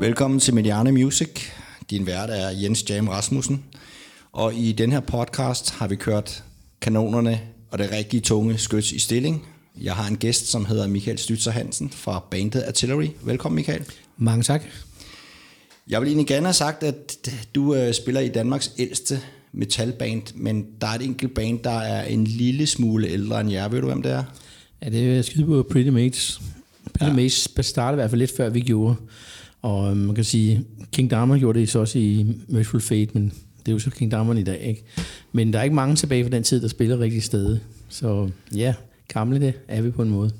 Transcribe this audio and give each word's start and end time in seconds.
Velkommen 0.00 0.40
til 0.40 0.54
Mediane 0.54 0.92
Music. 0.92 1.28
Din 1.90 2.06
vært 2.06 2.30
er 2.30 2.50
Jens 2.50 2.84
Jam 2.90 3.08
Rasmussen. 3.08 3.64
Og 4.32 4.54
i 4.54 4.72
den 4.72 4.92
her 4.92 5.00
podcast 5.00 5.70
har 5.70 5.88
vi 5.88 5.96
kørt 5.96 6.44
kanonerne 6.80 7.40
og 7.70 7.78
det 7.78 7.92
rigtige 7.92 8.20
tunge 8.20 8.58
skyts 8.58 8.92
i 8.92 8.98
stilling. 8.98 9.46
Jeg 9.80 9.94
har 9.94 10.08
en 10.08 10.16
gæst, 10.16 10.46
som 10.46 10.64
hedder 10.64 10.86
Michael 10.86 11.18
Stützer 11.18 11.50
Hansen 11.50 11.90
fra 11.90 12.24
bandet 12.30 12.62
Artillery. 12.62 13.06
Velkommen 13.22 13.56
Michael. 13.56 13.84
Mange 14.16 14.42
tak. 14.42 14.62
Jeg 15.88 16.00
vil 16.00 16.06
egentlig 16.06 16.26
gerne 16.26 16.46
have 16.46 16.54
sagt, 16.54 16.82
at 16.82 17.30
du 17.54 17.74
øh, 17.74 17.94
spiller 17.94 18.20
i 18.20 18.28
Danmarks 18.28 18.72
ældste 18.78 19.20
metalband, 19.52 20.22
men 20.34 20.66
der 20.80 20.86
er 20.86 20.94
et 20.94 21.02
enkelt 21.02 21.34
band, 21.34 21.58
der 21.64 21.78
er 21.78 22.04
en 22.04 22.24
lille 22.24 22.66
smule 22.66 23.08
ældre 23.08 23.40
end 23.40 23.50
jer. 23.50 23.68
Ved 23.68 23.80
du, 23.80 23.86
hvem 23.86 24.02
det 24.02 24.12
er? 24.12 24.24
Ja, 24.82 24.90
det 24.90 25.18
er 25.18 25.22
skide 25.22 25.44
på 25.44 25.66
Pretty 25.70 25.90
Mates. 25.90 26.40
Pretty 26.94 27.10
ja. 27.10 27.16
Mates 27.16 27.48
startede 27.60 27.94
i 27.94 28.00
hvert 28.00 28.10
fald 28.10 28.18
lidt 28.18 28.36
før 28.36 28.48
vi 28.48 28.60
gjorde. 28.60 28.96
Og 29.62 29.90
øhm, 29.90 29.96
man 29.96 30.14
kan 30.14 30.24
sige, 30.24 30.64
King 30.92 31.10
Diamond 31.10 31.40
gjorde 31.40 31.60
det 31.60 31.68
så 31.68 31.78
også 31.78 31.98
i 31.98 32.26
Merciful 32.48 32.80
Fate, 32.80 33.10
men 33.12 33.32
det 33.58 33.68
er 33.68 33.72
jo 33.72 33.78
så 33.78 33.90
King 33.90 34.10
Diamond 34.10 34.38
i 34.38 34.42
dag, 34.42 34.60
ikke? 34.60 34.84
Men 35.32 35.52
der 35.52 35.58
er 35.58 35.62
ikke 35.62 35.76
mange 35.76 35.96
tilbage 35.96 36.24
fra 36.24 36.30
den 36.30 36.42
tid, 36.42 36.60
der 36.60 36.68
spiller 36.68 37.00
rigtig 37.00 37.22
sted. 37.22 37.58
Så 37.88 38.28
ja, 38.54 38.74
gamle 39.08 39.40
det 39.40 39.54
er 39.68 39.82
vi 39.82 39.90
på 39.90 40.02
en 40.02 40.10
måde. 40.10 40.30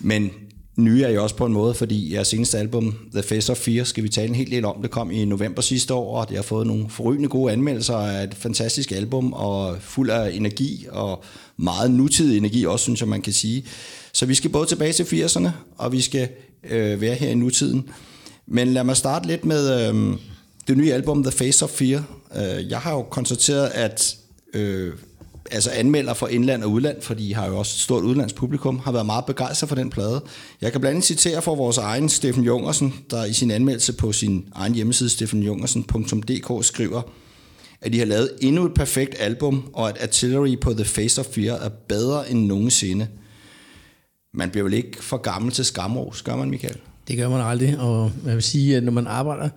Men 0.00 0.30
nye 0.76 1.02
er 1.02 1.10
jo 1.10 1.22
også 1.22 1.36
på 1.36 1.46
en 1.46 1.52
måde, 1.52 1.74
fordi 1.74 2.14
jeres 2.14 2.28
seneste 2.28 2.58
album, 2.58 2.94
The 3.12 3.22
Face 3.22 3.52
of 3.52 3.58
Fear, 3.58 3.84
skal 3.84 4.04
vi 4.04 4.08
tale 4.08 4.28
en 4.28 4.34
hel 4.34 4.50
del 4.50 4.64
om. 4.64 4.82
Det 4.82 4.90
kom 4.90 5.10
i 5.10 5.24
november 5.24 5.62
sidste 5.62 5.94
år, 5.94 6.20
og 6.20 6.28
det 6.28 6.36
har 6.36 6.42
fået 6.42 6.66
nogle 6.66 6.88
forrygende 6.88 7.28
gode 7.28 7.52
anmeldelser 7.52 7.94
af 7.94 8.24
et 8.24 8.34
fantastisk 8.34 8.92
album, 8.92 9.32
og 9.32 9.76
fuld 9.80 10.10
af 10.10 10.30
energi, 10.32 10.86
og 10.90 11.24
meget 11.56 11.90
nutidig 11.90 12.38
energi 12.38 12.66
også, 12.66 12.82
synes 12.82 13.00
jeg, 13.00 13.08
man 13.08 13.22
kan 13.22 13.32
sige. 13.32 13.64
Så 14.12 14.26
vi 14.26 14.34
skal 14.34 14.50
både 14.50 14.66
tilbage 14.66 14.92
til 14.92 15.04
80'erne, 15.04 15.48
og 15.76 15.92
vi 15.92 16.00
skal 16.00 16.28
øh, 16.70 17.00
være 17.00 17.14
her 17.14 17.28
i 17.28 17.34
nutiden. 17.34 17.88
Men 18.52 18.68
lad 18.68 18.84
mig 18.84 18.96
starte 18.96 19.26
lidt 19.26 19.44
med 19.44 19.88
øh, 19.88 20.16
det 20.68 20.76
nye 20.76 20.92
album, 20.92 21.22
The 21.22 21.32
Face 21.32 21.64
of 21.64 21.70
Fear. 21.70 22.04
Øh, 22.36 22.70
jeg 22.70 22.78
har 22.78 22.92
jo 22.92 23.02
konstateret, 23.02 23.70
at 23.74 24.16
øh, 24.54 24.92
altså 25.50 25.70
anmelder 25.70 26.14
fra 26.14 26.28
indland 26.28 26.64
og 26.64 26.70
udland, 26.70 27.02
fordi 27.02 27.28
I 27.28 27.32
har 27.32 27.46
jo 27.46 27.58
også 27.58 27.74
et 27.74 27.80
stort 27.80 28.04
udlandspublikum, 28.04 28.78
har 28.78 28.92
været 28.92 29.06
meget 29.06 29.24
begejstret 29.24 29.68
for 29.68 29.76
den 29.76 29.90
plade. 29.90 30.22
Jeg 30.60 30.72
kan 30.72 30.80
blandt 30.80 30.94
andet 30.94 31.06
citere 31.06 31.42
for 31.42 31.54
vores 31.54 31.78
egen 31.78 32.08
Steffen 32.08 32.44
Jungersen, 32.44 32.94
der 33.10 33.24
i 33.24 33.32
sin 33.32 33.50
anmeldelse 33.50 33.92
på 33.92 34.12
sin 34.12 34.44
egen 34.54 34.74
hjemmeside, 34.74 35.10
steffenjungersen.dk, 35.10 36.64
skriver, 36.64 37.02
at 37.80 37.92
de 37.92 37.98
har 37.98 38.06
lavet 38.06 38.30
endnu 38.40 38.66
et 38.66 38.74
perfekt 38.74 39.14
album, 39.18 39.70
og 39.72 39.88
at 39.88 40.02
Artillery 40.02 40.60
på 40.60 40.72
The 40.72 40.84
Face 40.84 41.20
of 41.20 41.26
Fear 41.26 41.56
er 41.56 41.68
bedre 41.68 42.30
end 42.30 42.46
nogensinde. 42.46 43.08
Man 44.34 44.50
bliver 44.50 44.64
vel 44.64 44.74
ikke 44.74 45.04
for 45.04 45.16
gammel 45.16 45.52
til 45.52 45.64
skamros, 45.64 46.22
gør 46.22 46.36
man, 46.36 46.50
Michael? 46.50 46.76
Det 47.08 47.16
gør 47.16 47.28
man 47.28 47.40
aldrig, 47.40 47.78
og 47.78 48.12
jeg 48.26 48.34
vil 48.34 48.42
sige, 48.42 48.76
at 48.76 48.82
når 48.82 48.92
man 48.92 49.06
arbejder 49.06 49.48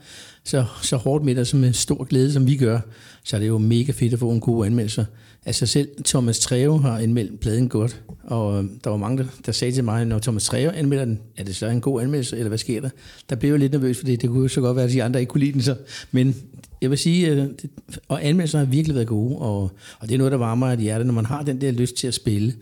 så, 0.43 0.65
så 0.81 0.97
hårdt 0.97 1.25
med 1.25 1.35
det, 1.35 1.47
som 1.47 1.59
med 1.59 1.73
stor 1.73 2.03
glæde, 2.03 2.33
som 2.33 2.47
vi 2.47 2.55
gør, 2.55 2.79
så 3.23 3.35
er 3.35 3.39
det 3.39 3.47
jo 3.47 3.57
mega 3.57 3.91
fedt 3.91 4.13
at 4.13 4.19
få 4.19 4.31
en 4.31 4.39
god 4.39 4.65
anmeldelse. 4.65 5.05
Altså 5.45 5.65
selv 5.65 5.89
Thomas 6.05 6.39
Treve 6.39 6.81
har 6.81 6.97
anmeldt 6.99 7.39
pladen 7.39 7.69
godt, 7.69 8.01
og 8.23 8.57
øhm, 8.57 8.79
der 8.83 8.89
var 8.89 8.97
mange, 8.97 9.25
der, 9.45 9.51
sagde 9.51 9.71
til 9.71 9.83
mig, 9.83 10.05
når 10.05 10.19
Thomas 10.19 10.45
Treve 10.45 10.73
anmelder 10.75 11.05
den, 11.05 11.19
er 11.37 11.43
det 11.43 11.55
så 11.55 11.67
en 11.67 11.81
god 11.81 12.01
anmeldelse, 12.01 12.37
eller 12.37 12.47
hvad 12.47 12.57
sker 12.57 12.81
der? 12.81 12.89
Der 13.29 13.35
blev 13.35 13.49
jeg 13.49 13.59
lidt 13.59 13.71
nervøs, 13.71 13.97
fordi 13.97 14.15
det 14.15 14.29
kunne 14.29 14.41
jo 14.41 14.47
så 14.47 14.61
godt 14.61 14.75
være, 14.75 14.85
at 14.85 14.91
de 14.91 15.03
andre 15.03 15.19
ikke 15.19 15.29
kunne 15.29 15.43
lide 15.43 15.53
den, 15.53 15.61
så. 15.61 15.75
men 16.11 16.35
jeg 16.81 16.89
vil 16.89 16.97
sige, 16.97 17.27
øh, 17.27 17.43
at 17.43 17.99
og 18.07 18.25
anmeldelserne 18.25 18.65
har 18.65 18.71
virkelig 18.71 18.95
været 18.95 19.07
gode, 19.07 19.37
og, 19.37 19.71
og 19.99 20.07
det 20.07 20.13
er 20.13 20.17
noget, 20.17 20.31
der 20.31 20.37
varmer 20.37 20.67
et 20.67 20.79
hjerte. 20.79 21.05
Når 21.05 21.13
man 21.13 21.25
har 21.25 21.43
den 21.43 21.61
der 21.61 21.71
lyst 21.71 21.95
til 21.95 22.07
at 22.07 22.13
spille, 22.13 22.53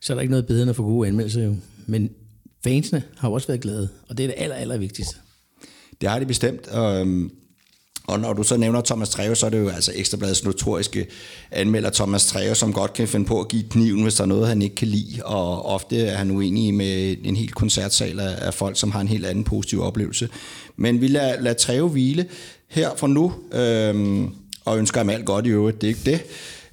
så 0.00 0.12
er 0.12 0.14
der 0.14 0.20
ikke 0.20 0.30
noget 0.30 0.46
bedre 0.46 0.62
end 0.62 0.70
at 0.70 0.76
få 0.76 0.82
gode 0.82 1.08
anmeldelser 1.08 1.44
jo. 1.44 1.54
Men 1.86 2.10
fansene 2.64 3.02
har 3.16 3.28
også 3.28 3.46
været 3.46 3.60
glade, 3.60 3.88
og 4.08 4.18
det 4.18 4.24
er 4.24 4.28
det 4.28 4.34
aller, 4.38 4.56
aller 4.56 4.78
vigtigste. 4.78 5.16
Det 6.00 6.08
har 6.08 6.18
de 6.18 6.26
bestemt, 6.26 6.68
og, 6.68 7.06
og 8.06 8.20
når 8.20 8.32
du 8.32 8.42
så 8.42 8.56
nævner 8.56 8.80
Thomas 8.80 9.08
Treve, 9.08 9.36
så 9.36 9.46
er 9.46 9.50
det 9.50 9.58
jo 9.58 9.68
altså 9.68 9.92
Ekstrabladets 9.94 10.44
notoriske 10.44 11.06
anmelder 11.50 11.90
Thomas 11.90 12.26
Treve, 12.26 12.54
som 12.54 12.72
godt 12.72 12.92
kan 12.92 13.08
finde 13.08 13.26
på 13.26 13.40
at 13.40 13.48
give 13.48 13.62
kniven, 13.70 14.02
hvis 14.02 14.14
der 14.14 14.22
er 14.22 14.28
noget, 14.28 14.48
han 14.48 14.62
ikke 14.62 14.74
kan 14.74 14.88
lide, 14.88 15.24
og 15.24 15.66
ofte 15.66 16.00
er 16.00 16.16
han 16.16 16.30
uenig 16.30 16.74
med 16.74 17.16
en 17.24 17.36
hel 17.36 17.52
koncertsal 17.52 18.20
af 18.20 18.54
folk, 18.54 18.78
som 18.78 18.90
har 18.90 19.00
en 19.00 19.08
helt 19.08 19.26
anden 19.26 19.44
positiv 19.44 19.82
oplevelse. 19.82 20.28
Men 20.76 21.00
vi 21.00 21.08
lader, 21.08 21.40
lader 21.40 21.56
Treve 21.56 21.88
hvile 21.88 22.26
her 22.68 22.90
fra 22.96 23.06
nu, 23.06 23.32
øhm, 23.52 24.30
og 24.64 24.78
ønsker 24.78 25.00
ham 25.00 25.10
alt 25.10 25.26
godt 25.26 25.46
i 25.46 25.48
øvrigt, 25.48 25.80
det 25.80 25.86
er 25.86 25.88
ikke 25.88 26.10
det. 26.10 26.22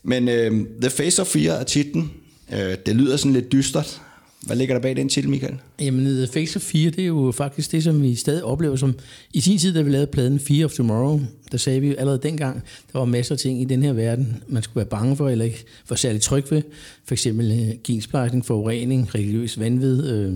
Men 0.04 0.30
øhm, 0.30 0.68
The 0.82 0.90
Face 0.90 1.22
of 1.22 1.28
Fear 1.28 1.54
er 1.54 1.64
titlen. 1.64 2.12
Øh, 2.54 2.76
det 2.86 2.96
lyder 2.96 3.18
sådan 3.18 3.34
lidt 3.34 3.52
dystert, 3.52 4.02
hvad 4.48 4.58
ligger 4.58 4.76
der 4.76 4.82
bag 4.82 4.96
den 4.96 5.10
titel, 5.10 5.30
Michael? 5.30 5.56
Jamen, 5.82 6.06
The 6.06 6.28
Face 6.28 6.58
of 6.58 6.62
4, 6.62 6.90
det 6.90 7.00
er 7.00 7.08
jo 7.08 7.34
faktisk 7.36 7.72
det, 7.72 7.84
som 7.84 8.02
vi 8.02 8.16
stadig 8.16 8.44
oplever 8.44 8.76
som... 8.76 8.96
I 9.34 9.42
sin 9.42 9.58
tid, 9.58 9.74
da 9.74 9.82
vi 9.82 9.92
lavede 9.92 10.08
pladen 10.08 10.40
Fear 10.40 10.66
of 10.66 10.72
Tomorrow, 10.72 11.22
der 11.52 11.58
sagde 11.58 11.82
vi 11.82 11.88
jo 11.88 11.94
allerede 11.94 12.20
dengang, 12.24 12.64
der 12.94 13.00
var 13.00 13.06
masser 13.06 13.36
af 13.36 13.40
ting 13.40 13.62
i 13.62 13.66
den 13.66 13.84
her 13.84 13.94
verden, 13.94 14.44
man 14.48 14.64
skulle 14.64 14.76
være 14.76 14.86
bange 14.86 15.16
for, 15.16 15.30
eller 15.30 15.46
ikke 15.46 15.64
for 15.86 15.96
særligt 15.96 16.24
tryg 16.24 16.52
ved. 16.52 16.62
For 17.06 17.14
eksempel 17.14 17.52
uh, 17.52 17.84
gensplejsning, 17.84 18.46
forurening, 18.46 19.16
religiøs 19.16 19.60
vanvid, 19.60 20.08
øh, 20.12 20.34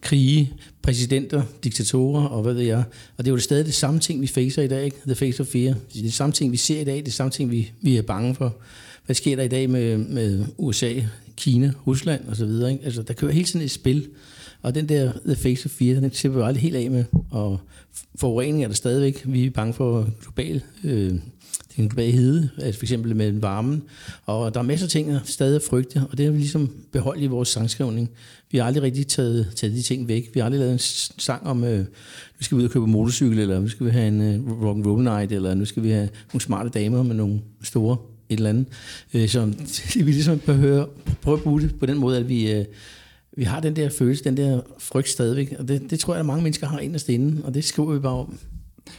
krige, 0.00 0.52
præsidenter, 0.82 1.42
diktatorer 1.64 2.24
og 2.24 2.42
hvad 2.42 2.54
ved 2.54 2.62
jeg. 2.62 2.84
Og 3.16 3.24
det 3.24 3.30
er 3.30 3.34
jo 3.34 3.38
stadig 3.38 3.66
det 3.66 3.74
samme 3.74 4.00
ting, 4.00 4.20
vi 4.20 4.26
facer 4.26 4.62
i 4.62 4.68
dag, 4.68 4.84
ikke? 4.84 4.96
The 5.06 5.14
Face 5.14 5.40
of 5.40 5.46
Fear. 5.46 5.74
Det 5.92 5.98
er 5.98 6.02
det 6.02 6.14
samme 6.14 6.32
ting, 6.32 6.52
vi 6.52 6.56
ser 6.56 6.80
i 6.80 6.84
dag, 6.84 6.96
det 6.96 7.08
er 7.08 7.12
samme 7.12 7.30
ting, 7.30 7.50
vi, 7.50 7.72
vi 7.80 7.96
er 7.96 8.02
bange 8.02 8.34
for. 8.34 8.56
Hvad 9.06 9.14
sker 9.14 9.36
der 9.36 9.42
i 9.42 9.48
dag 9.48 9.70
med, 9.70 9.98
med 9.98 10.44
USA, 10.58 10.92
Kina, 11.38 11.72
Rusland 11.86 12.28
og 12.28 12.36
så 12.36 12.46
videre. 12.46 12.72
Ikke? 12.72 12.84
Altså, 12.84 13.02
der 13.02 13.14
kører 13.14 13.32
hele 13.32 13.44
tiden 13.44 13.64
et 13.64 13.70
spil, 13.70 14.08
og 14.62 14.74
den 14.74 14.88
der 14.88 15.12
The 15.26 15.36
Face 15.36 15.66
of 15.66 15.70
Fear, 15.70 16.00
den 16.00 16.12
slipper 16.12 16.38
vi 16.38 16.44
aldrig 16.44 16.62
helt 16.62 16.76
af 16.76 16.90
med, 16.90 17.04
og 17.30 17.60
forurening 18.16 18.64
er 18.64 18.68
der 18.68 18.74
stadigvæk. 18.74 19.22
Vi 19.26 19.46
er 19.46 19.50
bange 19.50 19.74
for 19.74 20.08
global, 20.22 20.62
øh, 20.84 21.14
den 21.76 21.88
globale 21.88 22.12
hede, 22.12 22.50
altså 22.58 22.78
for 22.78 22.84
eksempel 22.84 23.16
med 23.16 23.32
varmen, 23.32 23.82
og 24.26 24.54
der 24.54 24.60
er 24.60 24.64
masser 24.64 24.86
af 24.86 24.90
ting, 24.90 25.10
der 25.10 25.20
stadig 25.24 25.56
er 25.56 25.60
frygte, 25.70 26.02
og 26.10 26.18
det 26.18 26.26
har 26.26 26.32
vi 26.32 26.38
ligesom 26.38 26.70
beholdt 26.92 27.22
i 27.22 27.26
vores 27.26 27.48
sangskrivning. 27.48 28.10
Vi 28.50 28.58
har 28.58 28.64
aldrig 28.64 28.82
rigtig 28.82 29.06
taget, 29.06 29.52
taget 29.56 29.74
de 29.74 29.82
ting 29.82 30.08
væk. 30.08 30.30
Vi 30.34 30.40
har 30.40 30.44
aldrig 30.44 30.60
lavet 30.60 30.72
en 30.72 30.78
sang 31.18 31.46
om, 31.46 31.64
øh, 31.64 31.78
nu 31.78 31.84
skal 32.40 32.58
vi 32.58 32.62
ud 32.62 32.68
og 32.68 32.72
købe 32.72 32.86
motorcykel, 32.86 33.38
eller 33.38 33.60
nu 33.60 33.68
skal 33.68 33.86
vi 33.86 33.90
have 33.90 34.08
en 34.08 34.20
øh, 34.20 34.62
rock 34.62 34.76
and 34.76 34.86
roll 34.86 35.04
night, 35.04 35.32
eller 35.32 35.54
nu 35.54 35.64
skal 35.64 35.82
vi 35.82 35.90
have 35.90 36.08
nogle 36.32 36.40
smarte 36.40 36.70
damer 36.70 37.02
med 37.02 37.14
nogle 37.14 37.40
store 37.62 37.96
eller 38.30 38.50
andet. 38.50 38.66
Øh, 39.14 39.28
så 39.28 39.52
vi 40.04 40.12
ligesom 40.12 40.38
behøver, 40.38 40.86
prøve 41.22 41.36
at 41.36 41.42
bruge 41.42 41.60
det 41.60 41.78
på 41.80 41.86
den 41.86 41.98
måde, 41.98 42.18
at 42.18 42.28
vi, 42.28 42.52
øh, 42.52 42.64
vi 43.36 43.44
har 43.44 43.60
den 43.60 43.76
der 43.76 43.88
følelse, 43.88 44.24
den 44.24 44.36
der 44.36 44.60
frygt 44.78 45.08
stadigvæk. 45.08 45.54
Og 45.58 45.68
det, 45.68 45.90
det 45.90 46.00
tror 46.00 46.14
jeg, 46.14 46.20
at 46.20 46.26
mange 46.26 46.42
mennesker 46.42 46.66
har 46.66 46.78
inderst 46.78 47.08
inde, 47.08 47.44
og 47.44 47.54
det 47.54 47.64
skriver 47.64 47.92
vi 47.92 47.98
bare 47.98 48.14
om. 48.14 48.38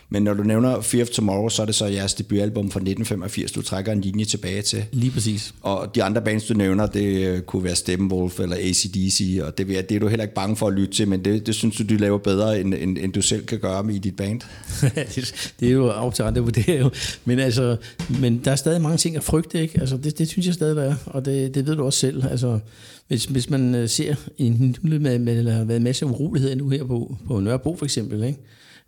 Men 0.10 0.24
når 0.24 0.34
du 0.34 0.44
nævner 0.44 0.82
Fear 0.82 1.04
of 1.04 1.10
Tomorrow, 1.10 1.50
så 1.50 1.62
er 1.62 1.66
det 1.66 1.76
så 1.76 1.86
jeres 1.86 2.14
debutalbum 2.14 2.72
fra 2.72 2.80
1985, 2.80 3.52
du 3.52 3.62
trækker 3.62 3.92
en 3.92 4.02
linje 4.02 4.26
tilbage 4.26 4.62
til. 4.62 4.86
Lige 4.92 5.12
præcis. 5.12 5.54
Og 5.62 5.96
de 5.96 6.04
andre 6.04 6.22
bands, 6.22 6.46
du 6.46 6.54
nævner, 6.54 6.86
det 6.86 7.28
øh, 7.28 7.42
kunne 7.42 7.64
være 7.64 7.76
Steppenwolf 7.76 8.40
eller 8.40 8.56
ACDC, 8.56 9.40
og 9.44 9.58
det, 9.58 9.68
det 9.68 9.92
er 9.92 10.00
du 10.00 10.08
heller 10.08 10.24
ikke 10.24 10.36
bange 10.36 10.56
for 10.56 10.68
at 10.68 10.74
lytte 10.74 10.94
til, 10.94 11.08
men 11.08 11.26
det, 11.26 11.48
det 11.48 11.56
synes 11.56 11.78
du, 11.78 11.84
du 11.90 11.94
laver 11.94 12.18
bedre, 12.18 12.60
end, 12.60 12.74
end, 12.74 12.98
end 12.98 13.14
du 13.14 13.22
selv 13.22 13.46
kan 13.46 13.60
gøre 13.60 13.84
med 13.84 13.96
i 13.96 14.00
dit 14.00 14.16
band. 14.16 14.42
det 15.60 15.68
er 15.68 15.72
jo 15.72 15.90
op 15.90 16.14
til 16.14 16.24
andre 16.24 16.42
vurdere 16.42 16.80
jo. 16.80 16.90
Men, 17.26 17.40
altså, 17.40 17.78
men 18.20 18.42
der 18.46 18.52
er 18.52 18.56
stadig 18.56 18.82
mange 18.82 18.98
ting 18.98 19.16
at 19.16 19.24
frygte, 19.24 19.62
ikke? 19.62 19.80
Altså, 19.80 19.98
det, 19.98 20.18
det 20.18 20.28
synes 20.28 20.46
jeg 20.46 20.54
stadig, 20.54 20.76
der 20.76 20.84
er, 20.84 20.96
og 21.06 21.26
det, 21.26 21.56
det 21.56 21.68
ved 21.68 21.76
du 21.76 21.84
også 21.84 22.00
selv. 22.00 22.24
Altså, 22.32 22.60
hvis, 23.08 23.26
hvis 23.26 23.50
man 23.50 23.76
øh, 23.76 23.90
ser 23.90 24.16
en 24.38 24.76
med, 24.82 25.00
med, 25.00 25.20
med, 25.20 25.66
med 25.66 25.76
en 25.76 25.84
masse 25.84 26.06
uroligheder 26.06 26.56
nu 26.56 26.70
her 26.70 26.84
på, 26.84 27.18
på 27.28 27.40
Nørrebro 27.40 27.76
for 27.76 27.86
eksempel, 27.86 28.24
ikke? 28.24 28.40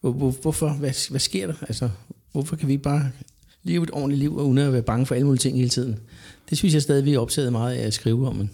Hvor, 0.01 0.11
hvor, 0.11 0.31
hvorfor? 0.31 0.69
Hvad, 0.69 1.09
hvad 1.09 1.19
sker 1.19 1.47
der? 1.47 1.53
Altså, 1.61 1.89
hvorfor 2.31 2.55
kan 2.55 2.67
vi 2.67 2.73
ikke 2.73 2.83
bare 2.83 3.11
leve 3.63 3.83
et 3.83 3.91
ordentligt 3.91 4.19
liv, 4.19 4.35
uden 4.35 4.57
at 4.57 4.73
være 4.73 4.81
bange 4.81 5.05
for 5.05 5.15
alle 5.15 5.25
mulige 5.25 5.39
ting 5.39 5.57
hele 5.57 5.69
tiden? 5.69 5.99
Det 6.49 6.57
synes 6.57 6.73
jeg 6.73 6.81
stadig, 6.81 7.05
vi 7.05 7.13
er 7.13 7.19
optaget 7.19 7.51
meget 7.51 7.75
af 7.75 7.87
at 7.87 7.93
skrive 7.93 8.27
om. 8.27 8.49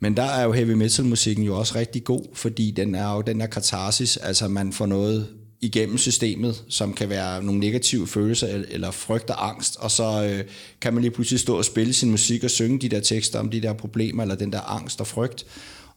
Men 0.00 0.16
der 0.16 0.22
er 0.22 0.44
jo 0.44 0.52
heavy 0.52 0.70
metal 0.70 1.04
musikken 1.04 1.44
jo 1.44 1.58
også 1.58 1.74
rigtig 1.74 2.04
god, 2.04 2.22
fordi 2.32 2.70
den 2.70 2.94
er 2.94 3.14
jo 3.14 3.20
den 3.20 3.40
der 3.40 3.46
katarsis, 3.46 4.16
altså 4.16 4.48
man 4.48 4.72
får 4.72 4.86
noget 4.86 5.28
igennem 5.60 5.98
systemet, 5.98 6.64
som 6.68 6.94
kan 6.94 7.08
være 7.08 7.42
nogle 7.42 7.60
negative 7.60 8.06
følelser 8.06 8.64
eller 8.68 8.90
frygt 8.90 9.30
og 9.30 9.48
angst, 9.48 9.76
og 9.76 9.90
så 9.90 10.24
øh, 10.24 10.44
kan 10.80 10.94
man 10.94 11.02
lige 11.02 11.10
pludselig 11.10 11.40
stå 11.40 11.56
og 11.58 11.64
spille 11.64 11.92
sin 11.92 12.10
musik 12.10 12.44
og 12.44 12.50
synge 12.50 12.78
de 12.78 12.88
der 12.88 13.00
tekster 13.00 13.38
om 13.38 13.50
de 13.50 13.60
der 13.60 13.72
problemer, 13.72 14.22
eller 14.22 14.34
den 14.34 14.52
der 14.52 14.60
angst 14.60 15.00
og 15.00 15.06
frygt, 15.06 15.46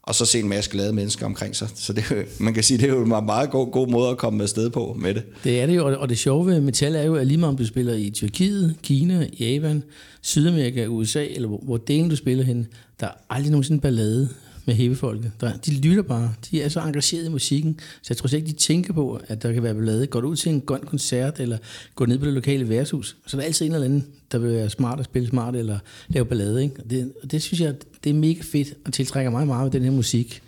og 0.04 0.16
så 0.16 0.26
se 0.26 0.40
en 0.40 0.50
masse 0.50 0.72
glade 0.72 0.94
mennesker 0.94 1.26
omkring 1.26 1.56
sig. 1.56 1.70
Så 1.76 1.94
det, 1.94 2.04
man 2.40 2.54
kan 2.54 2.64
sige, 2.64 2.78
det 2.78 2.90
er 2.90 2.94
jo 2.94 3.02
en 3.02 3.26
meget 3.26 3.50
god, 3.50 3.72
god 3.72 3.88
måde 3.88 4.10
at 4.10 4.18
komme 4.18 4.44
afsted 4.44 4.70
på 4.70 4.98
med 5.00 5.14
det. 5.14 5.24
Det 5.44 5.62
er 5.62 5.66
det 5.66 5.76
jo, 5.76 6.02
og 6.02 6.10
det 6.10 6.18
sjove 6.18 6.46
ved 6.46 6.62
metal 6.62 6.96
er 6.96 7.04
jo, 7.04 7.16
at 7.16 7.28
lige 7.28 7.38
meget 7.38 7.50
om 7.50 7.58
du 7.58 7.66
spiller 7.66 7.94
i 7.94 8.10
Tyrkiet, 8.10 8.76
Kina, 8.84 9.28
Japan, 9.40 9.84
Sydamerika, 10.22 10.86
USA, 10.86 11.26
eller 11.26 11.48
hvor, 11.48 11.60
hvor 11.64 11.78
delen 11.78 12.10
du 12.10 12.16
spiller 12.16 12.44
hen, 12.44 12.68
der 13.00 13.08
er 13.08 13.12
aldrig 13.30 13.52
nogensinde 13.52 13.82
ballade 13.82 14.30
med 14.65 14.75
hævefolket. 14.75 15.31
Der, 15.42 15.57
de 15.57 15.71
lytter 15.71 16.04
bare. 16.04 16.33
De 16.51 16.62
er 16.62 16.69
så 16.69 16.81
engageret 16.81 17.25
i 17.25 17.30
musikken, 17.30 17.80
så 18.01 18.07
jeg 18.10 18.18
tror 18.18 18.36
ikke, 18.36 18.48
de 18.48 18.54
tænker 18.54 18.94
på, 18.94 19.21
at 19.27 19.44
der 19.44 19.54
kan 19.54 19.63
være 19.63 19.74
ballade. 19.74 20.07
Går 20.07 20.21
du 20.21 20.27
ud 20.27 20.36
til 20.36 20.51
en 20.51 20.62
grøn 20.62 20.81
koncert, 20.81 21.39
eller 21.39 21.57
går 21.95 22.06
ned 22.06 22.19
på 22.19 22.25
det 22.25 22.33
lokale 22.33 22.69
værtshus, 22.69 23.18
så 23.27 23.38
er 23.38 23.42
der 23.42 23.45
altid 23.45 23.65
en 23.65 23.71
eller 23.71 23.86
anden, 23.86 24.06
der 24.31 24.38
vil 24.38 24.51
være 24.51 24.69
smart 24.69 25.00
at 25.00 25.06
spille 25.06 25.27
smart, 25.27 25.56
eller 25.56 25.80
lave 26.07 26.25
ballade. 26.25 26.63
Ikke? 26.63 26.75
Og 26.83 26.89
det, 26.89 27.12
og 27.24 27.31
det 27.31 27.42
synes 27.42 27.62
jeg, 27.62 27.75
det 28.04 28.10
er 28.10 28.13
mega 28.13 28.42
fedt, 28.42 28.74
og 28.86 28.94
tiltrækker 28.94 29.31
mig 29.31 29.48
meget 29.48 29.63
med 29.63 29.71
den 29.71 29.83
her 29.83 29.95
musik, 29.95 30.42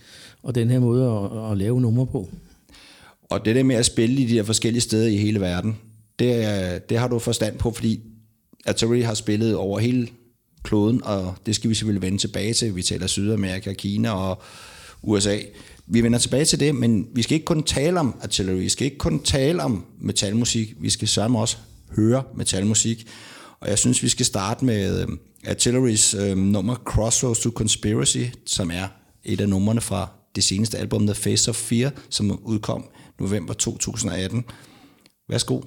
og 0.43 0.55
den 0.55 0.69
her 0.69 0.79
måde 0.79 1.05
at, 1.05 1.51
at 1.51 1.57
lave 1.57 1.81
numre 1.81 2.07
på. 2.07 2.29
Og 3.29 3.45
det 3.45 3.55
der 3.55 3.63
med 3.63 3.75
at 3.75 3.85
spille 3.85 4.21
i 4.21 4.25
de 4.25 4.35
der 4.35 4.43
forskellige 4.43 4.81
steder 4.81 5.07
i 5.07 5.17
hele 5.17 5.39
verden, 5.39 5.77
det, 6.19 6.89
det 6.89 6.97
har 6.97 7.07
du 7.07 7.19
forstand 7.19 7.57
på, 7.57 7.71
fordi 7.71 8.01
Atari 8.65 9.01
har 9.01 9.13
spillet 9.13 9.55
over 9.55 9.79
hele 9.79 10.07
kloden, 10.65 11.03
og 11.03 11.35
det 11.45 11.55
skal 11.55 11.69
vi 11.69 11.75
selvfølgelig 11.75 12.01
vende 12.01 12.17
tilbage 12.17 12.53
til. 12.53 12.75
Vi 12.75 12.83
taler 12.83 13.07
Sydamerika, 13.07 13.73
Kina 13.73 14.11
og 14.11 14.41
USA. 15.01 15.39
Vi 15.87 16.01
vender 16.01 16.19
tilbage 16.19 16.45
til 16.45 16.59
det, 16.59 16.75
men 16.75 17.07
vi 17.13 17.21
skal 17.21 17.35
ikke 17.35 17.45
kun 17.45 17.63
tale 17.63 17.99
om 17.99 18.15
artillery, 18.21 18.59
vi 18.59 18.69
skal 18.69 18.85
ikke 18.85 18.97
kun 18.97 19.19
tale 19.19 19.63
om 19.63 19.85
metalmusik, 20.01 20.73
vi 20.79 20.89
skal 20.89 21.07
sammen 21.07 21.41
også 21.41 21.57
høre 21.95 22.23
metalmusik. 22.35 23.07
Og 23.59 23.69
jeg 23.69 23.79
synes, 23.79 24.03
vi 24.03 24.09
skal 24.09 24.25
starte 24.25 24.65
med 24.65 25.07
uh, 25.07 25.13
Artillerys 25.47 26.13
øh, 26.13 26.37
nummer 26.37 26.75
Crossroads 26.75 27.39
to 27.39 27.49
Conspiracy, 27.49 28.23
som 28.45 28.71
er 28.71 28.87
et 29.23 29.41
af 29.41 29.49
numrene 29.49 29.81
fra 29.81 30.09
det 30.35 30.43
seneste 30.43 30.77
album, 30.77 31.07
The 31.07 31.15
Face 31.15 31.49
of 31.49 31.55
Fear, 31.55 31.91
som 32.09 32.39
udkom 32.43 32.85
november 33.19 33.53
2018. 33.53 34.45
Værsgo. 35.29 35.61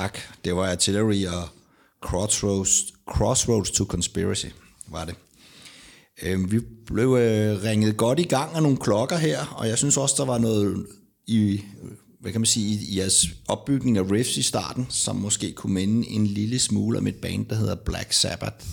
Tak, 0.00 0.18
det 0.44 0.56
var 0.56 0.66
Artillery 0.70 1.26
og 1.26 1.48
Crossroads, 2.02 2.84
Crossroads 3.08 3.70
to 3.70 3.84
Conspiracy, 3.84 4.46
var 4.88 5.04
det. 5.04 5.14
Øh, 6.22 6.52
vi 6.52 6.60
blev 6.86 7.16
øh, 7.20 7.62
ringet 7.62 7.96
godt 7.96 8.20
i 8.20 8.22
gang 8.22 8.54
af 8.54 8.62
nogle 8.62 8.76
klokker 8.76 9.16
her, 9.16 9.54
og 9.56 9.68
jeg 9.68 9.78
synes 9.78 9.96
også, 9.96 10.14
der 10.18 10.24
var 10.24 10.38
noget 10.38 10.86
i, 11.26 11.60
hvad 12.20 12.32
kan 12.32 12.40
man 12.40 12.46
sige, 12.46 12.78
i 12.80 12.98
jeres 12.98 13.26
opbygning 13.48 13.98
af 13.98 14.10
riffs 14.10 14.36
i 14.36 14.42
starten, 14.42 14.86
som 14.90 15.16
måske 15.16 15.52
kunne 15.52 15.74
minde 15.74 16.08
en 16.08 16.26
lille 16.26 16.58
smule 16.58 16.98
om 16.98 17.06
et 17.06 17.16
band, 17.16 17.46
der 17.46 17.54
hedder 17.54 17.74
Black 17.74 18.12
Sabbath. 18.12 18.66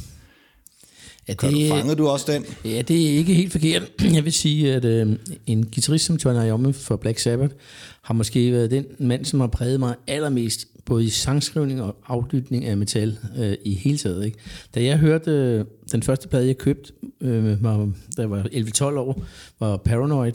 Ja, 1.27 1.33
det, 1.33 1.69
Fangede 1.69 1.95
du 1.95 2.07
også 2.07 2.31
den? 2.31 2.45
Ja, 2.65 2.81
det 2.81 3.05
er 3.05 3.17
ikke 3.17 3.33
helt 3.33 3.51
forkert. 3.51 3.83
Jeg 4.17 4.23
vil 4.25 4.33
sige, 4.33 4.73
at 4.73 4.85
øh, 4.85 5.15
en 5.45 5.65
guitarist 5.65 6.05
som 6.05 6.17
Tony 6.17 6.47
Iommi 6.47 6.73
for 6.73 6.95
Black 6.95 7.19
Sabbath 7.19 7.53
har 8.01 8.13
måske 8.13 8.51
været 8.51 8.71
den 8.71 8.85
mand, 8.99 9.25
som 9.25 9.39
har 9.39 9.47
præget 9.47 9.79
mig 9.79 9.95
allermest 10.07 10.67
både 10.85 11.03
i 11.03 11.09
sangskrivning 11.09 11.81
og 11.81 11.95
aflytning 12.07 12.65
af 12.65 12.77
metal 12.77 13.17
øh, 13.37 13.53
i 13.65 13.73
hele 13.73 13.97
taget. 13.97 14.25
Ikke? 14.25 14.37
Da 14.75 14.83
jeg 14.83 14.97
hørte 14.97 15.31
øh, 15.31 15.65
den 15.91 16.03
første 16.03 16.27
plade, 16.27 16.47
jeg 16.47 16.57
købte, 16.57 16.93
øh, 17.21 17.63
var, 17.63 17.77
da 18.17 18.21
jeg 18.21 18.31
var 18.31 18.43
11-12 18.43 18.83
år, 18.83 19.23
var 19.59 19.77
Paranoid, 19.77 20.33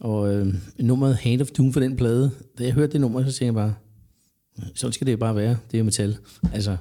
og 0.00 0.34
øh, 0.34 0.54
nummeret 0.78 1.16
Hand 1.16 1.40
of 1.40 1.48
Doom 1.48 1.72
for 1.72 1.80
den 1.80 1.96
plade. 1.96 2.30
Da 2.58 2.64
jeg 2.64 2.72
hørte 2.72 2.92
det 2.92 3.00
nummer, 3.00 3.20
så 3.20 3.26
tænkte 3.26 3.44
jeg 3.44 3.54
bare, 3.54 3.74
sådan 4.74 4.92
skal 4.92 5.06
det 5.06 5.18
bare 5.18 5.36
være, 5.36 5.56
det 5.70 5.74
er 5.74 5.78
jo 5.78 5.84
metal. 5.84 6.16
Altså, 6.52 6.76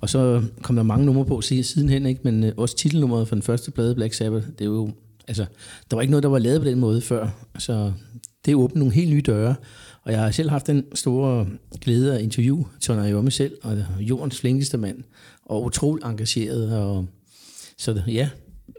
og 0.00 0.08
så 0.08 0.42
kom 0.62 0.76
der 0.76 0.82
mange 0.82 1.06
numre 1.06 1.24
på 1.24 1.40
sidenhen, 1.40 2.06
ikke? 2.06 2.20
men 2.24 2.44
øh, 2.44 2.52
også 2.56 2.76
titelnummeret 2.76 3.28
for 3.28 3.34
den 3.34 3.42
første 3.42 3.70
plade, 3.70 3.94
Black 3.94 4.14
Sabbath, 4.14 4.46
det 4.46 4.60
er 4.60 4.64
jo, 4.64 4.90
altså, 5.28 5.46
der 5.90 5.96
var 5.96 6.00
ikke 6.00 6.10
noget, 6.10 6.22
der 6.22 6.28
var 6.28 6.38
lavet 6.38 6.60
på 6.60 6.68
den 6.68 6.80
måde 6.80 7.00
før. 7.00 7.28
så 7.58 7.92
det 8.44 8.54
åbnede 8.54 8.78
nogle 8.78 8.94
helt 8.94 9.10
nye 9.10 9.20
døre, 9.20 9.54
og 10.02 10.12
jeg 10.12 10.20
har 10.20 10.30
selv 10.30 10.50
haft 10.50 10.66
den 10.66 10.84
store 10.94 11.46
glæde 11.80 12.14
at 12.14 12.20
interviewe 12.20 12.66
Tony 12.80 13.08
Iommi 13.08 13.30
selv, 13.30 13.56
og 13.62 13.84
jordens 14.00 14.40
flinkeste 14.40 14.78
mand, 14.78 15.02
og 15.44 15.64
utrolig 15.64 16.04
engageret. 16.04 16.78
Og, 16.78 17.06
så 17.76 18.02
ja, 18.06 18.28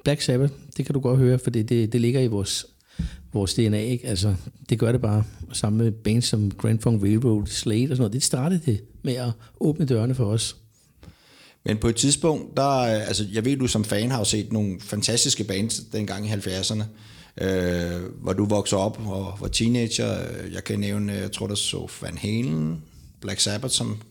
Black 0.03 0.21
Sabbath, 0.21 0.53
det 0.77 0.85
kan 0.85 0.93
du 0.93 0.99
godt 0.99 1.19
høre, 1.19 1.39
for 1.39 1.49
det, 1.49 1.69
det, 1.69 1.93
det 1.93 2.01
ligger 2.01 2.21
i 2.21 2.27
vores, 2.27 2.65
vores 3.33 3.53
DNA, 3.53 3.79
ikke? 3.79 4.07
Altså, 4.07 4.35
det 4.69 4.79
gør 4.79 4.91
det 4.91 5.01
bare. 5.01 5.23
Sammen 5.53 5.83
med 5.83 5.91
bands 5.91 6.25
som 6.25 6.51
Grand 6.51 6.79
Funk 6.79 7.01
Railroad, 7.03 7.47
Slade 7.47 7.83
og 7.83 7.87
sådan 7.87 7.97
noget. 7.97 8.13
Det 8.13 8.23
startede 8.23 8.61
det 8.65 8.83
med 9.03 9.13
at 9.13 9.31
åbne 9.59 9.85
dørene 9.85 10.15
for 10.15 10.25
os. 10.25 10.55
Men 11.65 11.77
på 11.77 11.87
et 11.87 11.95
tidspunkt, 11.95 12.57
der, 12.57 12.63
altså 12.83 13.25
jeg 13.33 13.45
ved, 13.45 13.57
du 13.57 13.67
som 13.67 13.83
fan 13.83 14.11
har 14.11 14.23
set 14.23 14.53
nogle 14.53 14.79
fantastiske 14.79 15.43
bands 15.43 15.79
dengang 15.79 16.25
i 16.25 16.29
70'erne 16.29 16.83
øh, 17.37 18.01
hvor 18.21 18.33
du 18.33 18.45
voksede 18.45 18.81
op 18.81 19.01
og 19.07 19.37
var 19.39 19.47
teenager. 19.47 20.19
Øh, 20.21 20.53
jeg 20.53 20.63
kan 20.63 20.79
nævne, 20.79 21.13
øh, 21.13 21.21
jeg 21.21 21.31
tror 21.31 21.47
der 21.47 21.55
så 21.55 21.87
Van 22.01 22.17
Halen, 22.17 22.83
Black 23.21 23.39
Sabbath, 23.39 23.73
som 23.73 24.01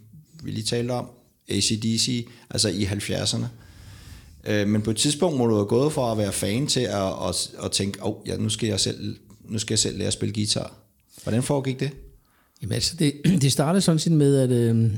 vi 0.43 0.51
lige 0.51 0.65
talte 0.65 0.93
om, 0.93 1.07
ACDC, 1.49 2.29
altså 2.51 2.69
i 2.69 2.85
70'erne. 2.85 3.45
Øh, 4.45 4.69
men 4.69 4.83
på 4.83 4.91
et 4.91 4.97
tidspunkt 4.97 5.39
må 5.39 5.47
du 5.47 5.55
have 5.55 5.67
gået 5.67 5.93
fra 5.93 6.13
at 6.13 6.19
være 6.19 6.33
fan 6.33 6.67
til 6.67 6.81
at, 6.81 7.29
at, 7.29 7.51
at 7.65 7.71
tænke, 7.73 7.99
oh, 8.03 8.15
ja, 8.27 8.37
nu, 8.37 8.49
skal 8.49 8.69
jeg 8.69 8.81
selv, 8.81 9.17
nu 9.45 9.59
skal 9.59 9.75
jeg 9.75 9.79
selv 9.79 9.99
lære 9.99 10.07
at 10.07 10.13
spille 10.13 10.35
guitar. 10.35 10.75
Hvordan 11.23 11.43
foregik 11.43 11.81
det? 11.81 11.91
Jamen 12.63 12.73
altså, 12.73 12.97
det, 12.99 13.13
det 13.43 13.53
startede 13.53 13.81
sådan 13.81 13.99
set 13.99 14.13
med, 14.13 14.37
at 14.37 14.51
øh, 14.51 14.91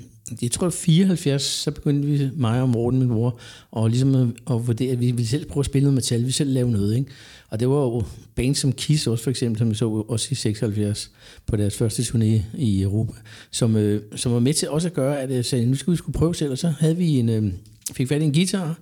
jeg 0.43 0.51
tror, 0.51 0.67
at 0.67 0.73
74, 0.73 1.43
så 1.43 1.71
begyndte 1.71 2.09
vi, 2.09 2.31
mig 2.37 2.63
og 2.63 2.69
Morten, 2.69 2.99
min 2.99 3.09
bror, 3.09 3.39
og 3.71 3.89
ligesom 3.91 4.15
at, 4.15 4.29
at 4.55 4.67
vurdere, 4.67 4.93
at 4.93 5.01
vi 5.01 5.11
ville 5.11 5.27
selv 5.27 5.47
prøve 5.47 5.63
at 5.63 5.67
spille 5.67 5.85
noget 5.85 5.95
metal, 5.95 6.27
vi 6.27 6.31
selv 6.31 6.53
lave 6.53 6.71
noget, 6.71 6.97
ikke? 6.97 7.11
Og 7.53 7.61
det 7.61 7.69
var 7.69 7.77
jo 7.77 8.03
bands 8.35 8.59
som 8.59 8.73
Kiss 8.73 9.07
også 9.07 9.25
for 9.25 9.31
eksempel, 9.31 9.59
som 9.59 9.71
vi 9.71 9.75
så 9.75 10.05
også 10.09 10.29
i 10.31 10.35
76 10.35 11.11
på 11.47 11.57
deres 11.57 11.77
første 11.77 12.03
turné 12.03 12.43
i 12.59 12.83
Europa, 12.83 13.13
som, 13.51 13.77
øh, 13.77 14.03
som 14.17 14.33
var 14.33 14.41
med 14.41 14.55
til 14.55 14.71
også 14.71 14.89
at 14.89 14.95
gøre, 14.95 15.21
at 15.21 15.31
jeg 15.31 15.45
sagde, 15.45 15.67
nu 15.67 15.75
skulle 15.75 15.93
vi 15.93 15.97
skulle 15.97 16.19
prøve 16.19 16.35
selv, 16.35 16.51
og 16.51 16.59
så 16.59 16.69
havde 16.69 16.97
vi 16.97 17.09
en, 17.09 17.29
øh, 17.29 17.53
fik 17.93 18.09
fat 18.09 18.23
i 18.23 18.25
en 18.25 18.33
guitar, 18.33 18.79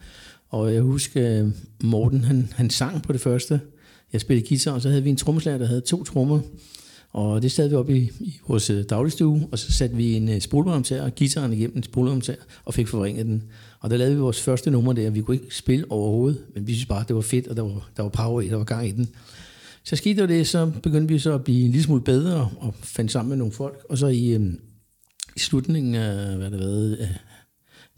og 0.48 0.74
jeg 0.74 0.82
husker, 0.82 1.42
øh, 1.42 1.48
Morten, 1.80 2.24
han, 2.24 2.52
han 2.54 2.70
sang 2.70 3.02
på 3.02 3.12
det 3.12 3.20
første. 3.20 3.60
Jeg 4.12 4.20
spillede 4.20 4.48
guitar, 4.48 4.72
og 4.72 4.82
så 4.82 4.88
havde 4.88 5.02
vi 5.02 5.10
en 5.10 5.16
trommeslager, 5.16 5.58
der 5.58 5.66
havde 5.66 5.80
to 5.80 6.04
trommer, 6.04 6.40
og 7.12 7.42
det 7.42 7.52
sad 7.52 7.68
vi 7.68 7.74
op 7.74 7.90
i, 7.90 8.10
i 8.20 8.40
vores 8.48 8.70
øh, 8.70 8.84
dagligstue, 8.90 9.48
og 9.52 9.58
så 9.58 9.72
satte 9.72 9.96
vi 9.96 10.14
en 10.14 10.28
uh, 10.52 11.04
og 11.04 11.14
gitaren 11.14 11.52
igennem 11.52 11.76
en 11.76 11.82
spolevarmtager, 11.82 12.40
og 12.64 12.74
fik 12.74 12.88
forringet 12.88 13.26
den. 13.26 13.42
Og 13.80 13.90
der 13.90 13.96
lavede 13.96 14.14
vi 14.14 14.20
vores 14.20 14.40
første 14.40 14.70
nummer 14.70 14.92
der. 14.92 15.10
Vi 15.10 15.20
kunne 15.20 15.36
ikke 15.36 15.56
spille 15.56 15.90
overhovedet, 15.90 16.44
men 16.54 16.66
vi 16.66 16.72
synes 16.72 16.86
bare, 16.86 17.04
det 17.08 17.16
var 17.16 17.22
fedt, 17.22 17.48
og 17.48 17.56
der 17.56 17.62
var, 17.62 17.90
der 17.96 18.02
var 18.02 18.10
power 18.10 18.40
i, 18.40 18.48
der 18.48 18.56
var 18.56 18.64
gang 18.64 18.88
i 18.88 18.92
den. 18.92 19.08
Så 19.84 19.96
skete 19.96 20.20
der 20.20 20.26
det, 20.26 20.48
så 20.48 20.72
begyndte 20.82 21.12
vi 21.12 21.18
så 21.18 21.34
at 21.34 21.44
blive 21.44 21.64
en 21.64 21.70
lille 21.70 21.82
smule 21.82 22.02
bedre, 22.02 22.50
og 22.58 22.74
fandt 22.82 23.12
sammen 23.12 23.28
med 23.28 23.36
nogle 23.36 23.52
folk. 23.52 23.78
Og 23.88 23.98
så 23.98 24.06
i, 24.06 24.28
øh, 24.28 24.52
i 25.36 25.38
slutningen 25.38 25.94
af, 25.94 26.36
hvad 26.36 26.50
det 26.50 26.58
været, 26.58 26.98
øh, 27.00 27.08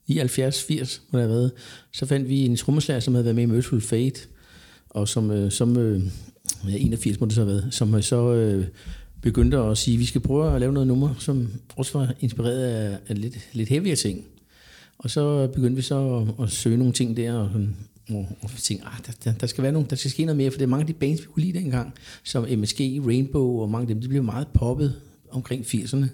79-80, 0.08 1.00
må 1.10 1.18
det 1.18 1.28
have 1.28 1.34
været, 1.34 1.52
så 1.92 2.06
fandt 2.06 2.28
vi 2.28 2.40
en 2.40 2.56
trommeslager, 2.56 3.00
som 3.00 3.14
havde 3.14 3.24
været 3.24 3.34
med 3.34 3.42
i 3.42 3.46
Merciful 3.46 3.80
Fate, 3.80 4.20
og 4.90 5.08
som, 5.08 5.30
øh, 5.30 5.50
som 5.50 5.76
øh, 5.76 6.02
ja, 6.68 6.76
81 6.76 7.20
må 7.20 7.26
det 7.26 7.34
så 7.34 7.40
have 7.40 7.52
været, 7.54 7.74
som 7.74 7.94
øh, 7.94 8.02
så 8.02 8.32
øh, 8.32 8.66
begyndte 9.22 9.58
at 9.58 9.78
sige, 9.78 9.94
at 9.94 10.00
vi 10.00 10.04
skal 10.04 10.20
prøve 10.20 10.54
at 10.54 10.60
lave 10.60 10.72
noget 10.72 10.86
nummer, 10.86 11.14
som 11.18 11.48
også 11.76 11.98
var 11.98 12.14
inspireret 12.20 12.64
af, 12.64 12.98
af 13.08 13.20
lidt, 13.20 13.38
lidt 13.52 13.68
heavier 13.68 13.96
ting. 13.96 14.24
Og 14.98 15.10
så 15.10 15.48
begyndte 15.54 15.76
vi 15.76 15.82
så 15.82 16.26
at, 16.38 16.44
at 16.44 16.50
søge 16.50 16.76
nogle 16.76 16.92
ting 16.92 17.16
der, 17.16 17.32
og 17.32 17.50
og, 18.10 18.28
og 18.42 18.50
tænkte, 18.58 18.86
ah, 18.86 18.92
der, 19.06 19.12
der, 19.24 19.32
der, 19.32 19.46
skal 19.46 19.62
være 19.62 19.72
nogen, 19.72 19.90
der 19.90 19.96
skal 19.96 20.10
ske 20.10 20.24
noget 20.24 20.36
mere, 20.36 20.50
for 20.50 20.58
det 20.58 20.64
er 20.64 20.68
mange 20.68 20.82
af 20.82 20.86
de 20.86 20.92
bands, 20.92 21.20
vi 21.20 21.26
kunne 21.26 21.42
lide 21.42 21.58
dengang, 21.58 21.94
som 22.24 22.46
MSG, 22.58 22.80
Rainbow 23.06 23.60
og 23.60 23.70
mange 23.70 23.82
af 23.82 23.86
dem, 23.86 24.00
de 24.00 24.08
blev 24.08 24.22
meget 24.22 24.48
poppet 24.54 24.94
omkring 25.30 25.64
80'erne. 25.64 26.06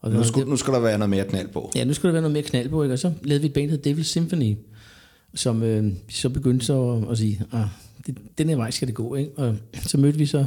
Og 0.00 0.10
nu, 0.12 0.24
skulle, 0.24 0.50
nu 0.50 0.56
skal 0.56 0.74
der 0.74 0.80
være 0.80 0.98
noget 0.98 1.10
mere 1.10 1.24
knald 1.24 1.48
på. 1.48 1.72
Ja, 1.76 1.84
nu 1.84 1.92
skal 1.92 2.06
der 2.06 2.12
være 2.12 2.22
noget 2.22 2.32
mere 2.32 2.42
knald 2.42 2.68
på, 2.68 2.82
ikke? 2.82 2.92
og 2.92 2.98
så 2.98 3.12
lavede 3.22 3.40
vi 3.40 3.46
et 3.46 3.52
band, 3.52 3.64
der 3.64 3.70
hedder 3.70 3.90
Devil 3.90 4.04
Symphony, 4.04 4.56
som 5.34 5.62
øh, 5.62 5.92
så 6.08 6.28
begyndte 6.28 6.66
så 6.66 6.90
at, 6.90 7.10
at 7.10 7.18
sige, 7.18 7.42
ah, 7.52 7.66
det, 8.06 8.18
den 8.38 8.48
her 8.48 8.56
vej 8.56 8.70
skal 8.70 8.88
det 8.88 8.94
gå. 8.94 9.14
Ikke? 9.14 9.30
Og 9.36 9.56
så 9.86 9.98
mødte 9.98 10.18
vi 10.18 10.26
så 10.26 10.44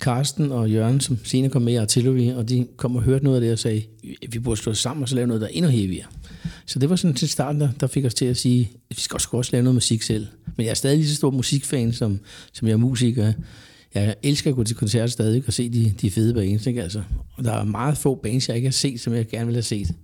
Karsten 0.00 0.52
og 0.52 0.70
Jørgen, 0.70 1.00
som 1.00 1.18
senere 1.24 1.50
kom 1.50 1.62
med 1.62 1.72
i 1.72 1.76
Artillery, 1.76 2.32
og 2.32 2.48
de 2.48 2.66
kom 2.76 2.96
og 2.96 3.02
hørte 3.02 3.24
noget 3.24 3.36
af 3.36 3.40
det 3.40 3.52
og 3.52 3.58
sagde, 3.58 3.82
vi 4.28 4.38
burde 4.38 4.60
stå 4.60 4.74
sammen 4.74 5.02
og 5.02 5.08
så 5.08 5.14
lave 5.14 5.26
noget, 5.26 5.40
der 5.40 5.46
er 5.46 5.50
endnu 5.52 5.70
heavyere. 5.70 6.06
Så 6.66 6.78
det 6.78 6.90
var 6.90 6.96
sådan 6.96 7.14
til 7.14 7.28
starten, 7.28 7.60
der, 7.60 7.68
der 7.80 7.86
fik 7.86 8.04
os 8.04 8.14
til 8.14 8.24
at 8.24 8.36
sige, 8.36 8.70
at 8.90 8.96
vi 8.96 9.00
skal 9.00 9.14
også, 9.14 9.28
også 9.32 9.52
lave 9.52 9.62
noget 9.64 9.74
musik 9.74 10.02
selv. 10.02 10.26
Men 10.56 10.64
jeg 10.66 10.70
er 10.70 10.74
stadig 10.74 10.98
lige 10.98 11.08
så 11.08 11.14
stor 11.14 11.30
musikfan, 11.30 11.92
som, 11.92 12.20
som 12.52 12.68
jeg 12.68 12.72
er 12.72 12.78
musiker. 12.78 13.32
Jeg 13.94 14.14
elsker 14.22 14.50
at 14.50 14.56
gå 14.56 14.64
til 14.64 14.76
koncerter 14.76 15.06
stadig 15.06 15.42
og 15.46 15.52
se 15.52 15.68
de, 15.70 15.94
de 16.00 16.10
fede 16.10 16.34
bands. 16.34 16.66
Ikke? 16.66 16.82
Altså, 16.82 17.02
og 17.36 17.44
der 17.44 17.52
er 17.52 17.64
meget 17.64 17.98
få 17.98 18.14
bands, 18.14 18.48
jeg 18.48 18.56
ikke 18.56 18.68
har 18.68 18.72
set, 18.72 19.00
som 19.00 19.14
jeg 19.14 19.28
gerne 19.28 19.46
vil 19.46 19.54
have 19.54 19.62
set. 19.62 19.94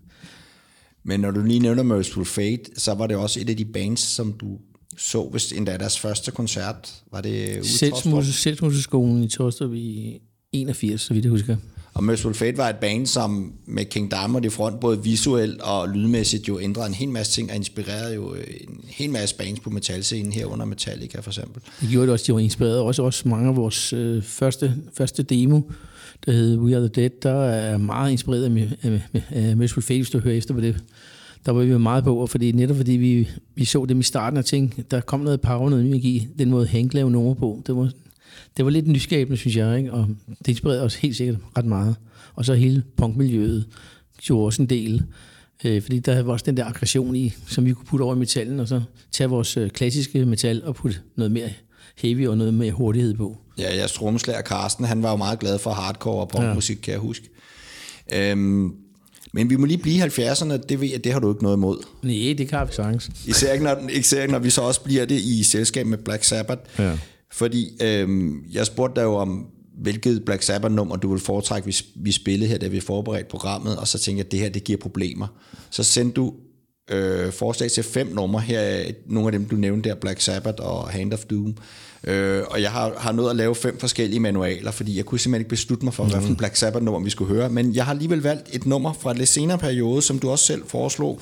Men 1.04 1.20
når 1.20 1.30
du 1.30 1.42
lige 1.42 1.60
nævner 1.60 1.82
Merciful 1.82 2.24
Fate, 2.24 2.62
så 2.76 2.94
var 2.94 3.06
det 3.06 3.16
også 3.16 3.40
et 3.40 3.50
af 3.50 3.56
de 3.56 3.64
bands, 3.64 4.00
som 4.00 4.32
du 4.32 4.58
så, 4.96 5.22
hvis 5.22 5.52
endda 5.52 5.76
deres 5.76 5.98
første 5.98 6.30
koncert, 6.30 7.02
var 7.12 7.20
det 7.20 7.58
ude 7.58 8.28
i 8.28 8.32
Selvsmusikskolen 8.32 9.22
i 9.22 9.28
Torstrup 9.28 9.72
i 9.74 10.20
81, 10.52 11.00
så 11.00 11.14
vidt 11.14 11.24
jeg 11.24 11.30
husker. 11.30 11.56
Og 11.94 12.04
Merciful 12.04 12.34
Fate 12.34 12.56
var 12.56 12.68
et 12.68 12.76
band, 12.76 13.06
som 13.06 13.52
med 13.66 13.84
King 13.84 14.10
Diamond 14.10 14.44
i 14.44 14.48
front, 14.48 14.80
både 14.80 15.02
visuelt 15.02 15.60
og 15.60 15.88
lydmæssigt, 15.88 16.48
jo 16.48 16.60
ændrede 16.60 16.86
en 16.86 16.94
hel 16.94 17.08
masse 17.08 17.32
ting, 17.32 17.50
og 17.50 17.56
inspirerede 17.56 18.14
jo 18.14 18.34
en 18.34 18.84
hel 18.88 19.10
masse 19.10 19.36
bands 19.36 19.60
på 19.60 19.70
metalscenen, 19.70 20.32
herunder 20.32 20.64
Metallica 20.64 21.20
for 21.20 21.30
eksempel. 21.30 21.62
Det 21.80 21.88
gjorde 21.88 22.06
det 22.06 22.12
også, 22.12 22.24
de 22.26 22.32
var 22.32 22.38
inspireret 22.38 22.80
også, 22.80 23.02
også 23.02 23.28
mange 23.28 23.48
af 23.48 23.56
vores 23.56 23.92
øh, 23.92 24.22
første, 24.22 24.74
første 24.94 25.22
demo, 25.22 25.60
der 26.26 26.32
hed 26.32 26.58
We 26.58 26.76
Are 26.76 26.88
The 26.88 26.88
Dead, 26.88 27.10
der 27.22 27.44
er 27.44 27.78
meget 27.78 28.12
inspireret 28.12 28.44
af, 28.44 28.68
af, 28.82 29.00
af, 29.14 29.22
af 29.30 29.56
Merciful 29.56 29.82
Fate, 29.82 29.98
hvis 29.98 30.10
du 30.10 30.18
hører 30.18 30.36
efter 30.36 30.54
på 30.54 30.60
det 30.60 30.76
der 31.46 31.52
var 31.52 31.62
vi 31.62 31.78
meget 31.78 32.04
på, 32.04 32.26
fordi 32.26 32.52
netop 32.52 32.76
fordi 32.76 32.92
vi, 32.92 33.28
vi 33.54 33.64
så 33.64 33.84
dem 33.84 34.00
i 34.00 34.02
starten 34.02 34.36
og 34.36 34.44
tænkte, 34.44 34.82
der 34.90 35.00
kom 35.00 35.20
noget 35.20 35.40
power, 35.40 35.70
noget 35.70 35.86
energi, 35.86 36.28
den 36.38 36.50
måde 36.50 36.66
Hank 36.66 36.94
lavede 36.94 37.12
nummer 37.12 37.34
på. 37.34 37.62
Det 37.66 37.76
var, 37.76 37.90
det 38.56 38.64
var 38.64 38.70
lidt 38.70 38.88
nyskabende, 38.88 39.36
synes 39.36 39.56
jeg, 39.56 39.78
ikke? 39.78 39.92
og 39.92 40.08
det 40.38 40.48
inspirerede 40.48 40.82
os 40.82 40.94
helt 40.94 41.16
sikkert 41.16 41.36
ret 41.56 41.64
meget. 41.66 41.96
Og 42.34 42.44
så 42.44 42.54
hele 42.54 42.82
punkmiljøet 42.96 43.66
gjorde 44.22 44.46
også 44.46 44.62
en 44.62 44.68
del, 44.68 45.02
øh, 45.64 45.82
fordi 45.82 45.98
der 45.98 46.22
var 46.22 46.32
også 46.32 46.44
den 46.46 46.56
der 46.56 46.64
aggression 46.64 47.16
i, 47.16 47.32
som 47.46 47.64
vi 47.64 47.72
kunne 47.72 47.86
putte 47.86 48.02
over 48.02 48.14
i 48.14 48.18
metallen, 48.18 48.60
og 48.60 48.68
så 48.68 48.80
tage 49.12 49.30
vores 49.30 49.56
øh, 49.56 49.70
klassiske 49.70 50.24
metal 50.24 50.64
og 50.64 50.74
putte 50.74 50.98
noget 51.16 51.32
mere 51.32 51.48
heavy 51.96 52.28
og 52.28 52.38
noget 52.38 52.54
mere 52.54 52.72
hurtighed 52.72 53.14
på. 53.14 53.36
Ja, 53.58 53.76
jeg 53.76 53.90
trommeslager 53.90 54.42
Carsten, 54.42 54.84
han 54.84 55.02
var 55.02 55.10
jo 55.10 55.16
meget 55.16 55.38
glad 55.38 55.58
for 55.58 55.70
hardcore 55.70 56.20
og 56.20 56.28
punkmusik, 56.28 56.76
ja. 56.76 56.82
kan 56.82 56.92
jeg 56.92 57.00
huske. 57.00 57.28
Øhm, 58.14 58.74
men 59.32 59.50
vi 59.50 59.56
må 59.56 59.66
lige 59.66 59.78
blive 59.78 60.04
70'erne, 60.04 60.56
det 60.56 60.80
ved 60.80 60.88
jeg, 60.88 61.04
det 61.04 61.12
har 61.12 61.20
du 61.20 61.32
ikke 61.32 61.42
noget 61.42 61.56
imod. 61.56 61.78
Nej, 62.02 62.34
det 62.38 62.48
kan 62.48 62.66
vi 62.68 62.72
sagtens. 62.72 63.10
Især 63.26 63.52
ikke, 63.52 63.64
når, 63.64 63.88
især 63.92 64.26
når 64.26 64.38
vi 64.38 64.50
så 64.50 64.62
også 64.62 64.80
bliver 64.80 65.04
det 65.04 65.20
i 65.20 65.42
selskab 65.42 65.86
med 65.86 65.98
Black 65.98 66.24
Sabbath. 66.24 66.60
Ja. 66.78 66.98
Fordi 67.32 67.68
øhm, 67.82 68.44
jeg 68.52 68.66
spurgte 68.66 69.00
dig 69.00 69.06
jo 69.06 69.14
om, 69.14 69.46
hvilket 69.78 70.24
Black 70.24 70.42
Sabbath-nummer 70.42 70.96
du 70.96 71.10
vil 71.10 71.20
foretrække, 71.20 71.64
hvis 71.64 71.84
vi 71.94 72.12
spillede 72.12 72.50
her, 72.50 72.58
da 72.58 72.68
vi 72.68 72.80
forberedte 72.80 73.30
programmet, 73.30 73.76
og 73.76 73.88
så 73.88 73.98
tænkte 73.98 74.18
jeg, 74.18 74.26
at 74.26 74.32
det 74.32 74.40
her, 74.40 74.48
det 74.48 74.64
giver 74.64 74.78
problemer. 74.78 75.26
Så 75.70 75.82
sendte 75.82 76.14
du 76.14 76.34
øh, 76.90 77.32
forslag 77.32 77.70
til 77.70 77.82
fem 77.82 78.06
numre 78.06 78.40
her, 78.40 78.84
nogle 79.06 79.28
af 79.28 79.32
dem, 79.32 79.44
du 79.44 79.56
nævnte 79.56 79.88
der, 79.88 79.94
Black 79.94 80.20
Sabbath 80.20 80.66
og 80.66 80.88
Hand 80.88 81.12
of 81.12 81.24
Doom. 81.24 81.56
Øh, 82.04 82.42
og 82.50 82.62
jeg 82.62 82.70
har, 82.70 82.94
har 82.98 83.12
nået 83.12 83.30
at 83.30 83.36
lave 83.36 83.54
fem 83.54 83.78
forskellige 83.78 84.20
manualer, 84.20 84.70
fordi 84.70 84.96
jeg 84.96 85.04
kunne 85.04 85.18
simpelthen 85.18 85.40
ikke 85.40 85.48
beslutte 85.48 85.84
mig 85.84 85.94
for, 85.94 86.04
mm. 86.04 86.10
hvilken 86.10 86.36
Black 86.36 86.56
Sabbath-nummer 86.56 87.00
vi 87.00 87.10
skulle 87.10 87.34
høre. 87.34 87.48
Men 87.48 87.74
jeg 87.74 87.84
har 87.84 87.92
alligevel 87.92 88.22
valgt 88.22 88.48
et 88.52 88.66
nummer 88.66 88.92
fra 88.92 89.12
lidt 89.12 89.28
senere 89.28 89.58
periode, 89.58 90.02
som 90.02 90.18
du 90.18 90.30
også 90.30 90.44
selv 90.44 90.62
foreslog, 90.66 91.20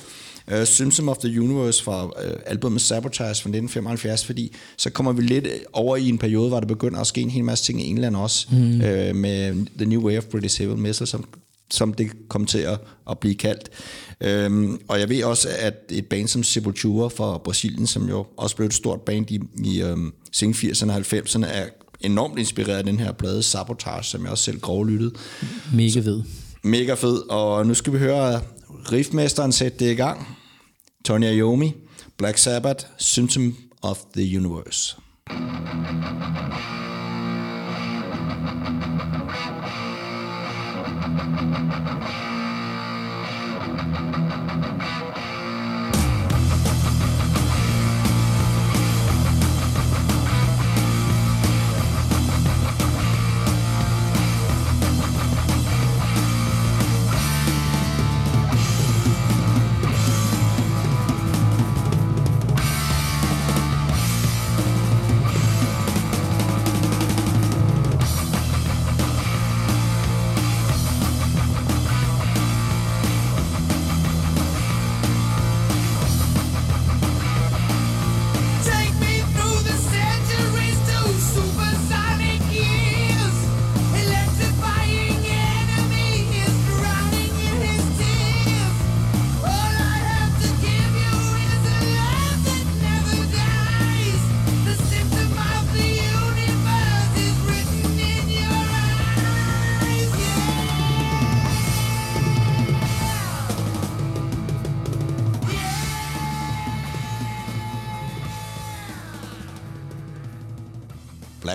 uh, 0.51 0.63
Symptom 0.63 1.09
of 1.09 1.17
the 1.17 1.41
Universe 1.41 1.83
fra 1.83 2.05
uh, 2.05 2.11
albumet 2.45 2.81
Sabotage 2.81 3.41
fra 3.41 3.49
1975, 3.49 4.25
fordi 4.25 4.55
så 4.77 4.89
kommer 4.89 5.11
vi 5.11 5.21
lidt 5.21 5.47
over 5.73 5.97
i 5.97 6.09
en 6.09 6.17
periode, 6.17 6.49
hvor 6.49 6.59
der 6.59 6.67
begynder 6.67 6.99
at 6.99 7.07
ske 7.07 7.21
en 7.21 7.29
hel 7.29 7.43
masse 7.43 7.65
ting 7.65 7.81
i 7.81 7.85
England 7.85 8.15
også, 8.15 8.47
mm. 8.51 8.57
uh, 8.57 9.15
med 9.15 9.65
The 9.77 9.85
New 9.85 10.01
Way 10.01 10.17
of 10.17 10.23
British 10.23 10.61
Heavy 10.61 10.79
Metal, 10.79 11.07
som, 11.07 11.25
som 11.71 11.93
det 11.93 12.11
kom 12.27 12.45
til 12.45 12.59
at, 12.59 12.79
at 13.09 13.19
blive 13.19 13.35
kaldt. 13.35 13.69
Øhm, 14.21 14.79
og 14.87 14.99
jeg 14.99 15.09
ved 15.09 15.23
også, 15.23 15.49
at 15.59 15.73
et 15.89 16.05
band 16.05 16.27
som 16.27 16.43
Sepultura 16.43 17.07
fra 17.07 17.37
Brasilien, 17.37 17.87
som 17.87 18.09
jo 18.09 18.25
også 18.37 18.55
blev 18.55 18.67
et 18.67 18.73
stort 18.73 19.01
band 19.01 19.31
i, 19.31 19.39
i 19.63 19.81
øhm, 19.81 20.13
sing 20.31 20.55
80'erne 20.55 20.91
og 20.91 20.97
90'erne, 20.97 21.45
er 21.45 21.65
enormt 22.01 22.39
inspireret 22.39 22.77
af 22.77 22.83
den 22.83 22.99
her 22.99 23.11
plade 23.11 23.43
Sabotage, 23.43 24.03
som 24.03 24.23
jeg 24.23 24.31
også 24.31 24.43
selv 24.43 24.59
grovlyttede. 24.59 25.11
Mega 25.73 25.99
fed. 25.99 26.23
Mega 26.63 26.93
fed, 26.93 27.29
og 27.29 27.67
nu 27.67 27.73
skal 27.73 27.93
vi 27.93 27.97
høre 27.97 28.41
riffmesteren 28.91 29.51
sætte 29.51 29.85
det 29.85 29.91
i 29.91 29.95
gang. 29.95 30.37
Tony 31.05 31.25
Iommi, 31.25 31.73
Black 32.17 32.37
Sabbath, 32.37 32.85
Symptom 32.97 33.55
of 33.81 33.97
the 34.15 34.37
Universe. 34.37 34.95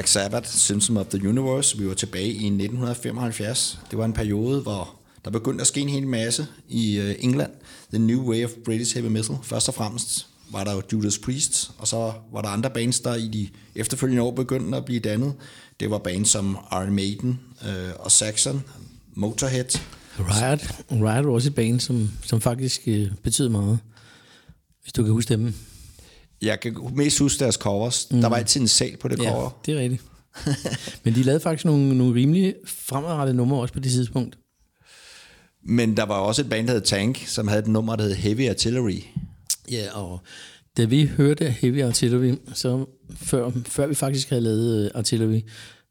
Black 0.07 0.13
Sabbath, 0.13 0.49
Symptom 0.49 0.97
of 0.97 1.07
the 1.07 1.29
Universe. 1.29 1.79
Vi 1.79 1.89
var 1.89 1.95
tilbage 1.95 2.27
i 2.27 2.47
1975. 2.47 3.79
Det 3.91 3.99
var 3.99 4.05
en 4.05 4.13
periode, 4.13 4.61
hvor 4.61 4.95
der 5.25 5.31
begyndte 5.31 5.61
at 5.63 5.67
ske 5.67 5.81
en 5.81 5.89
hel 5.89 6.07
masse 6.07 6.47
i 6.69 6.99
øh, 6.99 7.15
England. 7.19 7.51
The 7.91 7.99
New 7.99 8.31
Way 8.31 8.45
of 8.45 8.51
British 8.65 8.95
Heavy 8.95 9.11
Metal. 9.11 9.37
Først 9.43 9.69
og 9.69 9.75
fremmest 9.75 10.27
var 10.51 10.65
der 10.65 10.73
jo 10.73 10.83
Judas 10.93 11.19
Priest, 11.19 11.71
og 11.79 11.89
så 11.89 12.13
var 12.33 12.43
der 12.43 12.49
andre 12.49 12.71
bands, 12.71 13.01
der 13.01 13.15
i 13.15 13.29
de 13.29 13.49
efterfølgende 13.75 14.23
år 14.23 14.31
begyndte 14.31 14.77
at 14.77 14.85
blive 14.85 15.01
dannet. 15.01 15.35
Det 15.81 15.91
var 15.91 15.99
bands 15.99 16.29
som 16.29 16.59
Iron 16.73 16.95
Maiden 16.95 17.41
øh, 17.69 17.91
og 17.99 18.13
Saxon, 18.13 18.65
Motorhead. 19.15 19.81
Riot. 20.19 20.61
Riot 20.91 21.27
var 21.27 21.33
også 21.33 21.49
et 21.49 21.55
band, 21.55 21.81
som, 21.81 22.11
som 22.23 22.41
faktisk 22.41 22.83
øh, 22.87 23.11
betød 23.23 23.49
meget, 23.49 23.79
hvis 24.83 24.93
du 24.93 25.03
kan 25.03 25.13
huske 25.13 25.35
dem. 25.35 25.55
Jeg 26.43 26.61
kan 26.61 26.77
mest 26.95 27.19
huske 27.19 27.45
deres 27.45 27.55
covers. 27.55 28.09
Mm. 28.11 28.21
Der 28.21 28.29
var 28.29 28.37
altid 28.37 28.61
en 28.61 28.69
sal 28.69 28.97
på 28.97 29.09
det 29.09 29.19
cover. 29.19 29.43
Ja, 29.43 29.49
det 29.73 29.75
er 29.75 29.83
rigtigt. 29.83 30.03
Men 31.05 31.15
de 31.15 31.23
lavede 31.23 31.41
faktisk 31.41 31.65
nogle, 31.65 31.99
nogle 31.99 32.15
rimelig 32.15 32.55
fremadrettede 32.67 33.37
numre 33.37 33.61
også 33.61 33.75
på 33.75 33.81
det 33.81 33.93
tidspunkt. 33.93 34.39
Men 35.65 35.97
der 35.97 36.03
var 36.03 36.15
også 36.15 36.43
et 36.43 36.49
band, 36.49 36.67
der 36.67 36.73
hed 36.73 36.81
Tank, 36.81 37.23
som 37.27 37.49
havde 37.49 37.63
et 37.63 37.69
nummer, 37.69 37.97
der 37.97 38.05
hed 38.05 38.15
Heavy 38.15 38.49
Artillery. 38.49 39.01
Ja, 39.71 39.99
og 39.99 40.21
da 40.77 40.85
vi 40.85 41.07
hørte 41.07 41.51
Heavy 41.51 41.83
Artillery, 41.83 42.35
så 42.55 42.87
før, 43.17 43.51
før 43.67 43.87
vi 43.87 43.95
faktisk 43.95 44.29
havde 44.29 44.43
lavet 44.43 44.85
uh, 44.85 44.99
Artillery, 44.99 45.41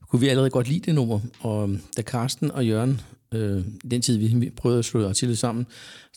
kunne 0.09 0.19
vi 0.19 0.27
allerede 0.27 0.49
godt 0.49 0.67
lide 0.67 0.79
det 0.79 0.95
nummer. 0.95 1.19
Og 1.39 1.69
da 1.97 2.01
Carsten 2.01 2.51
og 2.51 2.67
Jørgen, 2.67 3.01
øh, 3.33 3.63
den 3.91 4.01
tid 4.01 4.17
vi 4.17 4.49
prøvede 4.49 4.79
at 4.79 4.85
slå 4.85 5.07
Artillery 5.07 5.35
sammen 5.35 5.65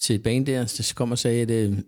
til 0.01 0.17
et 0.17 0.23
band 0.23 0.47
der, 0.47 0.67
så 0.67 0.95
kom 0.95 1.11
og 1.13 1.19
sagde, 1.19 1.43
at 1.43 1.51
øh, 1.51 1.79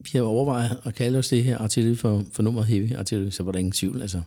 vi 0.00 0.10
har 0.14 0.22
overvejet 0.22 0.78
at 0.84 0.94
kalde 0.94 1.18
os 1.18 1.28
det 1.28 1.44
her 1.44 1.58
artilleri 1.58 1.96
for, 1.96 2.24
for 2.32 2.42
nummeret 2.42 2.66
Heavy 2.66 2.94
Artillery, 2.94 3.30
så 3.30 3.42
var 3.42 3.52
der 3.52 3.58
ingen 3.58 3.72
tvivl. 3.72 4.02
Altså. 4.02 4.20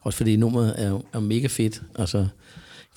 Også 0.00 0.16
fordi 0.16 0.36
nummeret 0.36 0.74
er, 0.78 1.00
er 1.12 1.20
mega 1.20 1.46
fedt. 1.46 1.82
Altså, 1.94 2.26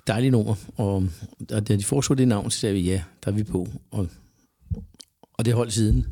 dejligt 0.07 0.31
nummer. 0.31 0.55
Og, 0.77 1.07
og 1.51 1.67
da 1.67 1.75
de 1.75 1.83
foreslog 1.83 2.17
det 2.17 2.27
navn, 2.27 2.51
så 2.51 2.59
sagde 2.59 2.75
vi, 2.75 2.81
ja, 2.81 3.01
der 3.25 3.31
er 3.31 3.35
vi 3.35 3.43
på. 3.43 3.67
Og, 3.91 4.07
og 5.33 5.45
det 5.45 5.53
holdt 5.53 5.73
siden. 5.73 6.05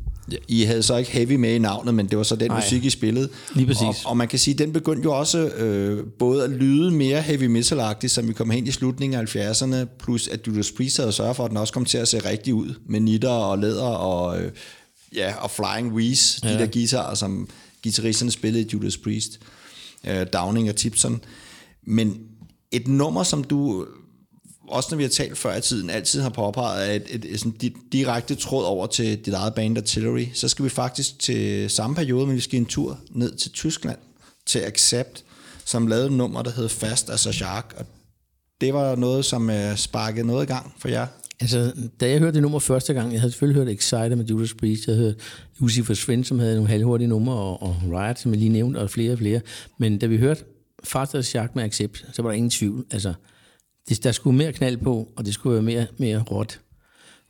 I 0.48 0.62
havde 0.62 0.82
så 0.82 0.96
ikke 0.96 1.10
heavy 1.10 1.32
med 1.32 1.54
i 1.54 1.58
navnet, 1.58 1.94
men 1.94 2.06
det 2.06 2.18
var 2.18 2.24
så 2.24 2.36
den 2.36 2.50
Nej. 2.50 2.60
musik, 2.60 2.84
I 2.84 2.90
spillede. 2.90 3.28
Lige 3.54 3.66
præcis. 3.66 4.04
Og, 4.04 4.10
og 4.10 4.16
man 4.16 4.28
kan 4.28 4.38
sige, 4.38 4.52
at 4.52 4.58
den 4.58 4.72
begyndte 4.72 5.02
jo 5.04 5.18
også 5.18 5.38
øh, 5.38 6.06
både 6.18 6.44
at 6.44 6.50
lyde 6.50 6.90
mere 6.90 7.22
heavy 7.22 7.46
metal 7.46 8.08
som 8.08 8.28
vi 8.28 8.32
kom 8.32 8.50
hen 8.50 8.66
i 8.66 8.70
slutningen 8.70 9.20
af 9.20 9.36
70'erne, 9.36 9.76
plus 9.98 10.28
at 10.28 10.46
Judas 10.46 10.72
Priest 10.72 10.96
havde 10.96 11.12
sørget 11.12 11.36
for, 11.36 11.44
at 11.44 11.50
den 11.50 11.56
også 11.56 11.72
kom 11.72 11.84
til 11.84 11.98
at 11.98 12.08
se 12.08 12.18
rigtig 12.18 12.54
ud, 12.54 12.74
med 12.86 13.00
nitter 13.00 13.28
og 13.28 13.58
læder 13.58 13.86
og, 13.86 14.42
øh, 14.42 14.52
ja, 15.14 15.34
og 15.36 15.50
Flying 15.50 15.92
Wheeze, 15.92 16.40
de 16.40 16.48
Ja. 16.48 16.58
der 16.58 16.66
guitarer, 16.66 17.14
som 17.14 17.48
guitaristerne 17.82 18.30
spillede 18.30 18.64
i 18.64 18.68
Judas 18.72 18.96
Priest, 18.96 19.40
øh, 20.06 20.26
Downing 20.32 20.68
og 20.68 20.76
Tipson. 20.76 21.20
Men 21.86 22.18
et 22.72 22.88
nummer, 22.88 23.22
som 23.22 23.44
du 23.44 23.86
også 24.68 24.88
når 24.90 24.96
vi 24.96 25.02
har 25.02 25.10
talt 25.10 25.38
før 25.38 25.56
i 25.56 25.60
tiden, 25.60 25.90
altid 25.90 26.20
har 26.20 26.28
påpeget, 26.28 26.82
at 26.88 26.96
et, 26.96 27.14
et, 27.14 27.24
et 27.24 27.38
sådan 27.40 27.54
di- 27.64 27.88
direkte 27.92 28.34
tråd 28.34 28.64
over 28.64 28.86
til 28.86 29.18
dit 29.18 29.34
eget 29.34 29.54
band 29.54 29.78
Artillery, 29.78 30.26
så 30.34 30.48
skal 30.48 30.64
vi 30.64 30.70
faktisk 30.70 31.18
til 31.18 31.70
samme 31.70 31.96
periode, 31.96 32.26
men 32.26 32.36
vi 32.36 32.40
skal 32.40 32.58
en 32.58 32.66
tur 32.66 32.98
ned 33.10 33.34
til 33.36 33.50
Tyskland, 33.52 33.98
til 34.46 34.58
Accept, 34.58 35.24
som 35.64 35.86
lavede 35.86 36.06
et 36.06 36.12
nummer, 36.12 36.42
der 36.42 36.50
hed 36.50 36.68
Fast 36.68 37.10
as 37.10 37.26
a 37.26 37.32
Shark, 37.32 37.74
og 37.76 37.86
det 38.60 38.74
var 38.74 38.96
noget, 38.96 39.24
som 39.24 39.48
uh, 39.48 39.76
sparkede 39.76 40.26
noget 40.26 40.42
i 40.42 40.46
gang 40.46 40.72
for 40.78 40.88
jer. 40.88 41.06
Altså, 41.44 41.72
da 42.00 42.10
jeg 42.10 42.18
hørte 42.18 42.34
det 42.34 42.42
nummer 42.42 42.58
første 42.58 42.94
gang, 42.94 43.12
jeg 43.12 43.20
havde 43.20 43.32
selvfølgelig 43.32 43.64
hørt 43.64 43.74
Excited 43.74 44.16
med 44.16 44.24
Judas 44.24 44.54
Priest, 44.54 44.86
jeg 44.86 44.94
havde 44.94 45.06
hørt 45.06 45.16
Lucifer 45.58 45.94
Svend, 45.94 46.24
som 46.24 46.38
havde 46.38 46.54
nogle 46.54 46.68
halvhurtige 46.68 47.08
numre, 47.08 47.34
og, 47.34 47.62
og 47.62 47.76
Riot, 47.92 48.18
som 48.18 48.32
jeg 48.32 48.38
lige 48.38 48.48
nævnte, 48.48 48.78
og 48.78 48.90
flere 48.90 49.12
og 49.12 49.18
flere. 49.18 49.40
Men 49.78 49.98
da 49.98 50.06
vi 50.06 50.16
hørte 50.16 50.44
Faster 50.84 51.20
Shark 51.20 51.56
med 51.56 51.64
Accept, 51.64 52.06
så 52.12 52.22
var 52.22 52.28
der 52.28 52.36
ingen 52.36 52.50
tvivl. 52.50 52.84
Altså, 52.90 53.14
det, 53.88 54.04
der 54.04 54.12
skulle 54.12 54.36
mere 54.36 54.52
knald 54.52 54.76
på, 54.76 55.08
og 55.16 55.26
det 55.26 55.34
skulle 55.34 55.54
være 55.54 55.62
mere, 55.62 55.86
mere 55.98 56.22
råt. 56.22 56.60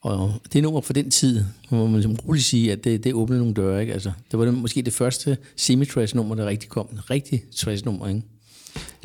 Og 0.03 0.33
det 0.53 0.63
nummer 0.63 0.81
for 0.81 0.93
den 0.93 1.11
tid, 1.11 1.45
må 1.71 1.87
man 1.87 1.95
ligesom 1.95 2.17
roligt 2.29 2.45
sige, 2.45 2.73
at 2.73 2.85
det, 2.85 3.05
det 3.05 3.15
åbnede 3.15 3.41
nogle 3.41 3.55
døre. 3.55 3.81
Ikke? 3.81 3.93
Altså, 3.93 4.13
det 4.31 4.39
var 4.39 4.45
det, 4.45 4.55
måske 4.55 4.83
det 4.83 4.93
første 4.93 5.39
semi-trash-nummer, 5.57 6.35
der 6.35 6.47
rigtig 6.47 6.69
kom. 6.69 6.89
En 6.93 7.11
rigtig 7.11 7.43
trash-nummer, 7.57 8.09
ikke? 8.09 8.23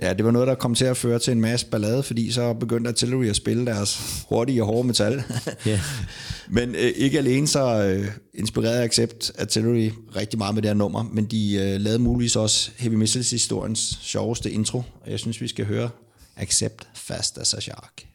Ja, 0.01 0.13
det 0.13 0.25
var 0.25 0.31
noget, 0.31 0.47
der 0.47 0.55
kom 0.55 0.75
til 0.75 0.85
at 0.85 0.97
føre 0.97 1.19
til 1.19 1.31
en 1.31 1.41
masse 1.41 1.65
ballade, 1.65 2.03
fordi 2.03 2.31
så 2.31 2.53
begyndte 2.53 2.87
Artillery 2.89 3.25
at 3.25 3.35
spille 3.35 3.65
deres 3.65 4.01
hurtige 4.29 4.63
og 4.63 4.67
hårde 4.67 4.87
metal. 4.87 5.23
Ja. 5.65 5.81
Men 6.49 6.75
øh, 6.75 6.91
ikke 6.95 7.17
alene 7.17 7.47
så 7.47 7.83
øh, 7.83 8.07
inspirerede 8.33 8.83
Accept 8.83 9.31
Artillery 9.39 9.91
rigtig 10.15 10.37
meget 10.37 10.55
med 10.55 10.61
det 10.61 10.69
her 10.69 10.75
nummer, 10.75 11.03
men 11.13 11.25
de 11.25 11.55
øh, 11.55 11.81
lavede 11.81 11.99
muligvis 11.99 12.35
også 12.35 12.71
Heavy 12.77 12.93
Missiles 12.93 13.29
historiens 13.29 13.99
sjoveste 14.01 14.51
intro, 14.51 14.77
og 14.77 15.11
jeg 15.11 15.19
synes, 15.19 15.41
vi 15.41 15.47
skal 15.47 15.65
høre 15.65 15.89
Accept 16.37 16.87
Fast 16.93 17.37
as 17.37 17.53
a 17.53 17.59
Shark. 17.59 18.08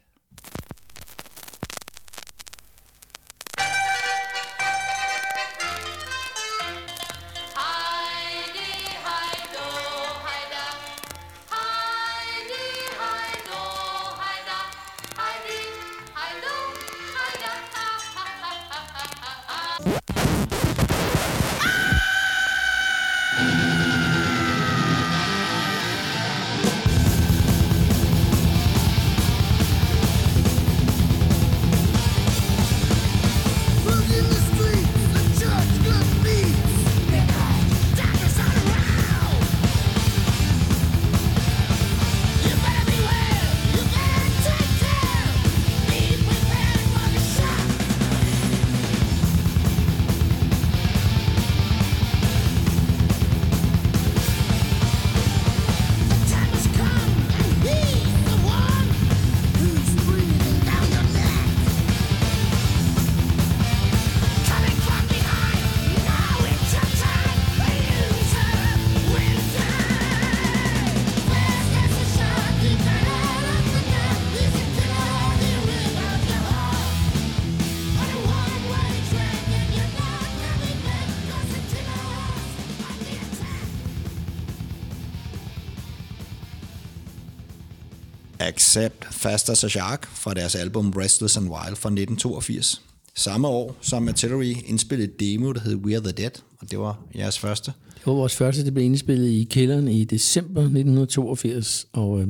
Accept 89.35 89.63
og 89.63 89.67
a 89.67 89.69
Shark 89.69 90.05
fra 90.05 90.33
deres 90.33 90.55
album 90.55 90.93
Restless 90.97 91.37
and 91.37 91.45
Wild 91.45 91.75
fra 91.75 91.89
1982. 91.89 92.81
Samme 93.15 93.47
år 93.47 93.75
som 93.81 94.07
Artillery 94.07 94.53
indspillede 94.65 95.07
et 95.11 95.19
demo, 95.19 95.51
der 95.51 95.59
hed 95.59 95.75
We 95.75 95.95
Are 95.95 96.03
The 96.03 96.11
Dead, 96.11 96.31
og 96.59 96.71
det 96.71 96.79
var 96.79 96.99
jeres 97.15 97.39
første. 97.39 97.71
Det 97.95 98.05
var 98.05 98.13
vores 98.13 98.35
første, 98.35 98.65
det 98.65 98.73
blev 98.73 98.85
indspillet 98.85 99.27
i 99.27 99.43
kælderen 99.43 99.87
i 99.87 100.03
december 100.03 100.61
1982, 100.61 101.87
og 101.93 102.21
øh, 102.21 102.27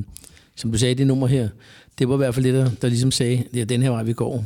som 0.55 0.71
du 0.71 0.77
sagde, 0.77 0.95
det 0.95 1.07
nummer 1.07 1.27
her, 1.27 1.49
det 1.99 2.09
var 2.09 2.15
i 2.15 2.17
hvert 2.17 2.35
fald 2.35 2.45
det, 2.45 2.53
der, 2.53 2.69
der 2.81 2.87
ligesom 2.87 3.11
sagde, 3.11 3.43
det 3.53 3.61
er 3.61 3.65
den 3.65 3.81
her 3.81 3.89
vej, 3.89 4.03
vi 4.03 4.13
går. 4.13 4.45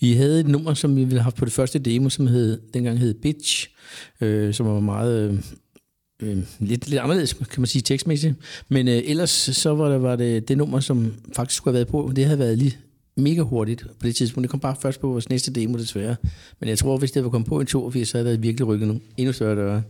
Vi 0.00 0.12
havde 0.12 0.40
et 0.40 0.46
nummer, 0.46 0.74
som 0.74 0.96
vi 0.96 1.04
ville 1.04 1.18
have 1.18 1.24
haft 1.24 1.36
på 1.36 1.44
det 1.44 1.52
første 1.52 1.78
demo, 1.78 2.08
som 2.08 2.26
hed, 2.26 2.60
dengang 2.74 2.98
hed 2.98 3.14
Bitch, 3.14 3.68
øh, 4.20 4.54
som 4.54 4.66
var 4.66 4.80
meget... 4.80 5.30
Øh, 5.30 5.38
Øh, 6.24 6.42
lidt, 6.58 6.88
lidt 6.88 7.00
anderledes, 7.00 7.32
kan 7.32 7.60
man 7.60 7.66
sige, 7.66 7.82
tekstmæssigt. 7.82 8.34
Men 8.68 8.88
øh, 8.88 9.02
ellers 9.04 9.30
så 9.30 9.74
var 9.74 9.88
det, 9.88 10.02
var 10.02 10.16
det 10.16 10.48
det 10.48 10.58
nummer, 10.58 10.80
som 10.80 11.14
faktisk 11.36 11.56
skulle 11.56 11.72
have 11.72 11.78
været 11.78 11.88
på. 11.88 12.12
Det 12.16 12.24
havde 12.24 12.38
været 12.38 12.58
lige 12.58 12.76
mega 13.16 13.40
hurtigt 13.40 13.86
på 14.00 14.06
det 14.06 14.16
tidspunkt. 14.16 14.42
Det 14.44 14.50
kom 14.50 14.60
bare 14.60 14.76
først 14.80 15.00
på 15.00 15.08
vores 15.08 15.28
næste 15.28 15.52
demo, 15.52 15.78
desværre. 15.78 16.16
Men 16.60 16.68
jeg 16.68 16.78
tror, 16.78 16.98
hvis 16.98 17.12
det 17.12 17.24
var 17.24 17.30
kommet 17.30 17.48
på 17.48 17.60
en 17.60 17.66
82, 17.66 18.08
så 18.08 18.18
havde 18.18 18.30
det 18.30 18.42
virkelig 18.42 18.66
rykket 18.66 18.88
nogle 18.88 19.02
endnu 19.16 19.32
større 19.32 19.56
døre. 19.56 19.82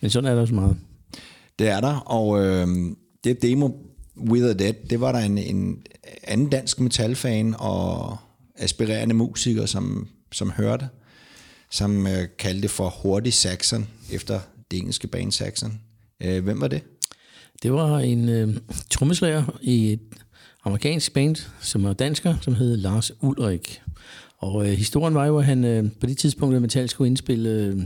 Men 0.00 0.10
sådan 0.10 0.30
er 0.30 0.34
der 0.34 0.40
også 0.40 0.54
meget. 0.54 0.76
Det 1.58 1.68
er 1.68 1.80
der, 1.80 1.96
og 1.96 2.44
øh, 2.44 2.66
det 3.24 3.42
demo 3.42 3.70
With 4.16 4.44
a 4.44 4.52
Dead, 4.52 4.74
det 4.90 5.00
var 5.00 5.12
der 5.12 5.18
en, 5.18 5.38
en 5.38 5.82
anden 6.24 6.48
dansk 6.48 6.80
metalfan 6.80 7.54
og 7.58 8.16
aspirerende 8.56 9.14
musiker, 9.14 9.66
som, 9.66 10.08
som 10.32 10.50
hørte, 10.50 10.88
som 11.70 12.06
øh, 12.06 12.28
kaldte 12.38 12.62
det 12.62 12.70
for 12.70 12.88
Hurtig 13.02 13.32
Saxon, 13.32 13.88
efter 14.12 14.40
det 14.70 14.78
engelske 14.78 15.06
band 15.08 15.32
Saxon. 15.32 15.80
Øh, 16.22 16.44
hvem 16.44 16.60
var 16.60 16.68
det? 16.68 16.82
Det 17.62 17.72
var 17.72 17.98
en 17.98 18.28
øh, 18.28 18.56
trommeslager 18.90 19.58
i 19.62 19.92
et 19.92 20.00
amerikansk 20.64 21.12
band, 21.12 21.36
som 21.60 21.84
var 21.84 21.92
dansker, 21.92 22.34
som 22.40 22.54
hed 22.54 22.76
Lars 22.76 23.12
Ulrik. 23.20 23.80
Og 24.38 24.66
øh, 24.66 24.72
historien 24.72 25.14
var 25.14 25.26
jo, 25.26 25.38
at 25.38 25.44
han 25.44 25.64
øh, 25.64 25.84
på 26.00 26.06
det 26.06 26.18
tidspunkt, 26.18 26.54
da 26.54 26.58
Metal 26.60 26.88
skulle 26.88 27.08
indspille 27.08 27.50
øh, 27.50 27.76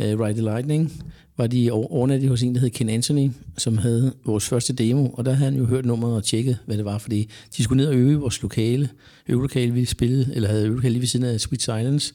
øh, 0.00 0.20
Ride 0.20 0.32
the 0.32 0.42
Lightning, 0.42 1.02
var 1.36 1.46
de 1.46 1.70
over- 1.70 1.92
overnattet 1.92 2.28
hos 2.28 2.42
en, 2.42 2.54
der 2.54 2.60
hed 2.60 2.70
Ken 2.70 2.88
Anthony, 2.88 3.30
som 3.58 3.78
havde 3.78 4.14
vores 4.24 4.48
første 4.48 4.72
demo, 4.72 5.08
og 5.08 5.24
der 5.24 5.32
havde 5.32 5.50
han 5.50 5.60
jo 5.60 5.66
hørt 5.66 5.84
nummeret 5.86 6.16
og 6.16 6.24
tjekket, 6.24 6.58
hvad 6.66 6.76
det 6.76 6.84
var, 6.84 6.98
fordi 6.98 7.30
de 7.56 7.62
skulle 7.62 7.82
ned 7.82 7.88
og 7.88 7.94
øve 7.94 8.12
i 8.12 8.14
vores 8.14 8.42
lokale, 8.42 8.88
øvelokale, 9.28 9.72
vi 9.72 9.84
spillede, 9.84 10.34
eller 10.34 10.48
havde 10.48 10.66
øvelokale 10.66 10.92
lige 10.92 11.00
ved 11.00 11.08
siden 11.08 11.26
af 11.26 11.40
Sweet 11.40 11.62
Silence, 11.62 12.14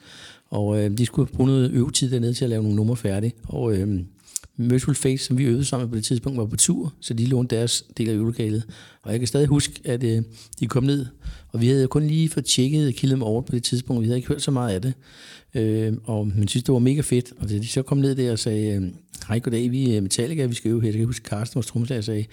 og 0.53 0.83
øh, 0.83 0.97
de 0.97 1.05
skulle 1.05 1.31
bruge 1.31 1.47
noget 1.49 1.71
øvetid 1.71 2.11
dernede 2.11 2.33
til 2.33 2.43
at 2.43 2.49
lave 2.49 2.63
nogle 2.63 2.75
numre 2.75 2.95
færdige, 2.95 3.33
og 3.43 3.75
øh, 3.77 3.99
Merciful 4.57 4.95
Fate, 4.95 5.17
som 5.17 5.37
vi 5.37 5.43
øvede 5.43 5.65
sammen 5.65 5.89
på 5.89 5.95
det 5.95 6.03
tidspunkt, 6.03 6.37
var 6.37 6.45
på 6.45 6.55
tur, 6.55 6.93
så 6.99 7.13
de 7.13 7.25
lånte 7.25 7.55
deres 7.55 7.85
del 7.97 8.09
af 8.09 8.13
øvelokalet. 8.13 8.63
Og 9.03 9.11
jeg 9.11 9.19
kan 9.19 9.27
stadig 9.27 9.47
huske, 9.47 9.73
at 9.85 10.03
øh, 10.03 10.23
de 10.59 10.67
kom 10.67 10.83
ned, 10.83 11.05
og 11.49 11.61
vi 11.61 11.67
havde 11.67 11.87
kun 11.87 12.07
lige 12.07 12.29
fået 12.29 12.45
tjekket 12.45 12.95
Kill 12.95 13.09
Them 13.09 13.23
All 13.23 13.43
på 13.43 13.51
det 13.51 13.63
tidspunkt, 13.63 14.01
vi 14.01 14.05
havde 14.05 14.17
ikke 14.17 14.27
hørt 14.27 14.41
så 14.41 14.51
meget 14.51 14.73
af 14.73 14.81
det. 14.81 14.93
Øh, 15.53 15.93
og 16.03 16.27
man 16.27 16.47
synes, 16.47 16.63
det 16.63 16.73
var 16.73 16.79
mega 16.79 17.01
fedt, 17.01 17.33
og 17.37 17.49
da 17.49 17.53
de 17.53 17.67
så 17.67 17.81
kom 17.81 17.97
ned 17.97 18.15
der 18.15 18.31
og 18.31 18.39
sagde, 18.39 18.75
øh, 18.75 18.83
hej 19.27 19.39
goddag, 19.39 19.71
vi 19.71 19.95
er 19.95 20.01
Metallica, 20.01 20.45
vi 20.45 20.55
skal 20.55 20.71
øve 20.71 20.81
her. 20.81 20.89
Jeg 20.89 20.97
kan 20.97 21.05
huske, 21.05 21.25
Carsten, 21.25 21.55
vores 21.55 21.67
trommeslager, 21.67 22.01
sagde, 22.01 22.25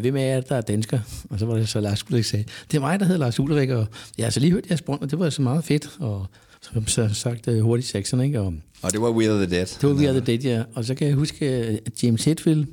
hvem 0.00 0.16
er 0.16 0.20
jer, 0.20 0.40
der 0.40 0.56
er 0.56 0.60
dansker? 0.60 0.98
Og 1.30 1.38
så 1.38 1.46
var 1.46 1.56
det 1.56 1.68
så 1.68 1.80
Lars 1.80 2.10
Ulrik, 2.10 2.24
sagde, 2.24 2.44
det 2.70 2.76
er 2.76 2.80
mig, 2.80 3.00
der 3.00 3.06
hedder 3.06 3.20
Lars 3.20 3.40
Ulrik, 3.40 3.70
og 3.70 3.86
jeg 4.18 4.26
har 4.26 4.30
så 4.30 4.40
lige 4.40 4.52
hørt 4.52 4.66
jeres 4.68 4.82
brønd, 4.82 5.00
og 5.00 5.10
det 5.10 5.18
var 5.18 5.30
så 5.30 5.42
meget 5.42 5.64
fedt, 5.64 5.96
og 5.98 6.26
som 6.72 6.86
så 6.86 7.08
sagt 7.12 7.48
øh, 7.48 7.60
hurtigt 7.60 7.88
Saxon, 7.88 8.20
ikke? 8.20 8.40
Og 8.40 8.54
Og 8.82 8.92
det 8.92 9.00
var 9.00 9.10
We 9.10 9.28
Are 9.30 9.46
The 9.46 9.56
Dead. 9.56 9.66
det 9.66 9.88
var 9.88 9.94
We 9.94 10.08
Are 10.08 10.20
The 10.20 10.26
Dead, 10.26 10.38
ja. 10.38 10.62
Og 10.74 10.84
så 10.84 10.94
kan 10.94 11.06
jeg 11.06 11.14
huske, 11.16 11.46
at 11.86 12.02
James 12.02 12.24
Hetfield, 12.24 12.66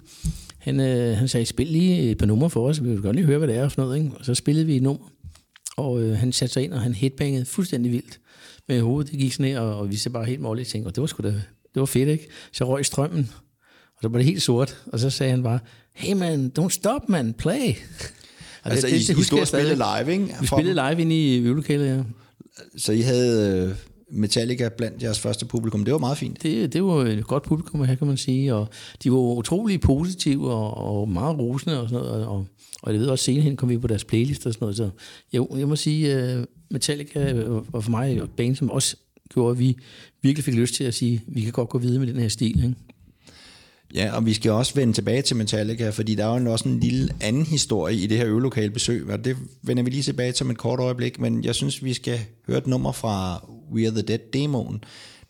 han, 0.60 0.80
øh, 0.80 1.18
han 1.18 1.28
sagde, 1.28 1.46
spil 1.46 1.68
lige 1.68 2.12
et 2.12 2.18
par 2.18 2.26
numre 2.26 2.50
for 2.50 2.68
os, 2.68 2.84
vi 2.84 2.90
vil 2.90 3.02
godt 3.02 3.16
lige 3.16 3.26
høre, 3.26 3.38
hvad 3.38 3.48
det 3.48 3.56
er 3.58 3.64
og 3.64 3.72
sådan 3.72 3.82
noget, 3.84 3.98
ikke? 3.98 4.12
Og 4.20 4.26
så 4.26 4.36
spillede 4.36 4.66
vi 4.66 4.76
et 4.76 4.84
nummer, 4.84 5.12
og 5.78 6.02
øh, 6.02 6.18
han 6.18 6.32
satte 6.32 6.54
sig 6.54 6.64
ind, 6.64 6.74
og 6.74 6.82
han 6.82 6.94
headbangede 6.94 7.46
fuldstændig 7.46 7.92
vildt 7.92 8.20
med 8.68 8.82
hovedet. 8.82 9.12
Det 9.12 9.20
gik 9.20 9.34
sådan 9.34 9.52
ned, 9.52 9.58
og, 9.58 9.78
og 9.80 9.90
vi 9.92 9.96
så 9.96 10.10
bare 10.10 10.26
helt 10.26 10.42
måligt 10.42 10.70
tænkte, 10.70 10.88
og 10.88 10.96
det 10.96 11.02
var 11.02 11.08
sgu 11.08 11.24
da, 11.24 11.28
det 11.74 11.80
var 11.80 11.86
fedt, 11.86 12.10
ikke? 12.10 12.28
Så 12.54 12.66
røg 12.66 12.86
strømmen, 12.86 13.30
og 13.96 14.00
så 14.02 14.08
var 14.08 14.18
det 14.18 14.26
helt 14.26 14.42
sort, 14.42 14.78
og 14.86 15.00
så 15.00 15.10
sagde 15.10 15.32
han 15.32 15.44
bare, 15.44 15.60
hey 15.94 16.14
man, 16.14 16.52
don't 16.60 16.70
stop 16.70 17.10
man, 17.10 17.34
play. 17.34 17.74
Og 18.64 18.72
Altså, 18.72 18.88
I, 18.88 18.92
I 18.92 18.96
husker 18.96 19.24
stod 19.24 19.38
jeg 19.38 19.42
og 19.42 19.48
spillede 19.48 19.76
live, 19.76 20.12
ikke? 20.12 20.36
Vi 20.42 20.48
spillede 20.48 20.74
live 20.90 21.02
inde 21.02 21.16
i 21.16 21.38
øvelokalet, 21.40 21.88
ja. 21.88 22.04
Så 22.78 22.92
I 22.92 23.02
havde 23.02 23.68
øh, 23.70 23.76
Metallica 24.12 24.70
blandt 24.78 25.04
jeres 25.04 25.20
første 25.20 25.46
publikum. 25.46 25.86
Det 25.86 25.92
var 25.94 26.00
meget 26.00 26.18
fint. 26.18 26.44
det, 26.44 26.74
det 26.74 26.84
var 26.84 27.04
et 27.06 27.28
godt 27.28 27.44
publikum 27.44 27.84
her, 27.84 27.96
kan 27.96 28.08
man 28.08 28.18
sige, 28.18 28.56
og 28.56 28.68
de 29.04 29.12
var 29.12 29.18
utrolig 29.18 29.82
positive 29.82 30.54
og, 30.54 30.78
og 30.78 31.10
meget 31.10 31.40
rosende 31.40 31.82
og 31.82 31.90
sådan 31.90 32.06
noget, 32.06 32.26
og, 32.26 32.46
og 32.82 32.94
jeg 32.94 33.00
ved 33.02 33.08
også, 33.08 33.26
senere 33.26 33.44
hen 33.44 33.56
kom 33.56 33.70
vi 33.70 33.78
på 33.78 33.88
deres 33.88 34.04
playlist 34.06 34.46
og 34.46 34.54
sådan 34.54 34.64
noget, 34.64 34.78
så 34.78 34.90
jeg, 35.34 35.46
jeg 35.58 35.68
må 35.68 35.76
sige, 35.76 36.36
uh, 36.38 36.44
Metallica 36.72 37.34
var 37.72 37.80
for 37.80 37.92
mig 37.92 38.18
et 38.18 38.30
band, 38.38 38.56
som 38.56 38.72
også 38.72 38.96
gjorde, 39.34 39.52
at 39.52 39.60
vi 39.60 39.78
virkelig 40.22 40.44
fik 40.44 40.54
lyst 40.54 40.76
til 40.76 40.84
at 40.84 40.94
sige, 40.94 41.24
vi 41.28 41.42
kan 41.42 41.52
godt 41.52 41.70
gå 41.70 41.78
videre 41.78 42.00
med 42.00 42.08
den 42.08 42.22
her 42.22 42.28
stil, 42.28 42.64
ikke? 42.64 42.76
Ja, 43.96 44.16
og 44.16 44.26
vi 44.26 44.34
skal 44.34 44.52
også 44.52 44.74
vende 44.76 44.94
tilbage 44.94 45.22
til 45.22 45.36
Metallica, 45.36 45.90
fordi 45.90 46.16
der 46.16 46.26
er 46.26 46.42
jo 46.42 46.52
også 46.52 46.70
en 46.70 46.80
lille 46.80 47.10
anden 47.22 47.46
historie 47.46 47.96
i 47.96 48.08
det 48.08 48.18
her 48.18 48.28
øvelokale 48.28 48.72
besøg, 48.72 49.10
og 49.10 49.26
det 49.26 49.38
vender 49.62 49.84
vi 49.84 49.90
lige 49.90 50.04
tilbage 50.04 50.32
til 50.32 50.44
om 50.44 50.52
et 50.52 50.58
kort 50.58 50.80
øjeblik, 50.80 51.20
men 51.20 51.44
jeg 51.44 51.56
synes, 51.56 51.84
vi 51.84 51.94
skal 51.94 52.20
høre 52.48 52.58
et 52.58 52.68
nummer 52.68 52.92
fra 52.92 53.46
We 53.74 53.86
Are 53.86 53.92
The 53.92 54.02
Dead 54.02 54.20
demoen. 54.34 54.84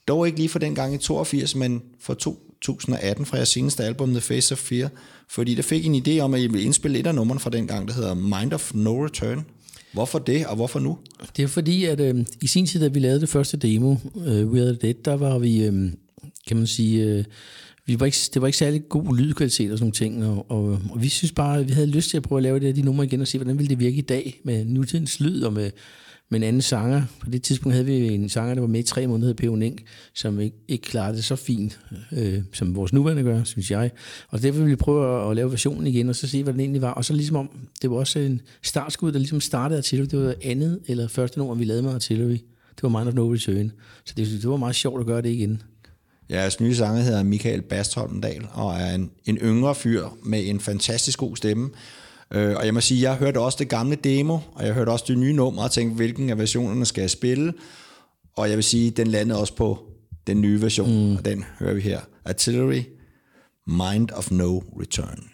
Dog 0.08 0.28
ikke 0.28 0.39
lige 0.39 0.50
for 0.50 0.60
den 0.60 0.76
gang 0.76 0.93
i 0.93 0.98
82, 0.98 1.56
men 1.56 1.82
for 2.00 2.13
2018 2.13 3.26
fra 3.26 3.38
jeres 3.38 3.50
seneste 3.50 3.84
album 3.84 4.12
The 4.12 4.22
Face 4.22 4.52
of 4.52 4.58
Fear, 4.58 4.89
fordi 5.30 5.56
der 5.56 5.62
fik 5.62 5.86
en 5.86 6.04
idé 6.08 6.19
om, 6.19 6.34
at 6.34 6.41
I 6.41 6.48
ville 6.48 6.65
indspille 6.65 7.00
et 7.00 7.08
af 7.08 7.15
numrene 7.15 7.39
fra 7.39 7.50
den 7.50 7.67
gang, 7.67 7.88
der 7.88 7.93
hedder 7.93 8.13
Mind 8.13 8.54
of 8.54 8.74
No 8.74 9.06
Return. 9.06 9.45
Hvorfor 9.93 10.19
det, 10.19 10.45
og 10.45 10.56
hvorfor 10.56 10.80
nu? 10.80 10.98
Det 11.38 11.43
er 11.43 11.48
fordi, 11.48 11.86
at 11.86 12.00
øh, 12.00 12.26
i 12.41 12.48
sin 12.48 12.65
tid, 12.65 12.82
da 12.82 12.88
vi 12.88 13.00
lavede 13.00 13.22
det 13.22 13.30
første 13.30 13.58
demo, 13.58 13.95
øh, 14.26 14.48
We 14.48 14.62
Are 14.62 14.67
The 14.67 14.78
Dead, 14.82 14.93
der 15.06 15.13
var 15.13 15.39
vi, 15.39 15.63
øh, 15.63 15.91
kan 16.48 16.58
man 16.58 16.67
sige, 16.67 17.04
øh, 17.04 17.24
vi 17.89 17.99
var 17.99 18.06
ikke, 18.06 18.17
det 18.34 18.41
var 18.41 18.47
ikke 18.47 18.58
særlig 18.58 18.89
god 18.89 19.17
lydkvalitet 19.17 19.71
og 19.71 19.78
sådan 19.78 19.84
nogle 19.84 19.93
ting, 19.93 20.25
og, 20.25 20.52
og, 20.52 20.80
og 20.91 21.02
vi 21.02 21.10
synes 21.10 21.32
bare, 21.32 21.60
at 21.60 21.67
vi 21.67 21.73
havde 21.73 21.88
lyst 21.88 22.10
til 22.10 22.17
at 22.17 22.23
prøve 22.23 22.39
at 22.39 22.43
lave 22.43 22.60
det 22.60 22.67
her, 22.67 22.73
de 22.73 22.82
numre 22.82 23.06
igen 23.06 23.21
og 23.21 23.28
se, 23.28 23.38
hvordan 23.38 23.58
ville 23.58 23.69
det 23.69 23.80
virke 23.80 23.97
i 23.97 24.02
dag 24.02 24.41
med 24.43 24.65
nutidens 24.65 25.19
lyd 25.19 25.43
og 25.43 25.54
med, 25.54 25.71
med 26.30 26.39
en 26.39 26.43
anden 26.43 26.62
sanger. 26.62 27.04
På 27.23 27.30
det 27.30 27.43
tidspunkt 27.43 27.73
havde 27.73 27.86
vi 27.86 28.08
en 28.08 28.30
sanger, 28.30 28.54
der 28.54 28.62
var 28.62 28.67
med 28.67 28.80
i 28.80 28.84
tre 28.84 29.08
måneder, 29.08 29.34
P.O. 29.34 29.56
Nink, 29.56 29.84
som 30.13 30.39
ikke, 30.39 30.58
ikke 30.67 30.82
klarede 30.82 31.15
det 31.15 31.23
så 31.23 31.36
fint, 31.36 31.80
øh, 32.12 32.41
som 32.54 32.75
vores 32.75 32.93
nuværende 32.93 33.23
gør, 33.23 33.43
synes 33.43 33.71
jeg. 33.71 33.91
Og 34.30 34.41
derfor 34.41 34.60
ville 34.60 34.69
vi 34.69 34.75
prøve 34.75 35.21
at, 35.23 35.30
at 35.30 35.36
lave 35.36 35.52
versionen 35.52 35.88
igen, 35.88 36.10
og 36.10 36.15
så 36.15 36.28
se, 36.28 36.43
hvad 36.43 36.54
den 36.54 36.60
egentlig 36.60 36.82
var. 36.82 36.91
Og 36.91 37.06
så 37.06 37.13
ligesom 37.13 37.36
om, 37.36 37.49
det 37.82 37.89
var 37.89 37.97
også 37.97 38.19
en 38.19 38.41
startskud, 38.63 39.12
der 39.12 39.19
ligesom 39.19 39.41
startede 39.41 39.78
Artillery. 39.78 40.08
Det 40.08 40.19
var 40.19 40.36
andet 40.43 40.80
eller 40.88 41.08
første 41.08 41.39
nummer, 41.39 41.56
vi 41.56 41.63
lavede 41.63 41.84
med 41.84 41.93
Artillery. 41.93 42.38
Det 42.75 42.84
var 42.84 42.89
Mind 42.89 43.08
of 43.08 43.13
No 43.13 43.34
Return. 43.34 43.71
Så 44.06 44.13
det, 44.17 44.28
det 44.28 44.49
var 44.49 44.58
meget 44.58 44.75
sjovt 44.75 44.99
at 44.99 45.06
gøre 45.06 45.21
det 45.21 45.30
igen. 45.30 45.62
Jeres 46.30 46.60
nye 46.60 46.76
sanger 46.76 47.02
hedder 47.02 47.24
Michael 47.24 47.62
Bastholmdal, 47.62 48.48
og 48.54 48.76
er 48.76 48.96
en, 48.96 49.12
en 49.26 49.38
yngre 49.38 49.76
fyr 49.76 50.08
med 50.24 50.50
en 50.50 50.60
fantastisk 50.60 51.20
god 51.20 51.36
stemme. 51.36 51.70
Øh, 52.34 52.56
og 52.56 52.65
jeg 52.65 52.74
må 52.74 52.82
sige, 52.82 53.10
jeg 53.10 53.15
hørte 53.15 53.39
også 53.39 53.58
det 53.60 53.70
gamle 53.70 53.96
demo, 53.96 54.39
og 54.56 54.65
jeg 54.65 54.74
hørte 54.74 54.89
også 54.89 55.06
det 55.08 55.18
nye 55.18 55.34
nummer, 55.34 55.63
og 55.63 55.72
tænkte, 55.72 55.96
hvilken 55.96 56.30
af 56.30 56.38
versionerne 56.38 56.86
skal 56.86 57.02
jeg 57.02 57.10
spille? 57.10 57.54
Og 58.38 58.50
jeg 58.50 58.58
vil 58.58 58.63
sige, 58.63 58.92
den 58.92 59.08
landede 59.08 59.39
også 59.39 59.56
på 59.56 59.80
den 60.28 60.42
nye 60.42 60.62
version, 60.62 61.10
mm. 61.10 61.15
og 61.15 61.26
den 61.26 61.46
hører 61.60 61.74
vi 61.74 61.82
her. 61.82 62.00
Artillery, 62.26 62.82
Mind 63.68 64.12
of 64.12 64.32
No 64.32 64.58
Return. 64.58 65.30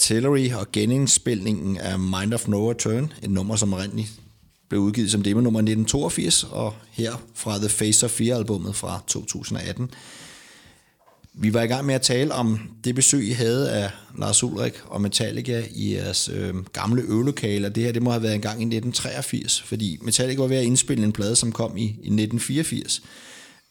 Artillery 0.00 0.50
og 0.52 0.72
genindspilningen 0.72 1.76
af 1.76 1.98
Mind 1.98 2.34
of 2.34 2.48
No 2.48 2.70
Return, 2.70 3.12
et 3.22 3.30
nummer, 3.30 3.56
som 3.56 3.74
oprindeligt 3.74 4.12
blev 4.68 4.80
udgivet 4.80 5.10
som 5.10 5.22
demo 5.22 5.40
nummer 5.40 5.60
1982, 5.60 6.44
og 6.50 6.74
her 6.90 7.22
fra 7.34 7.58
The 7.58 7.68
Face 7.68 8.06
of 8.06 8.10
Fear-albummet 8.10 8.76
fra 8.76 9.02
2018. 9.06 9.90
Vi 11.34 11.54
var 11.54 11.62
i 11.62 11.66
gang 11.66 11.86
med 11.86 11.94
at 11.94 12.02
tale 12.02 12.34
om 12.34 12.60
det 12.84 12.94
besøg, 12.94 13.28
I 13.28 13.30
havde 13.30 13.70
af 13.70 13.90
Lars 14.18 14.42
Ulrik 14.42 14.72
og 14.86 15.00
Metallica 15.00 15.64
i 15.70 15.94
jeres 15.94 16.30
øh, 16.32 16.54
gamle 16.72 17.02
øvelokale, 17.02 17.66
og 17.66 17.74
det 17.74 17.82
her 17.82 17.92
det 17.92 18.02
må 18.02 18.10
have 18.10 18.22
været 18.22 18.34
en 18.34 18.40
gang 18.40 18.60
i 18.60 18.64
1983, 18.64 19.62
fordi 19.62 19.98
Metallica 20.02 20.40
var 20.40 20.48
ved 20.48 20.56
at 20.56 20.64
indspille 20.64 21.04
en 21.04 21.12
plade, 21.12 21.36
som 21.36 21.52
kom 21.52 21.76
i, 21.76 21.82
i 21.82 21.86
1984. 21.88 23.02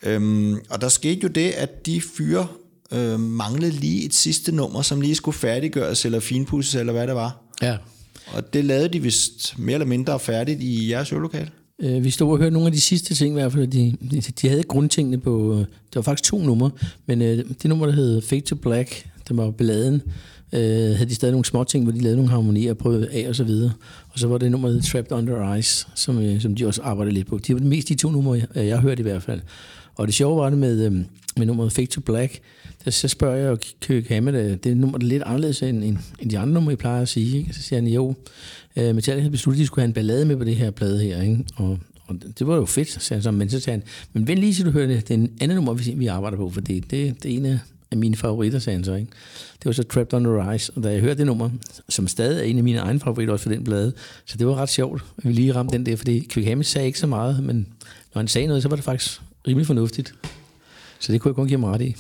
Øhm, 0.04 0.58
og 0.70 0.82
der 0.82 0.90
skete 0.90 1.20
jo 1.24 1.28
det, 1.28 1.52
at 1.52 1.86
de 1.86 2.02
fyre 2.02 2.48
øh, 2.92 3.20
manglede 3.20 3.72
lige 3.72 4.06
et 4.06 4.14
sidste 4.14 4.52
nummer, 4.52 4.82
som 4.82 5.02
lige 5.02 5.16
skulle 5.16 5.38
færdiggøres 5.38 6.06
eller 6.06 6.20
finpudses, 6.20 6.76
eller 6.76 6.94
hvad 6.94 7.08
det 7.08 7.16
var. 7.16 7.42
Ja. 7.62 7.78
Og 8.34 8.54
det 8.54 8.66
lavede 8.66 8.88
de 8.90 9.02
vist 9.02 9.60
mere 9.60 9.74
eller 9.74 9.86
mindre 9.86 10.20
færdigt 10.20 10.62
i 10.62 10.92
jeres 10.92 11.12
øvelokale. 11.12 11.50
Øh, 11.80 12.04
vi 12.04 12.10
stod 12.10 12.32
og 12.32 12.38
hørte 12.38 12.54
nogle 12.54 12.68
af 12.68 12.74
de 12.74 12.82
sidste 12.82 13.16
ting 13.16 13.30
i 13.30 13.34
hvert 13.34 13.54
fald. 13.54 13.68
De, 13.68 13.96
de, 14.12 14.22
de 14.22 14.50
havde 14.50 14.64
grundtingene 14.64 15.18
på... 15.20 15.54
øh, 15.54 15.60
Det 15.60 15.96
var 15.96 16.02
faktisk 16.02 16.32
to 16.32 16.44
numre, 16.44 16.72
men 17.06 17.22
øh, 17.22 17.38
det 17.38 17.66
nummer, 17.66 17.86
der 17.86 17.94
hed 17.94 18.22
Fade 18.22 18.42
to 18.42 18.56
Black, 18.56 19.06
det 19.28 19.38
var 19.38 19.52
balladen, 19.52 20.02
øh, 20.54 20.60
havde 20.62 21.06
de 21.06 21.16
stadig 21.16 21.32
nogle 21.32 21.46
små 21.46 21.64
ting, 21.64 21.84
hvor 21.84 21.94
de 21.94 22.00
lavede 22.00 22.16
nogle 22.16 22.32
harmonier 22.32 22.72
og 22.72 22.78
prøvede 22.78 23.10
af 23.12 23.30
og 23.30 23.36
så 23.36 23.44
videre. 23.44 23.72
Og 24.10 24.20
så 24.20 24.28
var 24.28 24.38
det 24.38 24.52
nummer, 24.52 24.68
der 24.68 24.76
hed 24.76 24.82
Trapped 24.82 25.12
Under 25.18 25.56
Ice, 25.56 25.88
som, 25.96 26.20
øh, 26.20 26.42
som 26.42 26.56
de 26.56 26.68
også 26.68 26.82
arbejdede 26.82 27.14
lidt 27.14 27.28
på. 27.28 27.38
De 27.38 27.54
var 27.54 27.60
mest 27.60 27.90
de 27.90 27.96
to 27.96 28.12
numre, 28.12 28.34
jeg, 28.56 28.66
jeg 28.66 28.76
har 28.76 28.82
hørt 28.82 29.00
i 29.00 29.02
hvert 29.02 29.24
fald. 29.24 29.40
Og 29.96 30.08
det 30.08 30.16
sjove 30.16 30.38
var 30.38 30.50
det 30.50 30.60
med, 30.60 30.86
øh, 30.86 30.92
med 31.38 31.46
nummeret 31.46 31.72
Fade 31.72 31.88
to 31.88 32.02
Black, 32.02 32.40
der 32.86 32.92
så 32.92 33.08
spørger 33.08 33.36
jeg 33.36 33.50
jo 33.50 33.58
Kirk 33.82 34.08
Hammett, 34.08 34.64
det 34.64 34.72
er 34.72 34.76
nummer, 34.76 34.98
der 34.98 35.06
er 35.06 35.10
lidt 35.10 35.24
anderledes 35.24 35.62
end, 35.62 35.84
end, 35.84 35.98
end 36.20 36.30
de 36.30 36.40
andre 36.40 36.54
numre, 36.54 36.74
I 36.74 36.76
plejer 36.76 37.02
at 37.02 37.10
sige. 37.10 37.38
Ikke? 37.38 37.54
Så 37.54 37.62
siger 37.62 37.82
han, 37.82 37.88
jo, 37.88 38.14
øh, 38.76 38.96
Metallica 38.96 39.22
havde 39.22 39.32
besluttet, 39.32 39.60
at 39.60 39.62
de 39.62 39.68
skulle 39.68 39.82
have 39.84 39.88
en 39.88 39.94
ballade 39.94 40.26
med 40.26 40.38
på 40.38 40.44
det 40.44 40.56
her 40.56 40.72
plade 40.72 41.00
her. 41.00 41.22
Ikke? 41.22 41.46
Og, 41.56 41.80
og 42.08 42.16
det 42.40 42.48
var 42.48 42.56
jo 42.56 42.66
fedt, 42.66 42.90
sagde 42.90 43.18
han 43.18 43.24
så. 43.24 43.32
Men 43.32 43.50
så 43.50 43.60
sagde 43.60 43.80
han, 43.80 43.88
men 44.14 44.28
vent 44.28 44.40
lige, 44.40 44.56
så 44.56 44.64
du 44.64 44.72
hører 44.72 44.88
det. 44.88 45.08
Det 45.08 45.14
er 45.14 45.18
en 45.18 45.32
anden 45.42 45.56
nummer, 45.56 45.74
vi, 45.74 45.94
vi 45.96 46.08
arbejder 46.08 46.38
på, 46.38 46.50
for 46.50 46.62
det, 46.62 46.92
det, 46.92 47.24
det 47.24 47.34
er 47.34 47.38
en 47.38 47.46
af 47.46 47.60
af 47.92 47.98
mine 47.98 48.16
favoritter, 48.16 48.60
sagde 48.60 48.78
han 48.78 48.84
så. 48.84 48.94
Ikke? 48.94 49.12
Det 49.54 49.66
var 49.66 49.72
så 49.72 49.84
Trapped 49.84 50.14
on 50.14 50.24
the 50.24 50.52
Rise, 50.52 50.72
og 50.76 50.84
da 50.84 50.92
jeg 50.92 51.00
hørte 51.00 51.18
det 51.18 51.26
nummer, 51.26 51.50
som 51.90 52.08
stadig 52.08 52.40
er 52.40 52.44
en 52.44 52.58
af 52.58 52.64
mine 52.64 52.80
egne 52.80 53.00
favoritter 53.00 53.34
også 53.34 53.44
for 53.44 53.50
den 53.50 53.64
plade, 53.64 53.94
så 54.26 54.38
det 54.38 54.48
var 54.48 54.56
ret 54.56 54.70
sjovt, 54.70 55.04
at 55.18 55.28
vi 55.28 55.34
lige 55.34 55.56
ramte 55.56 55.78
den 55.78 55.86
der, 55.86 55.96
fordi 55.96 56.28
Quick 56.30 56.48
Hammett 56.48 56.70
sagde 56.70 56.88
ikke 56.88 57.00
så 57.00 57.08
meget, 57.08 57.44
men 57.44 57.68
når 58.14 58.20
han 58.20 58.28
sagde 58.28 58.48
noget, 58.48 58.64
så 58.64 58.70
var 58.70 58.76
det 58.76 58.86
faktisk 58.86 59.22
rimelig 59.48 59.68
fornuftigt. 59.68 60.14
Så 61.00 61.12
det 61.12 61.22
kunne 61.22 61.30
jeg 61.30 61.36
kun 61.36 61.48
give 61.48 61.60
mig 61.60 61.70
ret 61.70 61.82
i. 61.82 61.96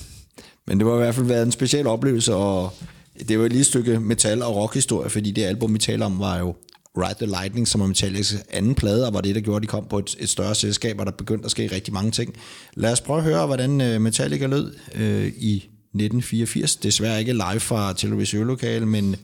Men 0.69 0.79
det 0.79 0.87
var 0.87 0.93
i 0.93 0.97
hvert 0.97 1.15
fald 1.15 1.25
været 1.25 1.43
en 1.45 1.51
speciel 1.51 1.87
oplevelse, 1.87 2.35
og 2.35 2.73
det 3.19 3.31
jo 3.35 3.43
et 3.43 3.51
lille 3.51 3.65
stykke 3.65 3.99
metal- 3.99 4.41
og 4.41 4.55
rockhistorie, 4.55 5.09
fordi 5.09 5.31
det 5.31 5.43
album, 5.43 5.73
vi 5.73 5.79
taler 5.79 6.05
om, 6.05 6.19
var 6.19 6.39
jo 6.39 6.55
Ride 6.97 7.25
the 7.25 7.25
Lightning, 7.25 7.67
som 7.67 7.81
er 7.81 7.87
Metallicas 7.87 8.35
anden 8.49 8.75
plade, 8.75 9.07
og 9.07 9.13
var 9.13 9.21
det, 9.21 9.35
der 9.35 9.41
gjorde, 9.41 9.55
at 9.55 9.61
de 9.61 9.67
kom 9.67 9.85
på 9.89 9.99
et, 9.99 10.15
et 10.19 10.29
større 10.29 10.55
selskab, 10.55 10.99
og 10.99 11.05
der 11.05 11.11
begyndte 11.11 11.45
at 11.45 11.51
ske 11.51 11.67
rigtig 11.67 11.93
mange 11.93 12.11
ting. 12.11 12.35
Lad 12.73 12.91
os 12.91 13.01
prøve 13.01 13.17
at 13.17 13.23
høre, 13.23 13.45
hvordan 13.45 13.81
øh, 13.81 14.01
Metallica 14.01 14.45
lød 14.45 14.73
øh, 14.95 15.27
i 15.37 15.55
1984. 15.55 16.75
Desværre 16.75 17.19
ikke 17.19 17.33
live 17.33 17.59
fra 17.59 17.93
Televis 17.93 18.33
øvelokale, 18.33 18.85
men 18.85 19.15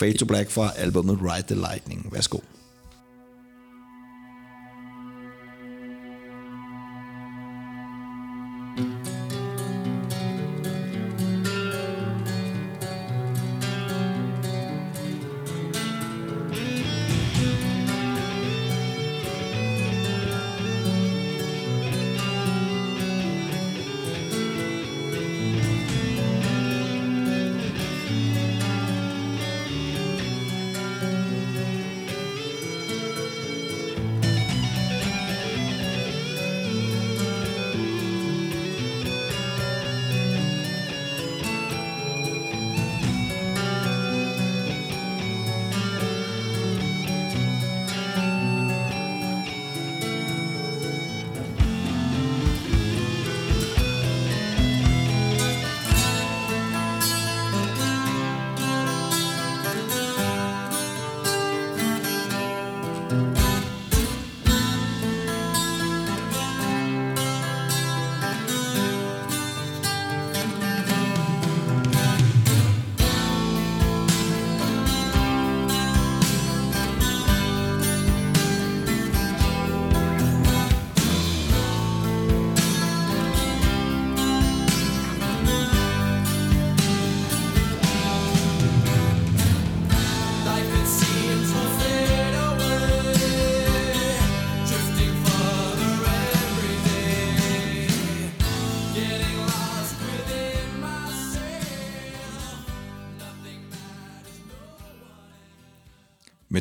Fade 0.00 0.16
to 0.16 0.26
Black 0.26 0.50
fra 0.50 0.72
albumet 0.76 1.18
Ride 1.22 1.46
the 1.46 1.54
Lightning. 1.54 2.08
Værsgo. 2.12 2.38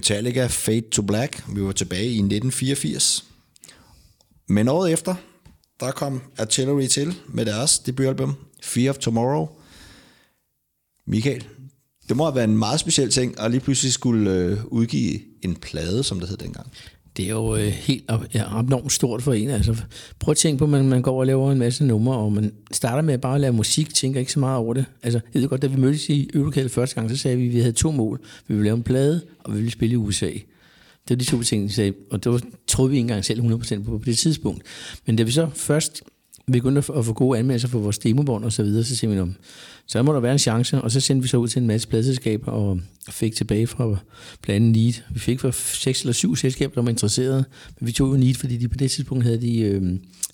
Metallica 0.04 0.48
Fade 0.48 0.90
to 0.90 1.02
Black. 1.02 1.44
Vi 1.56 1.64
var 1.64 1.72
tilbage 1.72 2.06
i 2.06 2.20
1984. 2.20 3.26
Men 4.48 4.68
året 4.68 4.94
efter, 4.94 5.16
der 5.80 5.92
kom 5.92 6.22
Artillery 6.38 6.88
til 6.88 7.16
med 7.28 7.46
deres 7.46 7.80
debutalbum, 7.80 8.36
Fear 8.64 8.90
of 8.90 8.98
Tomorrow. 8.98 9.48
Michael, 11.08 11.48
det 12.10 12.18
må 12.18 12.24
have 12.24 12.36
været 12.36 12.48
en 12.48 12.58
meget 12.58 12.80
speciel 12.80 13.10
ting 13.12 13.40
at 13.40 13.52
lige 13.52 13.62
pludselig 13.62 13.94
skulle 13.94 14.32
øh, 14.32 14.66
udgive 14.66 15.20
en 15.42 15.56
plade, 15.56 16.04
som 16.04 16.20
det 16.20 16.30
hed 16.30 16.38
dengang. 16.38 16.72
Det 17.18 17.26
er 17.26 17.30
jo 17.30 17.56
øh, 17.56 17.68
helt 17.68 18.04
op, 18.08 18.26
ja, 18.34 18.60
enormt 18.60 18.92
stort 18.92 19.22
for 19.22 19.34
en. 19.34 19.50
Altså, 19.50 19.76
prøv 20.20 20.32
at 20.32 20.38
tænke 20.38 20.60
på, 20.60 20.64
at 20.64 20.70
man, 20.70 20.90
man 20.90 21.02
går 21.02 21.20
og 21.20 21.26
laver 21.26 21.52
en 21.52 21.60
masse 21.60 21.86
numre, 21.86 22.18
og 22.18 22.34
man 22.34 22.54
starter 22.72 23.02
med 23.02 23.14
at 23.14 23.22
bare 23.22 23.40
lave 23.40 23.54
musik, 23.54 23.94
tænker 23.94 24.20
ikke 24.20 24.32
så 24.32 24.40
meget 24.40 24.58
over 24.58 24.74
det. 24.74 24.86
Altså, 25.04 25.20
jeg 25.34 25.42
ved 25.42 25.50
godt, 25.50 25.62
da 25.62 25.68
vi 25.68 25.76
mødtes 25.76 26.10
i 26.10 26.30
øvelokalet 26.34 26.72
første 26.72 26.96
gang, 26.96 27.10
så 27.10 27.18
sagde 27.18 27.38
vi, 27.38 27.48
at 27.48 27.54
vi 27.54 27.60
havde 27.60 27.74
to 27.74 27.92
mål. 27.92 28.20
Vi 28.48 28.54
ville 28.54 28.64
lave 28.64 28.78
en 28.78 28.84
plade, 28.84 29.22
og 29.40 29.52
vi 29.52 29.58
ville 29.58 29.72
spille 29.72 29.94
i 29.94 29.96
USA. 29.96 30.30
Det 31.08 31.10
var 31.10 31.16
de 31.16 31.26
to 31.26 31.44
ting, 31.44 31.64
vi 31.64 31.70
sagde, 31.70 31.94
og 32.12 32.24
det 32.24 32.32
var, 32.32 32.42
troede 32.68 32.92
vi 32.92 32.98
ikke 32.98 33.04
engang 33.04 33.26
selv 33.26 33.42
100% 33.42 33.84
på 33.84 33.98
på 33.98 34.06
det 34.06 34.18
tidspunkt. 34.18 34.64
Men 35.06 35.16
da 35.16 35.24
vi 35.24 35.32
så 35.32 35.50
først 35.54 36.04
begyndte 36.52 36.78
at 36.80 36.86
få- 36.86 36.94
at 36.94 37.06
få 37.06 37.14
gode 37.14 37.40
anmeldelser 37.40 37.68
for 37.68 37.80
vores 37.80 37.98
demobånd 37.98 38.44
og 38.46 38.54
så 38.54 38.64
videre, 38.64 38.84
så 38.84 38.96
siger 38.96 39.12
vi, 39.12 39.16
"Nå, 39.18 39.28
så 39.88 40.04
må 40.04 40.14
der 40.14 40.20
være 40.20 40.34
en 40.34 40.40
chance, 40.40 40.82
og 40.82 40.92
så 40.92 41.00
sendte 41.00 41.22
vi 41.22 41.28
så 41.28 41.38
ud 41.38 41.48
til 41.48 41.62
en 41.62 41.68
masse 41.68 41.88
pladselskaber 41.88 42.52
og 42.52 42.80
fik 43.10 43.36
tilbage 43.36 43.68
fra 43.68 43.96
blandt 44.42 44.66
andet 44.66 44.72
Need. 44.84 44.94
Vi 45.14 45.20
fik 45.20 45.40
fra 45.40 45.52
seks 45.52 46.02
eller 46.02 46.14
syv 46.14 46.36
selskaber, 46.36 46.74
der 46.74 46.82
var 46.82 46.90
interesserede, 46.90 47.46
men 47.80 47.88
vi 47.88 47.92
tog 47.92 48.12
jo 48.12 48.18
Need, 48.18 48.34
fordi 48.36 48.58
de 48.58 48.68
på 48.68 48.78
det 48.78 48.92
tidspunkt 48.92 49.24
havde 49.24 49.42
de 49.42 49.60
øh, 49.60 49.94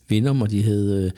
Venom, 0.10 0.41
og 0.41 0.52
de 0.52 0.63
havde, 0.63 1.04
øh, 1.06 1.12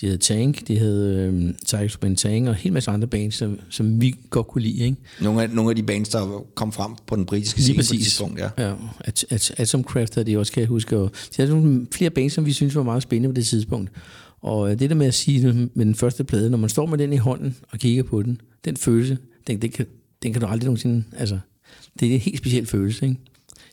de 0.00 0.06
havde 0.06 0.18
Tank, 0.18 0.68
de 0.68 0.78
havde 0.78 1.30
øh, 1.34 1.54
Tigers 1.66 1.96
Ben 1.96 2.16
Tank, 2.16 2.44
og 2.46 2.50
en 2.50 2.54
hel 2.54 2.72
masse 2.72 2.90
andre 2.90 3.08
bands, 3.08 3.34
som, 3.34 3.58
som 3.70 4.00
vi 4.00 4.14
godt 4.30 4.46
kunne 4.48 4.62
lide. 4.62 4.78
Ikke? 4.84 4.96
Nogle 5.20 5.42
af, 5.42 5.50
nogle 5.50 5.70
af 5.70 5.76
de 5.76 5.82
bands, 5.82 6.08
der 6.08 6.44
kom 6.54 6.72
frem 6.72 6.90
på 7.06 7.16
den 7.16 7.26
britiske 7.26 7.58
Lige 7.58 7.64
scene 7.64 7.76
på 7.76 7.82
det 7.82 7.88
tidspunkt. 8.02 8.40
Ja. 8.40 8.48
Ja, 8.58 8.74
at, 9.00 9.24
at, 9.30 9.50
Atomcraft 9.56 10.14
havde 10.14 10.30
de 10.30 10.38
også, 10.38 10.52
kan 10.52 10.60
jeg 10.60 10.68
huske. 10.68 10.96
Og 10.96 11.10
de 11.36 11.42
havde 11.42 11.50
nogle 11.50 11.86
flere 11.92 12.10
bands, 12.10 12.32
som 12.32 12.46
vi 12.46 12.52
synes 12.52 12.74
var 12.74 12.82
meget 12.82 13.02
spændende 13.02 13.28
på 13.28 13.36
det 13.36 13.46
tidspunkt. 13.46 13.90
Og 14.46 14.70
øh, 14.70 14.78
det 14.78 14.90
der 14.90 14.96
med 14.96 15.06
at 15.06 15.14
sige 15.14 15.68
med 15.74 15.84
den 15.84 15.94
første 15.94 16.24
plade, 16.24 16.50
når 16.50 16.58
man 16.58 16.70
står 16.70 16.86
med 16.86 16.98
den 16.98 17.12
i 17.12 17.16
hånden 17.16 17.56
og 17.72 17.78
kigger 17.78 18.02
på 18.02 18.22
den, 18.22 18.40
den 18.64 18.76
følelse, 18.76 19.18
den, 19.46 19.62
den, 19.62 19.70
kan, 19.70 19.86
den 20.22 20.32
kan 20.32 20.42
du 20.42 20.46
aldrig 20.46 20.64
nogensinde... 20.66 21.04
Altså, 21.16 21.38
det 22.00 22.08
er 22.08 22.14
en 22.14 22.20
helt 22.20 22.38
speciel 22.38 22.66
følelse, 22.66 23.06
ikke? 23.06 23.20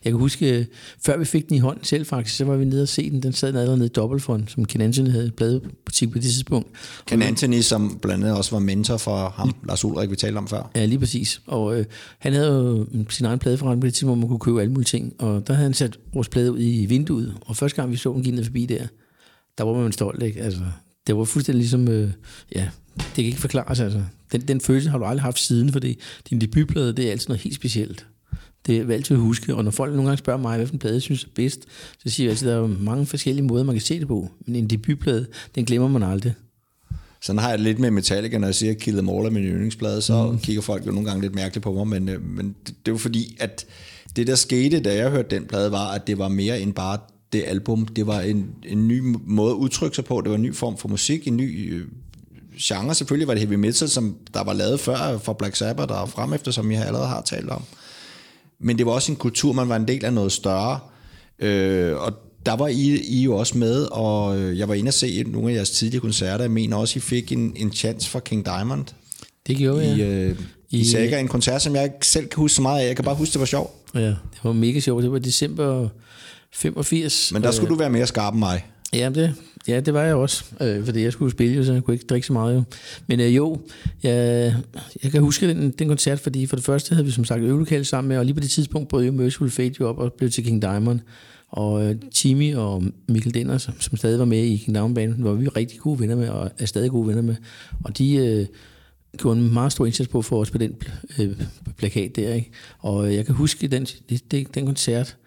Jeg 0.03 0.11
kan 0.11 0.19
huske, 0.19 0.59
øh, 0.59 0.65
før 1.05 1.17
vi 1.17 1.25
fik 1.25 1.49
den 1.49 1.55
i 1.55 1.59
hånden 1.59 1.83
selv 1.83 2.05
faktisk, 2.05 2.37
så 2.37 2.45
var 2.45 2.55
vi 2.55 2.65
nede 2.65 2.81
og 2.81 2.87
se 2.87 3.09
den. 3.09 3.23
Den 3.23 3.33
sad 3.33 3.49
allerede 3.49 3.77
nede 3.77 3.85
i 3.85 3.89
Dobbeltfront, 3.89 4.51
som 4.51 4.65
Ken 4.65 4.81
Anthony 4.81 5.09
havde 5.09 5.31
pladebutik 5.37 6.11
på 6.11 6.17
det 6.17 6.23
tidspunkt. 6.23 6.67
Ken 7.05 7.21
Anthony, 7.21 7.61
som 7.61 7.99
blandt 8.01 8.23
andet 8.23 8.37
også 8.37 8.51
var 8.51 8.59
mentor 8.59 8.97
for 8.97 9.33
ham, 9.35 9.55
Lars 9.67 9.85
Ulrik, 9.85 10.11
vi 10.11 10.15
talte 10.15 10.37
om 10.37 10.47
før. 10.47 10.71
Ja, 10.75 10.85
lige 10.85 10.99
præcis. 10.99 11.41
Og 11.47 11.79
øh, 11.79 11.85
han 12.19 12.33
havde 12.33 12.87
jo 12.93 13.05
sin 13.09 13.25
egen 13.25 13.39
pladeforretning 13.39 13.81
på 13.81 13.85
det 13.85 13.93
tidspunkt, 13.93 14.19
hvor 14.19 14.27
man 14.27 14.29
kunne 14.29 14.39
købe 14.39 14.61
alle 14.61 14.71
mulige 14.71 14.85
ting. 14.85 15.13
Og 15.19 15.47
der 15.47 15.53
havde 15.53 15.65
han 15.65 15.73
sat 15.73 15.97
vores 16.13 16.29
plade 16.29 16.51
ud 16.51 16.59
i 16.59 16.85
vinduet. 16.85 17.33
Og 17.41 17.55
første 17.55 17.75
gang 17.75 17.91
vi 17.91 17.97
så 17.97 18.13
den 18.13 18.23
gik 18.23 18.33
ned 18.33 18.43
forbi 18.43 18.65
der, 18.65 18.87
der 19.57 19.63
var 19.63 19.73
man 19.73 19.91
stolt, 19.91 20.23
ikke? 20.23 20.41
Altså, 20.41 20.61
det 21.07 21.17
var 21.17 21.23
fuldstændig 21.23 21.59
ligesom, 21.59 21.87
øh, 21.87 22.11
ja, 22.55 22.69
det 22.97 23.15
kan 23.15 23.25
ikke 23.25 23.41
forklares, 23.41 23.79
altså. 23.79 24.03
Den, 24.31 24.41
den 24.41 24.61
følelse 24.61 24.89
har 24.89 24.97
du 24.97 25.05
aldrig 25.05 25.21
haft 25.21 25.39
siden, 25.39 25.71
fordi 25.71 25.99
din 26.29 26.41
debutplade, 26.41 26.93
det 26.93 27.07
er 27.07 27.11
altid 27.11 27.27
noget 27.27 27.41
helt 27.41 27.55
specielt. 27.55 28.05
Det 28.67 28.77
jeg 28.77 28.89
altid 28.89 29.15
huske, 29.15 29.55
og 29.55 29.63
når 29.63 29.71
folk 29.71 29.91
nogle 29.91 30.07
gange 30.07 30.17
spørger 30.17 30.41
mig, 30.41 30.57
hvilken 30.57 30.79
plade 30.79 30.93
jeg 30.93 31.01
synes 31.01 31.23
er 31.23 31.27
bedst, 31.35 31.61
så 32.03 32.09
siger 32.09 32.27
jeg 32.27 32.31
altid, 32.31 32.49
at 32.49 32.55
der 32.55 32.63
er 32.63 32.67
mange 32.67 33.05
forskellige 33.05 33.45
måder, 33.45 33.63
man 33.63 33.75
kan 33.75 33.81
se 33.81 33.99
det 33.99 34.07
på. 34.07 34.31
Men 34.45 34.55
en 34.55 34.69
debutplade, 34.69 35.25
den 35.55 35.65
glemmer 35.65 35.87
man 35.87 36.03
aldrig. 36.03 36.33
Sådan 37.21 37.39
har 37.39 37.49
jeg 37.49 37.57
det 37.57 37.63
lidt 37.63 37.79
med 37.79 37.91
Metallica, 37.91 38.37
når 38.37 38.47
jeg 38.47 38.55
siger 38.55 38.73
Kill 38.73 38.97
Them 38.97 39.09
All 39.09 39.25
er 39.25 39.29
min 39.29 39.43
yndlingsplade, 39.43 40.01
så 40.01 40.31
mm. 40.31 40.39
kigger 40.39 40.61
folk 40.61 40.85
jo 40.85 40.91
nogle 40.91 41.07
gange 41.07 41.21
lidt 41.21 41.35
mærkeligt 41.35 41.63
på 41.63 41.73
mig, 41.73 41.87
men, 41.87 42.09
øh, 42.09 42.21
men 42.21 42.47
det, 42.47 42.67
det 42.67 42.87
er 42.87 42.91
jo 42.91 42.97
fordi, 42.97 43.37
at 43.39 43.65
det 44.15 44.27
der 44.27 44.35
skete, 44.35 44.79
da 44.79 44.95
jeg 44.95 45.11
hørte 45.11 45.35
den 45.35 45.45
plade, 45.45 45.71
var, 45.71 45.91
at 45.91 46.07
det 46.07 46.17
var 46.17 46.27
mere 46.27 46.61
end 46.61 46.73
bare 46.73 46.97
det 47.33 47.43
album. 47.47 47.85
Det 47.85 48.07
var 48.07 48.19
en, 48.21 48.45
en 48.65 48.87
ny 48.87 49.15
måde 49.27 49.49
at 49.51 49.55
udtrykke 49.55 49.95
sig 49.95 50.05
på, 50.05 50.21
det 50.21 50.29
var 50.29 50.35
en 50.35 50.41
ny 50.43 50.55
form 50.55 50.77
for 50.77 50.87
musik, 50.89 51.27
en 51.27 51.37
ny 51.37 51.73
øh, 51.73 51.85
genre. 52.61 52.95
Selvfølgelig 52.95 53.27
var 53.27 53.33
det 53.33 53.41
heavy 53.41 53.55
metal, 53.55 53.89
som 53.89 54.15
der 54.33 54.43
var 54.43 54.53
lavet 54.53 54.79
før 54.79 55.17
for 55.17 55.33
Black 55.33 55.55
Sabbath 55.55 55.93
og 56.01 56.09
frem 56.09 56.33
efter, 56.33 56.51
som 56.51 56.71
jeg 56.71 56.85
allerede 56.85 57.07
har 57.07 57.21
talt 57.21 57.49
om. 57.49 57.61
Men 58.59 58.77
det 58.77 58.85
var 58.85 58.91
også 58.91 59.11
en 59.11 59.15
kultur, 59.15 59.53
man 59.53 59.69
var 59.69 59.75
en 59.75 59.87
del 59.87 60.05
af 60.05 60.13
noget 60.13 60.31
større. 60.31 60.79
Øh, 61.39 61.97
og 61.97 62.13
der 62.45 62.55
var 62.55 62.67
I, 62.67 62.97
I 63.07 63.23
jo 63.23 63.35
også 63.37 63.57
med, 63.57 63.87
og 63.91 64.39
øh, 64.39 64.57
jeg 64.59 64.67
var 64.67 64.73
inde 64.73 64.89
og 64.89 64.93
se 64.93 65.23
nogle 65.23 65.51
af 65.51 65.55
jeres 65.55 65.71
tidlige 65.71 66.01
koncerter. 66.01 66.43
Jeg 66.43 66.51
mener 66.51 66.77
også, 66.77 66.97
I 66.97 66.99
fik 66.99 67.31
en, 67.31 67.53
en 67.55 67.71
chance 67.71 68.09
for 68.09 68.19
King 68.19 68.45
Diamond 68.45 68.85
Det 69.47 69.57
gjorde 69.57 69.85
i, 69.85 69.89
jeg. 69.89 69.99
øh, 70.07 70.35
i, 70.69 70.79
I- 70.79 70.85
Saga, 70.85 71.19
en 71.19 71.27
koncert, 71.27 71.61
som 71.61 71.75
jeg 71.75 71.83
ikke 71.83 72.07
selv 72.07 72.27
kan 72.27 72.37
huske 72.41 72.55
så 72.55 72.61
meget 72.61 72.81
af. 72.83 72.87
Jeg 72.87 72.95
kan 72.95 73.05
bare 73.05 73.15
huske, 73.15 73.33
det 73.33 73.39
var 73.39 73.45
sjovt. 73.45 73.71
Ja, 73.95 73.99
det 74.07 74.17
var 74.43 74.53
mega 74.53 74.79
sjovt. 74.79 75.03
Det 75.03 75.11
var 75.11 75.19
december 75.19 75.89
85. 76.53 77.31
Men 77.33 77.43
der 77.43 77.51
skulle 77.51 77.69
du 77.69 77.75
være 77.75 77.89
mere 77.89 78.07
skarp 78.07 78.33
end 78.33 78.39
mig. 78.39 78.65
Ja, 78.93 79.09
det, 79.09 79.35
ja, 79.67 79.79
det 79.79 79.93
var 79.93 80.01
jeg 80.01 80.15
også, 80.15 80.43
øh, 80.61 80.85
fordi 80.85 81.03
jeg 81.03 81.13
skulle 81.13 81.31
spille, 81.31 81.55
jo, 81.55 81.63
så 81.63 81.73
jeg 81.73 81.83
kunne 81.83 81.93
ikke 81.93 82.05
drikke 82.05 82.27
så 82.27 82.33
meget. 82.33 82.55
Jo. 82.55 82.63
Men 83.07 83.19
øh, 83.19 83.35
jo, 83.35 83.59
jeg, 84.03 84.55
jeg 85.03 85.11
kan 85.11 85.21
huske 85.21 85.47
den, 85.47 85.71
den 85.71 85.87
koncert, 85.87 86.19
fordi 86.19 86.45
for 86.45 86.55
det 86.55 86.65
første 86.65 86.95
havde 86.95 87.05
vi 87.05 87.11
som 87.11 87.25
sagt 87.25 87.41
øvelokale 87.41 87.85
sammen 87.85 88.09
med, 88.09 88.17
og 88.17 88.25
lige 88.25 88.33
på 88.33 88.39
det 88.39 88.49
tidspunkt 88.49 88.89
brød 88.89 89.05
jo 89.05 89.11
Merciful 89.11 89.49
Fate 89.49 89.75
jo 89.79 89.89
op 89.89 89.97
og 89.97 90.13
blev 90.13 90.29
til 90.29 90.43
King 90.43 90.61
Diamond. 90.61 90.99
Og 91.49 91.85
øh, 91.85 91.95
Timmy 92.13 92.55
og 92.55 92.83
Mikkel 93.07 93.33
Denner, 93.33 93.57
som, 93.57 93.73
som 93.81 93.97
stadig 93.97 94.19
var 94.19 94.25
med 94.25 94.43
i 94.43 94.57
King 94.57 94.75
Diamond-banen, 94.75 95.23
var 95.23 95.33
vi 95.33 95.47
rigtig 95.47 95.79
gode 95.79 95.99
venner 95.99 96.15
med, 96.15 96.29
og 96.29 96.51
er 96.57 96.65
stadig 96.65 96.91
gode 96.91 97.07
venner 97.07 97.21
med. 97.21 97.35
Og 97.83 97.97
de, 97.97 98.15
øh, 98.15 98.45
gjorde 99.17 99.39
en 99.39 99.53
meget 99.53 99.71
stor 99.71 99.85
indsats 99.85 100.07
på 100.07 100.21
for 100.21 100.41
os 100.41 100.51
på 100.51 100.57
den 100.57 100.75
øh, 101.19 101.41
plakat 101.77 102.15
der. 102.15 102.33
Ikke? 102.33 102.51
Og 102.79 103.07
øh, 103.07 103.15
jeg 103.15 103.25
kan 103.25 103.35
huske 103.35 103.67
den, 103.67 103.85
det, 104.09 104.31
det, 104.31 104.55
den 104.55 104.65
koncert, 104.65 105.17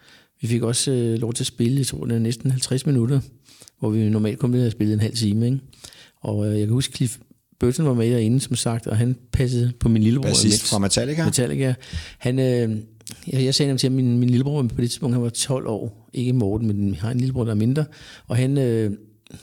vi 0.41 0.47
fik 0.47 0.63
også 0.63 0.91
øh, 0.93 1.19
lov 1.19 1.33
til 1.33 1.43
at 1.43 1.47
spille, 1.47 1.79
jeg 1.79 1.87
tror 1.87 2.05
det 2.05 2.15
er 2.15 2.19
næsten 2.19 2.51
50 2.51 2.87
minutter, 2.87 3.21
hvor 3.79 3.91
vi 3.91 4.09
normalt 4.09 4.39
kun 4.39 4.53
ville 4.53 4.63
have 4.63 4.71
spillet 4.71 4.95
en 4.95 5.01
halv 5.01 5.17
time. 5.17 5.47
Ikke? 5.47 5.61
Og 6.21 6.47
øh, 6.47 6.59
jeg 6.59 6.67
kan 6.67 6.75
huske, 6.75 6.97
Cliff 6.97 7.19
Burton 7.61 7.87
var 7.87 7.95
med 7.95 8.11
derinde, 8.11 8.41
som 8.41 8.57
sagt, 8.57 8.87
og 8.87 8.97
han 8.97 9.17
passede 9.33 9.73
på 9.81 9.89
min 9.89 10.03
lillebror. 10.03 10.29
Bassist 10.29 10.69
fra 10.69 10.79
Metallica. 10.79 11.25
Metallica. 11.25 11.75
Han, 12.19 12.39
øh, 12.39 12.77
jeg, 13.33 13.45
jeg 13.45 13.55
sagde 13.55 13.69
nemlig 13.69 13.81
til 13.81 13.91
ham, 13.91 13.97
min, 13.97 14.19
min 14.19 14.31
lillebror 14.31 14.63
på 14.63 14.81
det 14.81 14.91
tidspunkt, 14.91 15.15
han 15.15 15.23
var 15.23 15.29
12 15.29 15.67
år. 15.67 16.11
Ikke 16.13 16.33
Morten, 16.33 16.67
men 16.67 16.89
jeg 16.91 17.01
har 17.01 17.11
en 17.11 17.19
lillebror, 17.19 17.45
der 17.45 17.51
er 17.51 17.55
mindre. 17.55 17.85
Og 18.27 18.37
han 18.37 18.59
øh, 18.59 18.91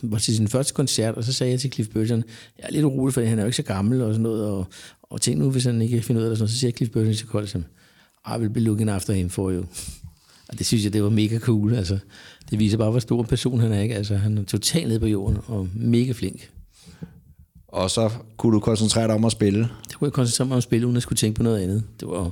var 0.02 0.18
til 0.18 0.36
sin 0.36 0.48
første 0.48 0.74
koncert, 0.74 1.16
og 1.16 1.24
så 1.24 1.34
sagde 1.34 1.52
jeg 1.52 1.60
til 1.60 1.72
Cliff 1.72 1.90
Burton, 1.90 2.24
jeg 2.58 2.66
er 2.68 2.72
lidt 2.72 2.86
urolig, 2.86 3.14
for 3.14 3.22
han 3.22 3.40
er 3.40 3.44
jo 3.44 3.48
ikke 3.48 3.58
så 3.58 3.64
gammel 3.64 4.02
og 4.02 4.14
sådan 4.14 4.24
noget. 4.24 4.46
Og, 4.46 4.68
og 5.02 5.22
tænk 5.22 5.40
nu, 5.40 5.52
hvis 5.52 5.64
han 5.64 5.82
ikke 5.82 6.02
finder 6.02 6.22
ud 6.22 6.26
af 6.26 6.38
det, 6.38 6.50
så 6.50 6.60
siger 6.60 6.72
Cliff 6.72 6.92
Burton 6.92 7.14
til 7.14 7.28
Kold, 7.28 7.48
som, 7.48 7.66
I 8.28 8.40
will 8.40 8.50
be 8.50 8.60
looking 8.60 8.90
after 8.90 9.14
him 9.14 9.30
for 9.30 9.52
you. 9.52 9.64
Og 10.50 10.58
det 10.60 10.66
synes 10.66 10.84
jeg, 10.84 10.94
det 10.94 11.04
var 11.04 11.10
mega 11.10 11.40
cool. 11.40 11.74
Altså, 11.76 11.98
det 12.52 12.60
viser 12.60 12.78
bare, 12.78 12.92
hvor 12.92 13.00
stor 13.00 13.22
en 13.22 13.28
person 13.28 13.60
han 13.60 13.72
er. 13.74 13.82
Ikke? 13.82 13.96
Altså, 13.96 14.16
han 14.16 14.38
er 14.38 14.44
totalt 14.44 14.88
nede 14.88 15.00
på 15.00 15.08
jorden 15.08 15.38
og 15.48 15.68
mega 15.76 16.12
flink. 16.12 16.50
Og 17.68 17.92
så 17.92 18.10
kunne 18.38 18.54
du 18.54 18.60
koncentrere 18.60 19.08
dig 19.08 19.16
om 19.16 19.26
at 19.26 19.32
spille. 19.32 19.60
Det 19.60 19.96
kunne 19.98 20.06
jeg 20.08 20.14
koncentrere 20.14 20.48
mig 20.48 20.54
om 20.56 20.58
at 20.58 20.64
spille, 20.64 20.88
uden 20.88 20.98
at 20.98 21.04
skulle 21.04 21.18
tænke 21.18 21.38
på 21.38 21.44
noget 21.44 21.60
andet. 21.64 21.84
Det 22.00 22.08
var, 22.08 22.32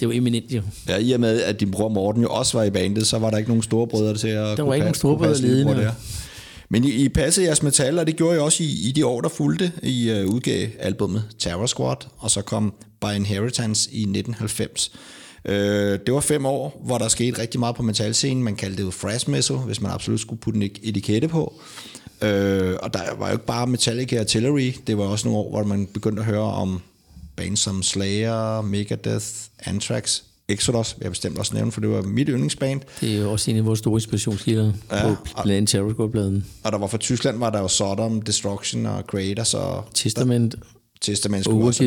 det 0.00 0.08
var 0.08 0.14
eminent 0.14 0.52
jo. 0.52 0.62
Ja, 0.88 0.96
i 0.98 1.12
og 1.12 1.20
med, 1.20 1.42
at 1.42 1.60
din 1.60 1.70
bror 1.70 1.88
Morten 1.88 2.22
jo 2.22 2.28
også 2.28 2.58
var 2.58 2.64
i 2.64 2.70
bandet, 2.70 3.06
så 3.06 3.18
var 3.18 3.30
der 3.30 3.36
ikke 3.38 3.50
nogen 3.50 3.62
store 3.62 3.86
brødre 3.86 4.16
til 4.18 4.28
at 4.28 4.34
Der 4.36 4.56
kunne 4.56 4.66
var 4.68 4.74
ikke 4.74 4.86
passe- 4.86 5.04
nogen 5.06 5.18
kunne 5.18 5.26
storebrødre 5.34 5.40
lillebror 5.40 5.72
ledende. 5.74 5.84
der. 5.88 5.94
Men 6.68 6.84
I, 6.84 6.90
I 6.90 7.08
passede 7.08 7.46
jeres 7.46 7.62
metal, 7.62 7.98
og 7.98 8.06
det 8.06 8.16
gjorde 8.16 8.36
I 8.36 8.38
også 8.38 8.62
i, 8.62 8.66
i 8.88 8.92
de 8.92 9.06
år, 9.06 9.20
der 9.20 9.28
fulgte. 9.28 9.72
I 9.82 10.10
uh, 10.24 10.34
udgav 10.34 10.68
albummet 10.78 11.24
Terror 11.38 11.66
Squad, 11.66 11.96
og 12.18 12.30
så 12.30 12.42
kom 12.42 12.74
By 13.00 13.14
Inheritance 13.16 13.90
i 13.92 14.00
1990. 14.02 14.92
Uh, 15.48 15.52
det 16.06 16.14
var 16.14 16.20
fem 16.20 16.46
år, 16.46 16.80
hvor 16.84 16.98
der 16.98 17.08
skete 17.08 17.40
rigtig 17.40 17.60
meget 17.60 17.76
på 17.76 17.82
metalscenen. 17.82 18.44
Man 18.44 18.56
kaldte 18.56 18.76
det 18.76 18.82
jo 18.82 18.90
thrash 18.90 19.30
metal, 19.30 19.56
hvis 19.56 19.80
man 19.80 19.90
absolut 19.90 20.20
skulle 20.20 20.40
putte 20.40 20.60
en 20.60 20.70
etikette 20.82 21.28
på. 21.28 21.40
Uh, 22.22 22.28
og 22.82 22.94
der 22.94 23.14
var 23.18 23.26
jo 23.26 23.32
ikke 23.32 23.46
bare 23.46 23.66
Metallica 23.66 24.20
Artillery, 24.20 24.72
det 24.86 24.98
var 24.98 25.04
også 25.04 25.28
nogle 25.28 25.40
år, 25.40 25.50
hvor 25.50 25.64
man 25.64 25.86
begyndte 25.86 26.20
at 26.20 26.26
høre 26.26 26.42
om 26.42 26.80
bands 27.36 27.60
som 27.60 27.82
Slayer, 27.82 28.60
Megadeth, 28.60 29.26
Anthrax, 29.58 30.20
Exodus, 30.48 30.96
jeg 31.00 31.10
bestemt 31.10 31.38
også 31.38 31.54
nævne, 31.54 31.72
for 31.72 31.80
det 31.80 31.90
var 31.90 32.02
mit 32.02 32.28
yndlingsband. 32.28 32.80
Det 33.00 33.14
er 33.14 33.18
jo 33.20 33.32
også 33.32 33.50
en 33.50 33.56
af 33.56 33.66
vores 33.66 33.78
store 33.78 33.96
inspirationskilder 33.96 34.72
Ja, 34.90 35.14
på 35.14 35.16
blandt 35.42 35.50
andet 35.50 35.68
Terror 35.68 35.92
Squad-bladen. 35.92 36.46
Og 36.64 36.72
der 36.72 36.78
var 36.78 36.86
fra 36.86 36.98
Tyskland, 36.98 37.38
var 37.38 37.50
der 37.50 37.60
jo 37.60 37.68
Sodom, 37.68 38.22
Destruction 38.22 38.86
og 38.86 39.02
Creators 39.02 39.54
og 39.54 39.84
Testament. 39.94 40.52
Testament 40.52 40.81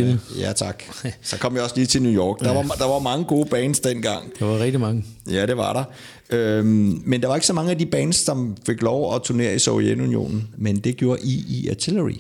med. 0.06 0.18
Ja, 0.40 0.54
tak. 0.54 0.84
Så 1.22 1.38
kom 1.38 1.54
vi 1.54 1.60
også 1.60 1.76
lige 1.76 1.86
til 1.88 2.02
New 2.02 2.14
York. 2.14 2.40
Der, 2.40 2.54
var, 2.54 2.62
der 2.62 2.86
var 2.88 3.00
mange 3.00 3.26
gode 3.26 3.50
bands 3.50 3.80
dengang. 3.80 4.32
Der 4.40 4.46
var 4.46 4.60
rigtig 4.60 4.80
mange. 4.80 5.06
Ja, 5.32 5.46
det 5.46 5.58
var 5.58 5.74
der. 5.74 5.84
Øhm, 6.38 7.02
men 7.06 7.22
der 7.22 7.28
var 7.28 7.36
ikke 7.36 7.48
så 7.48 7.54
mange 7.54 7.72
af 7.72 7.78
de 7.78 7.86
bands, 7.86 8.16
som 8.16 8.58
fik 8.66 8.82
lov 8.82 9.16
at 9.16 9.22
turnere 9.22 9.56
i 9.56 9.60
Sovjetunionen, 9.60 10.48
men 10.58 10.78
det 10.80 10.98
gjorde 10.98 11.22
I 11.24 11.46
i 11.50 11.68
Artillery. 11.70 12.16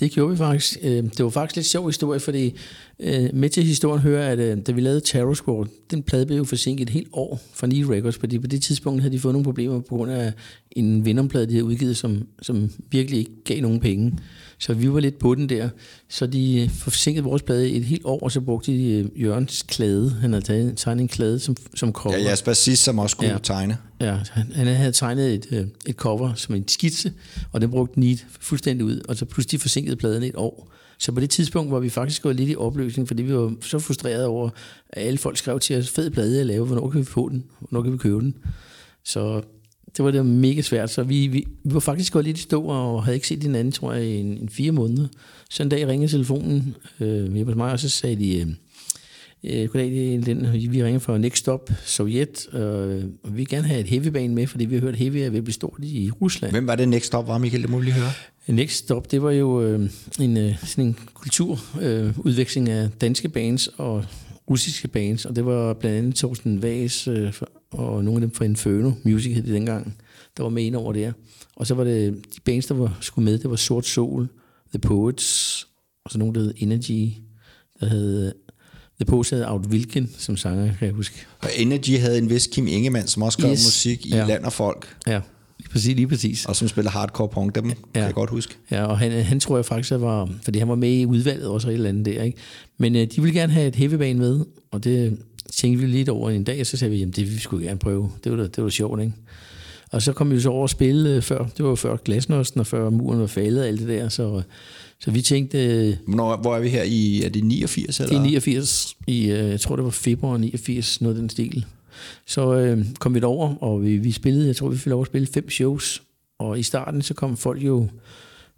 Det 0.00 0.10
gjorde 0.10 0.30
vi 0.30 0.36
faktisk. 0.36 0.76
Øh, 0.82 1.04
Det 1.04 1.24
var 1.24 1.30
faktisk 1.30 1.56
lidt 1.56 1.66
sjov 1.66 1.86
historie, 1.86 2.20
fordi 2.20 2.54
øh, 3.00 3.30
med 3.32 3.48
til 3.48 3.62
historien 3.62 4.02
hører, 4.02 4.28
at 4.32 4.38
øh, 4.38 4.58
da 4.66 4.72
vi 4.72 4.80
lavede 4.80 5.00
Terror 5.00 5.34
Squad, 5.34 5.66
den 5.90 6.02
plade 6.02 6.26
blev 6.26 6.36
jo 6.38 6.44
forsinket 6.44 6.82
et 6.82 6.90
helt 6.90 7.08
år 7.12 7.40
fra 7.54 7.66
Need 7.66 7.88
Records, 7.90 8.16
fordi 8.16 8.38
på 8.38 8.46
det 8.46 8.62
tidspunkt 8.62 9.00
havde 9.02 9.14
de 9.14 9.20
fået 9.20 9.34
nogle 9.34 9.44
problemer 9.44 9.80
på 9.80 9.96
grund 9.96 10.10
af 10.10 10.32
en 10.72 11.04
Venom-plade, 11.04 11.46
de 11.46 11.52
havde 11.52 11.64
udgivet, 11.64 11.96
som, 11.96 12.22
som 12.42 12.70
virkelig 12.90 13.18
ikke 13.18 13.30
gav 13.44 13.60
nogen 13.60 13.80
penge. 13.80 14.18
Så 14.58 14.74
vi 14.74 14.92
var 14.92 15.00
lidt 15.00 15.18
på 15.18 15.34
den 15.34 15.48
der. 15.48 15.68
Så 16.08 16.26
de 16.26 16.60
øh, 16.62 16.70
forsinkede 16.70 17.24
vores 17.24 17.42
plade 17.42 17.70
et 17.70 17.84
helt 17.84 18.04
år, 18.04 18.18
og 18.22 18.32
så 18.32 18.40
brugte 18.40 18.72
de 18.72 18.90
øh, 18.90 19.22
Jørgens 19.22 19.62
klæde. 19.68 20.10
Han 20.10 20.32
havde 20.32 20.44
taget, 20.44 20.76
tegnet 20.76 21.02
en 21.02 21.08
klæde 21.08 21.38
som, 21.38 21.56
som 21.74 21.92
cover. 21.92 22.16
Ja, 22.16 22.22
jeres 22.22 22.42
bassist, 22.42 22.84
som 22.84 22.98
også 22.98 23.14
skulle 23.14 23.30
ja. 23.30 23.38
Tegne. 23.38 23.78
Ja, 24.00 24.18
han, 24.30 24.52
han 24.54 24.66
havde 24.66 24.92
tegnet 24.92 25.34
et, 25.34 25.46
øh, 25.50 25.66
et 25.86 25.96
cover 25.96 26.34
som 26.34 26.54
en 26.54 26.68
skitse, 26.68 27.12
og 27.52 27.60
den 27.60 27.70
brugte 27.70 28.00
Need 28.00 28.18
fuldstændig 28.40 28.86
ud, 28.86 29.00
og 29.08 29.16
så 29.16 29.24
pludselig 29.24 29.60
forsinkede 29.60 29.96
pladen 29.96 30.22
et 30.22 30.36
år. 30.36 30.72
Så 30.98 31.12
på 31.12 31.20
det 31.20 31.30
tidspunkt 31.30 31.72
var 31.72 31.78
vi 31.78 31.88
faktisk 31.88 32.22
gået 32.22 32.36
lidt 32.36 32.50
i 32.50 32.56
opløsning, 32.56 33.08
fordi 33.08 33.22
vi 33.22 33.34
var 33.34 33.54
så 33.60 33.78
frustrerede 33.78 34.26
over, 34.26 34.50
at 34.88 35.06
alle 35.06 35.18
folk 35.18 35.36
skrev 35.36 35.60
til 35.60 35.78
os, 35.78 35.90
fed 35.90 36.10
plade 36.10 36.36
jeg 36.36 36.46
laver, 36.46 36.66
hvornår 36.66 36.90
kan 36.90 37.00
vi 37.00 37.04
få 37.04 37.28
den, 37.28 37.44
hvornår 37.60 37.82
kan 37.82 37.92
vi 37.92 37.98
købe 37.98 38.20
den. 38.20 38.34
Så 39.04 39.42
det 39.98 40.04
var 40.04 40.10
det 40.10 40.18
var 40.18 40.24
mega 40.24 40.62
svært, 40.62 40.90
så 40.90 41.02
vi, 41.02 41.26
vi, 41.26 41.46
vi 41.64 41.74
var 41.74 41.80
faktisk 41.80 42.12
gået 42.12 42.24
lidt 42.24 42.38
i 42.38 42.42
stå, 42.42 42.62
og 42.62 43.04
havde 43.04 43.16
ikke 43.16 43.28
set 43.28 43.42
hinanden, 43.42 43.72
tror 43.72 43.92
jeg, 43.92 44.04
i 44.04 44.16
en, 44.16 44.26
en 44.26 44.48
fire 44.48 44.72
måneder. 44.72 45.08
Så 45.50 45.62
en 45.62 45.68
dag 45.68 45.88
ringede 45.88 46.12
telefonen 46.12 46.74
øh, 47.00 47.34
hjemme 47.34 47.44
hos 47.44 47.56
mig, 47.56 47.72
og 47.72 47.80
så 47.80 47.88
sagde 47.88 48.16
de, 48.16 48.40
øh, 48.40 48.46
Øh, 49.44 49.68
goddag, 49.68 49.90
det 49.90 50.14
er 50.14 50.20
den, 50.20 50.72
vi 50.72 50.84
ringer 50.84 50.98
fra 50.98 51.18
Next 51.18 51.38
Stop 51.38 51.70
Sovjet, 51.84 52.46
øh, 52.52 52.60
og 53.22 53.30
vi 53.32 53.36
vil 53.36 53.48
gerne 53.48 53.66
have 53.66 53.80
et 53.80 53.86
heavyband 53.86 54.32
med, 54.32 54.46
fordi 54.46 54.64
vi 54.64 54.74
har 54.74 54.80
hørt, 54.80 54.92
at 54.92 54.98
heavy 54.98 55.16
er 55.16 55.30
ved 55.30 55.38
at 55.38 55.44
blive 55.44 55.54
stort 55.54 55.78
i 55.82 56.10
Rusland. 56.10 56.52
Hvem 56.52 56.66
var 56.66 56.74
det 56.74 56.88
Next 56.88 57.06
Stop 57.06 57.28
var, 57.28 57.38
Michael? 57.38 57.62
Det 57.62 57.70
må 57.70 57.78
vi 57.78 57.84
lige 57.84 57.94
høre. 57.94 58.10
Next 58.46 58.76
Stop, 58.76 59.10
det 59.10 59.22
var 59.22 59.30
jo 59.30 59.62
øh, 59.62 59.90
en, 60.20 60.36
øh, 60.36 60.64
sådan 60.64 60.84
en 60.84 60.96
kulturudveksling 61.14 62.68
øh, 62.68 62.74
af 62.74 62.90
danske 63.00 63.28
bands 63.28 63.68
og 63.76 64.04
russiske 64.50 64.88
bands, 64.88 65.24
og 65.24 65.36
det 65.36 65.46
var 65.46 65.74
blandt 65.74 65.98
andet 65.98 66.14
Thorsten 66.14 66.62
Vaas 66.62 67.08
øh, 67.08 67.32
og 67.72 68.04
nogle 68.04 68.16
af 68.16 68.20
dem 68.20 68.30
fra 68.30 68.44
Inferno 68.44 68.92
Music 69.04 69.34
hed 69.34 69.42
det 69.42 69.54
dengang, 69.54 69.94
der 70.36 70.42
var 70.42 70.50
med 70.50 70.62
ind 70.64 70.76
over 70.76 70.92
der. 70.92 71.12
Og 71.56 71.66
så 71.66 71.74
var 71.74 71.84
det 71.84 72.14
de 72.36 72.40
bands, 72.44 72.66
der 72.66 72.74
var 72.74 72.98
skulle 73.00 73.24
med, 73.24 73.38
det 73.38 73.50
var 73.50 73.56
Sort 73.56 73.86
Soul, 73.86 74.28
The 74.72 74.78
Poets, 74.78 75.66
og 76.04 76.10
så 76.10 76.18
nogle, 76.18 76.34
der 76.34 76.40
hed 76.40 76.54
Energy, 76.56 77.12
der 77.80 77.86
hed 77.86 78.32
The 79.00 79.04
Poets 79.04 79.30
havde 79.30 79.48
Out 79.48 79.66
Wilken 79.66 80.10
som 80.18 80.36
sanger, 80.36 80.74
kan 80.78 80.86
jeg 80.86 80.94
huske. 80.94 81.26
Og 81.40 81.48
Energy 81.58 81.98
havde 81.98 82.18
en 82.18 82.30
vis 82.30 82.46
Kim 82.46 82.66
Ingemann, 82.66 83.06
som 83.08 83.22
også 83.22 83.38
skrev 83.38 83.52
Yes. 83.52 83.66
musik 83.66 84.06
i 84.06 84.10
Ja. 84.10 84.26
Land 84.26 84.44
og 84.44 84.52
Folk, 84.52 84.96
Ja, 85.06 85.20
lige 85.58 85.68
præcis. 85.68 85.96
Lige 85.96 86.06
præcis. 86.06 86.46
og 86.46 86.56
som 86.56 86.68
spiller 86.68 86.90
hardcore 86.90 87.28
punk. 87.28 87.54
Dem 87.54 87.66
ja. 87.68 87.74
kan 87.94 88.02
jeg 88.02 88.14
godt 88.14 88.30
huske. 88.30 88.54
Ja, 88.70 88.84
og 88.84 88.98
han, 88.98 89.12
han 89.12 89.40
tror 89.40 89.56
jeg 89.56 89.64
faktisk, 89.64 89.92
at 89.92 90.00
var, 90.00 90.30
fordi 90.42 90.58
han 90.58 90.68
var 90.68 90.74
med 90.74 90.92
i 90.92 91.06
udvalget 91.06 91.46
også 91.46 91.68
og 91.68 91.72
et 91.72 91.76
eller 91.76 91.88
andet 91.88 92.06
der, 92.06 92.22
ikke? 92.22 92.38
Men 92.78 92.96
øh, 92.96 93.06
de 93.16 93.22
ville 93.22 93.40
gerne 93.40 93.52
have 93.52 93.68
et 93.68 93.74
heavyband 93.76 94.18
med, 94.18 94.44
og 94.70 94.84
det 94.84 95.18
tænkte 95.52 95.84
vi 95.84 95.90
lidt 95.90 96.08
over 96.08 96.30
en 96.30 96.44
dag, 96.44 96.60
og 96.60 96.66
så 96.66 96.76
sagde 96.76 96.92
vi, 96.92 96.98
jamen 96.98 97.12
det 97.12 97.26
vil 97.26 97.34
vi 97.34 97.40
skulle 97.40 97.66
gerne 97.66 97.78
prøve. 97.78 98.10
Det 98.24 98.32
var 98.32 98.38
da, 98.38 98.42
det 98.42 98.56
var 98.56 98.64
da 98.64 98.70
sjovt, 98.70 99.00
ikke? 99.00 99.12
Og 99.90 100.02
så 100.02 100.12
kom 100.12 100.30
vi 100.30 100.40
så 100.40 100.48
over 100.48 100.64
at 100.64 100.70
spille 100.70 101.10
øh, 101.16 101.22
før, 101.22 101.46
det 101.56 101.64
var 101.64 101.68
jo 101.68 101.74
før 101.74 101.96
glasnosten, 101.96 102.60
og 102.60 102.66
før 102.66 102.90
muren 102.90 103.20
var 103.20 103.26
faldet 103.26 103.62
og 103.62 103.68
alt 103.68 103.80
det 103.80 103.88
der, 103.88 104.08
så, 104.08 104.42
så 105.00 105.10
vi 105.10 105.22
tænkte, 105.22 105.64
øh, 105.64 105.94
Hvornår, 106.06 106.36
hvor 106.36 106.56
er 106.56 106.60
vi 106.60 106.68
her 106.68 106.82
i, 106.82 107.22
er 107.22 107.28
det 107.28 107.44
89 107.44 108.00
eller? 108.00 108.10
det 108.10 108.18
er 108.18 108.22
89, 108.22 108.96
i, 109.06 109.30
øh, 109.30 109.48
jeg 109.48 109.60
tror 109.60 109.76
det 109.76 109.84
var 109.84 109.90
februar 109.90 110.36
89, 110.36 111.00
noget 111.00 111.16
den 111.16 111.30
stil. 111.30 111.64
Så 112.26 112.54
øh, 112.54 112.84
kom 112.98 113.14
vi 113.14 113.20
derover, 113.20 113.54
og 113.54 113.84
vi, 113.84 113.96
vi 113.96 114.12
spillede, 114.12 114.46
jeg 114.46 114.56
tror 114.56 114.68
vi 114.68 114.76
fik 114.76 114.86
lov 114.86 115.00
at 115.00 115.06
spille 115.06 115.26
fem 115.26 115.50
shows. 115.50 116.02
Og 116.38 116.58
i 116.58 116.62
starten 116.62 117.02
så 117.02 117.14
kom 117.14 117.36
folk 117.36 117.62
jo 117.62 117.88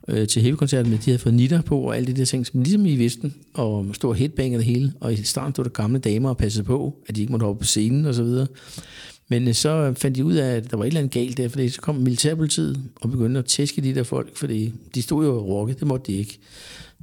øh, 0.09 0.29
til 0.29 0.43
hævekoncerten, 0.43 0.91
men 0.91 0.97
med, 0.97 0.99
de 0.99 1.11
havde 1.11 1.19
fået 1.19 1.35
nitter 1.35 1.63
på 1.63 1.81
og 1.81 1.97
alle 1.97 2.07
de 2.07 2.21
der 2.21 2.25
ting, 2.25 2.47
som 2.47 2.63
ligesom 2.63 2.87
i 2.87 2.97
Vesten, 2.97 3.35
og 3.55 3.87
stor 3.93 4.15
headbanger 4.15 4.59
det 4.59 4.67
hele. 4.67 4.93
Og 5.01 5.13
i 5.13 5.17
starten 5.17 5.55
stod 5.55 5.65
der 5.65 5.71
gamle 5.71 5.99
damer 5.99 6.29
og 6.29 6.37
passede 6.37 6.65
på, 6.65 7.03
at 7.07 7.17
de 7.17 7.21
ikke 7.21 7.31
måtte 7.31 7.47
hoppe 7.47 7.61
på 7.61 7.67
scenen 7.67 8.07
og 8.07 8.15
så 8.15 8.23
videre. 8.23 8.47
Men 9.29 9.49
øh, 9.49 9.55
så 9.55 9.95
fandt 9.97 10.17
de 10.17 10.25
ud 10.25 10.35
af, 10.35 10.57
at 10.57 10.71
der 10.71 10.77
var 10.77 10.85
et 10.85 10.89
eller 10.89 11.01
andet 11.01 11.13
galt 11.13 11.37
der, 11.37 11.49
fordi 11.49 11.69
så 11.69 11.81
kom 11.81 11.95
militærpolitiet 11.95 12.81
og 12.97 13.11
begyndte 13.11 13.39
at 13.39 13.45
tæske 13.45 13.83
de 13.83 13.95
der 13.95 14.03
folk, 14.03 14.37
fordi 14.37 14.73
de 14.95 15.03
stod 15.03 15.25
jo 15.25 15.37
og 15.37 15.49
rockede, 15.49 15.79
det 15.79 15.87
måtte 15.87 16.13
de 16.13 16.19
ikke 16.19 16.39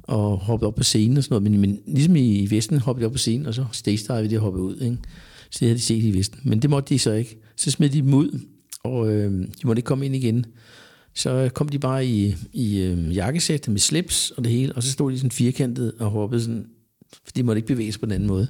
og 0.08 0.38
hoppede 0.38 0.66
op 0.66 0.74
på 0.74 0.82
scenen 0.82 1.16
og 1.16 1.24
sådan 1.24 1.42
noget. 1.42 1.50
Men, 1.50 1.60
men 1.60 1.80
ligesom 1.86 2.16
i, 2.16 2.38
i 2.38 2.50
Vesten 2.50 2.78
hoppede 2.78 3.02
de 3.02 3.06
op 3.06 3.12
på 3.12 3.18
scenen, 3.18 3.46
og 3.46 3.54
så 3.54 3.64
stage 3.72 4.22
vi 4.22 4.28
det 4.28 4.40
hoppede 4.40 4.64
ud. 4.64 4.76
Ikke? 4.80 4.96
Så 5.50 5.58
det 5.60 5.68
havde 5.68 5.78
de 5.78 5.82
set 5.82 6.04
i 6.04 6.18
Vesten. 6.18 6.40
Men 6.44 6.62
det 6.62 6.70
måtte 6.70 6.94
de 6.94 6.98
så 6.98 7.12
ikke. 7.12 7.38
Så 7.56 7.70
smed 7.70 7.88
de 7.88 7.98
dem 7.98 8.14
ud, 8.14 8.40
og 8.82 9.12
øh, 9.12 9.32
de 9.32 9.66
måtte 9.66 9.78
ikke 9.78 9.86
komme 9.86 10.06
ind 10.06 10.16
igen. 10.16 10.46
Så 11.18 11.50
kom 11.54 11.68
de 11.68 11.78
bare 11.78 12.06
i, 12.06 12.36
i 12.52 12.80
øh, 12.80 13.16
jakkesæt 13.16 13.68
med 13.68 13.78
slips 13.78 14.30
og 14.30 14.44
det 14.44 14.52
hele, 14.52 14.72
og 14.72 14.82
så 14.82 14.92
stod 14.92 15.12
de 15.12 15.18
sådan 15.18 15.30
firkantet 15.30 15.92
og 15.98 16.10
hoppede 16.10 16.42
sådan, 16.42 16.66
for 17.24 17.32
de 17.36 17.42
måtte 17.42 17.58
ikke 17.58 17.66
bevæge 17.66 17.92
sig 17.92 18.00
på 18.00 18.06
den 18.06 18.12
anden 18.12 18.28
måde. 18.28 18.48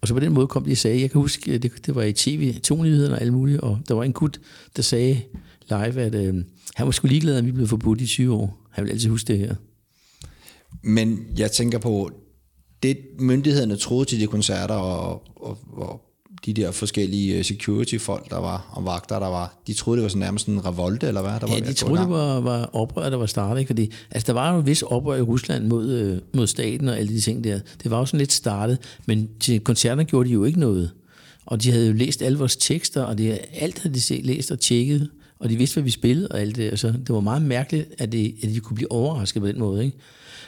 Og 0.00 0.08
så 0.08 0.14
på 0.14 0.20
den 0.20 0.32
måde 0.32 0.46
kom 0.46 0.64
de 0.64 0.70
og 0.70 0.76
sagde, 0.76 1.00
jeg 1.00 1.10
kan 1.10 1.20
huske, 1.20 1.52
øh, 1.52 1.62
det, 1.62 1.86
det 1.86 1.94
var 1.94 2.02
i 2.02 2.12
tv, 2.12 2.54
to 2.60 2.82
nyheder 2.82 3.14
og 3.14 3.20
alt 3.20 3.32
muligt, 3.32 3.60
og 3.60 3.78
der 3.88 3.94
var 3.94 4.04
en 4.04 4.12
gut, 4.12 4.40
der 4.76 4.82
sagde 4.82 5.20
live, 5.68 6.00
at 6.00 6.14
øh, 6.14 6.34
han 6.74 6.86
var 6.86 6.90
sgu 6.90 7.08
ligeglad, 7.08 7.36
at 7.36 7.46
vi 7.46 7.52
blev 7.52 7.66
forbudt 7.66 8.00
i 8.00 8.06
20 8.06 8.34
år. 8.34 8.68
Han 8.70 8.84
vil 8.84 8.90
altid 8.90 9.10
huske 9.10 9.28
det 9.28 9.38
her. 9.38 9.54
Men 10.82 11.26
jeg 11.38 11.52
tænker 11.52 11.78
på, 11.78 12.10
det 12.82 12.98
myndighederne 13.18 13.76
troede 13.76 14.04
til 14.04 14.20
de 14.20 14.26
koncerter, 14.26 14.74
og, 14.74 15.22
og, 15.36 15.58
og 15.72 16.00
de 16.46 16.54
der 16.54 16.70
forskellige 16.70 17.38
øh, 17.38 17.44
security-folk, 17.44 18.30
der 18.30 18.38
var, 18.38 18.68
og 18.70 18.84
vagter, 18.84 19.18
der 19.18 19.26
var, 19.26 19.54
de 19.66 19.74
troede, 19.74 19.96
det 19.96 20.02
var 20.02 20.08
sådan 20.08 20.20
nærmest 20.20 20.46
en 20.46 20.66
revolte, 20.66 21.06
eller 21.06 21.22
hvad? 21.22 21.32
Der 21.40 21.46
var 21.46 21.54
Ja, 21.54 21.60
de 21.60 21.72
troede, 21.72 22.00
det 22.00 22.10
var, 22.10 22.40
var 22.40 22.70
oprør, 22.72 23.10
der 23.10 23.16
var 23.16 23.26
startet. 23.26 23.60
Ikke? 23.60 23.68
Fordi, 23.68 23.92
altså, 24.10 24.26
der 24.26 24.32
var 24.32 24.52
jo 24.52 24.58
en 24.58 24.66
vis 24.66 24.82
oprør 24.82 25.16
i 25.16 25.22
Rusland 25.22 25.66
mod, 25.66 25.90
øh, 25.92 26.18
mod 26.34 26.46
staten 26.46 26.88
og 26.88 26.98
alle 26.98 27.14
de 27.14 27.20
ting 27.20 27.44
der. 27.44 27.60
Det 27.82 27.90
var 27.90 27.98
jo 27.98 28.06
sådan 28.06 28.18
lidt 28.18 28.32
startet, 28.32 28.78
men 29.06 29.28
til 29.40 29.60
koncerterne 29.60 30.04
gjorde 30.04 30.28
de 30.28 30.32
jo 30.32 30.44
ikke 30.44 30.60
noget. 30.60 30.90
Og 31.46 31.62
de 31.62 31.70
havde 31.70 31.86
jo 31.86 31.92
læst 31.92 32.22
alle 32.22 32.38
vores 32.38 32.56
tekster, 32.56 33.02
og 33.02 33.18
det, 33.18 33.38
alt 33.52 33.78
havde 33.78 33.94
de 33.94 34.00
set, 34.00 34.26
læst 34.26 34.50
og 34.50 34.60
tjekket, 34.60 35.08
og 35.38 35.50
de 35.50 35.56
vidste, 35.56 35.74
hvad 35.74 35.82
vi 35.82 35.90
spillede 35.90 36.28
og 36.28 36.40
alt 36.40 36.56
det. 36.56 36.70
Altså, 36.70 36.88
det 36.88 37.08
var 37.08 37.20
meget 37.20 37.42
mærkeligt, 37.42 37.88
at, 37.98 38.12
det, 38.12 38.34
at 38.42 38.48
de 38.48 38.60
kunne 38.60 38.74
blive 38.74 38.92
overrasket 38.92 39.42
på 39.42 39.48
den 39.48 39.58
måde. 39.58 39.84
Ikke? 39.84 39.96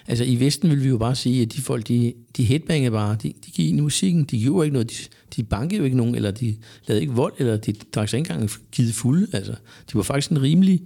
Altså 0.08 0.24
i 0.24 0.40
Vesten 0.40 0.70
vil 0.70 0.84
vi 0.84 0.88
jo 0.88 0.98
bare 0.98 1.14
sige, 1.14 1.42
at 1.42 1.52
de 1.52 1.60
folk, 1.62 1.88
de, 1.88 2.12
de 2.36 2.44
headbangede 2.44 2.90
bare, 2.90 3.16
de, 3.22 3.32
de 3.46 3.50
gik 3.50 3.68
ind 3.68 3.78
i 3.78 3.82
musikken, 3.82 4.24
de 4.24 4.40
gjorde 4.40 4.66
ikke 4.66 4.72
noget, 4.72 4.90
de, 4.90 4.96
de 5.36 5.42
bankede 5.42 5.78
jo 5.78 5.84
ikke 5.84 5.96
nogen, 5.96 6.14
eller 6.14 6.30
de 6.30 6.56
lavede 6.86 7.00
ikke 7.00 7.12
vold, 7.12 7.32
eller 7.38 7.56
de 7.56 7.72
drak 7.94 8.08
sig 8.08 8.18
ikke 8.18 8.30
engang 8.32 8.50
givet 8.72 8.94
fulde. 8.94 9.26
Altså, 9.32 9.52
de 9.52 9.94
var 9.94 10.02
faktisk 10.02 10.30
en 10.30 10.42
rimelig, 10.42 10.82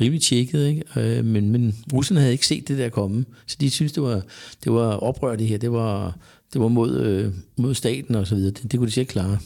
rimelig 0.00 0.22
tjekket, 0.22 0.66
ikke? 0.66 0.82
Øh, 0.96 1.24
men, 1.24 1.50
men 1.50 1.76
russerne 1.92 2.20
havde 2.20 2.32
ikke 2.32 2.46
set 2.46 2.68
det 2.68 2.78
der 2.78 2.88
komme, 2.88 3.24
så 3.46 3.56
de 3.60 3.70
synes 3.70 3.92
det 3.92 4.02
var, 4.02 4.22
det 4.64 4.72
var 4.72 4.96
oprør 4.96 5.36
det 5.36 5.46
her, 5.46 5.58
det 5.58 5.72
var, 5.72 6.18
det 6.52 6.60
var 6.60 6.68
mod, 6.68 7.00
øh, 7.00 7.32
mod 7.56 7.74
staten 7.74 8.14
og 8.14 8.26
så 8.26 8.34
videre, 8.34 8.50
det, 8.50 8.72
det 8.72 8.80
kunne 8.80 8.90
de 8.90 9.00
ikke 9.00 9.12
klare. 9.12 9.38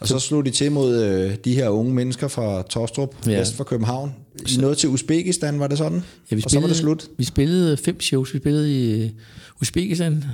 Og 0.00 0.08
så 0.08 0.18
slog 0.18 0.44
de 0.46 0.50
til 0.50 0.72
mod 0.72 1.04
øh, 1.04 1.36
de 1.44 1.54
her 1.54 1.68
unge 1.68 1.94
mennesker 1.94 2.28
fra 2.28 2.62
Torstrup, 2.62 3.14
ja. 3.26 3.30
Ja. 3.30 3.38
vest 3.38 3.54
for 3.54 3.64
København. 3.64 4.14
I 4.42 4.60
nåede 4.60 4.76
til 4.76 4.88
Uzbekistan, 4.88 5.60
var 5.60 5.66
det 5.66 5.78
sådan? 5.78 6.02
Ja, 6.30 6.36
vi 6.36 6.42
og 6.44 6.50
så 6.50 6.60
var 6.60 6.66
det 6.66 6.76
slut? 6.76 7.08
Vi 7.18 7.24
spillede 7.24 7.76
fem 7.76 8.00
shows. 8.00 8.34
Vi 8.34 8.38
spillede 8.38 8.80
i 8.80 9.04
øh, 9.04 9.10
Uzbekistan, 9.62 10.24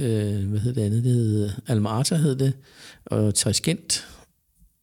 øh, 0.00 0.48
hvad 0.48 0.60
hed 0.60 0.74
det 0.74 0.82
andet? 0.82 1.04
Det 1.04 1.12
hed 1.12 1.50
Alma-Ata 1.68 2.14
hed 2.14 2.36
det, 2.36 2.52
og 3.06 3.34
Tashkent. 3.34 4.06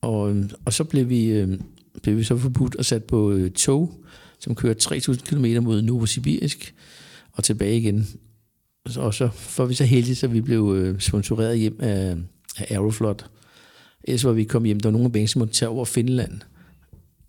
Og, 0.02 0.32
øh, 0.32 0.50
og 0.66 0.74
så 0.74 0.84
blev 0.84 1.10
vi, 1.10 1.26
øh, 1.26 1.60
blev 2.04 2.18
vi 2.18 2.24
så 2.24 2.38
forbudt 2.38 2.76
og 2.76 2.86
sat 2.86 3.04
på 3.04 3.32
øh, 3.32 3.52
tog, 3.52 4.04
som 4.40 4.56
kører 4.56 4.74
3.000 4.74 5.16
km 5.16 5.64
mod 5.64 5.82
Novosibirsk 5.82 6.76
og 7.32 7.44
tilbage 7.44 7.78
igen. 7.78 8.08
Og 8.86 9.14
så, 9.14 9.30
var 9.58 9.66
vi 9.66 9.74
så 9.74 9.86
heldige, 9.86 10.16
så 10.16 10.28
vi 10.28 10.42
blev 10.42 10.76
øh, 10.78 11.00
sponsoreret 11.00 11.60
hjem 11.60 11.78
af, 11.80 12.16
af 12.58 12.66
Aeroflot. 12.70 13.26
Ellers 14.04 14.24
var 14.24 14.32
vi 14.32 14.44
kommet 14.44 14.68
hjem. 14.68 14.80
Der 14.80 14.90
var 14.90 14.98
nogle 14.98 15.22
af 15.22 15.30
som 15.30 15.40
måtte 15.40 15.54
tage 15.54 15.70
over 15.70 15.86
Finland 15.86 16.42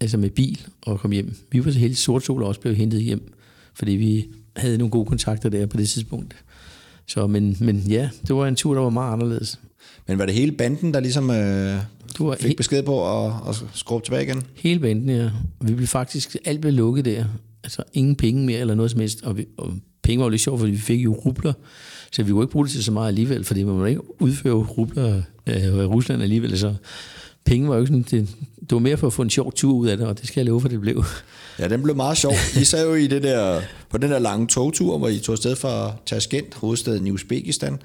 altså 0.01 0.17
med 0.17 0.31
bil 0.31 0.67
og 0.83 1.01
komme 1.01 1.15
hjem. 1.15 1.35
Vi 1.53 1.65
var 1.65 1.71
så 1.71 1.79
heldige, 1.79 1.97
Sort 1.97 2.25
Sol 2.25 2.43
også 2.43 2.61
blev 2.61 2.75
hentet 2.75 3.03
hjem, 3.03 3.33
fordi 3.75 3.93
vi 3.93 4.27
havde 4.57 4.79
nogle 4.79 4.91
gode 4.91 5.07
kontakter 5.07 5.49
der 5.49 5.67
på 5.67 5.77
det 5.77 5.89
tidspunkt. 5.89 6.37
Så, 7.07 7.27
men, 7.27 7.57
men 7.61 7.77
ja, 7.79 8.11
det 8.27 8.37
var 8.37 8.47
en 8.47 8.57
tur, 8.57 8.75
der 8.75 8.81
var 8.81 8.91
meget 8.91 9.13
anderledes. 9.13 9.61
Men 10.09 10.19
var 10.19 10.27
det 10.27 10.35
hele 10.35 10.53
banden, 10.53 10.95
der 10.95 11.01
ligesom 11.01 11.31
øh, 11.31 11.81
Du 12.19 12.27
var 12.27 12.37
fik 12.41 12.51
he- 12.51 12.57
besked 12.57 12.83
på 12.83 13.25
at, 13.27 13.33
at 13.49 13.65
skrubbe 13.75 14.07
tilbage 14.07 14.23
igen? 14.23 14.43
hele 14.57 14.81
banden, 14.81 15.09
ja. 15.09 15.31
Vi 15.61 15.75
blev 15.75 15.87
faktisk, 15.87 16.37
alt 16.45 16.61
blev 16.61 16.73
lukket 16.73 17.05
der. 17.05 17.25
Altså 17.65 17.83
ingen 17.93 18.17
penge 18.17 18.47
mere 18.47 18.59
eller 18.61 18.75
noget 18.75 18.91
som 18.91 19.01
helst. 19.01 19.23
Og, 19.23 19.37
vi, 19.37 19.47
og 19.57 19.73
penge 20.03 20.19
var 20.19 20.25
jo 20.25 20.31
lidt 20.31 20.43
sjovt, 20.43 20.61
fordi 20.61 20.73
vi 20.73 20.79
fik 20.79 21.05
jo 21.05 21.13
rubler. 21.15 21.53
Så 22.13 22.23
vi 22.23 22.33
kunne 22.33 22.45
ikke 22.45 22.53
bruge 22.53 22.65
det 22.67 22.73
til 22.73 22.85
så 22.85 22.93
meget 22.93 23.09
alligevel, 23.09 23.45
fordi 23.45 23.63
man 23.63 23.75
må 23.75 23.85
ikke 23.85 24.23
udføre 24.23 24.55
rubler 24.55 25.23
øh, 25.47 25.57
i 25.57 25.69
Rusland 25.71 26.23
alligevel. 26.23 26.59
Så 26.59 26.75
penge 27.45 27.69
var 27.69 27.75
jo 27.75 27.81
ikke 27.81 27.89
sådan, 27.89 28.21
det, 28.21 28.29
det 28.71 28.73
var 28.73 28.79
mere 28.79 28.97
for 28.97 29.07
at 29.07 29.13
få 29.13 29.23
en 29.23 29.31
sjov 29.31 29.53
tur 29.53 29.73
ud 29.73 29.89
af 29.89 29.97
det, 29.97 30.07
og 30.07 30.19
det 30.21 30.29
skal 30.29 30.41
jeg 30.41 30.47
love 30.47 30.61
for, 30.61 30.69
det 30.69 30.81
blev. 30.81 31.05
Ja, 31.59 31.69
den 31.69 31.83
blev 31.83 31.97
meget 31.97 32.19
sjov. 32.19 32.33
I 32.61 32.65
sad 32.65 32.89
jo 32.89 32.95
i 32.95 33.07
det 33.07 33.23
der, 33.23 33.61
på 33.91 33.99
den 33.99 34.11
der 34.11 34.19
lange 34.19 34.47
togtur, 34.47 34.99
hvor 34.99 35.09
I 35.09 35.19
tog 35.19 35.33
afsted 35.33 35.57
fra 35.57 35.93
Tashkent, 36.07 36.55
hovedstaden 36.55 37.07
i 37.07 37.11
Uzbekistan. 37.11 37.79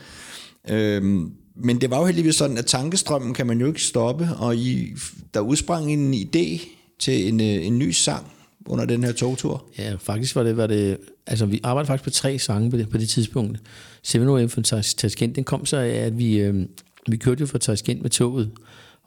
Øhm, 0.70 1.32
men 1.56 1.82
det 1.82 1.90
var 1.90 2.00
jo 2.00 2.06
heldigvis 2.06 2.36
sådan, 2.36 2.58
at 2.58 2.66
tankestrømmen 2.66 3.34
kan 3.34 3.48
man 3.48 3.60
jo 3.60 3.68
ikke 3.68 3.82
stoppe, 3.82 4.30
og 4.40 4.56
I, 4.56 4.88
der 5.34 5.40
udsprang 5.40 5.94
en 5.94 6.14
idé 6.14 6.68
til 7.00 7.28
en, 7.28 7.42
øh, 7.42 7.66
en 7.68 7.80
ny 7.80 7.92
sang 7.92 8.32
under 8.66 8.86
den 8.86 9.04
her 9.04 9.12
togtur. 9.12 9.66
Ja, 9.78 9.96
faktisk 10.00 10.36
var 10.36 10.44
det, 10.44 10.58
var 10.58 10.68
det 10.68 10.98
altså 11.28 11.46
vi 11.46 11.60
arbejdede 11.64 11.88
faktisk 11.88 12.04
på 12.04 12.10
tre 12.10 12.40
sange 12.40 12.72
på 12.72 12.78
det, 12.78 12.90
på 12.90 12.98
det 12.98 13.10
tidspunkt. 13.10 13.60
7 14.04 14.20
fra 14.26 14.62
Tas- 14.62 14.96
Tashkent, 14.98 15.36
den 15.36 15.44
kom 15.44 15.66
så 15.66 15.78
af, 15.78 15.90
at 15.90 16.18
vi, 16.18 16.36
øh, 16.40 16.66
vi 17.10 17.18
kørte 17.18 17.42
jo 17.42 17.46
fra 17.46 17.58
Tashkent 17.58 18.02
med 18.02 18.10
toget, 18.10 18.52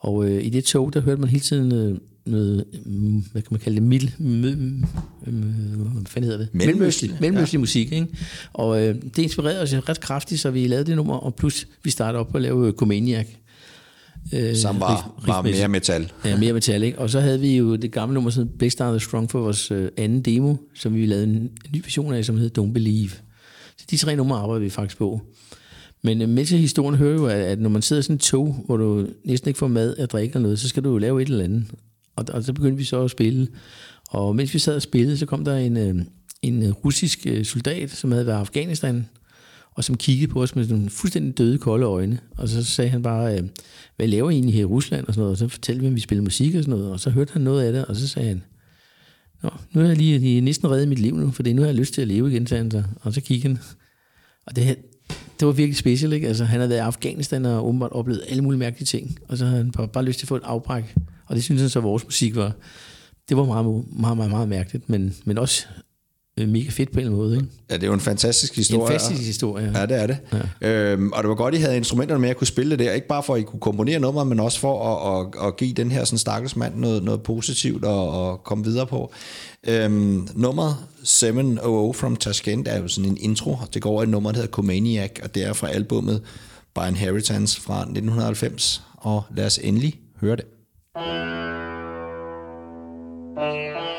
og 0.07 0.30
øh, 0.30 0.44
i 0.44 0.48
det 0.48 0.64
tog, 0.64 0.92
der 0.92 1.00
hørte 1.00 1.20
man 1.20 1.30
hele 1.30 1.40
tiden 1.40 1.72
øh, 1.72 1.98
noget, 2.26 2.64
mm, 2.86 3.24
hvad 3.32 3.42
kan 3.42 3.48
man 3.50 3.61
kalde 3.61 3.76
det, 3.76 3.82
mil, 3.82 4.14
mø, 4.18 4.48
øh, 5.26 5.34
hvad 5.34 6.07
fanden 6.07 6.30
hedder 6.30 6.44
det? 6.44 6.54
Mellemøstlig. 6.54 7.16
Mellemøstlig 7.20 7.61
musik, 7.61 7.92
ikke? 7.92 8.07
Og 8.52 8.82
øh, 8.82 8.94
det 8.94 9.18
inspirerede 9.18 9.62
os 9.62 9.74
ret 9.88 10.00
kraftigt, 10.00 10.40
så 10.40 10.50
vi 10.50 10.66
lavede 10.66 10.86
det 10.86 10.96
nummer, 10.96 11.16
og 11.16 11.34
plus 11.34 11.68
vi 11.84 11.90
startede 11.90 12.20
op 12.20 12.28
på 12.28 12.36
at 12.36 12.42
lave 12.42 12.72
Comaniac. 12.72 13.26
Øh, 14.32 14.57
Som 14.57 14.80
var, 14.80 15.22
var 15.26 15.42
mere 15.42 15.68
metal. 15.68 16.12
Ja, 16.24 16.36
mere 16.36 16.52
metal, 16.52 16.82
ikke? 16.82 16.98
Og 16.98 17.11
så 17.11 17.20
havde 17.20 17.40
vi 17.40 17.57
jo 17.57 17.76
det 17.76 17.92
gamle 17.92 18.14
nummer, 18.14 18.30
sådan 18.30 18.50
Best 18.59 18.80
Are 18.80 18.90
The 18.90 19.00
Strong 19.00 19.30
for 19.30 19.40
vores 19.40 19.70
øh, 19.70 19.88
anden 19.96 20.22
demo, 20.22 20.54
som 20.74 20.94
vi 20.94 21.07
lavede 21.07 21.24
en, 21.24 21.30
en 21.30 21.50
ny 21.74 21.80
version 21.84 22.14
af, 22.14 22.24
som 22.24 22.36
hed 22.36 22.50
Don't 22.59 22.72
Believe. 22.72 23.11
Så 23.78 23.86
de 23.90 23.96
tre 23.96 24.16
numre 24.16 24.38
arbejder 24.38 24.61
vi 24.61 24.70
faktisk 24.70 24.98
på. 24.98 25.20
Men 26.03 26.22
øh, 26.22 26.28
med 26.28 26.47
til 26.47 26.59
historien 26.59 26.94
hører 26.94 27.14
jo, 27.14 27.26
at, 27.26 27.61
når 27.61 27.70
man 27.70 27.82
sidder 27.82 28.01
i 28.01 28.03
sådan 28.03 28.16
et 28.16 28.20
tog, 28.20 28.62
hvor 28.66 28.76
du 28.76 29.07
næsten 29.24 29.49
ikke 29.49 29.59
får 29.59 29.68
mad 29.68 29.97
at 29.97 30.12
drikke 30.12 30.32
eller 30.32 30.42
noget, 30.42 30.59
så 30.59 30.68
skal 30.68 30.84
du 30.84 30.90
jo 30.90 30.99
lave 30.99 31.22
et 31.22 31.28
eller 31.28 31.44
andet. 31.44 31.64
Og, 32.16 32.24
og 32.32 32.44
så 32.44 32.53
begyndte 32.53 32.76
vi 32.76 32.84
så 32.84 33.03
at 33.03 33.11
spille. 33.11 33.49
Og 34.09 34.36
mens 34.36 34.55
vi 34.55 34.59
sad 34.59 34.76
og 34.76 34.82
spillede, 34.82 35.18
så 35.18 35.26
kom 35.26 35.44
der 35.44 35.57
en, 35.57 35.76
øh, 35.76 36.05
en 36.42 36.62
øh, 36.62 36.70
russisk 36.70 37.26
soldat, 37.42 37.90
som 37.90 38.12
havde 38.12 38.26
været 38.26 38.36
i 38.36 38.40
Afghanistan, 38.40 39.09
og 39.74 39.84
som 39.84 39.97
kiggede 39.97 40.32
på 40.32 40.42
os 40.42 40.57
med 40.57 40.64
sådan 40.64 40.90
fuldstændig 40.90 41.38
døde, 41.38 41.59
kolde 41.59 41.86
øjne. 41.86 42.18
Og 42.36 42.49
så 42.49 42.64
sagde 42.64 42.90
han 42.90 43.03
bare, 43.03 43.42
hvad 43.97 44.09
laver 44.09 44.30
I 44.30 44.34
egentlig 44.34 44.55
her 44.55 44.61
i 44.61 44.64
Rusland? 44.64 45.07
Og, 45.07 45.14
sådan 45.14 45.20
noget. 45.20 45.32
og 45.32 45.38
så 45.38 45.49
fortalte 45.49 45.80
vi, 45.80 45.86
at 45.86 45.94
vi 45.94 46.01
spiller 46.01 46.22
musik 46.22 46.55
og 46.55 46.62
sådan 46.62 46.78
noget. 46.78 46.92
Og 46.92 47.01
så 47.01 47.11
hørte 47.11 47.32
han 47.32 47.42
noget 47.42 47.64
af 47.64 47.72
det, 47.72 47.84
og 47.84 47.97
så 47.97 48.09
sagde 48.09 48.28
han, 48.28 48.42
Nå, 49.42 49.51
nu 49.72 49.80
er 49.80 49.86
jeg 49.86 49.97
lige 49.97 50.18
lige 50.18 50.38
er 50.38 50.42
næsten 50.42 50.70
reddet 50.70 50.88
mit 50.88 50.99
liv 50.99 51.16
nu, 51.16 51.30
for 51.30 51.42
nu 51.55 51.62
har 51.62 51.68
jeg 51.68 51.74
lyst 51.76 51.94
til 51.94 52.03
at 52.03 52.09
leve 52.09 52.30
igen, 52.30 52.47
sagde 52.47 52.62
han 52.62 52.70
så. 52.70 52.82
Og 53.01 53.12
så 53.12 53.20
kiggede 53.20 53.55
han. 53.55 53.59
Og 54.47 54.57
det, 54.57 54.76
det 55.41 55.47
var 55.47 55.53
virkelig 55.53 55.76
specielt, 55.76 56.14
ikke? 56.14 56.28
Altså, 56.28 56.45
han 56.45 56.61
havde 56.61 56.70
været 56.70 56.78
i 56.78 56.82
Afghanistan 56.82 57.47
og 57.47 57.66
åbenbart 57.66 57.93
oplevet 57.93 58.22
alle 58.28 58.43
mulige 58.43 58.59
mærkelige 58.59 58.87
ting. 58.87 59.18
Og 59.28 59.39
så 59.39 59.45
havde 59.45 59.59
han 59.59 59.72
bare, 59.72 59.89
bare 59.89 60.05
lyst 60.05 60.18
til 60.18 60.26
at 60.26 60.28
få 60.28 60.37
et 60.37 60.43
afbræk. 60.45 60.95
Og 61.26 61.37
det 61.37 61.45
synes 61.45 61.61
han 61.61 61.70
så, 61.70 61.78
at 61.78 61.82
vores 61.82 62.05
musik 62.05 62.37
var. 62.37 62.53
Det 63.28 63.37
var 63.37 63.45
meget, 63.45 63.84
meget, 64.01 64.16
meget, 64.16 64.30
meget 64.30 64.49
mærkeligt, 64.49 64.89
men, 64.89 65.14
men 65.24 65.39
også 65.39 65.66
mega 66.39 66.70
fedt 66.70 66.93
på 66.93 67.01
en 67.01 67.09
måde, 67.09 67.37
ikke? 67.37 67.49
Ja, 67.70 67.74
det 67.74 67.82
er 67.82 67.87
jo 67.87 67.93
en 67.93 68.01
fantastisk 68.01 68.53
En 68.53 68.57
historie. 68.57 68.87
fantastisk 68.87 69.26
historie. 69.26 69.72
Ja, 69.74 69.87
det 69.87 70.03
er 70.03 70.07
det. 70.07 70.18
Ja. 70.61 70.93
Øhm, 70.93 71.12
og 71.12 71.22
det 71.22 71.28
var 71.28 71.34
godt, 71.34 71.55
I 71.55 71.59
havde 71.59 71.76
instrumenterne 71.76 72.20
med 72.20 72.28
at 72.30 72.37
kunne 72.37 72.47
spille 72.47 72.70
det 72.70 72.78
der. 72.78 72.93
Ikke 72.93 73.07
bare 73.09 73.22
for, 73.22 73.34
at 73.34 73.41
I 73.41 73.43
kunne 73.43 73.61
komponere 73.61 73.99
nummer, 74.01 74.24
men 74.24 74.41
også 74.41 74.61
for 74.61 74.84
at, 74.84 75.26
at, 75.43 75.47
at 75.49 75.57
give 75.57 75.72
den 75.72 75.91
her 75.91 76.05
sådan, 76.05 76.18
stakkels 76.18 76.57
mand 76.57 76.74
noget, 76.76 77.03
noget 77.05 77.22
positivt 77.22 77.84
og, 77.84 78.11
og 78.30 78.45
komme 78.45 78.64
videre 78.64 78.87
på. 78.87 79.12
Øhm, 79.68 80.28
nummeret 80.34 80.76
700 81.05 81.95
from 81.95 82.16
Tashkent 82.16 82.68
er 82.68 82.78
jo 82.82 82.89
sådan 82.89 83.11
en 83.11 83.16
intro. 83.20 83.57
Det 83.74 83.82
går 83.82 83.91
over 83.91 84.03
et 84.03 84.09
nummer, 84.09 84.30
der 84.32 84.39
hedder 84.39 84.51
Comaniac, 84.53 85.11
og 85.22 85.34
det 85.34 85.45
er 85.45 85.53
fra 85.53 85.68
albummet 85.68 86.22
By 86.74 86.89
Inheritance 86.89 87.61
fra 87.61 87.74
1990. 87.80 88.82
Og 88.97 89.22
lad 89.37 89.47
os 89.47 89.59
endelig 89.62 90.01
høre 90.20 90.37
det. 90.37 90.45
Vi 93.37 93.95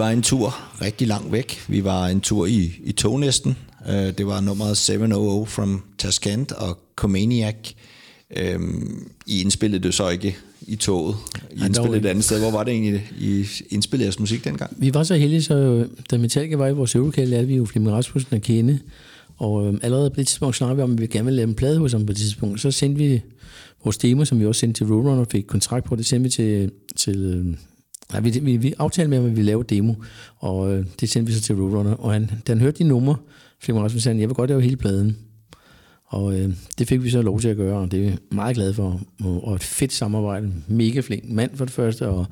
var 0.00 0.10
en 0.10 0.22
tur 0.22 0.54
rigtig 0.82 1.08
langt 1.08 1.32
væk. 1.32 1.64
Vi 1.68 1.84
var 1.84 2.06
en 2.06 2.20
tur 2.20 2.46
i, 2.46 2.72
i 2.84 2.92
tognæsten. 2.92 3.56
Uh, 3.88 3.94
det 3.94 4.26
var 4.26 4.40
nummeret 4.40 4.76
700 4.76 5.46
from 5.46 5.82
Tashkent 5.98 6.52
og 6.52 6.78
Comaniac. 6.96 7.54
Um, 8.56 9.08
I 9.26 9.40
indspillede 9.40 9.82
det 9.82 9.94
så 9.94 10.08
ikke 10.08 10.36
i 10.66 10.76
toget. 10.76 11.16
I 11.52 11.64
indspillede 11.66 11.98
et 11.98 12.06
andet 12.06 12.24
sted. 12.24 12.40
Hvor 12.40 12.50
var 12.50 12.64
det 12.64 12.72
egentlig, 12.72 13.12
I 13.18 13.46
indspillede 13.70 14.04
jeres 14.06 14.20
musik 14.20 14.44
dengang? 14.44 14.76
Vi 14.76 14.94
var 14.94 15.02
så 15.02 15.14
heldige, 15.14 15.42
så 15.42 15.54
øh, 15.54 15.88
da 16.10 16.18
Metallica 16.18 16.56
var 16.56 16.66
i 16.66 16.72
vores 16.72 16.96
øvelokale, 16.96 17.30
lærte 17.30 17.46
vi 17.46 17.56
jo 17.56 17.64
Flemming 17.64 17.96
Rasmussen 17.96 18.36
at 18.36 18.42
kende. 18.42 18.78
Og 19.36 19.66
øh, 19.66 19.74
allerede 19.82 20.10
på 20.10 20.16
det 20.16 20.26
tidspunkt 20.26 20.56
snakkede 20.56 20.76
vi 20.76 20.82
om, 20.82 20.92
at 20.92 21.00
vi 21.00 21.06
gerne 21.06 21.24
ville 21.24 21.36
lave 21.36 21.48
en 21.48 21.54
plade 21.54 21.78
hos 21.78 21.92
ham 21.92 22.06
på 22.06 22.12
det 22.12 22.20
tidspunkt. 22.20 22.60
Så 22.60 22.70
sendte 22.70 22.98
vi 22.98 23.20
vores 23.84 23.98
demo, 23.98 24.24
som 24.24 24.40
vi 24.40 24.46
også 24.46 24.58
sendte 24.58 24.78
til 24.78 24.86
Roadrunner 24.86 25.20
og 25.20 25.26
fik 25.30 25.44
kontrakt 25.44 25.84
på. 25.84 25.96
Det 25.96 26.06
sendte 26.06 26.22
vi 26.22 26.30
til... 26.30 26.70
til 26.96 27.16
øh, 27.16 27.56
nej, 28.12 28.20
vi, 28.20 28.30
vi, 28.42 28.56
vi 28.56 28.74
aftalte 28.78 29.08
med 29.08 29.18
ham, 29.18 29.24
at 29.26 29.30
vi 29.30 29.36
ville 29.36 29.46
lave 29.46 29.62
demo, 29.68 29.94
og 30.38 30.72
øh, 30.72 30.84
det 31.00 31.08
sendte 31.08 31.32
vi 31.32 31.38
så 31.38 31.42
til 31.42 31.54
Roadrunner. 31.56 31.92
Og 31.94 32.12
han, 32.12 32.30
da 32.46 32.52
han 32.52 32.60
hørte 32.60 32.78
de 32.78 32.84
numre, 32.84 33.16
Flemming 33.62 33.84
Rasmussen 33.84 34.00
sagde, 34.02 34.14
han, 34.14 34.20
jeg 34.20 34.28
vil 34.28 34.34
godt 34.34 34.50
lave 34.50 34.62
hele 34.62 34.76
pladen. 34.76 35.16
Og 36.06 36.38
øh, 36.38 36.48
det 36.78 36.88
fik 36.88 37.02
vi 37.02 37.10
så 37.10 37.22
lov 37.22 37.40
til 37.40 37.48
at 37.48 37.56
gøre, 37.56 37.78
og 37.78 37.90
det 37.92 38.00
er 38.00 38.04
jeg 38.04 38.18
meget 38.32 38.54
glad 38.56 38.72
for. 38.74 39.00
Og, 39.24 39.48
og 39.48 39.54
et 39.54 39.62
fedt 39.62 39.92
samarbejde. 39.92 40.52
Mega 40.68 41.00
flink 41.00 41.24
mand 41.28 41.50
for 41.56 41.64
det 41.64 41.74
første, 41.74 42.08
og, 42.08 42.26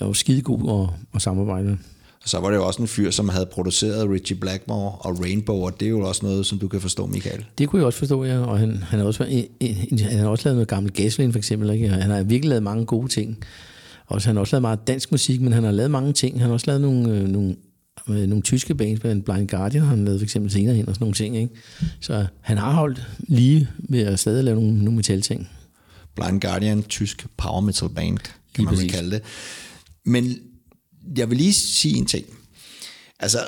og 0.00 0.16
skidegod 0.16 0.82
at, 0.82 0.94
at 1.14 1.22
samarbejde. 1.22 1.78
Og 2.22 2.28
så 2.28 2.40
var 2.40 2.50
det 2.50 2.56
jo 2.56 2.66
også 2.66 2.82
en 2.82 2.88
fyr, 2.88 3.10
som 3.10 3.28
havde 3.28 3.46
produceret 3.46 4.10
Richie 4.10 4.36
Blackmore 4.36 4.92
og 5.00 5.20
Rainbow, 5.20 5.56
og 5.56 5.80
det 5.80 5.86
er 5.86 5.90
jo 5.90 6.00
også 6.08 6.26
noget, 6.26 6.46
som 6.46 6.58
du 6.58 6.68
kan 6.68 6.80
forstå, 6.80 7.06
Michael. 7.06 7.44
Det 7.58 7.68
kunne 7.68 7.78
jeg 7.80 7.86
også 7.86 7.98
forstå, 7.98 8.24
ja. 8.24 8.38
Og 8.38 8.58
han, 8.58 8.76
han, 8.76 8.98
har 8.98 9.06
også, 9.06 9.24
været- 9.24 10.00
han 10.10 10.18
har 10.18 10.26
også 10.28 10.44
lavet 10.44 10.56
noget 10.56 10.68
gammel 10.68 10.92
gasoline, 10.92 11.32
for 11.32 11.38
eksempel. 11.38 11.70
Ikke? 11.70 11.86
Og 11.86 11.92
Han 12.02 12.10
har 12.10 12.22
virkelig 12.22 12.48
lavet 12.48 12.62
mange 12.62 12.84
gode 12.86 13.08
ting. 13.08 13.38
Og 14.06 14.22
så 14.22 14.28
han 14.28 14.36
har 14.36 14.40
også 14.40 14.54
lavet 14.54 14.62
meget 14.62 14.86
dansk 14.86 15.10
musik, 15.10 15.40
men 15.40 15.52
han 15.52 15.64
har 15.64 15.70
lavet 15.70 15.90
mange 15.90 16.12
ting. 16.12 16.38
Han 16.40 16.46
har 16.46 16.52
også 16.52 16.66
lavet 16.66 16.80
nogle, 16.80 17.10
øh, 17.10 17.28
nogle, 17.28 17.56
øh, 18.08 18.26
nogle 18.26 18.42
tyske 18.42 18.74
bands, 18.74 19.00
blandt 19.00 19.24
Blind 19.24 19.48
Guardian 19.48 19.82
har 19.82 19.90
han 19.90 20.04
lavet 20.04 20.20
for 20.20 20.24
eksempel 20.24 20.52
senere 20.52 20.74
hen 20.74 20.88
og 20.88 20.94
sådan 20.94 21.04
nogle 21.04 21.14
ting. 21.14 21.36
Ikke? 21.36 21.54
Så 22.00 22.26
han 22.40 22.58
har 22.58 22.72
holdt 22.72 23.06
lige 23.18 23.68
med 23.78 24.00
at 24.00 24.18
stadig 24.18 24.44
lave 24.44 24.60
nogle, 24.60 24.78
nogle 24.84 24.96
metal-ting. 24.96 25.48
Blind 26.14 26.40
Guardian, 26.40 26.82
tysk 26.82 27.26
power 27.36 27.60
metal 27.60 27.88
band, 27.88 28.18
kan 28.18 28.32
Lige 28.56 28.64
man 28.64 28.74
præcis. 28.74 28.92
kalde 28.92 29.10
det. 29.10 29.22
Men 30.04 30.38
jeg 31.16 31.30
vil 31.30 31.38
lige 31.38 31.52
sige 31.52 31.96
en 31.96 32.06
ting. 32.06 32.26
Altså, 33.20 33.38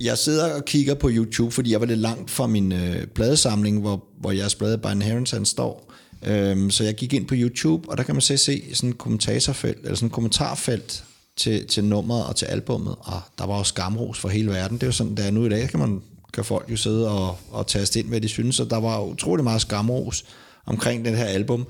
jeg 0.00 0.18
sidder 0.18 0.54
og 0.54 0.64
kigger 0.64 0.94
på 0.94 1.10
YouTube, 1.12 1.50
fordi 1.54 1.72
jeg 1.72 1.80
var 1.80 1.86
lidt 1.86 2.00
langt 2.00 2.30
fra 2.30 2.46
min 2.46 2.72
øh, 2.72 3.06
pladesamling, 3.06 3.80
hvor, 3.80 4.04
hvor 4.20 4.30
jeres 4.30 4.54
plade 4.54 4.78
By 4.78 4.86
Inheritance 4.86 5.36
han 5.36 5.44
står. 5.44 5.92
Øhm, 6.26 6.70
så 6.70 6.84
jeg 6.84 6.94
gik 6.94 7.12
ind 7.12 7.26
på 7.26 7.34
YouTube, 7.38 7.88
og 7.88 7.96
der 7.96 8.02
kan 8.02 8.14
man 8.14 8.22
se, 8.22 8.38
se 8.38 8.74
sådan 8.74 8.90
en 8.90 8.96
kommentatorfelt, 8.96 9.78
eller 9.78 9.94
sådan 9.94 10.06
et 10.06 10.12
kommentarfelt 10.12 11.04
til, 11.36 11.66
til 11.66 11.84
nummeret 11.84 12.26
og 12.26 12.36
til 12.36 12.46
albummet, 12.46 12.96
og 12.98 13.20
der 13.38 13.46
var 13.46 13.58
jo 13.58 13.64
skamros 13.64 14.18
for 14.18 14.28
hele 14.28 14.50
verden. 14.50 14.76
Det 14.76 14.82
er 14.82 14.88
jo 14.88 14.92
sådan, 14.92 15.14
der 15.14 15.30
nu 15.30 15.46
i 15.46 15.48
dag, 15.48 15.68
kan 15.68 15.80
man 15.80 16.02
kan 16.32 16.44
folk 16.44 16.70
jo 16.70 16.76
sidde 16.76 17.10
og, 17.10 17.38
og 17.50 17.66
taste 17.66 17.98
ind, 17.98 18.08
hvad 18.08 18.20
de 18.20 18.28
synes, 18.28 18.60
og 18.60 18.70
der 18.70 18.76
var 18.76 19.02
utrolig 19.02 19.44
meget 19.44 19.60
skamros 19.60 20.24
omkring 20.66 21.04
den 21.04 21.14
her 21.14 21.24
album. 21.24 21.66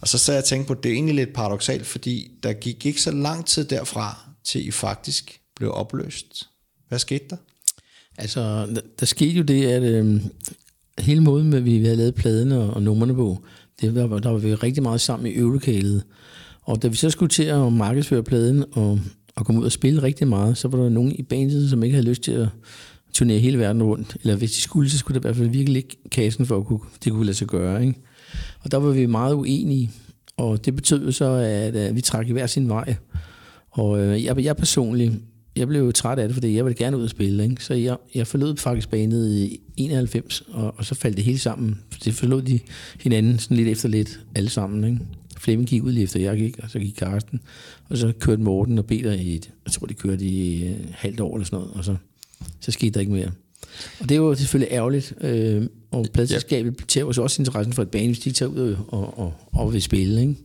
Og 0.00 0.08
så 0.08 0.18
sad 0.18 0.34
jeg 0.34 0.42
og 0.42 0.44
tænkte 0.44 0.66
på, 0.66 0.72
at 0.72 0.82
det 0.82 0.88
er 0.88 0.94
egentlig 0.94 1.14
lidt 1.14 1.32
paradoxalt, 1.34 1.86
fordi 1.86 2.30
der 2.42 2.52
gik 2.52 2.86
ikke 2.86 3.02
så 3.02 3.10
lang 3.10 3.46
tid 3.46 3.64
derfra, 3.64 4.30
til 4.44 4.66
I 4.66 4.70
faktisk 4.70 5.40
blev 5.56 5.72
opløst. 5.74 6.48
Hvad 6.88 6.98
skete 6.98 7.24
der? 7.30 7.36
Altså, 8.18 8.40
der, 8.66 8.80
der 9.00 9.06
skete 9.06 9.30
jo 9.30 9.42
det, 9.42 9.66
at 9.66 9.82
øh, 9.82 10.20
hele 10.98 11.20
måden, 11.20 11.50
med, 11.50 11.60
vi 11.60 11.84
havde 11.84 11.96
lavet 11.96 12.14
pladen 12.14 12.52
og, 12.52 12.70
og 12.70 12.82
numrene 12.82 13.14
på, 13.14 13.44
det 13.82 14.10
var, 14.10 14.18
der 14.18 14.30
var 14.30 14.38
vi 14.38 14.54
rigtig 14.54 14.82
meget 14.82 15.00
sammen 15.00 15.32
i 15.32 15.34
øvelokalet. 15.34 16.02
Og 16.62 16.82
da 16.82 16.88
vi 16.88 16.96
så 16.96 17.10
skulle 17.10 17.30
til 17.30 17.42
at 17.42 17.72
markedsføre 17.72 18.22
pladen 18.22 18.64
og, 18.72 19.00
og 19.36 19.46
komme 19.46 19.60
ud 19.60 19.66
og 19.66 19.72
spille 19.72 20.02
rigtig 20.02 20.28
meget, 20.28 20.58
så 20.58 20.68
var 20.68 20.78
der 20.78 20.88
nogen 20.88 21.12
i 21.12 21.22
bandet, 21.22 21.70
som 21.70 21.82
ikke 21.82 21.94
havde 21.94 22.08
lyst 22.08 22.22
til 22.22 22.32
at 22.32 22.48
turnere 23.12 23.38
hele 23.38 23.58
verden 23.58 23.82
rundt. 23.82 24.16
Eller 24.22 24.36
hvis 24.36 24.52
de 24.52 24.60
skulle, 24.60 24.90
så 24.90 24.98
skulle 24.98 25.14
der 25.14 25.20
i 25.20 25.28
hvert 25.28 25.36
fald 25.36 25.48
virkelig 25.48 25.76
ikke 25.76 25.96
kassen 26.10 26.46
for, 26.46 26.56
at 26.56 26.66
kunne, 26.66 26.80
det 27.04 27.12
kunne 27.12 27.26
lade 27.26 27.36
sig 27.36 27.48
gøre. 27.48 27.86
Ikke? 27.86 28.00
Og 28.60 28.70
der 28.70 28.76
var 28.76 28.90
vi 28.90 29.06
meget 29.06 29.34
uenige. 29.34 29.90
Og 30.36 30.64
det 30.64 30.76
betød 30.76 31.04
jo 31.04 31.12
så, 31.12 31.24
at, 31.24 31.76
at 31.76 31.94
vi 31.96 32.00
trak 32.00 32.28
i 32.28 32.32
hver 32.32 32.46
sin 32.46 32.68
vej. 32.68 32.94
Og 33.70 34.00
øh, 34.00 34.24
jeg, 34.24 34.44
jeg 34.44 34.56
personligt, 34.56 35.12
jeg 35.56 35.68
blev 35.68 35.80
jo 35.80 35.92
træt 35.92 36.18
af 36.18 36.28
det, 36.28 36.34
fordi 36.34 36.56
jeg 36.56 36.64
ville 36.64 36.76
gerne 36.76 36.96
ud 36.96 37.02
og 37.02 37.10
spille. 37.10 37.44
Ikke? 37.44 37.64
Så 37.64 37.74
jeg, 37.74 37.96
jeg 38.14 38.26
forlod 38.26 38.56
faktisk 38.56 38.90
banet 38.90 39.30
i 39.30 39.60
91, 39.76 40.42
og, 40.48 40.74
og 40.76 40.84
så 40.84 40.94
faldt 40.94 41.16
det 41.16 41.24
hele 41.24 41.38
sammen. 41.38 41.80
Det 42.04 42.14
forlod 42.14 42.42
de 42.42 42.60
hinanden 43.00 43.38
sådan 43.38 43.56
lidt 43.56 43.68
efter 43.68 43.88
lidt, 43.88 44.20
alle 44.34 44.50
sammen. 44.50 44.84
Ikke? 44.84 44.98
Flemming 45.38 45.68
gik 45.68 45.82
ud 45.82 45.92
lige 45.92 46.04
efter 46.04 46.20
jeg 46.20 46.36
gik, 46.36 46.58
og 46.62 46.70
så 46.70 46.78
gik 46.78 46.94
Karsten. 46.98 47.40
Og 47.88 47.98
så 47.98 48.12
kørte 48.20 48.42
Morten 48.42 48.78
og 48.78 48.86
Peter 48.86 49.12
i 49.12 49.34
et, 49.34 49.50
jeg 49.64 49.72
tror 49.72 49.86
de 49.86 49.94
kørte 49.94 50.24
i 50.24 50.64
et 50.64 50.76
halvt 50.90 51.20
år 51.20 51.34
eller 51.34 51.44
sådan 51.44 51.58
noget, 51.58 51.74
og 51.74 51.84
så, 51.84 51.96
så 52.60 52.70
skete 52.70 52.90
der 52.90 53.00
ikke 53.00 53.12
mere. 53.12 53.30
Og 54.00 54.08
det 54.08 54.16
jo 54.16 54.34
selvfølgelig 54.34 54.72
ærgerligt, 54.72 55.14
øh, 55.20 55.66
og 55.90 56.06
pladselskabet 56.14 56.76
tager 56.88 57.04
jo 57.04 57.12
så 57.12 57.22
også 57.22 57.42
interessen 57.42 57.72
for 57.72 57.82
et 57.82 57.90
bane, 57.90 58.06
hvis 58.06 58.18
de 58.18 58.32
tager 58.32 58.50
ud 58.50 58.76
og, 58.88 59.18
og, 59.18 59.34
og 59.52 59.72
vil 59.72 59.82
spille. 59.82 60.20
Ikke? 60.20 60.36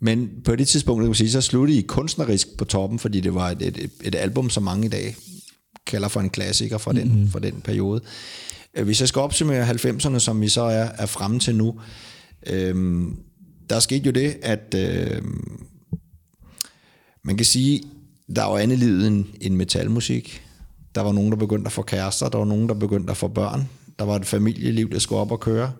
Men 0.00 0.30
på 0.44 0.56
det 0.56 0.68
tidspunkt, 0.68 1.00
kan 1.00 1.08
man 1.08 1.14
sige, 1.14 1.30
så 1.30 1.40
sluttede 1.40 1.78
I 1.78 1.82
kunstnerisk 1.82 2.56
på 2.56 2.64
toppen, 2.64 2.98
fordi 2.98 3.20
det 3.20 3.34
var 3.34 3.50
et, 3.50 3.62
et, 3.62 3.90
et 4.04 4.14
album, 4.14 4.50
som 4.50 4.62
mange 4.62 4.86
i 4.86 4.90
dag 4.90 5.16
kalder 5.86 6.08
for 6.08 6.20
en 6.20 6.30
klassiker 6.30 6.78
fra 6.78 6.92
den, 6.92 7.08
mm-hmm. 7.08 7.30
fra 7.30 7.38
den 7.38 7.60
periode. 7.64 8.00
Øh, 8.74 8.84
Hvis 8.84 9.00
jeg 9.00 9.08
skal 9.08 9.20
opsummere 9.20 9.70
90'erne, 9.70 10.18
som 10.18 10.40
vi 10.40 10.48
så 10.48 10.62
er, 10.62 10.88
er 10.98 11.06
fremme 11.06 11.38
til 11.38 11.56
nu, 11.56 11.80
øhm, 12.46 13.16
der 13.70 13.80
skete 13.80 14.06
jo 14.06 14.10
det, 14.12 14.36
at 14.42 14.74
øhm, 14.76 15.66
man 17.24 17.36
kan 17.36 17.46
sige, 17.46 17.82
der 18.36 18.44
var 18.44 18.58
andet 18.58 18.78
livet 18.78 19.06
end, 19.06 19.24
end 19.40 19.54
metalmusik. 19.54 20.42
Der 20.94 21.00
var 21.00 21.12
nogen, 21.12 21.30
der 21.30 21.36
begyndte 21.36 21.68
at 21.68 21.72
få 21.72 21.82
kærester, 21.82 22.28
der 22.28 22.38
var 22.38 22.44
nogen, 22.44 22.68
der 22.68 22.74
begyndte 22.74 23.10
at 23.10 23.16
få 23.16 23.28
børn. 23.28 23.68
Der 23.98 24.04
var 24.04 24.16
et 24.16 24.26
familieliv, 24.26 24.90
der 24.90 24.98
skulle 24.98 25.20
op 25.20 25.32
og 25.32 25.40
køre. 25.40 25.72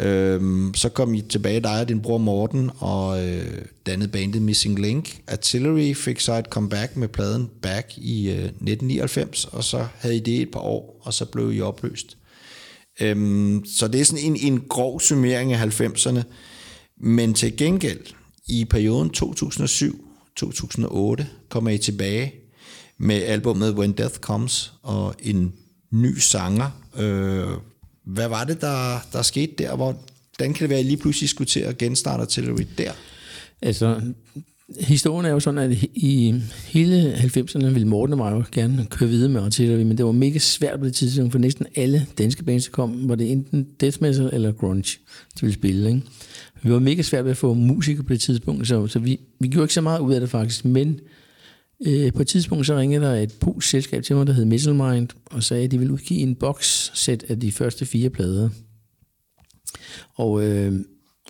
Øhm, 0.00 0.74
så 0.74 0.88
kom 0.88 1.14
I 1.14 1.20
tilbage, 1.20 1.60
dig 1.60 1.80
og 1.80 1.88
din 1.88 2.02
bror 2.02 2.18
Morten, 2.18 2.70
og 2.78 3.26
øh, 3.26 3.62
dannede 3.86 4.10
bandet 4.10 4.42
Missing 4.42 4.78
Link. 4.78 5.20
Artillery 5.26 5.94
fik 5.94 6.20
så 6.20 6.34
et 6.34 6.46
comeback 6.46 6.96
med 6.96 7.08
pladen 7.08 7.50
Back 7.62 7.92
i 7.96 8.30
øh, 8.30 8.34
1999, 8.34 9.44
og 9.44 9.64
så 9.64 9.86
havde 9.98 10.16
I 10.16 10.20
det 10.20 10.42
et 10.42 10.50
par 10.50 10.60
år, 10.60 11.00
og 11.02 11.14
så 11.14 11.24
blev 11.24 11.52
I 11.52 11.60
opløst. 11.60 12.18
Øhm, 13.00 13.64
så 13.64 13.88
det 13.88 14.00
er 14.00 14.04
sådan 14.04 14.24
en, 14.24 14.36
en 14.36 14.60
grov 14.68 15.00
summering 15.00 15.52
af 15.52 15.80
90'erne. 15.80 16.22
Men 17.00 17.34
til 17.34 17.56
gengæld, 17.56 18.00
i 18.48 18.64
perioden 18.64 19.10
2007-2008, 19.16 21.24
kommer 21.48 21.70
I 21.70 21.78
tilbage 21.78 22.32
med 22.98 23.22
albumet 23.22 23.74
When 23.74 23.92
Death 23.92 24.14
Comes, 24.14 24.72
og 24.82 25.14
en 25.22 25.52
ny 25.92 26.18
sanger. 26.18 26.70
Øh, 26.98 27.48
hvad 28.08 28.28
var 28.28 28.44
det, 28.44 28.60
der, 28.60 29.06
der 29.12 29.22
skete 29.22 29.52
der? 29.58 29.76
Hvordan 29.76 30.54
kan 30.54 30.54
det 30.54 30.68
være, 30.68 30.78
at 30.78 30.84
I 30.84 30.88
lige 30.88 30.96
pludselig 30.96 31.28
skulle 31.28 31.48
til 31.48 31.60
at 31.60 31.78
genstarte 31.78 32.22
Artillery 32.22 32.66
der? 32.78 32.92
Altså, 33.62 34.00
historien 34.80 35.26
er 35.26 35.30
jo 35.30 35.40
sådan, 35.40 35.70
at 35.70 35.82
i 35.94 36.34
hele 36.64 37.14
90'erne 37.14 37.66
ville 37.66 37.88
Morten 37.88 38.12
og 38.12 38.18
mig 38.18 38.32
jo 38.32 38.44
gerne 38.52 38.86
køre 38.90 39.08
videre 39.08 39.28
med 39.28 39.42
artillery, 39.42 39.82
men 39.82 39.98
det 39.98 40.06
var 40.06 40.12
mega 40.12 40.38
svært 40.38 40.78
på 40.78 40.84
det 40.84 40.94
tidspunkt, 40.94 41.32
for 41.32 41.38
næsten 41.38 41.66
alle 41.74 42.06
danske 42.18 42.44
bands, 42.44 42.64
der 42.64 42.70
kom, 42.70 43.08
var 43.08 43.14
det 43.14 43.32
enten 43.32 43.66
death 43.80 44.02
metal 44.02 44.30
eller 44.32 44.52
grunge, 44.52 44.82
de 45.34 45.40
ville 45.40 45.54
spille. 45.54 45.88
Ikke? 45.88 46.02
Vi 46.62 46.72
var 46.72 46.78
mega 46.78 47.02
svært 47.02 47.24
ved 47.24 47.30
at 47.30 47.36
få 47.36 47.54
musikere 47.54 48.04
på 48.04 48.12
det 48.12 48.20
tidspunkt, 48.20 48.68
så, 48.68 48.86
så 48.86 48.98
vi, 48.98 49.20
vi 49.40 49.48
gjorde 49.48 49.64
ikke 49.64 49.74
så 49.74 49.80
meget 49.80 50.00
ud 50.00 50.14
af 50.14 50.20
det 50.20 50.30
faktisk, 50.30 50.64
men 50.64 51.00
øh, 51.86 52.12
på 52.12 52.22
et 52.22 52.28
tidspunkt 52.28 52.66
så 52.66 52.76
ringede 52.76 53.04
der 53.04 53.14
et 53.14 53.34
polsk 53.40 53.68
selskab 53.68 54.02
til 54.02 54.16
mig, 54.16 54.26
der 54.26 54.32
hed 54.32 54.44
Misselmind, 54.44 55.08
og 55.24 55.42
sagde, 55.42 55.64
at 55.64 55.70
de 55.70 55.78
ville 55.78 55.92
udgive 55.92 56.20
en 56.20 56.34
box-sæt 56.34 57.24
af 57.28 57.40
de 57.40 57.52
første 57.52 57.86
fire 57.86 58.10
plader. 58.10 58.48
Og 60.14 60.42
øh, 60.44 60.80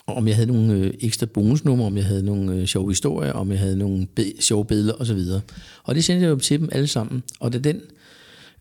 og 0.09 0.15
om 0.15 0.27
jeg 0.27 0.35
havde 0.35 0.47
nogle 0.47 0.73
øh, 0.73 0.93
ekstra 0.99 1.25
bonusnumre, 1.25 1.85
om 1.85 1.97
jeg 1.97 2.05
havde 2.05 2.25
nogle 2.25 2.55
øh, 2.55 2.65
sjove 2.65 2.89
historier, 2.89 3.33
om 3.33 3.51
jeg 3.51 3.59
havde 3.59 3.77
nogle 3.77 4.07
be- 4.07 4.33
sjove 4.39 4.65
billeder 4.65 4.93
osv. 4.93 5.19
Og 5.83 5.95
det 5.95 6.03
sendte 6.03 6.23
jeg 6.23 6.29
jo 6.29 6.35
til 6.35 6.59
dem 6.59 6.69
alle 6.71 6.87
sammen. 6.87 7.23
Og 7.39 7.53
det 7.53 7.63
den, 7.63 7.81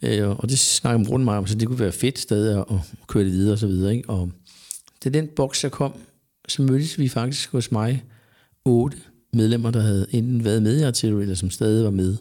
øh, 0.03 0.28
og 0.28 0.49
det 0.49 0.59
snakkede 0.59 1.11
rundt 1.11 1.24
mig 1.24 1.39
om, 1.39 1.47
så 1.47 1.55
det 1.55 1.68
kunne 1.68 1.78
være 1.78 1.93
fedt 1.93 2.18
stadig 2.18 2.59
at, 2.59 2.64
at 2.70 2.78
køre 3.07 3.24
det 3.24 3.32
videre 3.32 3.53
og 3.53 3.59
så 3.59 3.66
videre. 3.66 3.97
Ikke? 3.97 4.11
Og 4.11 4.30
da 5.05 5.09
den 5.09 5.28
boks 5.36 5.61
der 5.61 5.68
kom, 5.68 5.93
så 6.49 6.62
mødtes 6.62 6.99
vi 6.99 7.09
faktisk 7.09 7.53
hos 7.53 7.72
mig 7.72 8.05
otte 8.64 8.97
medlemmer, 9.33 9.70
der 9.70 9.81
havde 9.81 10.07
enten 10.11 10.45
været 10.45 10.62
med 10.62 10.81
i 10.81 10.83
Artillery, 10.83 11.22
eller 11.22 11.35
som 11.35 11.51
stadig 11.51 11.85
var 11.85 11.91
med. 11.91 12.16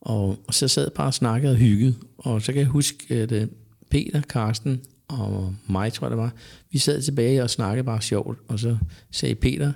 Og, 0.00 0.38
og 0.46 0.54
så 0.54 0.68
sad 0.68 0.82
jeg 0.82 0.92
bare 0.92 1.06
og 1.06 1.14
snakkede 1.14 1.52
og 1.52 1.56
hyggede. 1.56 1.94
Og 2.18 2.42
så 2.42 2.52
kan 2.52 2.60
jeg 2.60 2.68
huske, 2.68 3.14
at 3.14 3.32
øh, 3.32 3.46
Peter, 3.90 4.20
Karsten 4.20 4.80
og 5.08 5.54
mig, 5.66 5.92
tror 5.92 6.06
jeg 6.06 6.10
det 6.10 6.18
var, 6.18 6.32
vi 6.70 6.78
sad 6.78 7.02
tilbage 7.02 7.42
og 7.42 7.50
snakkede 7.50 7.84
bare 7.84 8.02
sjovt. 8.02 8.38
Og 8.48 8.58
så 8.58 8.76
sagde 9.10 9.34
Peter, 9.34 9.72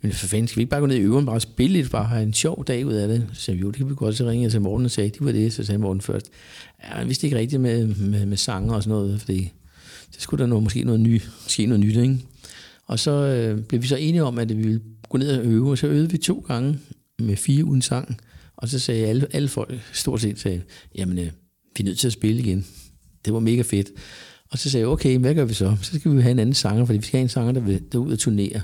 men 0.00 0.12
for 0.12 0.26
fanden, 0.26 0.48
skal 0.48 0.56
vi 0.56 0.62
ikke 0.62 0.70
bare 0.70 0.80
gå 0.80 0.86
ned 0.86 0.96
i 0.96 1.00
øveren, 1.00 1.26
bare 1.26 1.40
spille 1.40 1.72
lidt, 1.72 1.90
bare 1.90 2.04
have 2.04 2.22
en 2.22 2.32
sjov 2.32 2.64
dag 2.64 2.86
ud 2.86 2.92
af 2.92 3.08
det? 3.08 3.26
Så 3.32 3.40
sagde 3.40 3.58
vi, 3.58 3.62
jo, 3.62 3.70
det 3.70 3.76
kan 3.76 3.88
vi 3.88 3.94
godt. 3.94 4.16
Så 4.16 4.24
ringede 4.24 4.42
jeg 4.42 4.50
til 4.50 4.60
Morten 4.60 4.84
og 4.84 4.90
sagde, 4.90 5.10
det 5.10 5.24
var 5.24 5.32
det. 5.32 5.52
Så 5.52 5.64
sagde 5.64 5.78
Morten 5.78 6.00
først, 6.00 6.30
ja, 6.84 6.88
han 6.88 7.06
vidste 7.06 7.26
ikke 7.26 7.38
rigtigt 7.38 7.62
med, 7.62 7.86
med, 7.86 8.26
med 8.26 8.36
sanger 8.36 8.74
og 8.74 8.82
sådan 8.82 8.98
noget, 8.98 9.20
fordi 9.20 9.52
så 10.10 10.20
skulle 10.20 10.42
der 10.42 10.46
noget, 10.46 10.64
måske 10.64 10.84
noget 10.84 11.00
nyt, 11.00 11.30
ske 11.46 11.66
noget 11.66 11.80
nyt, 11.80 11.96
ikke? 11.96 12.18
Og 12.86 12.98
så 12.98 13.10
øh, 13.10 13.62
blev 13.62 13.82
vi 13.82 13.86
så 13.86 13.96
enige 13.96 14.24
om, 14.24 14.38
at 14.38 14.48
vi 14.48 14.62
ville 14.62 14.80
gå 15.08 15.18
ned 15.18 15.38
og 15.38 15.44
øve, 15.44 15.70
og 15.70 15.78
så 15.78 15.86
øvede 15.86 16.10
vi 16.10 16.18
to 16.18 16.44
gange 16.48 16.78
med 17.18 17.36
fire 17.36 17.64
uden 17.64 17.82
sang. 17.82 18.16
Og 18.56 18.68
så 18.68 18.78
sagde 18.78 19.06
alle, 19.06 19.26
alle 19.32 19.48
folk 19.48 19.74
stort 19.92 20.20
set, 20.20 20.38
sagde, 20.38 20.62
jamen, 20.94 21.18
øh, 21.18 21.24
vi 21.76 21.80
er 21.80 21.84
nødt 21.84 21.98
til 21.98 22.06
at 22.06 22.12
spille 22.12 22.42
igen. 22.42 22.66
Det 23.24 23.32
var 23.32 23.40
mega 23.40 23.62
fedt. 23.62 23.90
Og 24.50 24.58
så 24.58 24.70
sagde 24.70 24.82
jeg, 24.82 24.88
okay, 24.88 25.18
hvad 25.18 25.34
gør 25.34 25.44
vi 25.44 25.54
så? 25.54 25.76
Så 25.82 25.98
skal 25.98 26.16
vi 26.16 26.22
have 26.22 26.30
en 26.30 26.38
anden 26.38 26.54
sanger, 26.54 26.84
fordi 26.84 26.98
vi 26.98 27.06
skal 27.06 27.18
have 27.18 27.22
en 27.22 27.28
sanger, 27.28 27.52
der 27.52 27.60
vil 27.60 27.82
derud 27.92 28.12
og 28.12 28.18
turnere. 28.18 28.60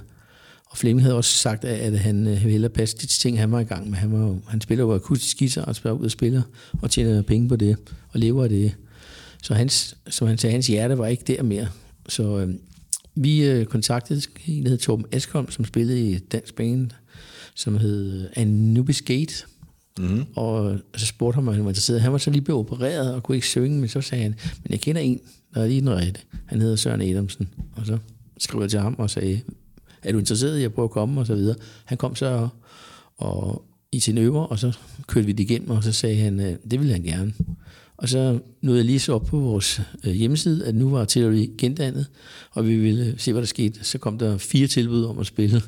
Og 0.66 0.78
Flemming 0.78 1.02
havde 1.02 1.16
også 1.16 1.30
sagt, 1.30 1.64
at 1.64 1.98
han 1.98 2.26
øh, 2.26 2.26
ville 2.26 2.38
hellere 2.38 2.70
passe 2.70 2.96
de 2.96 3.06
ting, 3.06 3.38
han 3.38 3.52
var 3.52 3.60
i 3.60 3.64
gang 3.64 3.90
med. 3.90 3.98
Han, 3.98 4.12
var, 4.12 4.38
han 4.48 4.60
spiller 4.60 4.84
jo 4.84 4.94
akustisk 4.94 5.38
guitar 5.38 5.64
og 5.64 5.76
spiller 5.76 5.98
ud 5.98 6.04
og 6.04 6.10
spiller, 6.10 6.42
og 6.82 6.90
tjener 6.90 7.22
penge 7.22 7.48
på 7.48 7.56
det, 7.56 7.76
og 8.08 8.20
lever 8.20 8.42
af 8.42 8.48
det. 8.48 8.74
Så 9.42 9.54
hans, 9.54 9.96
som 10.08 10.28
han 10.28 10.38
sagde, 10.38 10.52
hans 10.52 10.66
hjerte 10.66 10.98
var 10.98 11.06
ikke 11.06 11.24
der 11.26 11.42
mere. 11.42 11.68
Så 12.08 12.38
øh, 12.38 12.54
vi 13.14 13.44
øh, 13.44 13.66
kontaktede 13.66 14.22
en, 14.46 14.62
der 14.62 14.68
hed 14.68 14.78
Torben 14.78 15.06
Askholm, 15.12 15.50
som 15.50 15.64
spillede 15.64 16.10
i 16.10 16.14
et 16.14 16.32
dansk 16.32 16.54
band, 16.54 16.90
som 17.54 17.78
hed 17.78 18.28
Anubis 18.36 19.02
Gate. 19.02 19.34
Mm-hmm. 19.98 20.24
Og 20.36 20.78
så 20.96 21.06
spurgte 21.06 21.34
ham, 21.34 21.48
om 21.48 21.54
han 21.54 21.64
var 21.64 21.70
interesseret. 21.70 22.00
Han 22.00 22.12
var 22.12 22.18
så 22.18 22.30
lige 22.30 22.42
blevet 22.42 22.60
opereret 22.60 23.14
og 23.14 23.22
kunne 23.22 23.34
ikke 23.34 23.46
synge, 23.46 23.80
men 23.80 23.88
så 23.88 24.00
sagde 24.00 24.22
han, 24.22 24.34
men 24.62 24.70
jeg 24.70 24.80
kender 24.80 25.00
en, 25.00 25.20
der 25.54 25.62
er 25.62 25.66
lige 25.66 25.80
den 25.80 25.90
rette. 25.90 26.20
Han 26.46 26.60
hedder 26.60 26.76
Søren 26.76 27.02
Adamsen. 27.02 27.48
Og 27.76 27.86
så 27.86 27.98
skrev 28.38 28.60
jeg 28.60 28.70
til 28.70 28.80
ham 28.80 28.94
og 28.98 29.10
sagde, 29.10 29.40
er 30.02 30.12
du 30.12 30.18
interesseret 30.18 30.58
i 30.58 30.64
at 30.64 30.72
prøve 30.72 30.84
at 30.84 30.90
komme? 30.90 31.20
Og 31.20 31.26
så 31.26 31.34
videre. 31.34 31.56
Han 31.84 31.98
kom 31.98 32.16
så 32.16 32.48
og, 33.16 33.64
i 33.92 34.00
sin 34.00 34.18
øver, 34.18 34.42
og 34.42 34.58
så 34.58 34.78
kørte 35.06 35.26
vi 35.26 35.32
det 35.32 35.50
igennem, 35.50 35.70
og 35.70 35.84
så 35.84 35.92
sagde 35.92 36.16
han, 36.16 36.40
øh, 36.40 36.56
det 36.70 36.80
ville 36.80 36.92
han 36.92 37.02
gerne. 37.02 37.32
Og 38.02 38.08
så 38.08 38.38
nåede 38.62 38.78
jeg 38.78 38.86
lige 38.86 39.00
så 39.00 39.14
op 39.14 39.24
på 39.24 39.38
vores 39.38 39.80
øh, 40.04 40.12
hjemmeside, 40.12 40.66
at 40.66 40.74
nu 40.74 40.90
var 40.90 41.00
Artillery 41.00 41.50
gendannet, 41.58 42.06
og 42.50 42.68
vi 42.68 42.76
ville 42.76 43.06
øh, 43.06 43.18
se, 43.18 43.32
hvad 43.32 43.42
der 43.42 43.46
skete. 43.46 43.84
Så 43.84 43.98
kom 43.98 44.18
der 44.18 44.38
fire 44.38 44.66
tilbud 44.66 45.04
om 45.04 45.18
at 45.18 45.26
spille, 45.26 45.62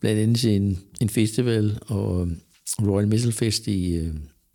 blandt 0.00 0.20
andet 0.20 0.38
til 0.38 0.56
en, 0.56 0.78
en 1.00 1.08
festival 1.08 1.78
og 1.86 2.26
øh, 2.26 2.32
Royal 2.88 3.08
Missile 3.08 3.32
Fest 3.32 3.66
i, 3.66 4.10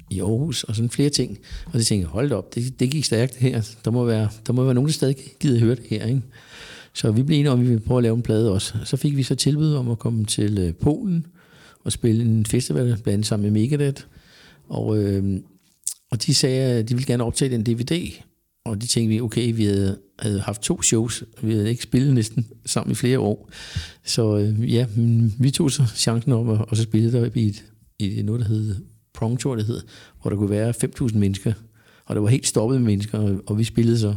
i 0.10 0.20
Aarhus, 0.20 0.64
og 0.64 0.76
sådan 0.76 0.90
flere 0.90 1.10
ting. 1.10 1.40
Og 1.66 1.72
så 1.80 1.86
tænkte 1.86 2.04
jeg, 2.04 2.10
hold 2.10 2.32
op, 2.32 2.56
det, 2.56 2.80
det 2.80 2.92
gik 2.92 3.06
stærkt 3.06 3.34
det 3.34 3.42
her. 3.42 3.62
Der 3.86 3.92
må, 3.92 4.06
være, 4.06 4.30
der 4.48 4.54
må 4.54 4.64
være 4.64 4.74
nogen, 4.74 4.88
der 4.88 4.94
stadig 4.94 5.16
gider 5.40 5.56
at 5.56 5.62
høre 5.62 5.76
det 5.76 5.86
her. 5.90 6.06
Ikke? 6.06 6.22
Så 6.94 7.12
vi 7.12 7.24
blev 7.24 7.40
enige 7.40 7.52
om, 7.52 7.60
at 7.60 7.66
vi 7.66 7.70
ville 7.70 7.86
prøve 7.86 7.98
at 7.98 8.04
lave 8.04 8.16
en 8.16 8.22
plade 8.22 8.52
også. 8.52 8.74
Så 8.84 8.98
fik 8.98 9.18
vi 9.18 9.24
så 9.24 9.36
tilbud 9.36 9.74
om 9.74 9.92
at 9.92 10.00
komme 10.00 10.26
til 10.26 10.74
Polen 10.82 11.26
og 11.84 11.92
spille 11.92 12.24
en 12.24 12.46
festival, 12.46 12.86
blandt 12.86 13.08
andet 13.08 13.26
sammen 13.26 13.54
med 13.54 13.62
Megadeth. 13.62 14.04
Og, 14.68 14.98
øh, 14.98 15.40
og 16.12 16.26
de 16.26 16.34
sagde, 16.34 16.80
at 16.80 16.90
de 16.90 16.94
ville 16.94 17.08
gerne 17.08 17.24
optage 17.24 17.56
en 17.56 17.64
DVD. 17.64 18.12
Og 18.66 18.82
de 18.82 18.88
tænkte 18.88 19.14
vi, 19.14 19.22
okay, 19.22 19.54
vi 19.56 19.66
havde, 19.66 19.98
havde 20.20 20.40
haft 20.40 20.62
to 20.62 20.82
shows. 20.82 21.24
Vi 21.42 21.54
havde 21.54 21.70
ikke 21.70 21.84
spillet 21.84 22.14
næsten 22.14 22.48
sammen 22.66 22.92
i 22.92 22.96
flere 22.96 23.20
år. 23.20 23.50
Så 24.06 24.38
øh, 24.38 24.74
ja, 24.74 24.86
vi 25.40 25.52
tog 25.52 25.72
så 25.72 25.86
chancen 25.96 26.32
om 26.32 26.48
og 26.48 26.78
så 26.78 26.84
spillede 26.84 27.18
der 27.18 27.30
i, 27.36 27.48
et, 27.48 27.64
i 28.00 28.22
noget, 28.22 28.42
der 28.42 28.48
hed 28.48 28.76
Prong 29.14 29.40
Tour, 29.40 29.56
det 29.56 29.66
hed, 29.66 29.82
hvor 30.22 30.30
der 30.30 30.38
kunne 30.38 30.50
være 30.50 30.74
5.000 30.84 31.18
mennesker. 31.18 31.54
Og 32.06 32.16
det 32.16 32.24
var 32.24 32.30
helt 32.30 32.48
stoppet 32.48 32.82
med 32.82 32.86
mennesker, 32.86 33.20
og, 33.20 33.42
og 33.48 33.58
vi 33.58 33.64
spillede 33.64 34.00
så. 34.00 34.16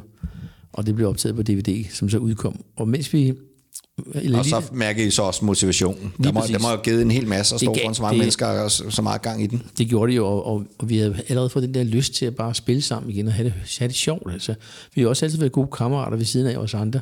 Og 0.72 0.86
det 0.86 0.94
blev 0.94 1.08
optaget 1.08 1.36
på 1.36 1.42
DVD, 1.42 1.84
som 1.90 2.08
så 2.08 2.18
udkom. 2.18 2.64
Og 2.76 2.88
mens 2.88 3.12
vi... 3.12 3.34
Eller 4.14 4.38
Og 4.38 4.44
så 4.44 4.62
mærker 4.72 5.04
I 5.06 5.10
så 5.10 5.22
også 5.22 5.44
motivationen. 5.44 6.12
Der 6.22 6.32
må, 6.32 6.40
præcis. 6.40 6.56
der 6.56 6.62
må 6.62 6.68
have 6.68 6.80
givet 6.84 7.02
en 7.02 7.10
hel 7.10 7.26
masse 7.28 7.54
at 7.54 7.60
stå 7.60 7.74
foran 7.74 7.94
så 7.94 8.02
mange 8.02 8.12
det- 8.14 8.18
mennesker 8.18 8.46
og 8.46 8.70
så, 8.70 9.02
meget 9.02 9.22
gang 9.22 9.42
i 9.42 9.46
den. 9.46 9.62
Det 9.78 9.88
gjorde 9.88 10.10
det 10.12 10.16
jo, 10.16 10.26
og, 10.26 10.46
og, 10.46 10.64
og 10.78 10.88
vi 10.88 10.96
havde 10.98 11.16
allerede 11.28 11.50
fået 11.50 11.62
den 11.62 11.74
der 11.74 11.82
lyst 11.84 12.14
til 12.14 12.26
at 12.26 12.34
bare 12.36 12.54
spille 12.54 12.82
sammen 12.82 13.10
igen 13.12 13.26
og 13.26 13.32
have 13.32 13.44
det, 13.44 13.54
have 13.78 13.88
det 13.88 13.96
sjovt. 13.96 14.32
Altså. 14.32 14.54
Vi 14.94 15.00
har 15.02 15.08
også 15.08 15.24
altid 15.26 15.38
været 15.38 15.52
gode 15.52 15.68
kammerater 15.76 16.16
ved 16.16 16.24
siden 16.24 16.46
af 16.46 16.56
os 16.56 16.74
andre, 16.74 17.00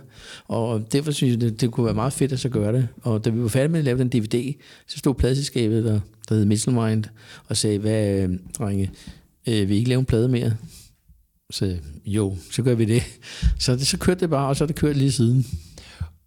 og 0.49 0.93
derfor 0.93 1.13
synes 1.13 1.33
jeg, 1.33 1.41
det, 1.41 1.61
det 1.61 1.71
kunne 1.71 1.87
være 1.87 1.95
meget 1.95 2.13
fedt 2.13 2.33
at 2.33 2.41
så 2.41 2.49
gøre 2.49 2.73
det. 2.73 2.89
Og 3.03 3.25
da 3.25 3.31
vi 3.31 3.43
var 3.43 3.49
færdige 3.49 3.73
med 3.73 3.79
at 3.79 3.85
lave 3.85 3.99
den 3.99 4.09
DVD, 4.09 4.55
så 4.89 4.99
stod 4.99 5.15
pladselskabet, 5.15 5.85
der, 5.85 6.01
der 6.29 6.35
hed 6.35 6.45
Mitchelmind, 6.45 7.05
og 7.49 7.57
sagde, 7.57 7.79
hvad, 7.79 8.29
drenge, 8.59 8.91
øh, 9.49 9.69
vil 9.69 9.71
I 9.71 9.79
ikke 9.79 9.89
lave 9.89 9.99
en 9.99 10.05
plade 10.07 10.29
mere? 10.29 10.53
Så 11.53 11.77
jo, 12.07 12.37
så 12.51 12.63
gør 12.63 12.75
vi 12.75 12.85
det. 12.85 13.03
Så, 13.59 13.77
det, 13.77 13.87
så 13.87 13.99
kørte 13.99 14.21
det 14.21 14.31
bare, 14.31 14.49
og 14.49 14.57
så 14.57 14.65
er 14.65 14.67
det 14.67 14.77
kørt 14.77 14.97
lige 14.97 15.13
siden. 15.13 15.47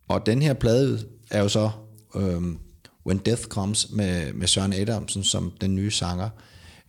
Og 0.07 0.25
den 0.25 0.41
her 0.41 0.53
plade 0.53 0.99
er 1.31 1.41
jo 1.41 1.49
så 1.49 1.69
øhm, 2.15 2.57
When 3.05 3.17
Death 3.17 3.43
Comes 3.43 3.87
med, 3.91 4.33
med 4.33 4.47
Søren 4.47 4.73
Adamsen 4.73 5.23
som 5.23 5.51
den 5.61 5.75
nye 5.75 5.91
sanger. 5.91 6.29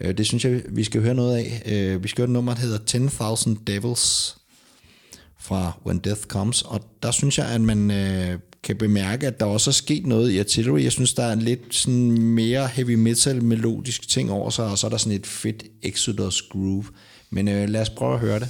Øh, 0.01 0.19
det 0.19 0.27
synes 0.27 0.45
jeg, 0.45 0.63
vi 0.69 0.85
skal 0.85 1.03
høre 1.03 1.15
noget 1.15 1.37
af. 1.37 1.63
Øh, 1.67 2.03
vi 2.03 2.09
skal 2.09 2.23
høre 2.23 2.29
et 2.29 2.33
nummer, 2.33 2.55
der 2.55 2.61
hedder 2.61 3.49
10.000 3.49 3.65
Devils 3.67 4.37
fra 5.41 5.73
When 5.87 5.99
Death 5.99 6.23
Comes. 6.23 6.63
Og 6.63 6.81
der 7.03 7.11
synes 7.11 7.39
jeg, 7.39 7.47
at 7.47 7.61
man 7.61 7.91
øh, 7.91 8.39
kan 8.63 8.77
bemærke, 8.77 9.27
at 9.27 9.41
der 9.41 9.47
også 9.47 9.71
er 9.71 9.73
sket 9.73 10.07
noget 10.07 10.31
i 10.31 10.39
Artillery. 10.39 10.83
Jeg 10.83 10.93
synes, 10.93 11.15
der 11.15 11.23
er 11.23 11.33
en 11.33 11.43
lidt 11.43 11.75
sådan 11.75 12.13
mere 12.23 12.67
heavy 12.67 12.95
metal 12.95 13.45
melodisk 13.45 14.09
ting 14.09 14.31
over 14.31 14.51
sig, 14.51 14.65
og 14.65 14.79
så 14.79 14.87
er 14.87 14.91
der 14.91 14.97
sådan 14.97 15.19
et 15.19 15.27
fedt 15.27 15.65
Exodus 15.83 16.43
groove. 16.43 16.85
Men 17.31 17.49
øh, 17.49 17.69
lad 17.69 17.81
os 17.81 17.91
prøve 17.91 18.15
at 18.15 18.21
høre 18.21 18.41
det. 18.41 18.49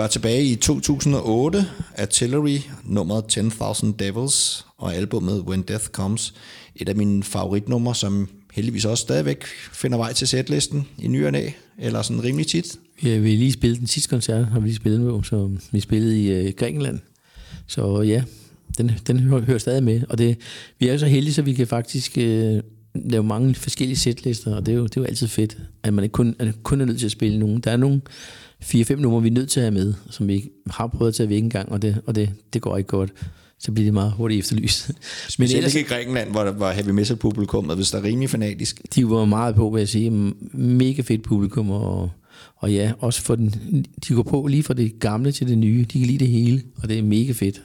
Var 0.00 0.06
tilbage 0.06 0.44
i 0.44 0.56
2008, 0.56 1.66
Artillery, 1.96 2.58
nummeret 2.84 3.38
10.000 3.38 3.96
Devils, 3.98 4.66
og 4.78 4.94
albumet 4.94 5.40
When 5.40 5.62
Death 5.62 5.84
Comes. 5.84 6.34
Et 6.76 6.88
af 6.88 6.96
mine 6.96 7.22
favoritnumre, 7.22 7.94
som 7.94 8.28
heldigvis 8.52 8.84
også 8.84 9.02
stadigvæk 9.02 9.44
finder 9.72 9.98
vej 9.98 10.12
til 10.12 10.28
setlisten 10.28 10.88
i 10.98 11.08
ny 11.08 11.26
og 11.26 11.32
næ, 11.32 11.48
eller 11.78 12.02
sådan 12.02 12.24
rimelig 12.24 12.46
tit. 12.46 12.76
Vi 13.02 13.18
vi 13.18 13.36
lige 13.36 13.52
spillet 13.52 13.78
den 13.78 13.86
sidste 13.86 14.10
koncert, 14.10 14.46
har 14.46 14.60
vi 14.60 14.66
lige 14.66 14.76
spillet 14.76 15.00
med, 15.00 15.22
så 15.22 15.50
vi 15.72 15.80
spillede 15.80 16.22
i 16.22 16.30
øh, 16.30 16.52
Grækenland. 16.56 16.98
Så 17.66 18.02
ja, 18.02 18.22
den, 18.78 18.92
den 19.06 19.18
hører, 19.18 19.40
hører 19.40 19.58
stadig 19.58 19.82
med. 19.82 20.00
Og 20.08 20.18
det, 20.18 20.36
vi 20.78 20.88
er 20.88 20.92
jo 20.92 20.98
så 20.98 21.06
heldige, 21.06 21.34
så 21.34 21.42
vi 21.42 21.52
kan 21.52 21.66
faktisk 21.66 22.18
øh, 22.18 22.62
lave 22.94 23.24
mange 23.24 23.54
forskellige 23.54 23.98
setlister, 23.98 24.56
og 24.56 24.66
det 24.66 24.72
er, 24.72 24.76
jo, 24.76 24.84
det 24.84 24.96
er 24.96 25.00
jo 25.00 25.06
altid 25.06 25.28
fedt, 25.28 25.58
at 25.82 25.94
man 25.94 26.04
ikke 26.04 26.12
kun, 26.12 26.36
at 26.38 26.62
kun 26.62 26.80
er 26.80 26.84
nødt 26.84 26.98
til 26.98 27.06
at 27.06 27.12
spille 27.12 27.38
nogen. 27.38 27.60
Der 27.60 27.70
er 27.70 27.76
nogle 27.76 28.00
4-5 28.64 28.94
numre, 28.94 29.22
vi 29.22 29.28
er 29.28 29.32
nødt 29.32 29.50
til 29.50 29.60
at 29.60 29.64
have 29.64 29.74
med, 29.74 29.94
som 30.10 30.28
vi 30.28 30.50
har 30.70 30.86
prøvet 30.86 31.08
at 31.08 31.14
tage 31.14 31.28
væk 31.28 31.42
en 31.42 31.50
gang, 31.50 31.72
og 31.72 31.82
det, 31.82 32.02
og 32.06 32.14
det, 32.14 32.30
det 32.52 32.62
går 32.62 32.76
ikke 32.76 32.88
godt. 32.88 33.12
Så 33.58 33.72
bliver 33.72 33.86
det 33.86 33.94
meget 33.94 34.12
hurtigt 34.12 34.38
efterlyst. 34.38 34.90
Men 35.38 35.50
ellers, 35.50 35.74
ikke 35.74 35.86
i 35.86 35.88
Grækenland, 35.88 36.30
hvor, 36.30 36.50
hvor 36.50 36.70
heavy 36.70 36.90
metal 36.90 37.16
publikummet, 37.16 37.76
hvis 37.76 37.90
der 37.90 37.98
er 37.98 38.02
rimelig 38.02 38.30
fanatisk. 38.30 38.80
de 38.94 39.10
var 39.10 39.24
meget 39.24 39.54
på, 39.54 39.70
vil 39.70 39.80
jeg 39.80 39.88
sige. 39.88 40.10
Mega 40.52 41.02
fedt 41.02 41.22
publikum, 41.22 41.70
og, 41.70 42.10
og 42.56 42.72
ja, 42.72 42.92
også 42.98 43.22
for 43.22 43.34
den, 43.34 43.54
de 44.08 44.14
går 44.14 44.22
på 44.22 44.46
lige 44.46 44.62
fra 44.62 44.74
det 44.74 44.98
gamle 45.00 45.32
til 45.32 45.48
det 45.48 45.58
nye. 45.58 45.86
De 45.92 45.98
kan 45.98 46.06
lide 46.06 46.18
det 46.18 46.28
hele, 46.28 46.62
og 46.82 46.88
det 46.88 46.98
er 46.98 47.02
mega 47.02 47.32
fedt. 47.32 47.62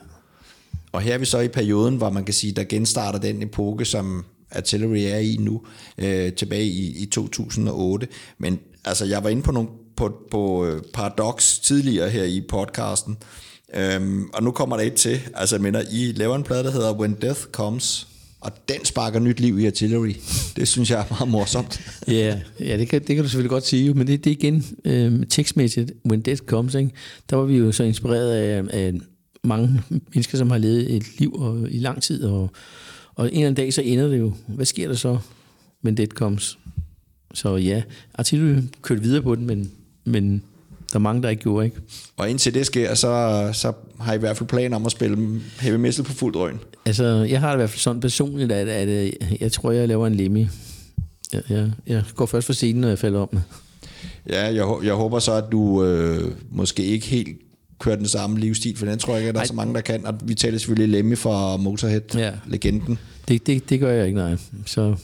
Og 0.92 1.02
her 1.02 1.14
er 1.14 1.18
vi 1.18 1.26
så 1.26 1.40
i 1.40 1.48
perioden, 1.48 1.96
hvor 1.96 2.10
man 2.10 2.26
kan 2.26 2.34
sige, 2.34 2.54
der 2.54 2.64
genstarter 2.64 3.20
den 3.20 3.44
epoke, 3.44 3.86
som 3.86 4.26
Artillery 4.52 4.98
er 4.98 5.18
i 5.18 5.38
nu, 5.40 5.62
øh, 5.98 6.34
tilbage 6.34 6.66
i, 6.66 7.04
i 7.04 7.06
2008. 7.06 8.08
Men 8.38 8.60
altså, 8.86 9.06
jeg 9.06 9.24
var 9.24 9.30
inde 9.30 9.42
på, 9.42 9.52
nogle, 9.52 9.70
på, 9.96 10.14
på 10.32 10.66
øh, 10.66 10.82
Paradox 10.94 11.60
tidligere 11.60 12.10
her 12.10 12.24
i 12.24 12.42
podcasten, 12.50 13.18
øhm, 13.76 14.30
og 14.34 14.44
nu 14.44 14.52
kommer 14.52 14.78
der 14.78 14.84
et 14.84 14.94
til. 14.94 15.20
Altså, 15.34 15.56
jeg 15.56 15.62
mener, 15.62 15.82
I 15.92 16.12
laver 16.12 16.36
en 16.36 16.44
plade, 16.44 16.64
der 16.64 16.72
hedder 16.72 16.94
When 16.94 17.14
Death 17.22 17.42
Comes, 17.42 18.08
Og 18.40 18.52
den 18.70 18.86
sparker 18.86 19.20
nyt 19.20 19.40
liv 19.40 19.60
i 19.60 19.66
Artillery. 19.66 20.14
Det 20.56 20.68
synes 20.68 20.92
jeg 20.92 21.00
er 21.00 21.06
meget 21.10 21.28
morsomt. 21.28 21.82
Ja, 22.08 22.40
ja 22.60 22.78
det, 22.78 22.90
kan, 22.90 23.00
det 23.00 23.16
kan 23.16 23.24
du 23.24 23.30
selvfølgelig 23.30 23.50
godt 23.50 23.66
sige, 23.66 23.94
men 23.94 24.08
det, 24.08 24.24
det 24.24 24.32
er 24.32 24.36
igen 24.36 24.66
øh, 24.86 25.28
tekstmæssigt, 25.30 25.92
When 26.10 26.22
Death 26.22 26.42
Comes, 26.42 26.76
ikke? 26.76 26.92
der 27.30 27.36
var 27.36 27.46
vi 27.46 27.58
jo 27.58 27.72
så 27.72 27.84
inspireret 27.84 28.32
af, 28.32 28.64
af 28.70 28.94
mange 29.44 29.82
mennesker, 29.90 30.38
som 30.38 30.52
har 30.52 30.58
levet 30.58 30.96
et 30.96 31.20
liv 31.20 31.34
og, 31.34 31.72
i 31.72 31.80
lang 31.80 32.02
tid, 32.04 32.24
og, 32.24 32.50
og 33.16 33.26
en 33.26 33.34
eller 33.34 33.48
anden 33.48 33.64
dag, 33.64 33.74
så 33.74 33.82
ender 33.82 34.08
det 34.08 34.20
jo. 34.20 34.34
Hvad 34.48 34.66
sker 34.66 34.88
der 34.88 34.96
så, 34.96 35.18
When 35.84 35.98
Death 35.98 36.14
Comes? 36.14 36.58
Så 37.34 37.56
ja, 37.56 37.84
Artillery 38.14 38.62
kørte 38.82 39.02
videre 39.02 39.22
på 39.22 39.36
den, 39.36 39.46
men, 39.46 39.72
men 40.06 40.44
der 40.92 40.96
er 40.96 41.00
mange, 41.00 41.24
der 41.24 41.30
ikke 41.30 41.44
gjorde, 41.44 41.66
ikke? 41.66 41.78
Og 42.18 42.30
indtil 42.30 42.54
det 42.54 42.66
sker, 42.66 42.94
så, 42.94 43.50
så 43.54 43.72
har 44.00 44.14
I 44.14 44.16
i 44.16 44.20
hvert 44.20 44.38
fald 44.38 44.50
planer 44.50 44.76
om 44.76 44.86
at 44.86 44.92
spille 44.92 45.42
heavy 45.60 45.76
metal 45.76 46.04
på 46.06 46.14
fuld 46.14 46.34
drøn. 46.34 46.60
Altså, 46.86 47.04
jeg 47.30 47.40
har 47.40 47.48
det 47.50 47.56
i 47.56 47.58
hvert 47.60 47.70
fald 47.70 47.80
sådan 47.80 48.02
personligt, 48.02 48.52
at, 48.52 48.68
at, 48.68 48.88
at 48.90 49.14
jeg 49.42 49.52
tror, 49.52 49.72
jeg 49.72 49.88
laver 49.88 50.08
en 50.08 50.16
lemmy. 50.16 50.46
Jeg, 51.34 51.42
jeg, 51.50 51.72
jeg 51.88 52.04
går 52.16 52.26
først 52.26 52.46
for 52.46 52.54
scenen, 52.54 52.82
når 52.82 52.88
jeg 52.88 53.00
falder 53.00 53.20
om. 53.20 53.40
Ja, 54.30 54.44
jeg, 54.46 54.68
jeg 54.84 54.94
håber 54.94 55.20
så, 55.20 55.34
at 55.34 55.44
du 55.52 55.84
øh, 55.84 56.32
måske 56.52 56.84
ikke 56.84 57.06
helt 57.08 57.38
kører 57.80 57.96
den 57.96 58.08
samme 58.08 58.40
livsstil, 58.40 58.78
for 58.78 58.86
den 58.86 59.00
tror 59.00 59.14
jeg 59.14 59.22
ikke, 59.22 59.30
at 59.30 59.36
der 59.36 59.40
er 59.40 59.44
Ej. 59.44 59.48
så 59.48 59.54
mange, 59.54 59.74
der 59.74 59.82
kan. 59.82 60.06
Og 60.06 60.16
vi 60.24 60.34
taler 60.34 60.58
selvfølgelig 60.58 60.90
Lemmy 60.90 61.18
fra 61.18 61.58
Motorhead, 61.58 62.02
Ja. 62.16 62.32
legenden. 62.48 62.98
Det, 63.28 63.48
det, 63.48 63.70
det 63.70 63.80
gør 63.80 63.92
jeg 63.92 64.06
ikke, 64.06 64.18
nej. 64.18 64.36
Så 64.66 64.96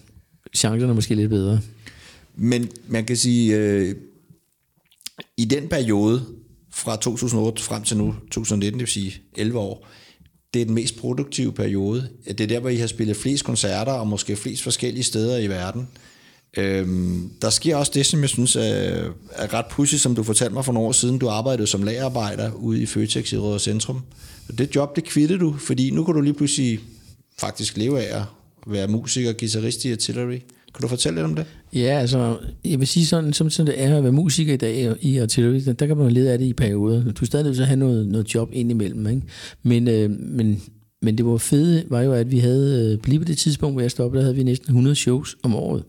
chancerne 0.55 0.91
er 0.91 0.95
måske 0.95 1.15
lidt 1.15 1.29
bedre. 1.29 1.59
Men 2.35 2.69
man 2.87 3.05
kan 3.05 3.17
sige, 3.17 3.57
øh, 3.57 3.95
i 5.37 5.45
den 5.45 5.67
periode 5.67 6.25
fra 6.73 6.95
2008 6.95 7.63
frem 7.63 7.83
til 7.83 7.97
nu, 7.97 8.15
2019, 8.31 8.79
det 8.79 8.85
vil 8.85 8.93
sige 8.93 9.21
11 9.37 9.59
år, 9.59 9.87
det 10.53 10.61
er 10.61 10.65
den 10.65 10.75
mest 10.75 10.97
produktive 10.97 11.51
periode. 11.51 12.09
Det 12.27 12.41
er 12.41 12.47
der, 12.47 12.59
hvor 12.59 12.69
I 12.69 12.75
har 12.75 12.87
spillet 12.87 13.17
flest 13.17 13.43
koncerter, 13.43 13.91
og 13.91 14.07
måske 14.07 14.35
flest 14.35 14.63
forskellige 14.63 15.03
steder 15.03 15.37
i 15.37 15.47
verden. 15.47 15.87
Øhm, 16.57 17.31
der 17.41 17.49
sker 17.49 17.75
også 17.75 17.91
det, 17.95 18.05
som 18.05 18.21
jeg 18.21 18.29
synes 18.29 18.55
er, 18.55 18.61
er 19.31 19.53
ret 19.53 19.65
pudsigt, 19.71 20.01
som 20.01 20.15
du 20.15 20.23
fortalte 20.23 20.53
mig 20.53 20.65
for 20.65 20.73
nogle 20.73 20.87
år 20.87 20.91
siden. 20.91 21.17
Du 21.17 21.29
arbejdede 21.29 21.67
som 21.67 21.83
lagerarbejder 21.83 22.51
ude 22.51 22.81
i 22.81 22.85
Føtex 22.85 23.33
i 23.33 23.37
Røde 23.37 23.59
Centrum. 23.59 24.01
Og 24.49 24.57
det 24.57 24.75
job, 24.75 24.95
det 24.95 25.03
kvittede 25.03 25.39
du, 25.39 25.57
fordi 25.57 25.91
nu 25.91 26.03
kan 26.03 26.13
du 26.13 26.21
lige 26.21 26.33
pludselig 26.33 26.79
faktisk 27.39 27.77
leve 27.77 28.01
af 28.01 28.17
at 28.17 28.23
være 28.67 28.87
musiker 28.87 29.29
og 29.29 29.37
guitarist 29.37 29.85
i 29.85 29.91
Artillery. 29.91 30.39
Kan 30.73 30.81
du 30.81 30.87
fortælle 30.87 31.15
lidt 31.15 31.25
om 31.25 31.35
det? 31.35 31.45
Ja, 31.73 31.99
altså, 31.99 32.37
jeg 32.65 32.79
vil 32.79 32.87
sige 32.87 33.05
sådan, 33.05 33.33
som, 33.33 33.49
sådan 33.49 33.73
det 33.73 33.83
er 33.83 33.97
at 33.97 34.03
være 34.03 34.11
musiker 34.11 34.53
i 34.53 34.57
dag 34.57 34.95
i 35.01 35.17
Artillery, 35.17 35.73
der, 35.79 35.87
kan 35.87 35.97
man 35.97 36.11
lede 36.11 36.31
af 36.31 36.39
det 36.39 36.45
i 36.45 36.53
perioder. 36.53 37.03
Du 37.03 37.21
er 37.21 37.25
stadig 37.25 37.45
nødt 37.45 37.55
til 37.55 37.61
at 37.61 37.67
have 37.67 37.79
noget, 37.79 38.07
noget 38.07 38.35
job 38.35 38.49
indimellem, 38.53 39.07
ikke? 39.07 39.21
Men, 39.63 39.87
øh, 39.87 40.09
men, 40.09 40.61
men 41.01 41.17
det 41.17 41.25
var 41.25 41.37
fede, 41.37 41.83
var 41.89 42.01
jo, 42.01 42.13
at 42.13 42.31
vi 42.31 42.39
havde, 42.39 42.91
øh, 42.93 43.09
lige 43.09 43.19
på 43.19 43.25
det 43.25 43.37
tidspunkt, 43.37 43.73
hvor 43.73 43.81
jeg 43.81 43.91
stoppede, 43.91 44.19
der 44.19 44.25
havde 44.25 44.35
vi 44.35 44.43
næsten 44.43 44.67
100 44.67 44.95
shows 44.95 45.37
om 45.43 45.55
året. 45.55 45.83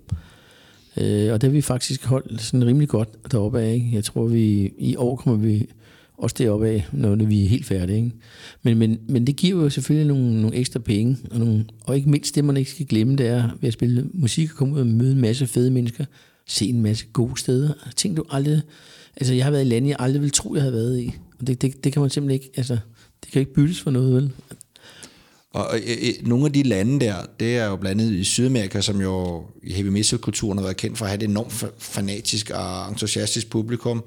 Øh, 0.97 1.33
og 1.33 1.41
det 1.41 1.43
har 1.43 1.53
vi 1.53 1.61
faktisk 1.61 2.05
holdt 2.05 2.43
sådan 2.43 2.67
rimelig 2.67 2.89
godt 2.89 3.09
deroppe 3.33 3.61
af. 3.61 3.75
Ikke? 3.75 3.91
Jeg 3.93 4.05
tror, 4.05 4.27
vi 4.27 4.73
i 4.79 4.97
år 4.97 5.17
kommer 5.17 5.39
vi 5.39 5.67
også 6.23 6.37
deroppe 6.39 6.69
af, 6.69 6.87
når 6.93 7.15
vi 7.15 7.45
er 7.45 7.49
helt 7.49 7.67
færdige. 7.67 7.97
Ikke? 7.97 8.11
Men, 8.63 8.79
men, 8.79 8.99
men 9.09 9.27
det 9.27 9.37
giver 9.37 9.63
jo 9.63 9.71
selvfølgelig 9.71 10.09
nogle, 10.09 10.41
nogle 10.43 10.57
ekstra 10.57 10.81
penge, 10.81 11.19
og, 11.31 11.39
nogle, 11.39 11.65
og 11.85 11.97
ikke 11.97 12.11
mindst 12.11 12.35
det, 12.35 12.45
man 12.45 12.57
ikke 12.57 12.71
skal 12.71 12.87
glemme, 12.87 13.17
det 13.17 13.27
er 13.27 13.51
ved 13.61 13.69
at 13.69 13.73
spille 13.73 14.07
musik 14.15 14.51
og 14.51 14.57
komme 14.57 14.75
ud 14.75 14.81
og 14.81 14.87
møde 14.87 15.13
en 15.13 15.21
masse 15.21 15.47
fede 15.47 15.71
mennesker, 15.71 16.05
se 16.47 16.67
en 16.67 16.83
masse 16.83 17.07
gode 17.13 17.41
steder. 17.41 17.73
Ting 17.97 18.17
du 18.17 18.25
aldrig... 18.31 18.63
Altså, 19.17 19.35
jeg 19.35 19.45
har 19.45 19.51
været 19.51 19.65
i 19.65 19.69
lande, 19.69 19.89
jeg 19.89 19.97
aldrig 19.99 20.21
ville 20.21 20.31
tro, 20.31 20.55
jeg 20.55 20.63
havde 20.63 20.75
været 20.75 21.01
i. 21.01 21.13
Og 21.41 21.47
det, 21.47 21.63
det, 21.63 21.85
det 21.85 21.93
kan 21.93 22.01
man 22.01 22.11
simpelthen 22.11 22.43
ikke... 22.43 22.51
Altså, 22.57 22.79
det 23.25 23.33
kan 23.33 23.41
ikke 23.41 23.55
byttes 23.55 23.81
for 23.81 23.91
noget, 23.91 24.15
vel? 24.15 24.31
Og 25.51 25.67
og 25.67 25.79
øh, 25.87 25.97
øh, 26.03 26.29
nogle 26.29 26.47
af 26.47 26.53
de 26.53 26.63
lande 26.63 27.01
der, 27.01 27.15
det 27.41 27.57
er 27.57 27.67
jo 27.67 27.77
blandt 27.77 28.01
andet 28.01 28.13
i 28.13 28.25
Sydamerika, 28.25 28.81
som 28.81 29.01
jo 29.01 29.45
i 29.63 29.73
heavy 29.73 29.89
metal-kulturen 29.89 30.59
har 30.59 30.65
været 30.65 30.77
kendt 30.77 30.99
for 30.99 31.05
at 31.05 31.11
have 31.11 31.23
et 31.23 31.31
enormt 31.31 31.65
fanatisk 31.79 32.51
og 32.51 32.89
entusiastisk 32.89 33.51
publikum. 33.51 34.05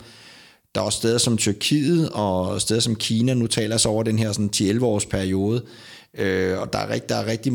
Der 0.76 0.82
er 0.82 0.86
også 0.86 0.98
steder 0.98 1.18
som 1.18 1.38
Tyrkiet 1.38 2.10
og 2.10 2.62
steder 2.62 2.80
som 2.80 2.96
Kina, 2.96 3.34
nu 3.34 3.48
taler 3.48 3.78
så 3.78 3.90
over 3.90 4.04
den 4.04 4.20
her 4.20 4.32
sådan 4.32 4.50
10-11 4.56 4.84
års 4.84 5.06
periode. 5.06 5.66
Øh, 6.18 6.60
og 6.60 6.74
der 6.74 6.80
er, 6.80 6.94
rigt, 6.94 7.10
der 7.10 7.16
er 7.16 7.26
rigtig 7.26 7.54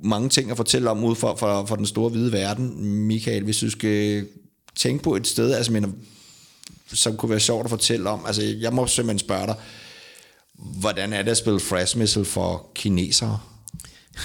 mange 0.00 0.28
ting 0.28 0.50
at 0.50 0.56
fortælle 0.56 0.90
om 0.90 1.04
ud 1.04 1.14
for, 1.14 1.34
for, 1.34 1.66
for 1.66 1.76
den 1.76 1.86
store 1.86 2.08
hvide 2.08 2.32
verden. 2.32 2.84
Michael, 2.84 3.44
hvis 3.44 3.58
du 3.58 3.70
skal 3.70 4.26
tænke 4.74 5.04
på 5.04 5.16
et 5.16 5.26
sted, 5.26 5.52
altså, 5.52 5.72
mener, 5.72 5.88
som 6.92 7.16
kunne 7.16 7.30
være 7.30 7.40
sjovt 7.40 7.64
at 7.64 7.70
fortælle 7.70 8.10
om, 8.10 8.24
altså 8.26 8.42
jeg 8.42 8.72
må 8.72 8.86
simpelthen 8.86 9.18
spørge 9.18 9.46
dig, 9.46 9.56
hvordan 10.54 11.12
er 11.12 11.22
det 11.22 11.30
at 11.30 11.36
spille 11.36 11.60
thrash 11.60 11.98
missile 11.98 12.24
for 12.24 12.70
kinesere? 12.74 13.38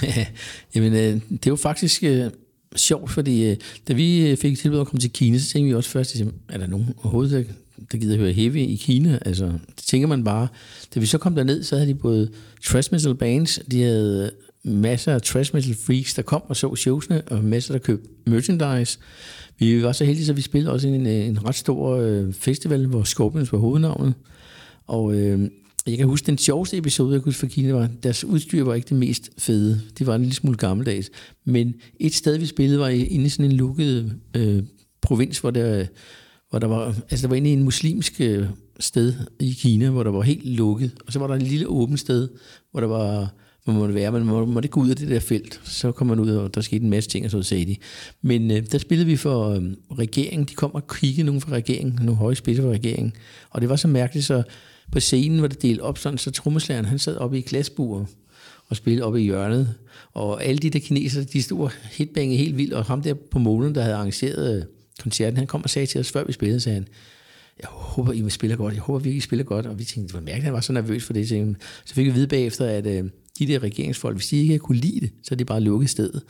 Jamen, 0.76 0.94
øh, 0.94 1.22
det 1.30 1.48
er 1.48 1.52
jo 1.52 1.56
faktisk 1.56 2.04
øh, 2.04 2.32
sjovt, 2.76 3.12
fordi 3.12 3.46
øh, 3.46 3.58
da 3.88 3.94
vi 3.94 4.30
øh, 4.30 4.38
fik 4.38 4.60
tilbud 4.60 4.80
at 4.80 4.88
komme 4.88 5.02
til 5.02 5.12
Kina, 5.12 5.38
så 5.38 5.50
tænkte 5.50 5.68
vi 5.68 5.76
også 5.76 5.90
først, 5.90 6.16
at 6.16 6.28
er 6.50 6.58
der 6.58 6.68
nogen 6.68 6.94
overhovedet, 6.98 7.48
der, 7.48 7.54
der 7.92 7.98
gider 7.98 8.18
høre 8.18 8.32
heavy 8.32 8.56
i 8.58 8.76
Kina? 8.76 9.20
Altså, 9.26 9.46
det 9.46 9.84
tænker 9.86 10.08
man 10.08 10.24
bare. 10.24 10.48
Da 10.96 11.00
vi 11.00 11.06
så 11.06 11.18
kom 11.18 11.36
derned, 11.36 11.64
så 11.64 11.76
havde 11.76 11.90
de 11.90 11.96
både 11.96 12.30
trash 12.66 12.90
metal 12.94 13.16
bands, 13.16 13.60
de 13.72 13.82
havde 13.82 14.32
masser 14.64 15.14
af 15.14 15.22
trash 15.22 15.56
metal 15.56 15.76
freaks, 15.86 16.14
der 16.14 16.22
kom 16.22 16.42
og 16.48 16.56
så 16.58 16.76
showsene, 16.76 17.22
og 17.22 17.44
masser, 17.44 17.74
der 17.74 17.80
købte 17.80 18.10
merchandise. 18.28 19.00
Vi 19.60 19.84
var 19.84 19.92
så 19.92 20.06
heldige, 20.06 20.26
så 20.26 20.34
vi 20.34 20.42
spillede 20.42 20.74
også 20.74 20.88
en, 20.88 21.08
øh, 21.08 21.28
en 21.28 21.46
ret 21.46 21.56
stor 21.56 21.96
øh, 21.96 22.34
festival, 22.34 22.86
hvor 22.88 23.04
Scorpions 23.04 23.52
var 23.52 23.58
hovednavnet. 23.60 24.14
Og 24.88 25.16
øh, 25.16 25.50
jeg 25.88 25.98
kan 25.98 26.08
huske, 26.08 26.26
den 26.26 26.38
sjoveste 26.38 26.78
episode, 26.78 27.14
jeg 27.14 27.22
kunne 27.22 27.28
huske 27.32 27.40
fra 27.40 27.48
Kina, 27.48 27.74
var, 27.74 27.90
deres 28.04 28.24
udstyr 28.24 28.64
var 28.64 28.74
ikke 28.74 28.90
det 28.90 28.98
mest 28.98 29.30
fede. 29.38 29.82
Det 30.00 30.08
var 30.08 30.16
en 30.16 30.22
lille 30.22 30.36
smule 30.36 30.58
gammeldags. 30.58 31.10
Men 31.46 31.74
et 32.00 32.14
sted, 32.14 32.38
vi 32.38 32.46
spillede, 32.46 32.80
var 32.80 32.88
i- 32.88 33.06
inde 33.06 33.26
i 33.26 33.30
sådan 33.30 33.46
en 33.46 33.58
lukket 33.58 34.14
øh, 34.36 34.64
provins, 35.02 35.40
hvor 35.40 35.52
der, 35.52 35.86
hvor 36.52 36.60
der 36.60 36.68
var, 36.68 36.86
altså 37.10 37.22
der 37.22 37.28
var 37.28 37.36
inde 37.36 37.49
i 37.49 37.54
en 37.54 37.64
muslimsk 37.64 38.22
øh, 38.22 38.45
sted 38.80 39.14
i 39.39 39.52
Kina, 39.52 39.89
hvor 39.89 40.04
der 40.04 40.12
var 40.12 40.22
helt 40.22 40.45
lukket. 40.45 40.91
Og 41.08 41.14
så 41.14 41.20
var 41.20 41.28
der 41.28 41.36
en 41.36 41.41
lille 41.41 41.68
åbent 41.68 41.99
sted, 41.99 42.30
hvor 42.72 42.80
der 42.80 42.88
var, 42.88 43.34
hvor 43.64 43.74
man 43.74 43.80
måtte 43.80 43.95
være, 43.95 44.12
man 44.12 44.26
må- 44.26 44.45
måtte 44.45 44.66
ikke 44.66 44.74
gå 44.74 44.82
ud 44.82 44.89
af 44.89 44.95
det 44.95 45.10
der 45.10 45.20
felt. 45.20 45.62
Så 45.64 45.91
kom 45.91 46.08
man 46.08 46.20
ud, 46.20 46.30
og 46.30 46.56
der 46.56 46.62
skete 46.62 46.84
en 46.84 46.89
masse 46.89 47.10
ting, 47.10 47.26
og 47.26 47.32
så 47.32 47.41
sagde 47.43 47.66
de. 47.66 47.76
Men 48.22 48.52
øh, 48.52 48.64
der 48.72 48.78
spillede 48.78 49.08
vi 49.08 49.16
for 49.16 49.49
øh, 49.49 49.64
regeringen. 49.99 50.47
De 50.47 50.54
kom 50.54 50.76
og 50.76 50.88
kiggede 50.88 51.26
nogen 51.26 51.41
fra 51.41 51.52
regeringen, 51.52 51.99
nogle 52.02 52.18
høje 52.18 52.36
spidser 52.36 52.64
fra 52.64 52.70
regeringen. 52.70 53.14
Og 53.49 53.62
det 53.62 53.70
var 53.70 53.76
så 53.76 53.88
mærkeligt, 53.88 54.26
så 54.26 54.43
på 54.91 54.99
scenen 54.99 55.41
var 55.41 55.47
det 55.47 55.62
delt 55.62 55.80
op 55.80 55.97
sådan, 55.97 56.18
så 56.18 56.32
trommeslageren, 56.32 56.86
han 56.86 56.99
sad 56.99 57.18
oppe 57.18 57.38
i 57.38 57.41
glasbuer 57.41 58.06
og 58.70 58.76
spillede 58.76 59.06
oppe 59.06 59.22
i 59.22 59.24
hjørnet. 59.24 59.74
Og 60.14 60.43
alle 60.43 60.58
de 60.60 60.70
der 60.70 60.80
kinesere, 60.80 61.24
de 61.24 61.41
stod 61.41 61.60
og 61.60 61.72
hitbangede 61.91 62.38
helt 62.38 62.58
vildt, 62.58 62.74
og 62.74 62.86
ham 62.86 63.02
der 63.02 63.14
på 63.14 63.39
målen, 63.39 63.76
der 63.76 63.82
havde 63.82 63.95
arrangeret 63.95 64.58
øh, 64.58 64.64
koncerten, 65.02 65.38
han 65.38 65.48
kom 65.48 65.64
og 65.64 65.70
sagde 65.70 65.86
til 65.86 66.00
os, 66.00 66.12
før 66.12 66.24
vi 66.24 66.34
spillede, 66.34 66.60
sagde 66.60 66.74
han, 66.74 66.88
jeg 67.62 67.70
håber, 67.70 68.14
I 68.14 68.22
vil 68.22 68.32
spille 68.32 68.56
godt. 68.56 68.74
Jeg 68.74 68.82
håber 68.82 69.00
virkelig, 69.00 69.18
I 69.18 69.22
spiller 69.22 69.44
godt. 69.44 69.66
Og 69.66 69.80
vi 69.80 69.84
tænkte, 69.84 70.08
det 70.08 70.14
var 70.14 70.20
mærkeligt, 70.20 70.38
at 70.38 70.44
han 70.44 70.54
var 70.54 70.62
så 70.62 70.74
nervøs 70.74 71.04
for 71.04 71.14
det. 71.14 71.30
Så, 71.30 71.54
så 71.86 71.94
fik 71.94 72.06
vi 72.06 72.10
at 72.10 72.16
vide 72.16 72.28
bagefter, 72.28 72.66
at 72.66 72.88
øh, 72.88 73.04
de 73.39 73.48
der 73.48 73.64
regeringsfolk, 73.64 74.18
hvis 74.18 74.28
de 74.28 74.38
ikke 74.38 74.60
kunne 74.60 74.78
lide 74.78 75.00
det, 75.00 75.12
så 75.24 75.34
er 75.34 75.36
de 75.36 75.46
bare 75.46 75.62
lukket 75.62 75.89
stedet. 75.89 76.22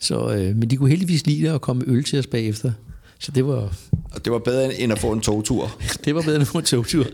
Så, 0.00 0.34
øh, 0.34 0.56
men 0.56 0.70
de 0.70 0.76
kunne 0.76 0.90
heldigvis 0.90 1.26
lide 1.26 1.42
det 1.42 1.50
og 1.50 1.60
komme 1.60 1.84
øl 1.86 2.04
til 2.04 2.18
os 2.18 2.26
bagefter. 2.26 2.72
Så 3.18 3.32
det 3.32 3.46
var, 3.46 3.76
Og 4.12 4.24
det 4.24 4.32
var 4.32 4.38
bedre 4.38 4.80
end 4.80 4.92
at 4.92 4.98
få 4.98 5.12
en 5.12 5.20
togtur. 5.20 5.80
det 6.04 6.14
var 6.14 6.22
bedre 6.22 6.36
end 6.36 6.56
en 6.56 6.62
togtur. 6.62 7.06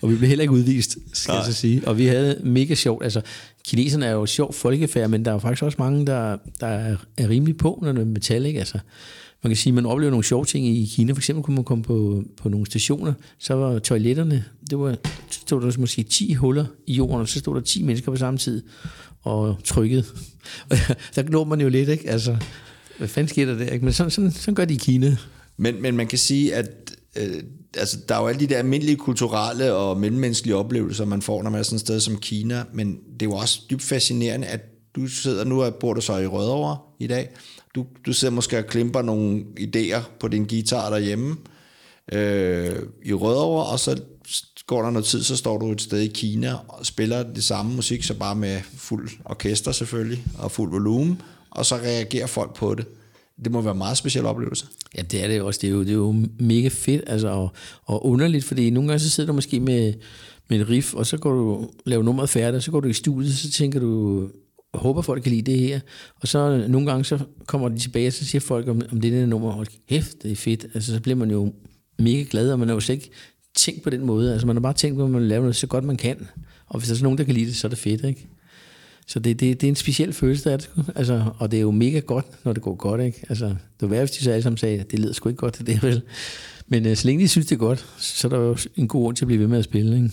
Og 0.00 0.10
vi 0.10 0.16
blev 0.16 0.28
heller 0.28 0.42
ikke 0.42 0.54
udvist, 0.54 0.98
skal 1.12 1.34
jeg 1.34 1.44
så 1.44 1.52
sige. 1.52 1.88
Og 1.88 1.98
vi 1.98 2.06
havde 2.06 2.40
mega 2.44 2.74
sjovt. 2.74 3.04
Altså, 3.04 3.20
kineserne 3.64 4.06
er 4.06 4.12
jo 4.12 4.22
et 4.22 4.28
sjovt 4.28 4.54
folkefærd, 4.54 5.10
men 5.10 5.24
der 5.24 5.32
er 5.32 5.38
faktisk 5.38 5.62
også 5.62 5.76
mange, 5.78 6.06
der, 6.06 6.36
der 6.60 6.66
er, 6.66 6.96
er 7.16 7.28
rimelig 7.28 7.56
på, 7.56 7.78
når 7.82 7.92
det 7.92 8.00
er 8.00 8.04
metal, 8.04 8.46
ikke? 8.46 8.58
Altså, 8.58 8.78
man 9.42 9.50
kan 9.50 9.56
sige, 9.56 9.72
man 9.72 9.86
oplever 9.86 10.10
nogle 10.10 10.24
sjove 10.24 10.44
ting 10.44 10.66
i 10.66 10.86
Kina. 10.94 11.12
For 11.12 11.18
eksempel 11.18 11.44
kunne 11.44 11.54
man 11.54 11.64
komme 11.64 11.84
på, 11.84 12.24
på 12.36 12.48
nogle 12.48 12.66
stationer, 12.66 13.12
så 13.38 13.54
var 13.54 13.78
toiletterne, 13.78 14.44
det 14.70 14.78
var, 14.78 14.96
så 15.30 15.40
stod 15.40 15.62
der 15.62 15.78
måske 15.78 16.02
10 16.02 16.32
huller 16.32 16.64
i 16.86 16.94
jorden, 16.94 17.20
og 17.20 17.28
så 17.28 17.38
stod 17.38 17.54
der 17.54 17.60
10 17.60 17.82
mennesker 17.82 18.12
på 18.12 18.16
samme 18.16 18.38
tid 18.38 18.62
og 19.22 19.56
trykkede. 19.64 20.04
Og 20.70 20.76
der 21.16 21.22
glor 21.22 21.44
man 21.44 21.60
jo 21.60 21.68
lidt, 21.68 21.88
ikke? 21.88 22.10
Altså, 22.10 22.36
hvad 22.98 23.08
fanden 23.08 23.28
sker 23.28 23.46
der 23.46 23.54
der? 23.54 23.66
Ikke? 23.66 23.84
Men 23.84 23.94
sådan, 23.94 24.10
sådan, 24.10 24.32
sådan 24.32 24.54
gør 24.54 24.64
de 24.64 24.74
i 24.74 24.76
Kina. 24.76 25.16
Men, 25.56 25.82
men 25.82 25.96
man 25.96 26.06
kan 26.06 26.18
sige, 26.18 26.54
at 26.54 26.96
øh, 27.16 27.42
altså, 27.76 27.98
der 28.08 28.14
er 28.14 28.20
jo 28.20 28.26
alle 28.26 28.40
de 28.40 28.46
der 28.46 28.58
almindelige 28.58 28.96
kulturelle 28.96 29.74
og 29.74 30.00
mellemmenneskelige 30.00 30.56
oplevelser, 30.56 31.04
man 31.04 31.22
får, 31.22 31.42
når 31.42 31.50
man 31.50 31.58
er 31.58 31.62
sådan 31.62 31.76
et 31.76 31.80
sted 31.80 32.00
som 32.00 32.16
Kina, 32.16 32.64
men 32.72 32.98
det 33.12 33.22
er 33.22 33.30
jo 33.30 33.32
også 33.32 33.60
dybt 33.70 33.82
fascinerende, 33.82 34.46
at 34.46 34.60
du 34.96 35.06
sidder 35.06 35.44
nu, 35.44 35.62
og 35.62 35.74
bor 35.74 35.94
du 35.94 36.00
så 36.00 36.16
i 36.16 36.26
Rødovre 36.26 36.76
i 37.00 37.06
dag, 37.06 37.28
du, 37.78 37.86
du 38.06 38.12
sidder 38.12 38.34
måske 38.34 38.58
og 38.58 38.66
klimper 38.66 39.02
nogle 39.02 39.44
idéer 39.60 40.00
på 40.20 40.28
din 40.28 40.44
guitar 40.44 40.90
derhjemme 40.90 41.36
øh, 42.12 42.76
i 43.04 43.12
Rødovre, 43.12 43.66
og 43.66 43.78
så 43.78 44.00
går 44.66 44.82
der 44.82 44.90
noget 44.90 45.06
tid, 45.06 45.22
så 45.22 45.36
står 45.36 45.58
du 45.58 45.72
et 45.72 45.80
sted 45.80 46.00
i 46.00 46.06
Kina 46.06 46.54
og 46.68 46.86
spiller 46.86 47.22
det 47.22 47.44
samme 47.44 47.74
musik, 47.74 48.04
så 48.04 48.14
bare 48.14 48.34
med 48.34 48.60
fuld 48.76 49.10
orkester 49.24 49.72
selvfølgelig, 49.72 50.24
og 50.38 50.50
fuld 50.50 50.70
volumen, 50.70 51.22
og 51.50 51.66
så 51.66 51.76
reagerer 51.76 52.26
folk 52.26 52.56
på 52.56 52.74
det. 52.74 52.86
Det 53.44 53.52
må 53.52 53.60
være 53.60 53.72
en 53.72 53.78
meget 53.78 53.96
speciel 53.96 54.26
oplevelse. 54.26 54.66
Ja, 54.96 55.02
det 55.02 55.24
er 55.24 55.28
det 55.28 55.42
også. 55.42 55.58
Det 55.62 55.68
er 55.68 55.70
jo, 55.70 55.80
det 55.80 55.90
er 55.90 55.94
jo 55.94 56.26
mega 56.38 56.68
fedt 56.68 57.02
altså, 57.06 57.28
og, 57.28 57.52
og 57.84 58.06
underligt, 58.06 58.44
fordi 58.44 58.70
nogle 58.70 58.88
gange 58.88 59.00
så 59.00 59.10
sidder 59.10 59.26
du 59.26 59.32
måske 59.32 59.60
med, 59.60 59.94
med 60.48 60.60
et 60.60 60.68
riff, 60.68 60.94
og 60.94 61.06
så 61.06 61.16
går 61.16 61.32
du 61.32 61.70
laver 61.86 62.02
nummeret 62.02 62.30
færdigt, 62.30 62.56
og 62.56 62.62
så 62.62 62.70
går 62.70 62.80
du 62.80 62.88
i 62.88 62.92
studiet, 62.92 63.34
så 63.34 63.50
tænker 63.50 63.80
du, 63.80 64.22
håber 64.74 65.02
folk 65.02 65.22
kan 65.22 65.32
lide 65.32 65.50
det 65.52 65.58
her. 65.58 65.80
Og 66.20 66.28
så 66.28 66.64
nogle 66.68 66.90
gange, 66.90 67.04
så 67.04 67.18
kommer 67.46 67.68
de 67.68 67.78
tilbage, 67.78 68.06
og 68.06 68.12
så 68.12 68.24
siger 68.24 68.40
folk 68.40 68.68
om, 68.68 68.80
om 68.92 69.00
det 69.00 69.12
der 69.12 69.26
nummer, 69.26 69.50
hold 69.50 69.66
kæft, 69.88 70.22
det 70.22 70.32
er 70.32 70.36
fedt. 70.36 70.66
Altså, 70.74 70.94
så 70.94 71.00
bliver 71.00 71.16
man 71.16 71.30
jo 71.30 71.52
mega 71.98 72.24
glad, 72.30 72.52
og 72.52 72.58
man 72.58 72.68
har 72.68 72.74
jo 72.74 72.80
slet 72.80 72.94
ikke 72.94 73.10
tænkt 73.56 73.82
på 73.82 73.90
den 73.90 74.06
måde. 74.06 74.32
Altså, 74.32 74.46
man 74.46 74.56
har 74.56 74.60
bare 74.60 74.72
tænkt 74.72 74.98
på, 74.98 75.04
at 75.04 75.10
man 75.10 75.28
laver 75.28 75.42
noget 75.42 75.56
så 75.56 75.66
godt 75.66 75.84
man 75.84 75.96
kan. 75.96 76.28
Og 76.66 76.78
hvis 76.78 76.88
der 76.88 76.94
er 76.94 76.98
så 76.98 77.02
nogen, 77.02 77.18
der 77.18 77.24
kan 77.24 77.34
lide 77.34 77.46
det, 77.46 77.56
så 77.56 77.66
er 77.66 77.68
det 77.68 77.78
fedt, 77.78 78.04
ikke? 78.04 78.28
Så 79.06 79.18
det, 79.18 79.40
det, 79.40 79.60
det 79.60 79.66
er 79.66 79.68
en 79.68 79.76
speciel 79.76 80.12
følelse, 80.12 80.44
der 80.44 80.52
er 80.52 80.56
det 80.56 80.70
altså, 80.94 81.24
og 81.38 81.50
det 81.50 81.56
er 81.56 81.60
jo 81.60 81.70
mega 81.70 81.98
godt, 81.98 82.26
når 82.44 82.52
det 82.52 82.62
går 82.62 82.74
godt, 82.74 83.00
ikke? 83.00 83.24
Altså, 83.28 83.46
det 83.46 83.56
var 83.80 83.88
værre, 83.88 84.00
hvis 84.00 84.10
de 84.10 84.24
så 84.24 84.30
alle 84.30 84.42
sammen 84.42 84.56
sagde, 84.56 84.84
det 84.90 84.98
lyder 84.98 85.12
sgu 85.12 85.28
ikke 85.28 85.38
godt, 85.38 85.58
det 85.66 85.74
er 85.74 85.80
vel. 85.80 86.02
Men 86.66 86.86
uh, 86.86 86.94
så 86.94 87.06
længe 87.06 87.22
de 87.22 87.28
synes, 87.28 87.46
det 87.46 87.54
er 87.54 87.58
godt, 87.58 87.86
så 87.98 88.28
er 88.28 88.30
der 88.30 88.38
jo 88.38 88.56
en 88.76 88.88
god 88.88 89.02
grund 89.02 89.16
til 89.16 89.24
at 89.24 89.26
blive 89.26 89.40
ved 89.40 89.46
med 89.46 89.58
at 89.58 89.64
spille, 89.64 89.96
ikke? 89.96 90.10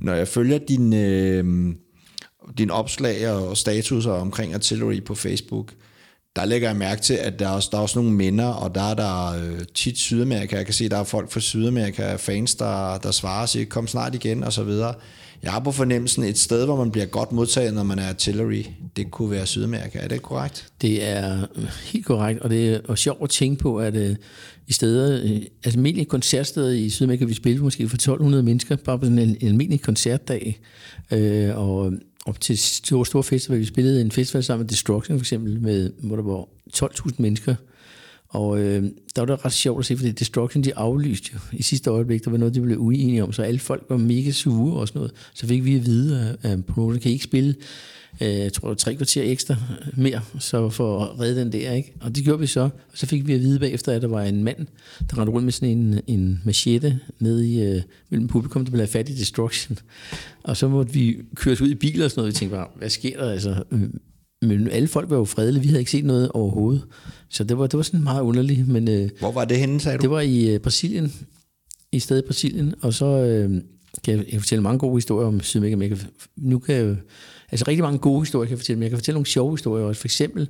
Når 0.00 0.14
jeg 0.14 0.28
følger 0.28 0.58
din, 0.58 0.92
øh, 0.92 1.74
din 2.58 2.70
opslag 2.70 3.30
og 3.30 3.56
statuser 3.56 4.12
omkring 4.12 4.54
artillery 4.54 5.04
på 5.04 5.14
Facebook, 5.14 5.72
der 6.36 6.44
lægger 6.44 6.68
jeg 6.68 6.76
mærke 6.76 7.02
til, 7.02 7.14
at 7.14 7.38
der 7.38 7.48
er 7.48 7.50
også, 7.50 7.68
der 7.72 7.78
er 7.78 7.82
også 7.82 7.98
nogle 7.98 8.14
minder, 8.14 8.46
og 8.46 8.74
der 8.74 8.90
er 8.90 8.94
der 8.94 9.26
øh, 9.28 9.60
tit 9.74 9.98
Sydamerika. 9.98 10.56
Jeg 10.56 10.64
kan 10.64 10.74
se, 10.74 10.84
at 10.84 10.90
der 10.90 10.96
er 10.96 11.04
folk 11.04 11.30
fra 11.30 11.40
Sydamerika, 11.40 12.16
fans, 12.16 12.54
der, 12.54 12.98
der 12.98 13.10
svarer 13.10 13.42
og 13.42 13.48
siger, 13.48 13.66
kom 13.66 13.86
snart 13.86 14.14
igen, 14.14 14.44
og 14.44 14.52
så 14.52 14.62
videre. 14.64 14.94
Jeg 15.42 15.52
har 15.52 15.60
på 15.60 15.72
fornemmelsen 15.72 16.24
et 16.24 16.38
sted, 16.38 16.64
hvor 16.64 16.76
man 16.76 16.90
bliver 16.90 17.06
godt 17.06 17.32
modtaget, 17.32 17.74
når 17.74 17.82
man 17.82 17.98
er 17.98 18.08
artillery. 18.08 18.64
Det 18.96 19.10
kunne 19.10 19.30
være 19.30 19.46
Sydamerika. 19.46 19.98
Er 19.98 20.08
det 20.08 20.22
korrekt? 20.22 20.68
Det 20.82 21.08
er 21.08 21.46
øh, 21.56 21.64
helt 21.92 22.06
korrekt, 22.06 22.40
og 22.40 22.50
det 22.50 22.74
er 22.74 22.80
og 22.88 22.98
sjovt 22.98 23.22
at 23.22 23.30
tænke 23.30 23.62
på, 23.62 23.78
at 23.78 23.94
øh, 23.94 24.16
i 24.66 24.72
steder, 24.72 25.20
øh, 25.24 25.40
altså 25.64 25.78
almindelige 25.78 26.04
koncertsteder 26.04 26.70
i 26.70 26.90
Sydamerika, 26.90 27.24
vi 27.24 27.34
spillede 27.34 27.64
måske 27.64 27.88
for 27.88 27.96
1200 27.96 28.42
mennesker, 28.42 28.76
bare 28.76 28.98
på 28.98 29.04
sådan 29.04 29.18
en, 29.18 29.36
en 29.40 29.48
almindelig 29.48 29.80
koncertdag, 29.80 30.60
øh, 31.12 31.58
og 31.58 31.92
op 32.24 32.40
til 32.40 32.58
store, 32.58 33.06
store 33.06 33.22
festivaler. 33.22 33.58
Vi 33.58 33.66
spillede 33.66 34.00
en 34.00 34.10
festival 34.10 34.44
sammen 34.44 34.62
med 34.62 34.68
Destruction 34.68 35.18
for 35.18 35.22
eksempel, 35.22 35.60
med, 35.60 35.90
hvor 36.02 36.16
der 36.16 36.22
var 36.22 36.48
12.000 36.76 37.14
mennesker. 37.18 37.54
Og 38.28 38.58
øh, 38.58 38.82
der 39.16 39.20
var 39.20 39.26
det 39.26 39.44
ret 39.44 39.52
sjovt 39.52 39.78
at 39.78 39.86
se, 39.86 39.96
fordi 39.96 40.12
Destruction, 40.12 40.64
de 40.64 40.76
aflyste 40.76 41.30
jo 41.34 41.38
i 41.52 41.62
sidste 41.62 41.90
øjeblik. 41.90 42.24
Der 42.24 42.30
var 42.30 42.38
noget, 42.38 42.54
de 42.54 42.60
blev 42.60 42.78
uenige 42.78 43.22
om, 43.22 43.32
så 43.32 43.42
alle 43.42 43.60
folk 43.60 43.84
var 43.88 43.96
mega 43.96 44.30
sure 44.30 44.80
og 44.80 44.88
sådan 44.88 44.98
noget. 44.98 45.12
Så 45.34 45.46
fik 45.46 45.64
vi 45.64 45.76
at 45.76 45.86
vide 45.86 46.36
at, 46.42 46.50
at 46.50 46.66
promoter, 46.66 46.98
kan 46.98 47.10
I 47.10 47.12
ikke 47.12 47.24
spille 47.24 47.54
øh, 48.20 48.28
jeg 48.28 48.52
tror, 48.52 48.68
var 48.68 48.74
tre 48.74 48.94
kvarter 48.94 49.22
ekstra 49.22 49.56
mere, 49.96 50.20
så 50.38 50.70
for 50.70 51.04
at 51.04 51.20
redde 51.20 51.40
den 51.40 51.52
der, 51.52 51.72
ikke? 51.72 51.92
Og 52.00 52.16
det 52.16 52.24
gjorde 52.24 52.40
vi 52.40 52.46
så. 52.46 52.60
Og 52.60 52.70
så 52.94 53.06
fik 53.06 53.26
vi 53.26 53.34
at 53.34 53.40
vide 53.40 53.58
bagefter, 53.58 53.92
at 53.92 54.02
der 54.02 54.08
var 54.08 54.22
en 54.22 54.44
mand, 54.44 54.66
der 55.10 55.18
rendte 55.18 55.32
rundt 55.32 55.44
med 55.44 55.52
sådan 55.52 55.78
en, 55.78 56.00
en 56.06 56.40
machete 56.44 57.00
nede 57.18 57.48
i, 57.48 57.62
øh, 57.62 57.82
mellem 58.10 58.28
publikum, 58.28 58.64
der 58.64 58.76
have 58.76 58.86
fat 58.86 59.08
i 59.08 59.14
Destruction. 59.14 59.78
Og 60.42 60.56
så 60.56 60.68
måtte 60.68 60.92
vi 60.92 61.16
køre 61.34 61.56
ud 61.62 61.68
i 61.68 61.74
biler 61.74 62.04
og 62.04 62.10
sådan 62.10 62.20
noget. 62.20 62.34
Vi 62.34 62.38
tænkte 62.38 62.56
bare, 62.56 62.68
hvad 62.76 62.90
sker 62.90 63.18
der? 63.18 63.30
Altså, 63.30 63.62
øh, 63.70 63.80
men 64.42 64.68
alle 64.68 64.88
folk 64.88 65.10
var 65.10 65.16
jo 65.16 65.24
fredelige. 65.24 65.62
Vi 65.62 65.68
havde 65.68 65.80
ikke 65.80 65.90
set 65.90 66.04
noget 66.04 66.28
overhovedet. 66.28 66.82
Så 67.30 67.44
det 67.44 67.58
var, 67.58 67.66
det 67.66 67.76
var 67.76 67.82
sådan 67.82 68.02
meget 68.02 68.22
underligt. 68.22 68.68
Men 68.68 68.88
øh, 68.88 69.10
Hvor 69.18 69.32
var 69.32 69.44
det 69.44 69.58
henne, 69.58 69.80
sagde 69.80 69.98
du? 69.98 70.02
det 70.02 70.10
var 70.10 70.20
i 70.20 70.54
øh, 70.54 70.60
Brasilien. 70.60 71.12
I 71.92 71.98
stedet 71.98 72.22
i 72.22 72.26
Brasilien. 72.26 72.74
Og 72.82 72.94
så 72.94 73.06
øh, 73.06 73.62
kan 74.04 74.18
jeg, 74.18 74.24
jeg 74.32 74.40
fortælle 74.40 74.62
mange 74.62 74.78
gode 74.78 74.96
historier 74.96 75.28
om 75.28 75.40
Sydamerika. 75.40 75.86
Jeg 75.86 75.98
nu 76.36 76.58
kan 76.58 76.74
jeg 76.74 76.96
altså 77.50 77.64
rigtig 77.68 77.82
mange 77.82 77.98
gode 77.98 78.20
historier 78.20 78.46
kan 78.46 78.50
jeg 78.50 78.58
fortælle, 78.58 78.78
men 78.78 78.82
jeg 78.82 78.90
kan 78.90 78.98
fortælle 78.98 79.16
nogle 79.16 79.26
sjove 79.26 79.52
historier 79.52 79.84
også. 79.84 80.00
For 80.00 80.06
eksempel, 80.06 80.48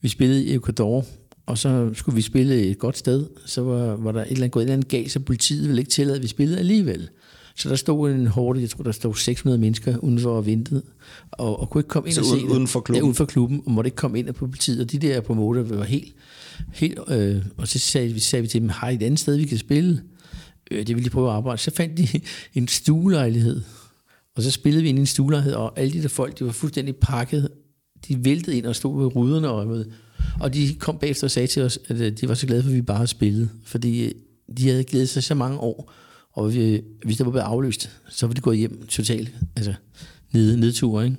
vi 0.00 0.08
spillede 0.08 0.44
i 0.44 0.54
Ecuador, 0.54 1.04
og 1.46 1.58
så 1.58 1.90
skulle 1.94 2.16
vi 2.16 2.22
spille 2.22 2.62
et 2.62 2.78
godt 2.78 2.98
sted. 2.98 3.26
Så 3.46 3.62
var, 3.62 3.96
var 3.96 4.12
der 4.12 4.20
et 4.20 4.26
eller 4.26 4.36
andet 4.42 4.52
gået 4.52 4.62
et 4.62 4.64
eller 4.64 4.72
andet 4.74 4.88
galt, 4.88 5.12
så 5.12 5.20
politiet 5.20 5.68
ville 5.68 5.80
ikke 5.80 5.90
tillade, 5.90 6.16
at 6.16 6.22
vi 6.22 6.28
spillede 6.28 6.58
alligevel. 6.58 7.08
Så 7.56 7.68
der 7.68 7.76
stod 7.76 8.10
en 8.10 8.26
hårde, 8.26 8.60
jeg 8.60 8.70
tror, 8.70 8.82
der 8.82 8.92
stod 8.92 9.14
600 9.14 9.58
mennesker 9.58 9.98
udenfor 9.98 10.36
og 10.36 10.46
ventede, 10.46 10.82
og, 11.30 11.60
og 11.60 11.70
kunne 11.70 11.80
ikke 11.80 11.88
komme 11.88 12.08
ind 12.08 12.14
Så 12.14 12.20
og 12.20 12.26
se 12.26 12.36
det. 12.36 12.42
uden 12.42 12.66
for 12.66 12.80
klubben? 12.80 12.96
Ja, 12.96 13.04
uden 13.04 13.14
for 13.14 13.24
klubben, 13.24 13.62
og 13.66 13.72
måtte 13.72 13.88
ikke 13.88 13.96
komme 13.96 14.18
ind 14.18 14.32
på 14.32 14.46
politiet. 14.46 14.80
Og 14.80 14.92
de 14.92 14.98
der 14.98 15.20
promoter 15.20 15.62
var 15.62 15.84
helt, 15.84 16.14
helt 16.72 16.98
øh, 17.08 17.42
og 17.56 17.68
så 17.68 17.78
sagde, 17.78 18.12
vi, 18.12 18.20
sagde 18.20 18.42
vi 18.42 18.48
til 18.48 18.60
dem, 18.60 18.68
har 18.68 18.88
I 18.88 18.94
et 18.94 19.02
andet 19.02 19.20
sted, 19.20 19.36
vi 19.36 19.44
kan 19.44 19.58
spille? 19.58 20.02
Øh, 20.70 20.78
det 20.86 20.88
ville 20.88 21.04
de 21.04 21.10
prøve 21.10 21.28
at 21.28 21.34
arbejde. 21.34 21.60
Så 21.60 21.70
fandt 21.74 21.98
de 21.98 22.20
en 22.54 22.68
stuelejlighed, 22.68 23.60
og 24.36 24.42
så 24.42 24.50
spillede 24.50 24.82
vi 24.82 24.88
ind 24.88 24.98
i 24.98 25.00
en 25.00 25.06
stuelejlighed, 25.06 25.54
og 25.54 25.78
alle 25.78 25.92
de 25.92 26.02
der 26.02 26.08
folk, 26.08 26.38
de 26.38 26.44
var 26.44 26.52
fuldstændig 26.52 26.96
pakket. 26.96 27.48
De 28.08 28.24
væltede 28.24 28.56
ind 28.56 28.66
og 28.66 28.76
stod 28.76 29.02
ved 29.02 29.16
ruderne 29.16 29.48
og 29.48 29.66
med. 29.66 29.84
Og 30.40 30.54
de 30.54 30.74
kom 30.74 30.98
bagefter 30.98 31.26
og 31.26 31.30
sagde 31.30 31.46
til 31.46 31.62
os, 31.62 31.78
at 31.88 32.00
øh, 32.00 32.12
de 32.12 32.28
var 32.28 32.34
så 32.34 32.46
glade 32.46 32.62
for, 32.62 32.68
at 32.68 32.76
vi 32.76 32.82
bare 32.82 33.06
spillede. 33.06 33.48
Fordi 33.64 34.04
øh, 34.04 34.12
de 34.56 34.68
havde 34.68 34.84
glædet 34.84 35.08
sig 35.08 35.22
så 35.22 35.34
mange 35.34 35.58
år, 35.58 35.92
og 36.32 36.54
vi, 36.54 36.82
hvis 37.04 37.16
der 37.16 37.24
var 37.24 37.30
blevet 37.30 37.44
afløst, 37.44 37.90
så 38.08 38.26
var 38.26 38.34
de 38.34 38.40
gået 38.40 38.58
hjem 38.58 38.86
totalt. 38.86 39.34
Altså 39.56 39.74
nede, 40.32 40.60
nedtur, 40.60 41.02
ikke? 41.02 41.16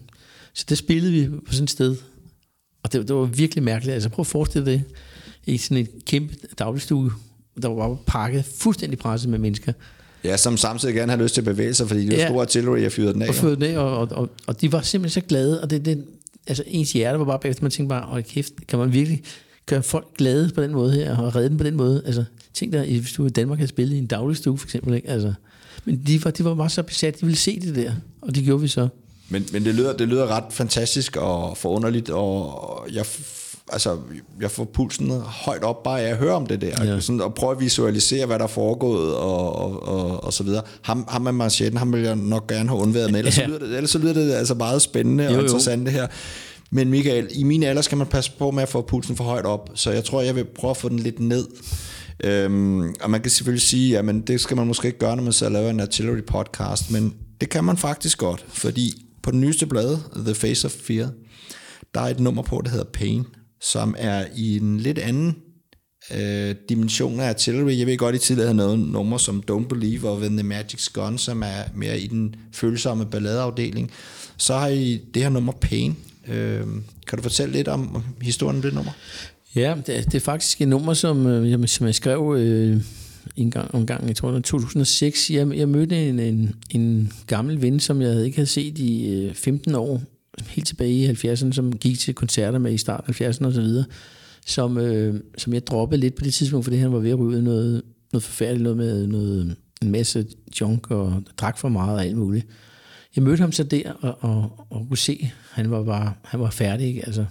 Så 0.54 0.66
der 0.70 0.76
spillede 0.76 1.12
vi 1.12 1.30
på 1.48 1.54
sådan 1.54 1.64
et 1.64 1.70
sted, 1.70 1.96
og 2.84 2.94
det, 2.94 3.08
det 3.08 3.16
var 3.16 3.26
virkelig 3.26 3.64
mærkeligt. 3.64 3.94
Altså 3.94 4.10
prøv 4.10 4.24
at 4.24 4.28
forestille 4.28 4.72
dig 4.72 4.84
det 5.46 5.54
i 5.54 5.58
sådan 5.58 5.78
en 5.78 5.88
kæmpe 6.06 6.36
dagligstue, 6.60 7.12
der 7.62 7.68
var 7.68 7.98
pakket, 8.08 8.46
fuldstændig 8.46 9.00
presset 9.00 9.30
med 9.30 9.40
mennesker. 9.40 9.74
Ja, 10.24 10.38
som 10.38 10.58
samtidig 10.58 10.96
gerne 10.96 11.12
har 11.12 11.20
lyst 11.20 11.34
til 11.34 11.42
at 11.42 11.46
bevæge 11.46 11.74
sig, 11.74 11.88
fordi 11.88 12.02
de 12.06 12.08
var 12.12 12.18
Ja. 12.18 12.28
store 12.28 12.42
artillery 12.42 12.86
og 12.86 12.92
fyrede 12.92 13.14
den 13.14 13.22
af. 13.22 13.30
og 13.30 13.36
fået 13.36 13.58
den 13.58 13.66
af, 13.66 13.78
og, 13.78 13.98
og, 13.98 14.08
og, 14.12 14.30
og 14.48 14.62
de 14.62 14.72
var 14.72 14.82
simpelthen 14.82 15.22
så 15.22 15.28
glade, 15.28 15.62
og 15.62 15.70
det, 15.70 15.86
det, 15.86 16.06
altså 16.48 16.64
ens 16.68 16.94
hjerte 16.94 17.20
var 17.20 17.26
bare 17.26 17.40
bagefter, 17.40 17.64
man 17.64 17.72
tænkte 17.72 17.90
bare, 17.90 18.02
hold 18.06 18.24
kæft, 18.24 18.54
kan 18.68 18.80
man 18.80 18.94
virkelig 18.94 19.24
gøre 19.66 19.84
folk 19.84 20.08
glade 20.18 20.50
på 20.56 20.62
den 20.62 20.72
måde 20.72 20.92
her, 20.94 21.18
og 21.18 21.36
redde 21.36 21.50
dem 21.50 21.58
på 21.58 21.64
den 21.64 21.78
måde? 21.78 22.02
Altså, 22.06 22.24
tænk 22.54 22.74
dig, 22.74 23.00
hvis 23.00 23.12
du 23.14 23.26
i 23.26 23.30
Danmark 23.30 23.60
havde 23.60 23.70
spillet 23.70 23.96
i 23.96 23.98
en 24.00 24.06
dagligstue, 24.08 24.58
for 24.58 24.68
eksempel, 24.68 24.94
ikke? 24.94 25.10
Altså, 25.10 25.34
men 25.86 26.02
de 26.08 26.24
var, 26.26 26.32
de 26.32 26.46
var 26.46 26.56
bare 26.56 26.70
så 26.70 26.84
besat, 26.84 27.20
de 27.22 27.26
ville 27.26 27.38
se 27.38 27.60
det 27.60 27.76
der, 27.76 27.92
og 28.22 28.36
det 28.36 28.44
gjorde 28.44 28.62
vi 28.62 28.68
så. 28.68 28.88
Men, 29.30 29.46
men 29.54 29.66
det, 29.66 29.76
lyder, 29.76 29.94
det 29.98 30.08
lyder 30.08 30.28
ret 30.28 30.44
fantastisk 30.52 31.18
og 31.18 31.58
forunderligt, 31.58 32.10
og 32.10 32.88
jeg, 32.94 33.06
altså, 33.72 33.98
jeg 34.42 34.52
får 34.52 34.66
pulsen 34.74 35.12
højt 35.26 35.64
op 35.64 35.84
bare 35.84 36.02
af 36.02 36.10
at 36.12 36.18
høre 36.18 36.34
om 36.34 36.46
det 36.46 36.62
der, 36.62 36.86
Ja. 36.86 37.00
sådan, 37.00 37.22
og 37.22 37.34
prøve 37.36 37.52
at 37.52 37.60
visualisere, 37.60 38.26
hvad 38.26 38.38
der 38.40 38.44
er 38.44 38.48
foregået, 38.50 39.14
og, 39.16 39.56
og, 39.56 39.88
og, 39.88 40.24
og 40.24 40.34
så 40.34 40.44
videre. 40.44 40.62
Ham, 40.82 41.06
ham 41.10 41.22
med 41.22 41.32
manchetten, 41.32 41.78
ham 41.78 41.94
vil 41.94 42.02
jeg 42.02 42.16
nok 42.16 42.48
gerne 42.48 42.70
have 42.70 42.82
undværet 42.82 43.12
med, 43.12 43.20
ellers, 43.20 43.38
Ja. 43.38 43.44
så, 43.44 43.48
lyder 43.50 43.60
det, 43.60 43.76
ellers 43.76 43.90
så 43.90 43.98
lyder 43.98 44.14
det 44.14 44.34
altså 44.34 44.54
meget 44.54 44.82
spændende 44.82 45.24
og 45.28 45.32
Jo, 45.32 45.36
jo. 45.38 45.42
interessant 45.44 45.86
det 45.86 45.94
her. 45.94 46.08
Men 46.72 46.90
Michael, 46.90 47.28
i 47.36 47.44
min 47.44 47.64
alder 47.64 47.82
skal 47.82 47.98
man 47.98 48.08
passe 48.08 48.32
på 48.40 48.52
med 48.52 48.64
at 48.64 48.70
få 48.70 48.82
pulsen 48.82 49.16
for 49.16 49.24
højt 49.24 49.46
op, 49.46 49.70
så 49.76 49.92
jeg 49.92 50.04
tror, 50.04 50.22
jeg 50.22 50.36
vil 50.36 50.46
prøve 50.60 50.72
at 50.72 50.78
få 50.78 50.90
den 50.90 51.00
lidt 51.00 51.20
ned. 51.20 51.48
Øhm, 52.24 52.94
og 53.02 53.10
man 53.12 53.22
kan 53.22 53.32
selvfølgelig 53.32 53.62
sige, 53.62 53.98
at 53.98 54.06
det 54.28 54.42
skal 54.42 54.58
man 54.58 54.68
måske 54.68 54.86
ikke 54.88 55.00
gøre, 55.00 55.16
når 55.16 55.24
man 55.24 55.34
og 55.46 55.52
laver 55.52 55.70
en 55.70 55.80
artillery 55.80 56.22
podcast, 56.28 56.92
men 56.92 57.14
det 57.42 57.50
kan 57.50 57.64
man 57.64 57.78
faktisk 57.78 58.18
godt, 58.18 58.46
fordi 58.48 59.06
på 59.24 59.32
den 59.32 59.42
nyeste 59.42 59.66
blade, 59.66 60.00
The 60.16 60.36
Face 60.36 60.66
of 60.66 60.72
Fear, 60.72 61.10
der 61.94 62.02
er 62.02 62.08
et 62.08 62.20
nummer 62.20 62.42
på, 62.42 62.62
der 62.66 62.72
hedder 62.72 62.86
Pain, 62.94 63.26
som 63.64 63.96
er 63.98 64.26
i 64.36 64.58
en 64.58 64.78
lidt 64.80 64.98
anden 65.00 65.36
øh, 66.18 66.56
dimension 66.70 67.20
af 67.20 67.30
artillery. 67.30 67.78
Jeg 67.78 67.88
ved 67.88 67.98
godt, 67.98 68.16
I 68.16 68.18
tidligere 68.18 68.48
havde 68.48 68.58
noget 68.58 68.80
nummer 68.80 69.18
som 69.18 69.44
Don't 69.52 69.68
Believe 69.68 70.10
og 70.10 70.18
When 70.20 70.38
the 70.38 70.60
Magic's 70.60 70.90
Gone, 70.94 71.20
som 71.20 71.42
er 71.44 71.64
mere 71.76 72.00
i 72.00 72.08
den 72.08 72.36
følsomme 72.54 73.06
balladeafdeling. 73.06 73.92
Så 74.38 74.54
har 74.58 74.68
I 74.68 75.02
det 75.14 75.22
her 75.22 75.30
nummer 75.30 75.54
Pain. 75.62 75.98
Øh, 76.28 76.62
kan 77.08 77.18
du 77.18 77.22
fortælle 77.22 77.54
lidt 77.54 77.68
om, 77.68 78.04
historien 78.22 78.56
om 78.56 78.62
det 78.62 78.74
nummer? 78.74 78.92
Ja, 79.56 79.76
det, 79.88 79.98
er- 79.98 80.02
det 80.04 80.16
er 80.16 80.20
faktisk 80.20 80.62
et 80.62 80.68
nummer, 80.68 80.94
som, 80.94 81.28
øh, 81.28 81.52
jeg, 81.52 81.70
som 81.70 81.86
jeg 81.86 81.96
skrev 81.96 82.36
øh, 82.38 82.82
en 83.38 83.52
gang, 83.52 83.76
en 83.76 83.86
gang, 83.86 84.08
jeg 84.08 84.16
tror 84.16 84.28
det 84.28 84.34
var 84.36 84.40
2006. 84.42 85.30
Jeg, 85.30 85.58
jeg 85.58 85.70
mødte 85.70 86.10
en, 86.10 86.20
en, 86.20 86.56
en 86.70 87.14
gammel 87.28 87.62
ven, 87.62 87.80
som 87.80 88.02
jeg 88.02 88.26
ikke 88.26 88.38
havde 88.38 88.50
set 88.50 88.78
i 88.78 89.14
øh, 89.14 89.34
15 89.34 89.76
år, 89.76 90.02
helt 90.40 90.68
tilbage 90.68 90.94
i 90.94 91.12
70'erne, 91.12 91.52
som 91.52 91.78
gik 91.78 92.00
til 92.00 92.14
koncerter 92.14 92.60
med 92.60 92.74
i 92.74 92.78
starten 92.78 93.10
af 93.10 93.22
70'erne 93.22 93.46
og 93.46 93.54
så 93.54 93.62
videre, 93.62 93.86
som, 94.46 94.78
øh, 94.78 95.22
som 95.38 95.54
jeg 95.54 95.68
droppede 95.68 96.02
lidt 96.02 96.16
på 96.16 96.26
det 96.26 96.34
tidspunkt, 96.34 96.66
fordi 96.66 96.78
han 96.78 96.94
var 96.94 97.00
ved 97.00 97.10
at 97.10 97.20
ryge 97.20 97.42
noget, 97.42 97.82
noget 98.14 98.24
forfærdeligt, 98.24 98.64
noget 98.64 98.78
med 98.78 99.08
noget, 99.08 99.56
en 99.82 99.92
masse 99.92 100.28
junk 100.62 100.92
og 100.92 101.24
drak 101.38 101.58
for 101.58 101.70
meget 101.70 101.96
og 101.96 102.06
alt 102.06 102.18
muligt. 102.18 102.48
Jeg 103.16 103.24
mødte 103.24 103.42
ham 103.42 103.52
så 103.52 103.64
der, 103.64 103.92
og, 103.92 104.18
og, 104.20 104.66
og 104.70 104.86
kunne 104.88 104.98
se, 104.98 105.32
han 105.52 105.72
var 105.72 105.84
bare, 105.84 106.14
han 106.24 106.40
var 106.40 106.50
færdig, 106.50 106.88
ikke? 106.88 107.06
Altså, 107.06 107.26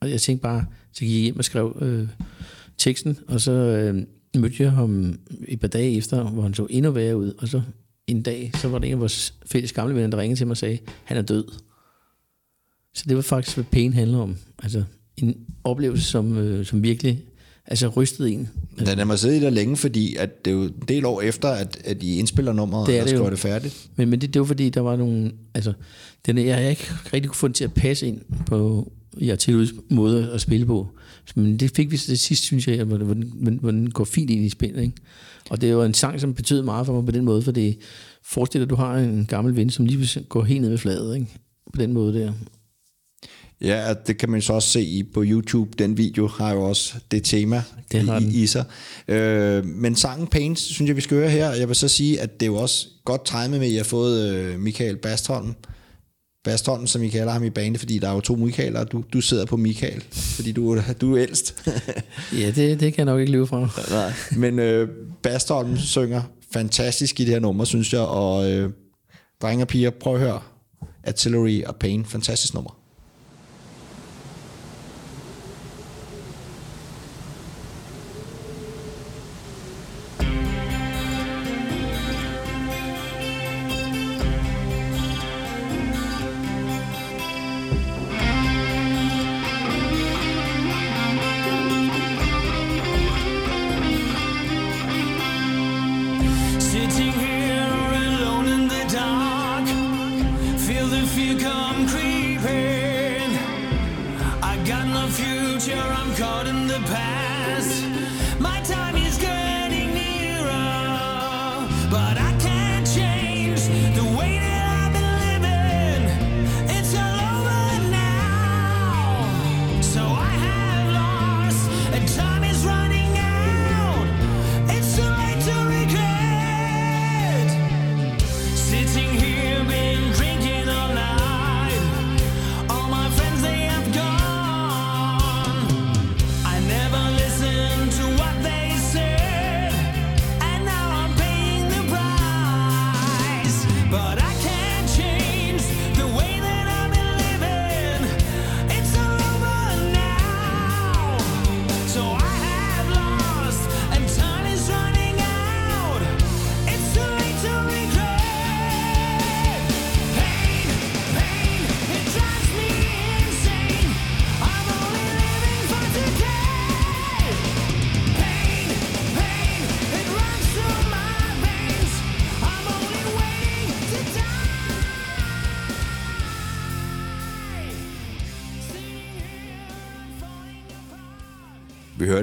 og 0.00 0.10
jeg 0.10 0.20
tænkte 0.20 0.42
bare, 0.42 0.64
så 0.92 1.00
gik 1.00 1.14
jeg 1.14 1.22
hjem 1.22 1.38
og 1.38 1.44
skrev 1.44 1.78
øh, 1.80 2.08
teksten, 2.78 3.18
og 3.28 3.40
så 3.40 3.52
øh, 3.52 4.02
mødte 4.40 4.62
jeg 4.62 4.72
ham 4.72 5.18
et 5.48 5.60
par 5.60 5.68
dage 5.68 5.96
efter, 5.96 6.30
hvor 6.30 6.42
han 6.42 6.54
så 6.54 6.66
endnu 6.70 6.90
værre 6.90 7.16
ud, 7.16 7.32
og 7.38 7.48
så 7.48 7.62
en 8.06 8.22
dag, 8.22 8.50
så 8.54 8.68
var 8.68 8.78
det 8.78 8.86
en 8.86 8.92
af 8.92 9.00
vores 9.00 9.34
fælles 9.46 9.72
gamle 9.72 9.94
venner, 9.94 10.08
der 10.08 10.18
ringede 10.18 10.40
til 10.40 10.46
mig 10.46 10.50
og 10.50 10.56
sagde, 10.56 10.78
han 11.04 11.16
er 11.16 11.22
død. 11.22 11.44
Så 12.94 13.04
det 13.08 13.16
var 13.16 13.22
faktisk, 13.22 13.56
hvad 13.56 13.64
Pain 13.64 13.92
handler 13.92 14.18
om. 14.18 14.36
Altså 14.62 14.84
en 15.16 15.36
oplevelse, 15.64 16.04
som, 16.04 16.38
øh, 16.38 16.66
som 16.66 16.82
virkelig 16.82 17.22
altså 17.66 17.88
rystede 17.88 18.30
en. 18.30 18.48
Den 18.78 18.98
er 18.98 19.04
mig 19.04 19.18
siddet 19.18 19.36
i 19.36 19.40
der 19.40 19.50
længe, 19.50 19.76
fordi 19.76 20.16
at 20.16 20.44
det 20.44 20.50
er 20.50 20.54
jo 20.54 20.62
en 20.62 20.74
del 20.88 21.04
år 21.04 21.20
efter, 21.20 21.48
at, 21.48 21.78
at 21.84 22.02
I 22.02 22.18
indspiller 22.18 22.52
nummeret, 22.52 22.86
Det 22.86 22.98
er 22.98 23.02
og 23.02 23.08
det 23.08 23.30
det 23.30 23.38
færdigt. 23.38 23.88
Men, 23.96 24.10
men 24.10 24.20
det, 24.20 24.34
det 24.34 24.40
var 24.40 24.46
fordi, 24.46 24.70
der 24.70 24.80
var 24.80 24.96
nogle... 24.96 25.32
Altså, 25.54 25.72
den, 26.26 26.38
jeg 26.38 26.56
har 26.56 26.62
ikke 26.62 26.84
rigtig 27.12 27.28
kunne 27.28 27.36
få 27.36 27.48
den 27.48 27.54
til 27.54 27.64
at 27.64 27.74
passe 27.74 28.06
ind 28.06 28.20
på 28.46 28.92
i 29.16 29.30
Artilleriets 29.30 29.72
måde 29.90 30.30
at 30.30 30.40
spille 30.40 30.66
på. 30.66 30.88
Men 31.34 31.56
det 31.56 31.70
fik 31.76 31.90
vi 31.90 31.96
så 31.96 32.06
til 32.06 32.18
sidst, 32.18 32.42
synes 32.42 32.68
jeg, 32.68 32.84
hvor, 32.84 32.96
den, 32.96 33.58
hvor, 33.60 33.70
den 33.70 33.90
går 33.90 34.04
fint 34.04 34.30
ind 34.30 34.44
i 34.44 34.48
spillet. 34.48 34.82
Ikke? 34.82 34.96
Og 35.50 35.60
det 35.60 35.76
var 35.76 35.84
en 35.84 35.94
sang, 35.94 36.20
som 36.20 36.34
betød 36.34 36.62
meget 36.62 36.86
for 36.86 36.94
mig 36.94 37.04
på 37.04 37.12
den 37.12 37.24
måde, 37.24 37.42
for 37.42 37.52
det 37.52 37.78
forestiller, 38.24 38.66
at 38.66 38.70
du 38.70 38.74
har 38.74 38.96
en 38.96 39.26
gammel 39.26 39.56
ven, 39.56 39.70
som 39.70 39.86
lige 39.86 40.24
går 40.28 40.44
helt 40.44 40.60
ned 40.60 40.70
med 40.70 40.78
fladet. 40.78 41.14
Ikke? 41.14 41.26
På 41.72 41.82
den 41.82 41.92
måde 41.92 42.20
der. 42.20 42.32
Ja, 43.62 43.94
det 44.06 44.18
kan 44.18 44.30
man 44.30 44.42
så 44.42 44.52
også 44.52 44.68
se 44.68 44.82
i- 44.82 45.02
på 45.14 45.22
YouTube. 45.26 45.70
Den 45.78 45.96
video 45.98 46.26
har 46.26 46.52
jo 46.52 46.62
også 46.62 46.94
det 47.10 47.24
tema 47.24 47.62
Det 47.92 48.00
har 48.02 48.20
i, 48.20 48.24
den. 48.24 48.32
i 48.32 48.46
sig. 48.46 48.64
Øh, 49.08 49.64
men 49.66 49.96
sangen 49.96 50.26
Pain, 50.26 50.56
synes 50.56 50.88
jeg, 50.88 50.96
vi 50.96 51.00
skal 51.00 51.16
høre 51.16 51.30
her. 51.30 51.52
Jeg 51.52 51.68
vil 51.68 51.76
så 51.76 51.88
sige, 51.88 52.20
at 52.20 52.40
det 52.40 52.46
er 52.46 52.50
jo 52.50 52.56
også 52.56 52.86
godt 53.04 53.24
timet 53.24 53.50
med, 53.50 53.66
at 53.66 53.72
I 53.72 53.76
har 53.76 53.84
fået 53.84 54.30
øh, 54.34 54.60
Michael 54.60 54.96
Bastholm. 54.96 55.54
Bastholm, 56.44 56.86
som 56.86 57.02
I 57.02 57.08
kalder 57.08 57.32
ham 57.32 57.44
i 57.44 57.50
banen, 57.50 57.78
fordi 57.78 57.98
der 57.98 58.08
er 58.08 58.14
jo 58.14 58.20
to 58.20 58.36
Michaeler, 58.36 58.80
og 58.80 58.92
du, 58.92 59.04
du 59.12 59.20
sidder 59.20 59.44
på 59.44 59.56
Michael, 59.56 60.04
fordi 60.10 60.52
du, 60.52 60.70
er- 60.72 60.92
du 61.00 61.16
er 61.16 61.22
ældst. 61.22 61.68
Ja, 62.40 62.46
det, 62.46 62.56
det 62.56 62.94
kan 62.94 62.94
jeg 62.96 63.04
nok 63.04 63.20
ikke 63.20 63.32
leve 63.32 63.46
fra. 63.46 63.68
Nej. 63.90 64.12
Men 64.36 64.58
øh, 64.58 64.88
Bastholm 65.22 65.76
synger 65.76 66.22
fantastisk 66.52 67.20
i 67.20 67.24
det 67.24 67.32
her 67.32 67.40
nummer, 67.40 67.64
synes 67.64 67.92
jeg, 67.92 68.00
og 68.00 68.50
øh, 68.52 68.70
drenge 69.42 69.64
og 69.64 69.68
piger, 69.68 69.90
prøv 69.90 70.14
at 70.14 70.20
høre 70.20 70.40
Artillery 71.04 71.62
og 71.66 71.76
Pain, 71.76 72.04
fantastisk 72.04 72.54
nummer. 72.54 72.78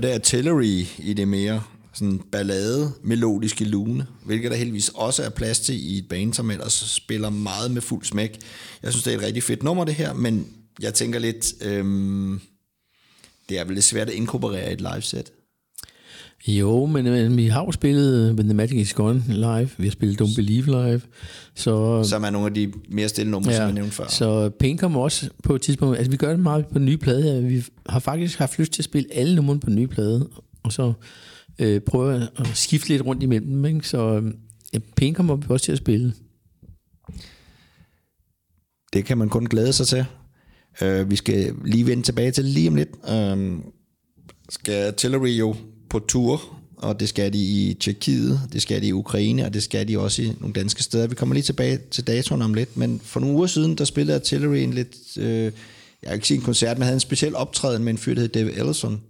Hørte 0.03 0.13
Artillery 0.13 0.85
i 0.97 1.13
det 1.13 1.27
mere 1.27 1.63
sådan 1.93 2.19
ballade 2.31 2.91
melodiske 3.03 3.65
lune, 3.65 4.07
hvilket 4.25 4.51
der 4.51 4.57
heldigvis 4.57 4.89
også 4.89 5.23
er 5.23 5.29
plads 5.29 5.59
til 5.59 5.93
i 5.93 5.97
et 5.97 6.09
band, 6.09 6.33
som 6.33 6.51
ellers 6.51 6.73
spiller 6.73 7.29
meget 7.29 7.71
med 7.71 7.81
fuld 7.81 8.05
smæk. 8.05 8.39
Jeg 8.83 8.91
synes, 8.91 9.03
det 9.03 9.13
er 9.13 9.17
et 9.17 9.23
rigtig 9.23 9.43
fedt 9.43 9.63
nummer, 9.63 9.85
det 9.85 9.93
her, 9.93 10.13
men 10.13 10.47
jeg 10.79 10.93
tænker 10.93 11.19
lidt, 11.19 11.53
øhm, 11.61 12.41
det 13.49 13.59
er 13.59 13.63
vel 13.63 13.73
lidt 13.73 13.85
svært 13.85 14.09
at 14.09 14.13
inkorporere 14.13 14.69
i 14.69 14.73
et 14.73 14.81
live-set. 14.81 15.31
Jo, 16.47 16.85
men, 16.85 17.05
men 17.05 17.37
vi 17.37 17.47
har 17.47 17.65
jo 17.65 17.71
spillet 17.71 18.37
the 18.37 18.53
Magic 18.53 18.75
is 18.75 18.93
Gone 18.93 19.23
live. 19.27 19.69
Vi 19.77 19.83
har 19.83 19.91
spillet 19.91 20.21
Don't 20.21 20.35
Believe 20.35 20.65
live. 20.65 21.01
Så, 21.55 22.03
Som 22.03 22.23
er 22.23 22.29
nogle 22.29 22.47
af 22.47 22.53
de 22.53 22.73
mere 22.89 23.09
stille 23.09 23.31
numre, 23.31 23.51
ja, 23.51 23.57
som 23.57 23.65
jeg 23.65 23.73
nævnte 23.73 23.91
før. 23.91 24.07
så 24.07 24.49
Pain 24.49 24.77
kommer 24.77 24.99
også 25.01 25.29
på 25.43 25.55
et 25.55 25.61
tidspunkt. 25.61 25.97
Altså, 25.97 26.11
vi 26.11 26.17
gør 26.17 26.29
det 26.29 26.39
meget 26.39 26.67
på 26.67 26.79
den 26.79 26.85
nye 26.85 26.97
plade. 26.97 27.43
Vi 27.43 27.63
har 27.89 27.99
faktisk 27.99 28.39
haft 28.39 28.59
lyst 28.59 28.71
til 28.71 28.81
at 28.81 28.85
spille 28.85 29.09
alle 29.13 29.35
numrene 29.35 29.59
på 29.59 29.65
den 29.69 29.75
nye 29.75 29.87
plade. 29.87 30.29
Og 30.63 30.73
så 30.73 30.93
øh, 31.59 31.81
prøve 31.81 32.27
at 32.37 32.47
skifte 32.53 32.89
lidt 32.89 33.05
rundt 33.05 33.23
imellem 33.23 33.49
dem. 33.49 33.65
Ikke? 33.65 33.87
Så 33.87 34.21
øh, 34.75 34.79
Pain 34.95 35.13
kommer 35.13 35.35
vi 35.35 35.45
også 35.49 35.65
til 35.65 35.71
at 35.71 35.77
spille. 35.77 36.13
Det 38.93 39.05
kan 39.05 39.17
man 39.17 39.29
kun 39.29 39.45
glæde 39.45 39.73
sig 39.73 39.87
til. 39.87 40.05
Uh, 40.81 41.11
vi 41.11 41.15
skal 41.15 41.53
lige 41.65 41.85
vende 41.87 42.03
tilbage 42.03 42.31
til 42.31 42.45
lige 42.45 42.69
om 42.69 42.75
lidt. 42.75 42.89
Uh, 43.03 43.59
skal 44.49 44.87
Artillery 44.87 45.27
jo 45.27 45.55
på 45.89 45.99
tur, 45.99 46.59
og 46.77 46.99
det 46.99 47.09
skal 47.09 47.33
de 47.33 47.37
i 47.37 47.73
Tjekkiet, 47.73 48.41
det 48.53 48.61
skal 48.61 48.81
de 48.81 48.87
i 48.87 48.93
Ukraine, 48.93 49.45
og 49.45 49.53
det 49.53 49.63
skal 49.63 49.87
de 49.87 49.99
også 49.99 50.21
i 50.21 50.33
nogle 50.39 50.53
danske 50.53 50.83
steder. 50.83 51.07
Vi 51.07 51.15
kommer 51.15 51.35
lige 51.35 51.43
tilbage 51.43 51.79
til 51.91 52.07
datoen 52.07 52.41
om 52.41 52.53
lidt, 52.53 52.77
men 52.77 53.01
for 53.03 53.19
nogle 53.19 53.35
uger 53.35 53.47
siden, 53.47 53.75
der 53.75 53.85
spillede 53.85 54.15
Artillery 54.15 54.55
en 54.55 54.73
lidt, 54.73 55.17
øh, 55.17 55.43
jeg 55.43 55.51
vil 56.01 56.13
ikke 56.13 56.27
sige 56.27 56.37
en 56.37 56.43
koncert, 56.43 56.77
men 56.77 56.83
havde 56.83 56.93
en 56.93 56.99
speciel 56.99 57.35
optræden 57.35 57.83
med 57.83 57.93
en 57.93 57.97
fyr, 57.97 58.13
der 58.13 58.21
hed 58.21 58.29
David 58.29 58.53
Ellison. 58.57 59.01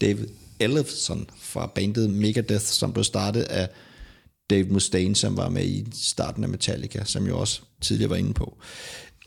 David 0.00 0.26
Ellison 0.60 1.26
fra 1.40 1.72
bandet 1.74 2.10
Megadeth, 2.10 2.64
som 2.64 2.92
blev 2.92 3.04
startet 3.04 3.42
af 3.42 3.68
Dave 4.50 4.68
Mustaine, 4.68 5.16
som 5.16 5.36
var 5.36 5.48
med 5.48 5.64
i 5.64 5.86
starten 5.94 6.44
af 6.44 6.48
Metallica, 6.48 7.04
som 7.04 7.26
jo 7.26 7.38
også 7.38 7.60
tidligere 7.80 8.10
var 8.10 8.16
inde 8.16 8.32
på. 8.32 8.56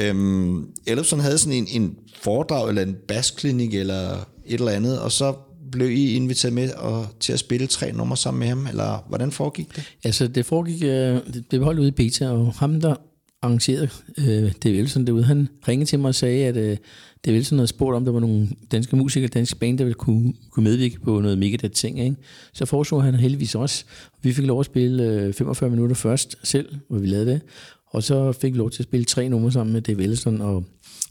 Øhm, 0.01 0.67
Ellison 0.87 1.19
havde 1.19 1.37
sådan 1.37 1.53
en, 1.53 1.67
en 1.69 1.95
foredrag, 2.21 2.69
eller 2.69 2.81
en 2.81 2.95
basklinik, 3.07 3.73
eller 3.73 4.11
et 4.45 4.59
eller 4.59 4.71
andet, 4.71 4.99
og 4.99 5.11
så 5.11 5.33
blev 5.71 5.91
I 5.91 6.13
inviteret 6.13 6.53
med 6.53 6.71
og, 6.71 7.07
til 7.19 7.33
at 7.33 7.39
spille 7.39 7.67
tre 7.67 7.91
numre 7.91 8.17
sammen 8.17 8.39
med 8.39 8.47
ham, 8.47 8.67
eller 8.67 9.05
hvordan 9.07 9.31
foregik 9.31 9.75
det? 9.75 9.83
Altså, 10.03 10.27
det 10.27 10.45
foregik, 10.45 10.83
øh, 10.83 11.19
det 11.33 11.45
blev 11.49 11.63
holdt 11.63 11.79
ude 11.79 11.87
i 11.87 11.91
Beta, 11.91 12.29
og 12.29 12.53
ham, 12.53 12.81
der 12.81 12.95
arrangerede 13.41 13.89
øh, 14.17 14.51
Dave 14.63 14.77
Wilson 14.77 15.07
derude, 15.07 15.23
han 15.23 15.49
ringede 15.67 15.89
til 15.89 15.99
mig 15.99 16.07
og 16.07 16.15
sagde, 16.15 16.45
at 16.45 16.57
øh, 16.57 16.77
Dave 17.25 17.35
Wilson 17.35 17.57
havde 17.57 17.67
spurgt, 17.67 17.95
om 17.95 18.05
der 18.05 18.11
var 18.11 18.19
nogle 18.19 18.47
danske 18.71 18.95
musikere, 18.95 19.27
danske 19.27 19.59
band, 19.59 19.77
der 19.77 19.83
ville 19.83 19.93
kunne, 19.93 20.33
kunne 20.51 20.63
medvirke 20.63 20.99
på 20.99 21.19
noget 21.19 21.37
Megadeth 21.37 21.73
ting. 21.73 21.99
Ikke? 21.99 22.15
Så 22.53 22.65
foreslog 22.65 23.03
han 23.03 23.15
heldigvis 23.15 23.55
også. 23.55 23.85
Vi 24.21 24.33
fik 24.33 24.45
lov 24.45 24.59
at 24.59 24.65
spille 24.65 25.03
øh, 25.03 25.33
45 25.33 25.69
minutter 25.69 25.95
først 25.95 26.35
selv, 26.43 26.75
hvor 26.87 26.99
vi 26.99 27.07
lavede 27.07 27.31
det. 27.31 27.41
Og 27.87 28.03
så 28.03 28.31
fik 28.31 28.53
vi 28.53 28.57
lov 28.57 28.71
til 28.71 28.81
at 28.81 28.87
spille 28.87 29.05
tre 29.05 29.29
numre 29.29 29.51
sammen 29.51 29.73
med 29.73 29.81
Dave 29.81 30.03
Ellison 30.03 30.41
og 30.41 30.63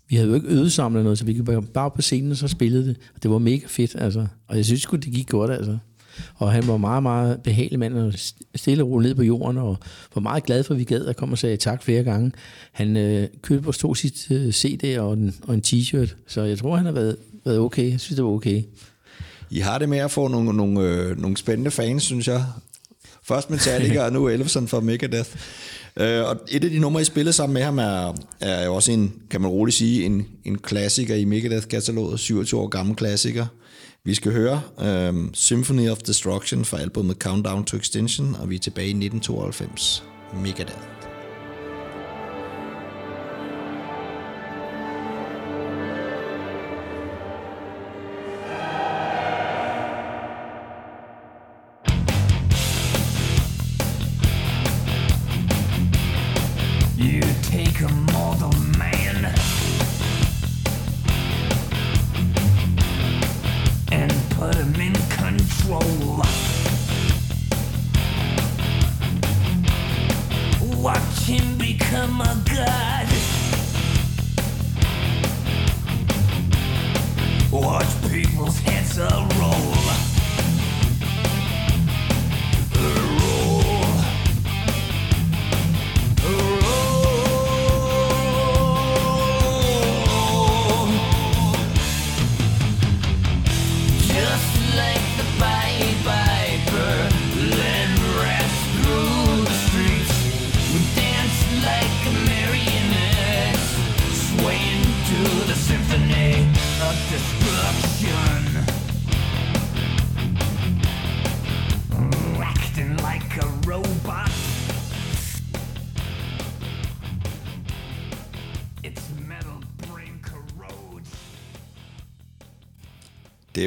vi 0.08 0.16
havde 0.16 0.28
jo 0.28 0.34
ikke 0.34 0.48
øvet 0.48 0.72
sammen 0.72 0.96
eller 0.96 1.04
noget, 1.04 1.18
så 1.18 1.24
vi 1.24 1.32
gik 1.32 1.44
bare- 1.74 1.90
på 1.90 2.02
scenen, 2.02 2.30
og 2.30 2.36
så 2.36 2.48
spillede 2.48 2.86
det. 2.88 2.96
Og 3.14 3.22
det 3.22 3.30
var 3.30 3.38
mega 3.38 3.66
fedt, 3.66 3.96
altså. 3.98 4.26
Og 4.48 4.56
jeg 4.56 4.64
synes 4.64 4.84
det 4.84 5.02
gik 5.12 5.28
godt, 5.28 5.50
altså. 5.50 5.78
Og 6.34 6.52
han 6.52 6.68
var 6.68 6.76
meget, 6.76 7.02
meget 7.02 7.42
behagelig 7.42 7.78
mand, 7.78 7.94
og 7.98 8.12
stille 8.54 8.84
og 8.84 9.02
ned 9.02 9.14
på 9.14 9.22
jorden, 9.22 9.56
og 9.58 9.76
var 10.14 10.20
meget 10.20 10.44
glad 10.44 10.64
for, 10.64 10.74
at 10.74 10.78
vi 10.80 10.84
gad 10.84 11.04
at 11.06 11.16
komme 11.16 11.34
og 11.34 11.38
sagde 11.38 11.56
tak 11.56 11.82
flere 11.82 12.02
gange. 12.02 12.32
Han 12.72 12.96
øh, 12.96 13.28
købte 13.42 13.66
os 13.68 13.78
to 13.78 13.94
sit 13.94 14.30
øh, 14.30 14.52
CD 14.52 14.98
og 14.98 15.12
en, 15.12 15.34
og 15.42 15.54
en 15.54 15.62
t-shirt, 15.66 16.14
så 16.26 16.42
jeg 16.42 16.58
tror, 16.58 16.76
han 16.76 16.86
har 16.86 16.92
været, 16.92 17.16
været 17.44 17.58
okay. 17.58 17.90
Jeg 17.90 18.00
synes, 18.00 18.16
det 18.16 18.24
var 18.24 18.30
okay. 18.30 18.62
I 19.50 19.58
har 19.58 19.78
det 19.78 19.88
med 19.88 19.98
at 19.98 20.10
få 20.10 20.28
nogle, 20.28 20.52
nogle, 20.56 20.80
øh, 20.80 21.20
nogle 21.20 21.36
spændende 21.36 21.70
fans, 21.70 22.02
synes 22.02 22.28
jeg. 22.28 22.44
Først 23.22 23.50
Metallica, 23.50 24.02
og 24.06 24.12
nu 24.12 24.28
Elfson 24.28 24.68
fra 24.68 24.80
Megadeth. 24.80 25.30
Øh, 25.96 26.24
og 26.24 26.36
et 26.48 26.64
af 26.64 26.70
de 26.70 26.78
numre, 26.78 27.00
I 27.00 27.04
spillede 27.04 27.32
sammen 27.32 27.54
med 27.54 27.62
ham, 27.62 27.78
er, 27.78 28.14
er 28.40 28.64
jo 28.64 28.74
også 28.74 28.92
en, 28.92 29.14
kan 29.30 29.40
man 29.40 29.50
roligt 29.50 29.76
sige, 29.76 30.04
en, 30.04 30.26
en 30.44 30.58
klassiker 30.58 31.14
i 31.14 31.24
Megadeth-kataloget, 31.24 32.20
27 32.20 32.60
år 32.60 32.68
gammel 32.68 32.96
klassiker. 32.96 33.46
Vi 34.04 34.14
skal 34.14 34.32
høre 34.32 34.60
øh, 34.80 35.14
Symphony 35.32 35.90
of 35.90 35.98
Destruction 35.98 36.64
fra 36.64 36.80
albumet 36.80 37.16
Countdown 37.16 37.64
to 37.64 37.76
Extinction, 37.76 38.36
og 38.40 38.50
vi 38.50 38.54
er 38.54 38.58
tilbage 38.58 38.86
i 38.86 38.90
1992. 38.90 40.04
Megadeth. 40.42 40.97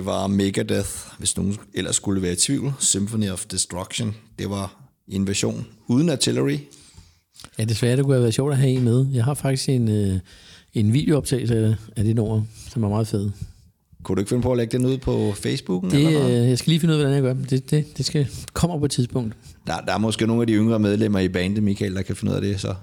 Det 0.01 0.05
var 0.07 0.27
Megadeth, 0.27 0.89
hvis 1.19 1.37
nogen 1.37 1.57
ellers 1.73 1.95
skulle 1.95 2.21
være 2.21 2.33
i 2.33 2.35
tvivl. 2.35 2.73
Symphony 2.79 3.29
of 3.29 3.45
Destruction. 3.45 4.15
Det 4.39 4.49
var 4.49 4.89
en 5.07 5.27
version 5.27 5.67
uden 5.87 6.09
artillery. 6.09 6.57
Ja, 7.59 7.63
desværre, 7.63 7.95
det 7.97 8.03
kunne 8.05 8.13
have 8.13 8.21
været 8.21 8.33
sjovt 8.33 8.51
at 8.51 8.57
have 8.57 8.71
en 8.71 8.83
med. 8.83 9.05
Jeg 9.13 9.23
har 9.25 9.33
faktisk 9.33 9.69
en, 9.69 9.87
øh, 9.89 10.19
en 10.73 10.93
videooptagelse 10.93 11.77
af- 11.95 12.03
det 12.03 12.15
nummer, 12.15 12.41
som 12.69 12.83
er 12.83 12.89
meget 12.89 13.07
fed. 13.07 13.29
Kunne 14.03 14.15
du 14.15 14.19
ikke 14.19 14.29
finde 14.29 14.41
på 14.43 14.51
at 14.51 14.57
lægge 14.57 14.77
den 14.77 14.85
ud 14.85 14.97
på 14.97 15.33
Facebooken? 15.35 15.91
Det, 15.91 15.99
eller 16.07 16.19
noget? 16.19 16.41
øh, 16.43 16.49
jeg 16.49 16.57
skal 16.57 16.71
lige 16.71 16.79
finde 16.79 16.95
ud 16.95 16.99
af, 16.99 17.05
hvordan 17.07 17.25
jeg 17.25 17.35
gør. 17.35 17.43
Det, 17.49 17.71
det, 17.71 17.97
det 17.97 18.05
skal 18.05 18.27
kommer 18.53 18.79
på 18.79 18.85
et 18.85 18.91
tidspunkt. 18.91 19.33
Der, 19.67 19.79
der 19.81 19.93
er 19.93 19.97
måske 19.97 20.27
nogle 20.27 20.43
af 20.43 20.47
de 20.47 20.53
yngre 20.53 20.79
medlemmer 20.79 21.19
i 21.19 21.27
bandet, 21.29 21.63
Michael, 21.63 21.95
der 21.95 22.01
kan 22.01 22.15
finde 22.15 22.31
ud 22.31 22.35
af 22.35 22.41
det. 22.41 22.61
Så. 22.61 22.75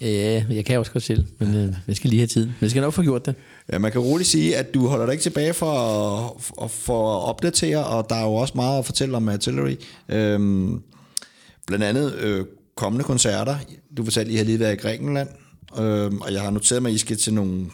Ja, 0.00 0.44
jeg 0.50 0.64
kan 0.64 0.78
også 0.78 0.92
godt 0.92 1.04
selv, 1.04 1.26
men 1.38 1.54
øh, 1.54 1.74
jeg 1.88 1.96
skal 1.96 2.10
lige 2.10 2.20
have 2.20 2.26
tid. 2.26 2.46
Men 2.46 2.54
jeg 2.60 2.70
skal 2.70 2.82
nok 2.82 2.92
få 2.92 3.02
gjort 3.02 3.26
det. 3.26 3.34
Ja, 3.72 3.78
man 3.78 3.92
kan 3.92 4.00
roligt 4.00 4.28
sige, 4.28 4.56
at 4.56 4.74
du 4.74 4.86
holder 4.86 5.06
dig 5.06 5.12
ikke 5.12 5.22
tilbage 5.22 5.54
for 5.54 5.72
at, 5.72 6.42
for, 6.42 6.66
for 6.66 7.16
at 7.16 7.28
opdatere, 7.28 7.84
og 7.84 8.06
der 8.10 8.16
er 8.16 8.24
jo 8.24 8.34
også 8.34 8.52
meget 8.56 8.78
at 8.78 8.86
fortælle 8.86 9.16
om 9.16 9.28
artillery. 9.28 9.76
Øhm, 10.08 10.82
blandt 11.66 11.84
andet 11.84 12.14
øh, 12.14 12.44
kommende 12.76 13.04
koncerter. 13.04 13.56
Du 13.96 14.04
fortalte, 14.04 14.28
at 14.28 14.34
I 14.34 14.36
har 14.36 14.44
lige 14.44 14.60
været 14.60 14.72
i 14.72 14.76
Grækenland, 14.76 15.28
øhm, 15.78 16.20
og 16.20 16.32
jeg 16.32 16.42
har 16.42 16.50
noteret 16.50 16.82
mig, 16.82 16.88
at 16.88 16.94
I 16.94 16.98
skal 16.98 17.16
til 17.16 17.34
nogle 17.34 17.66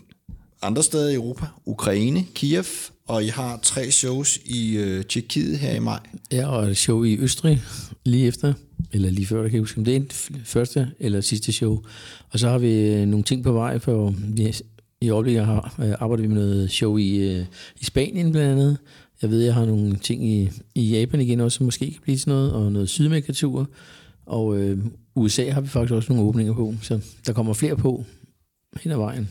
andre 0.65 0.83
steder 0.83 1.11
i 1.11 1.15
Europa. 1.15 1.47
Ukraine, 1.67 2.25
Kiev, 2.35 2.65
og 3.07 3.25
I 3.25 3.29
har 3.29 3.59
tre 3.63 3.91
shows 3.91 4.39
i 4.45 4.77
øh, 4.77 5.05
Tjekkiet 5.05 5.59
her 5.59 5.75
i 5.75 5.79
maj. 5.79 6.01
Ja, 6.33 6.47
og 6.47 6.71
et 6.71 6.77
show 6.77 7.05
i 7.05 7.19
Østrig 7.19 7.63
lige 8.05 8.27
efter, 8.27 8.53
eller 8.93 9.11
lige 9.11 9.27
før, 9.27 9.37
der 9.43 9.49
kan 9.49 9.55
jeg 9.55 9.63
huske, 9.63 9.79
om 9.79 9.85
det 9.85 9.97
er 9.97 10.01
første 10.45 10.91
eller 11.01 11.21
sidste 11.21 11.53
show. 11.53 11.83
Og 12.31 12.39
så 12.39 12.49
har 12.49 12.59
vi 12.59 12.73
øh, 12.73 13.07
nogle 13.07 13.25
ting 13.25 13.45
på 13.45 13.53
vej, 13.53 13.79
for 13.79 14.15
vi, 14.19 14.55
i 15.01 15.09
øjeblikket 15.09 15.47
har, 15.47 15.75
øh, 15.79 15.93
arbejder 15.99 16.23
vi 16.23 16.29
med 16.29 16.37
noget 16.37 16.71
show 16.71 16.97
i, 16.97 17.17
øh, 17.17 17.47
i 17.81 17.85
Spanien 17.85 18.33
blandt 18.33 18.53
andet. 18.53 18.79
Jeg 19.23 19.31
ved, 19.31 19.43
jeg 19.43 19.55
har 19.55 19.65
nogle 19.65 19.97
ting 19.97 20.29
i, 20.29 20.51
i 20.75 20.99
Japan 20.99 21.21
igen 21.21 21.41
også, 21.41 21.57
som 21.57 21.65
måske 21.65 21.91
kan 21.91 22.01
blive 22.03 22.19
sådan 22.19 22.35
noget, 22.35 22.53
og 22.53 22.73
noget 22.73 22.89
sydamerikatur. 22.89 23.69
Og 24.27 24.59
øh, 24.59 24.79
USA 25.15 25.51
har 25.51 25.61
vi 25.61 25.69
faktisk 25.69 25.95
også 25.95 26.13
nogle 26.13 26.29
åbninger 26.29 26.55
på, 26.55 26.75
så 26.83 27.01
der 27.27 27.33
kommer 27.33 27.53
flere 27.53 27.77
på 27.77 28.05
hen 28.83 28.93
ad 28.93 28.97
vejen. 28.97 29.29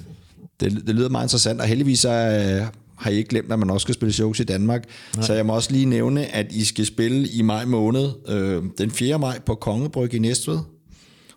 Det, 0.64 0.88
det 0.88 0.96
lyder 0.96 1.10
meget 1.10 1.26
interessant, 1.26 1.62
og 1.62 1.68
heldigvis 1.68 2.00
så, 2.00 2.10
øh, 2.10 2.68
har 2.96 3.12
I 3.12 3.16
ikke 3.16 3.30
glemt, 3.30 3.52
at 3.52 3.60
man 3.60 3.70
også 3.70 3.86
skal 3.86 3.96
spille 3.96 4.14
shows 4.14 4.40
i 4.40 4.44
Danmark. 4.44 4.86
Nej. 5.16 5.26
Så 5.26 5.34
jeg 5.34 5.46
må 5.46 5.54
også 5.54 5.72
lige 5.72 5.86
nævne, 5.86 6.26
at 6.26 6.52
I 6.52 6.66
skal 6.66 6.86
spille 6.86 7.28
i 7.28 7.42
maj 7.42 7.66
måned, 7.66 8.10
øh, 8.28 8.64
den 8.78 8.92
4. 8.92 9.20
maj 9.20 9.40
på 9.40 9.56
Kongebryg 9.56 10.14
i 10.14 10.20
Næstved, 10.20 10.60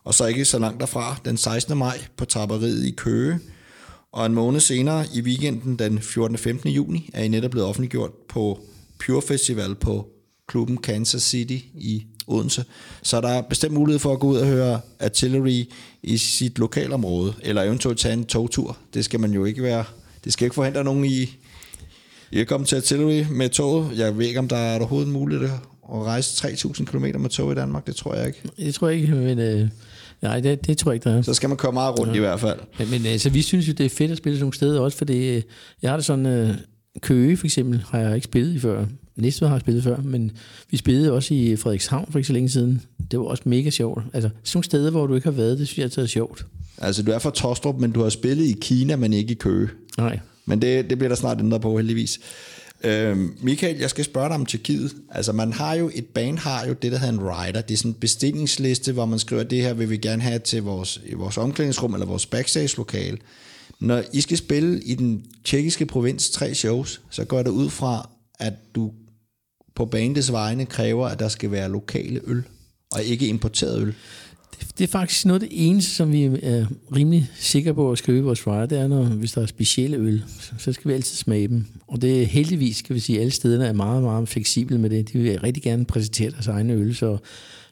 og 0.05 0.15
så 0.15 0.27
ikke 0.27 0.45
så 0.45 0.59
langt 0.59 0.81
derfra, 0.81 1.17
den 1.25 1.37
16. 1.37 1.79
maj 1.79 1.99
på 2.17 2.25
Tapperiet 2.25 2.85
i 2.85 2.91
Køge, 2.91 3.39
og 4.13 4.27
en 4.27 4.35
måned 4.35 4.61
senere 4.61 5.05
i 5.15 5.21
weekenden 5.21 5.79
den 5.79 5.99
14. 5.99 6.35
og 6.35 6.41
15. 6.41 6.71
juni 6.71 7.11
er 7.15 7.23
I 7.23 7.29
netop 7.29 7.51
blevet 7.51 7.69
offentliggjort 7.69 8.11
på 8.29 8.61
Pure 9.07 9.23
Festival 9.23 9.75
på 9.75 10.09
klubben 10.49 10.77
Kansas 10.77 11.23
City 11.23 11.59
i 11.75 12.07
Odense. 12.27 12.65
Så 13.03 13.21
der 13.21 13.29
er 13.29 13.43
bestemt 13.43 13.75
mulighed 13.75 13.99
for 13.99 14.13
at 14.13 14.21
gå 14.21 14.27
ud 14.27 14.37
og 14.37 14.47
høre 14.47 14.81
artillery 15.01 15.65
i 16.03 16.17
sit 16.17 16.59
lokalområde, 16.59 17.35
eller 17.43 17.63
eventuelt 17.63 17.99
tage 17.99 18.15
en 18.15 18.25
togtur. 18.25 18.77
Det 18.95 19.05
skal 19.05 19.21
man 19.21 19.33
jo 19.33 19.45
ikke 19.45 19.63
være. 19.63 19.85
Det 20.25 20.33
skal 20.33 20.45
ikke 20.45 20.55
forhindre 20.55 20.85
nogen 20.85 21.05
i, 21.05 21.37
at 22.33 22.47
komme 22.47 22.67
til 22.67 22.77
artillery 22.77 23.25
med 23.31 23.49
toget. 23.49 23.99
Jeg 23.99 24.19
ved 24.19 24.27
ikke, 24.27 24.39
om 24.39 24.49
der 24.49 24.57
er 24.57 24.79
overhovedet 24.79 25.09
muligt 25.09 25.43
at 25.43 25.51
rejse 25.89 26.49
3.000 26.49 26.85
km 26.85 27.21
med 27.21 27.31
tog 27.31 27.53
i 27.53 27.55
Danmark. 27.55 27.87
Det 27.87 27.97
tror 27.97 28.15
jeg 28.15 28.27
ikke. 28.27 28.43
Det 28.57 28.75
tror 28.75 28.89
jeg 28.89 29.01
ikke, 29.01 29.15
men 29.15 29.39
øh, 29.39 29.69
nej, 30.23 30.41
det, 30.41 30.67
det 30.67 30.79
tror 30.79 30.91
jeg 30.91 30.95
ikke, 30.95 31.11
der 31.11 31.17
er. 31.17 31.23
Så 31.23 31.35
skal 31.35 31.49
man 31.49 31.59
køre 31.59 31.73
meget 31.73 31.99
rundt 31.99 32.13
ja. 32.13 32.17
i 32.17 32.21
hvert 32.21 32.41
fald. 32.41 32.61
Men, 32.79 32.91
men 32.91 33.07
altså, 33.07 33.31
vi 33.31 33.43
synes 33.43 33.69
jo, 33.69 33.73
det 33.73 33.87
er 33.87 33.91
fedt 33.91 34.11
at 34.11 34.19
spille 34.19 34.37
sådan 34.37 34.43
nogle 34.43 34.55
steder 34.55 34.81
også, 34.81 34.99
fordi 34.99 35.29
øh, 35.29 35.43
jeg 35.83 35.91
har 35.91 35.97
det 35.97 36.07
sådan, 36.07 36.27
øh, 36.27 36.55
Køge 37.01 37.37
for 37.37 37.47
eksempel, 37.47 37.85
har 37.91 37.99
jeg 37.99 38.15
ikke 38.15 38.25
spillet 38.25 38.55
i 38.55 38.59
før. 38.59 38.85
Næstved 39.17 39.49
har 39.49 39.59
spillet 39.59 39.85
før, 39.85 39.97
men 40.01 40.33
vi 40.71 40.77
spillede 40.77 41.13
også 41.13 41.35
i 41.35 41.57
Frederikshavn 41.57 42.09
for 42.11 42.19
ikke 42.19 42.27
så 42.27 42.33
længe 42.33 42.49
siden. 42.49 42.83
Det 43.11 43.19
var 43.19 43.25
også 43.25 43.43
mega 43.47 43.71
sjovt. 43.71 44.05
Altså, 44.13 44.29
sådan 44.45 44.57
nogle 44.57 44.65
steder, 44.65 44.91
hvor 44.91 45.07
du 45.07 45.15
ikke 45.15 45.27
har 45.27 45.33
været, 45.33 45.59
det 45.59 45.67
synes 45.67 45.79
jeg 45.79 45.85
altid 45.85 46.03
er 46.03 46.07
sjovt. 46.07 46.47
Altså, 46.79 47.03
du 47.03 47.11
er 47.11 47.19
fra 47.19 47.31
Tostrup, 47.31 47.81
men 47.81 47.93
du 47.93 48.03
har 48.03 48.09
spillet 48.09 48.45
i 48.45 48.57
Kina, 48.61 48.97
men 48.97 49.13
ikke 49.13 49.33
i 49.33 49.35
Køge. 49.35 49.69
Nej. 49.99 50.21
Men 50.47 50.63
det, 50.63 50.91
det 50.91 50.99
bliver 50.99 51.09
der 51.09 51.17
snart 51.17 51.41
ændret 51.41 51.61
på, 51.61 51.77
heldigvis. 51.77 52.21
Øhm, 52.85 53.37
Michael, 53.43 53.77
jeg 53.77 53.91
skal 53.91 54.05
spørge 54.05 54.29
dig 54.29 54.35
om 54.35 54.47
Tjekkiet. 54.47 54.93
Altså, 55.11 55.33
man 55.33 55.53
har 55.53 55.75
jo, 55.75 55.91
et 55.95 56.07
band 56.07 56.39
har 56.39 56.67
jo 56.67 56.73
det, 56.73 56.93
der 56.93 56.99
hedder 56.99 57.13
en 57.13 57.21
rider. 57.21 57.61
Det 57.61 57.75
er 57.75 57.79
sådan 57.79 57.91
en 57.91 57.95
bestillingsliste, 57.95 58.93
hvor 58.93 59.07
man 59.07 59.19
skriver, 59.19 59.43
det 59.43 59.63
her 59.63 59.75
vil 59.75 59.91
vi 59.91 59.97
gerne 59.97 60.23
have 60.23 60.39
til 60.39 60.63
vores, 60.63 61.01
vores 61.17 61.39
omklædningsrum 61.39 61.95
eller 61.95 62.07
vores 62.07 62.27
backstage-lokale. 62.27 63.19
Når 63.81 64.03
I 64.13 64.21
skal 64.21 64.37
spille 64.37 64.83
i 64.83 64.95
den 64.95 65.25
tjekkiske 65.45 65.87
provins 65.87 66.31
tre 66.31 66.55
shows, 66.55 67.01
så 67.11 67.25
går 67.25 67.43
det 67.43 67.51
ud 67.51 67.71
fra, 67.71 68.09
at 68.39 68.53
du 68.75 68.93
på 69.77 69.85
bandets 69.85 70.33
vegne 70.33 70.67
kræver, 70.67 71.07
at 71.07 71.19
der 71.19 71.29
skal 71.29 71.51
være 71.51 71.71
lokale 71.71 72.21
øl, 72.27 72.43
og 72.93 73.03
ikke 73.05 73.27
importeret 73.29 73.83
øl. 73.83 73.95
Det 74.79 74.85
er 74.85 74.89
faktisk 74.89 75.27
noget 75.27 75.43
af 75.43 75.49
det 75.49 75.69
eneste, 75.69 75.91
som 75.91 76.13
vi 76.13 76.25
er 76.43 76.67
rimelig 76.97 77.31
sikre 77.39 77.75
på 77.75 77.93
at 77.93 77.99
skrive 77.99 78.19
i 78.19 78.21
vores 78.21 78.41
flyer, 78.41 78.67
det 78.67 78.79
er, 78.79 78.87
når, 78.87 79.05
hvis 79.05 79.33
der 79.33 79.43
er 79.43 79.47
specielle 79.47 79.97
øl, 79.97 80.23
så- 80.41 80.53
så 80.59 80.73
skal 80.73 80.89
vi 80.89 80.95
altid 80.95 81.17
smage 81.17 81.49
dem. 81.49 81.65
Og 81.87 82.03
det 82.03 82.23
er 82.23 82.27
heldigvis, 82.27 82.77
skal 82.77 82.95
vi 82.95 83.01
sige, 83.01 83.21
alle 83.21 83.31
stederne 83.31 83.67
er 83.67 83.73
meget, 83.73 84.03
meget 84.03 84.29
fleksible 84.29 84.79
med 84.79 84.91
det. 84.91 85.13
De 85.13 85.19
vil 85.19 85.41
rigtig 85.41 85.63
gerne 85.63 85.85
præsentere 85.85 86.31
deres 86.31 86.47
egne 86.47 86.73
øl, 86.73 86.95
så 86.95 87.19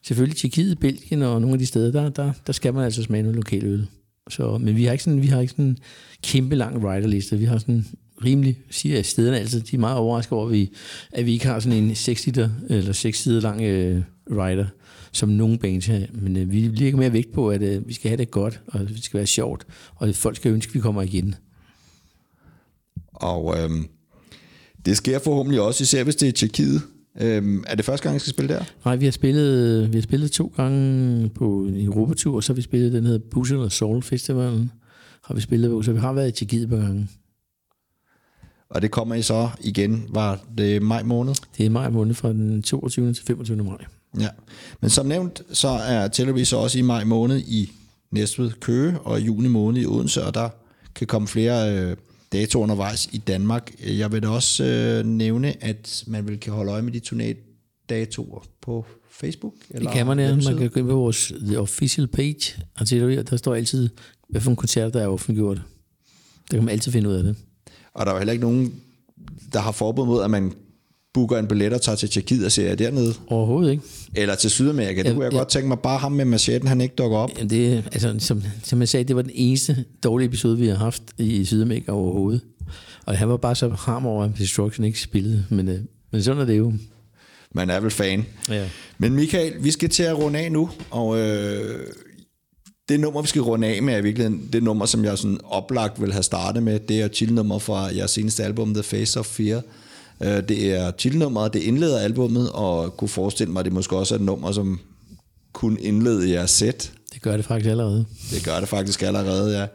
selvfølgelig 0.06 0.36
Tjekkiet, 0.36 0.78
Belgien 0.78 1.22
og 1.22 1.40
nogle 1.40 1.52
af 1.54 1.58
de 1.58 1.66
steder, 1.66 1.92
der, 1.92 2.08
der, 2.08 2.32
der 2.46 2.52
skal 2.52 2.74
man 2.74 2.84
altså 2.84 3.02
smage 3.02 3.22
noget 3.22 3.36
lokal 3.36 3.64
øl. 3.64 3.86
Så, 4.30 4.58
men 4.58 4.76
vi 4.76 4.84
har 4.84 4.92
ikke 4.92 5.04
sådan, 5.04 5.22
vi 5.22 5.26
har 5.26 5.40
ikke 5.40 5.50
sådan 5.50 5.64
en 5.64 5.78
kæmpe 6.22 6.56
lang 6.56 6.84
riderliste. 6.88 7.38
Vi 7.38 7.44
har 7.44 7.58
sådan 7.58 7.86
rimelig, 8.24 8.58
siger 8.70 8.94
jeg, 8.94 9.06
stederne 9.06 9.38
altid, 9.38 9.60
de 9.60 9.76
er 9.76 9.80
meget 9.80 9.98
overrasket 9.98 10.32
over, 10.32 10.46
at 10.46 10.52
vi, 10.52 10.72
at 11.12 11.26
vi 11.26 11.32
ikke 11.32 11.46
har 11.46 11.60
sådan 11.60 11.78
en 11.78 11.94
6 11.94 12.26
liter 12.26 12.50
eller 12.68 12.92
6 12.92 13.18
sider 13.18 13.40
lang 13.40 13.62
øh, 13.62 14.02
rider, 14.30 14.66
som 15.12 15.28
nogle 15.28 15.58
bands 15.58 15.86
har. 15.86 16.02
Men 16.12 16.36
øh, 16.36 16.52
vi 16.52 16.60
lægger 16.60 16.98
mere 16.98 17.12
vægt 17.12 17.32
på, 17.32 17.50
at 17.50 17.62
øh, 17.62 17.88
vi 17.88 17.92
skal 17.92 18.08
have 18.08 18.18
det 18.18 18.30
godt, 18.30 18.60
og 18.66 18.80
det 18.80 19.04
skal 19.04 19.18
være 19.18 19.26
sjovt, 19.26 19.66
og 19.94 20.08
at 20.08 20.16
folk 20.16 20.36
skal 20.36 20.52
ønske, 20.52 20.70
at 20.70 20.74
vi 20.74 20.80
kommer 20.80 21.02
igen. 21.02 21.34
Og 23.14 23.58
øhm, 23.58 23.86
det 24.86 24.96
sker 24.96 25.18
forhåbentlig 25.18 25.60
også, 25.60 25.82
især 25.82 26.04
hvis 26.04 26.16
det 26.16 26.28
er 26.28 26.32
Tjekkiet. 26.32 26.82
Øhm, 27.20 27.64
er 27.66 27.74
det 27.74 27.84
første 27.84 28.04
gang, 28.04 28.16
I 28.16 28.18
skal 28.18 28.30
spille 28.30 28.54
der? 28.54 28.64
Nej, 28.84 28.96
vi 28.96 29.04
har 29.04 29.12
spillet, 29.12 29.92
vi 29.92 29.96
har 29.96 30.02
spillet 30.02 30.32
to 30.32 30.52
gange 30.56 31.28
på 31.28 31.64
en 31.64 31.80
Europatur, 31.80 32.36
og 32.36 32.44
så 32.44 32.52
har 32.52 32.54
vi 32.54 32.62
spillet 32.62 32.92
den 32.92 33.04
hedder 33.04 33.28
Bussel 33.30 33.58
og 33.58 33.72
Soul 33.72 34.02
Festivalen, 34.02 34.70
har 35.24 35.34
vi 35.34 35.40
spillet 35.40 35.70
på, 35.70 35.82
så 35.82 35.92
vi 35.92 35.98
har 35.98 36.12
været 36.12 36.28
i 36.28 36.32
Tjekkiet 36.32 36.68
på 36.68 36.76
gange. 36.76 37.08
Og 38.68 38.82
det 38.82 38.90
kommer 38.90 39.14
I 39.14 39.22
så 39.22 39.48
igen, 39.60 40.04
var 40.08 40.40
det 40.58 40.82
maj 40.82 41.02
måned? 41.02 41.34
Det 41.58 41.66
er 41.66 41.70
maj 41.70 41.90
måned 41.90 42.14
fra 42.14 42.28
den 42.28 42.62
22. 42.62 43.14
til 43.14 43.24
25. 43.24 43.64
maj. 43.64 43.84
Ja. 44.20 44.28
Men 44.80 44.90
som 44.90 45.06
nævnt, 45.06 45.42
så 45.52 45.68
er 45.68 46.08
Televis 46.08 46.48
så 46.48 46.56
også 46.56 46.78
i 46.78 46.82
maj 46.82 47.04
måned 47.04 47.38
i 47.38 47.72
Næstved 48.10 48.50
Køge, 48.60 48.98
og 48.98 49.20
i 49.20 49.24
juni 49.24 49.48
måned 49.48 49.82
i 49.82 49.86
Odense, 49.86 50.24
og 50.24 50.34
der 50.34 50.48
kan 50.94 51.06
komme 51.06 51.28
flere 51.28 51.78
øh, 51.78 51.96
datoer 52.32 52.62
undervejs 52.62 53.08
i 53.12 53.18
Danmark. 53.18 53.72
Jeg 53.86 54.12
vil 54.12 54.22
da 54.22 54.28
også 54.28 54.64
øh, 54.64 55.06
nævne, 55.06 55.64
at 55.64 56.04
man 56.06 56.28
vil 56.28 56.40
kan 56.40 56.52
holde 56.52 56.72
øje 56.72 56.82
med 56.82 56.92
de 56.92 57.00
turné-datoer 57.06 58.44
på 58.62 58.86
Facebook. 59.10 59.54
Det 59.72 59.90
kan 59.92 60.06
man, 60.06 60.18
ja. 60.18 60.34
Man 60.34 60.58
kan 60.58 60.70
gå 60.70 60.80
ind 60.80 60.88
på 60.88 60.94
vores 60.94 61.32
the 61.46 61.60
official 61.60 62.06
page, 62.06 62.62
og 62.74 62.88
se 62.88 63.00
der, 63.00 63.36
står 63.36 63.54
altid, 63.54 63.88
hvad 64.28 64.40
for 64.40 64.50
en 64.50 64.56
koncert, 64.56 64.94
der 64.94 65.02
er 65.02 65.06
offentliggjort. 65.06 65.56
Der 66.50 66.56
kan 66.56 66.64
man 66.64 66.72
altid 66.72 66.92
finde 66.92 67.08
ud 67.08 67.14
af 67.14 67.22
det. 67.22 67.36
Og 67.94 68.06
der 68.06 68.12
er 68.12 68.14
jo 68.16 68.18
heller 68.18 68.32
ikke 68.32 68.44
nogen, 68.44 68.74
der 69.52 69.60
har 69.60 69.72
forbud 69.72 70.06
mod, 70.06 70.22
at 70.22 70.30
man 70.30 70.52
booker 71.14 71.38
en 71.38 71.46
billet 71.46 71.72
og 71.72 71.82
tager 71.82 71.96
til 71.96 72.08
Tjekkiet 72.08 72.44
og 72.44 72.52
ser 72.52 72.66
jer 72.68 72.74
dernede. 72.74 73.14
Overhovedet 73.26 73.70
ikke. 73.70 73.82
Eller 74.14 74.34
til 74.34 74.50
Sydamerika. 74.50 75.02
Det 75.02 75.12
kunne 75.12 75.24
jeg 75.24 75.32
ja. 75.32 75.38
godt 75.38 75.48
tænke 75.48 75.68
mig. 75.68 75.78
Bare 75.78 75.98
ham 75.98 76.12
med 76.12 76.24
machetten, 76.24 76.68
han 76.68 76.80
ikke 76.80 76.94
dukker 76.94 77.18
op. 77.18 77.30
Jamen, 77.36 77.50
Det, 77.50 77.84
altså, 77.92 78.14
som, 78.18 78.42
som 78.62 78.80
jeg 78.80 78.88
sagde, 78.88 79.04
det 79.04 79.16
var 79.16 79.22
den 79.22 79.30
eneste 79.34 79.84
dårlige 80.04 80.26
episode, 80.26 80.58
vi 80.58 80.66
har 80.66 80.76
haft 80.76 81.02
i 81.18 81.44
Sydamerika 81.44 81.92
overhovedet. 81.92 82.40
Og 83.06 83.18
han 83.18 83.28
var 83.28 83.36
bare 83.36 83.54
så 83.54 83.68
ham 83.68 84.06
over, 84.06 84.24
at 84.24 84.30
Destruction 84.38 84.84
ikke 84.84 85.00
spillede. 85.00 85.44
Men, 85.50 85.68
øh, 85.68 85.78
men 86.10 86.22
sådan 86.22 86.42
er 86.42 86.46
det 86.46 86.58
jo. 86.58 86.72
Man 87.52 87.70
er 87.70 87.80
vel 87.80 87.90
fan. 87.90 88.26
Ja. 88.48 88.68
Men 88.98 89.14
Michael, 89.14 89.52
vi 89.60 89.70
skal 89.70 89.88
til 89.88 90.02
at 90.02 90.18
runde 90.18 90.38
af 90.38 90.52
nu, 90.52 90.70
og 90.90 91.18
øh, 91.18 91.86
det 92.88 93.00
nummer, 93.00 93.22
vi 93.22 93.28
skal 93.28 93.42
runde 93.42 93.66
af 93.66 93.82
med, 93.82 93.94
er 93.94 94.02
virkelig 94.02 94.32
det 94.52 94.62
nummer, 94.62 94.86
som 94.86 95.04
jeg 95.04 95.18
sådan 95.18 95.38
oplagt 95.44 96.00
vil 96.00 96.12
have 96.12 96.22
startet 96.22 96.62
med. 96.62 96.80
Det 96.80 97.00
er 97.00 97.08
titelnummer 97.08 97.58
fra 97.58 97.96
jeres 97.96 98.10
seneste 98.10 98.44
album, 98.44 98.74
The 98.74 98.82
Face 98.82 99.20
of 99.20 99.26
Fear. 99.26 99.62
Øh, 100.22 100.48
det 100.48 100.74
er 100.74 100.90
titelnummeret, 100.90 101.52
det 101.52 101.62
indleder 101.62 101.98
albummet, 101.98 102.50
og 102.52 102.96
kunne 102.96 103.08
forestille 103.08 103.52
mig, 103.52 103.60
at 103.60 103.64
det 103.64 103.72
måske 103.72 103.96
også 103.96 104.14
er 104.14 104.18
et 104.18 104.24
nummer, 104.24 104.52
som 104.52 104.80
kunne 105.52 105.80
indlede 105.80 106.30
jeres 106.30 106.50
sæt. 106.50 106.92
Det 107.14 107.22
gør 107.22 107.36
det 107.36 107.44
faktisk 107.44 107.70
allerede. 107.70 108.04
Det 108.30 108.44
gør 108.44 108.60
det 108.60 108.68
faktisk 108.68 109.02
allerede, 109.02 109.60
ja. 109.60 109.66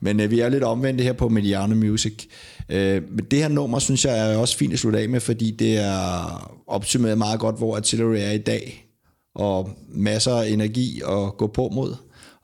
Men 0.00 0.20
øh, 0.20 0.30
vi 0.30 0.40
er 0.40 0.48
lidt 0.48 0.64
omvendte 0.64 1.04
her 1.04 1.12
på 1.12 1.28
Mediano 1.28 1.74
Music. 1.74 2.26
Øh, 2.68 3.02
men 3.10 3.24
det 3.30 3.38
her 3.38 3.48
nummer, 3.48 3.78
synes 3.78 4.04
jeg, 4.04 4.32
er 4.32 4.36
også 4.36 4.56
fint 4.56 4.72
at 4.72 4.78
slutte 4.78 4.98
af 4.98 5.08
med, 5.08 5.20
fordi 5.20 5.50
det 5.50 5.78
er 5.78 6.64
opsummeret 6.66 7.18
meget 7.18 7.40
godt, 7.40 7.58
hvor 7.58 7.76
Artillery 7.76 8.16
er 8.18 8.30
i 8.30 8.38
dag. 8.38 8.86
Og 9.34 9.70
masser 9.88 10.34
af 10.34 10.48
energi 10.48 11.00
at 11.08 11.36
gå 11.36 11.46
på 11.46 11.68
mod. 11.68 11.94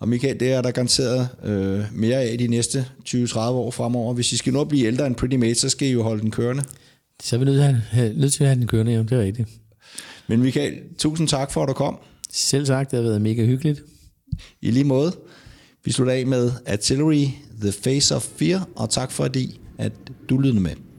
Og 0.01 0.09
Michael, 0.09 0.41
det 0.41 0.53
er 0.53 0.63
der 0.63 0.71
garanteret 0.71 1.29
øh, 1.45 1.85
mere 1.93 2.23
af 2.23 2.39
de 2.39 2.47
næste 2.47 2.87
20-30 3.09 3.39
år 3.39 3.71
fremover. 3.71 4.15
Hvis 4.15 4.33
I 4.33 4.37
skal 4.37 4.53
nå 4.53 4.61
at 4.61 4.69
blive 4.69 4.87
ældre 4.87 5.07
end 5.07 5.15
Pretty 5.15 5.37
Mate, 5.37 5.55
så 5.55 5.69
skal 5.69 5.89
I 5.89 5.93
jo 5.93 6.03
holde 6.03 6.23
den 6.23 6.31
kørende. 6.31 6.65
Så 7.23 7.37
er 7.37 7.39
vi 7.39 7.45
nødt 7.45 7.57
til 7.57 7.63
at 7.63 7.75
have, 7.75 8.15
nødt 8.15 8.33
til 8.33 8.45
at 8.45 8.49
have 8.49 8.61
den 8.61 8.67
kørende, 8.67 8.93
ja, 8.93 8.99
det 8.99 9.13
er 9.13 9.21
rigtigt. 9.21 9.49
Men 10.29 10.43
Michael, 10.43 10.75
tusind 10.99 11.29
tak 11.29 11.51
for, 11.51 11.63
at 11.63 11.69
du 11.69 11.73
kom. 11.73 11.99
Selv 12.31 12.67
sagt, 12.67 12.91
det 12.91 12.97
har 12.97 13.03
været 13.03 13.23
mega 13.23 13.45
hyggeligt. 13.45 13.83
I 14.63 14.71
lige 14.71 14.85
måde. 14.85 15.13
Vi 15.85 15.93
slutter 15.93 16.15
af 16.15 16.27
med 16.27 16.53
Artillery, 16.67 17.25
The 17.61 17.73
Face 17.73 18.17
of 18.17 18.23
Fear, 18.23 18.69
og 18.77 18.91
tak 18.91 19.11
fordi, 19.11 19.61
at 19.79 19.93
du 20.29 20.39
lyttede 20.39 20.63
med. 20.63 20.90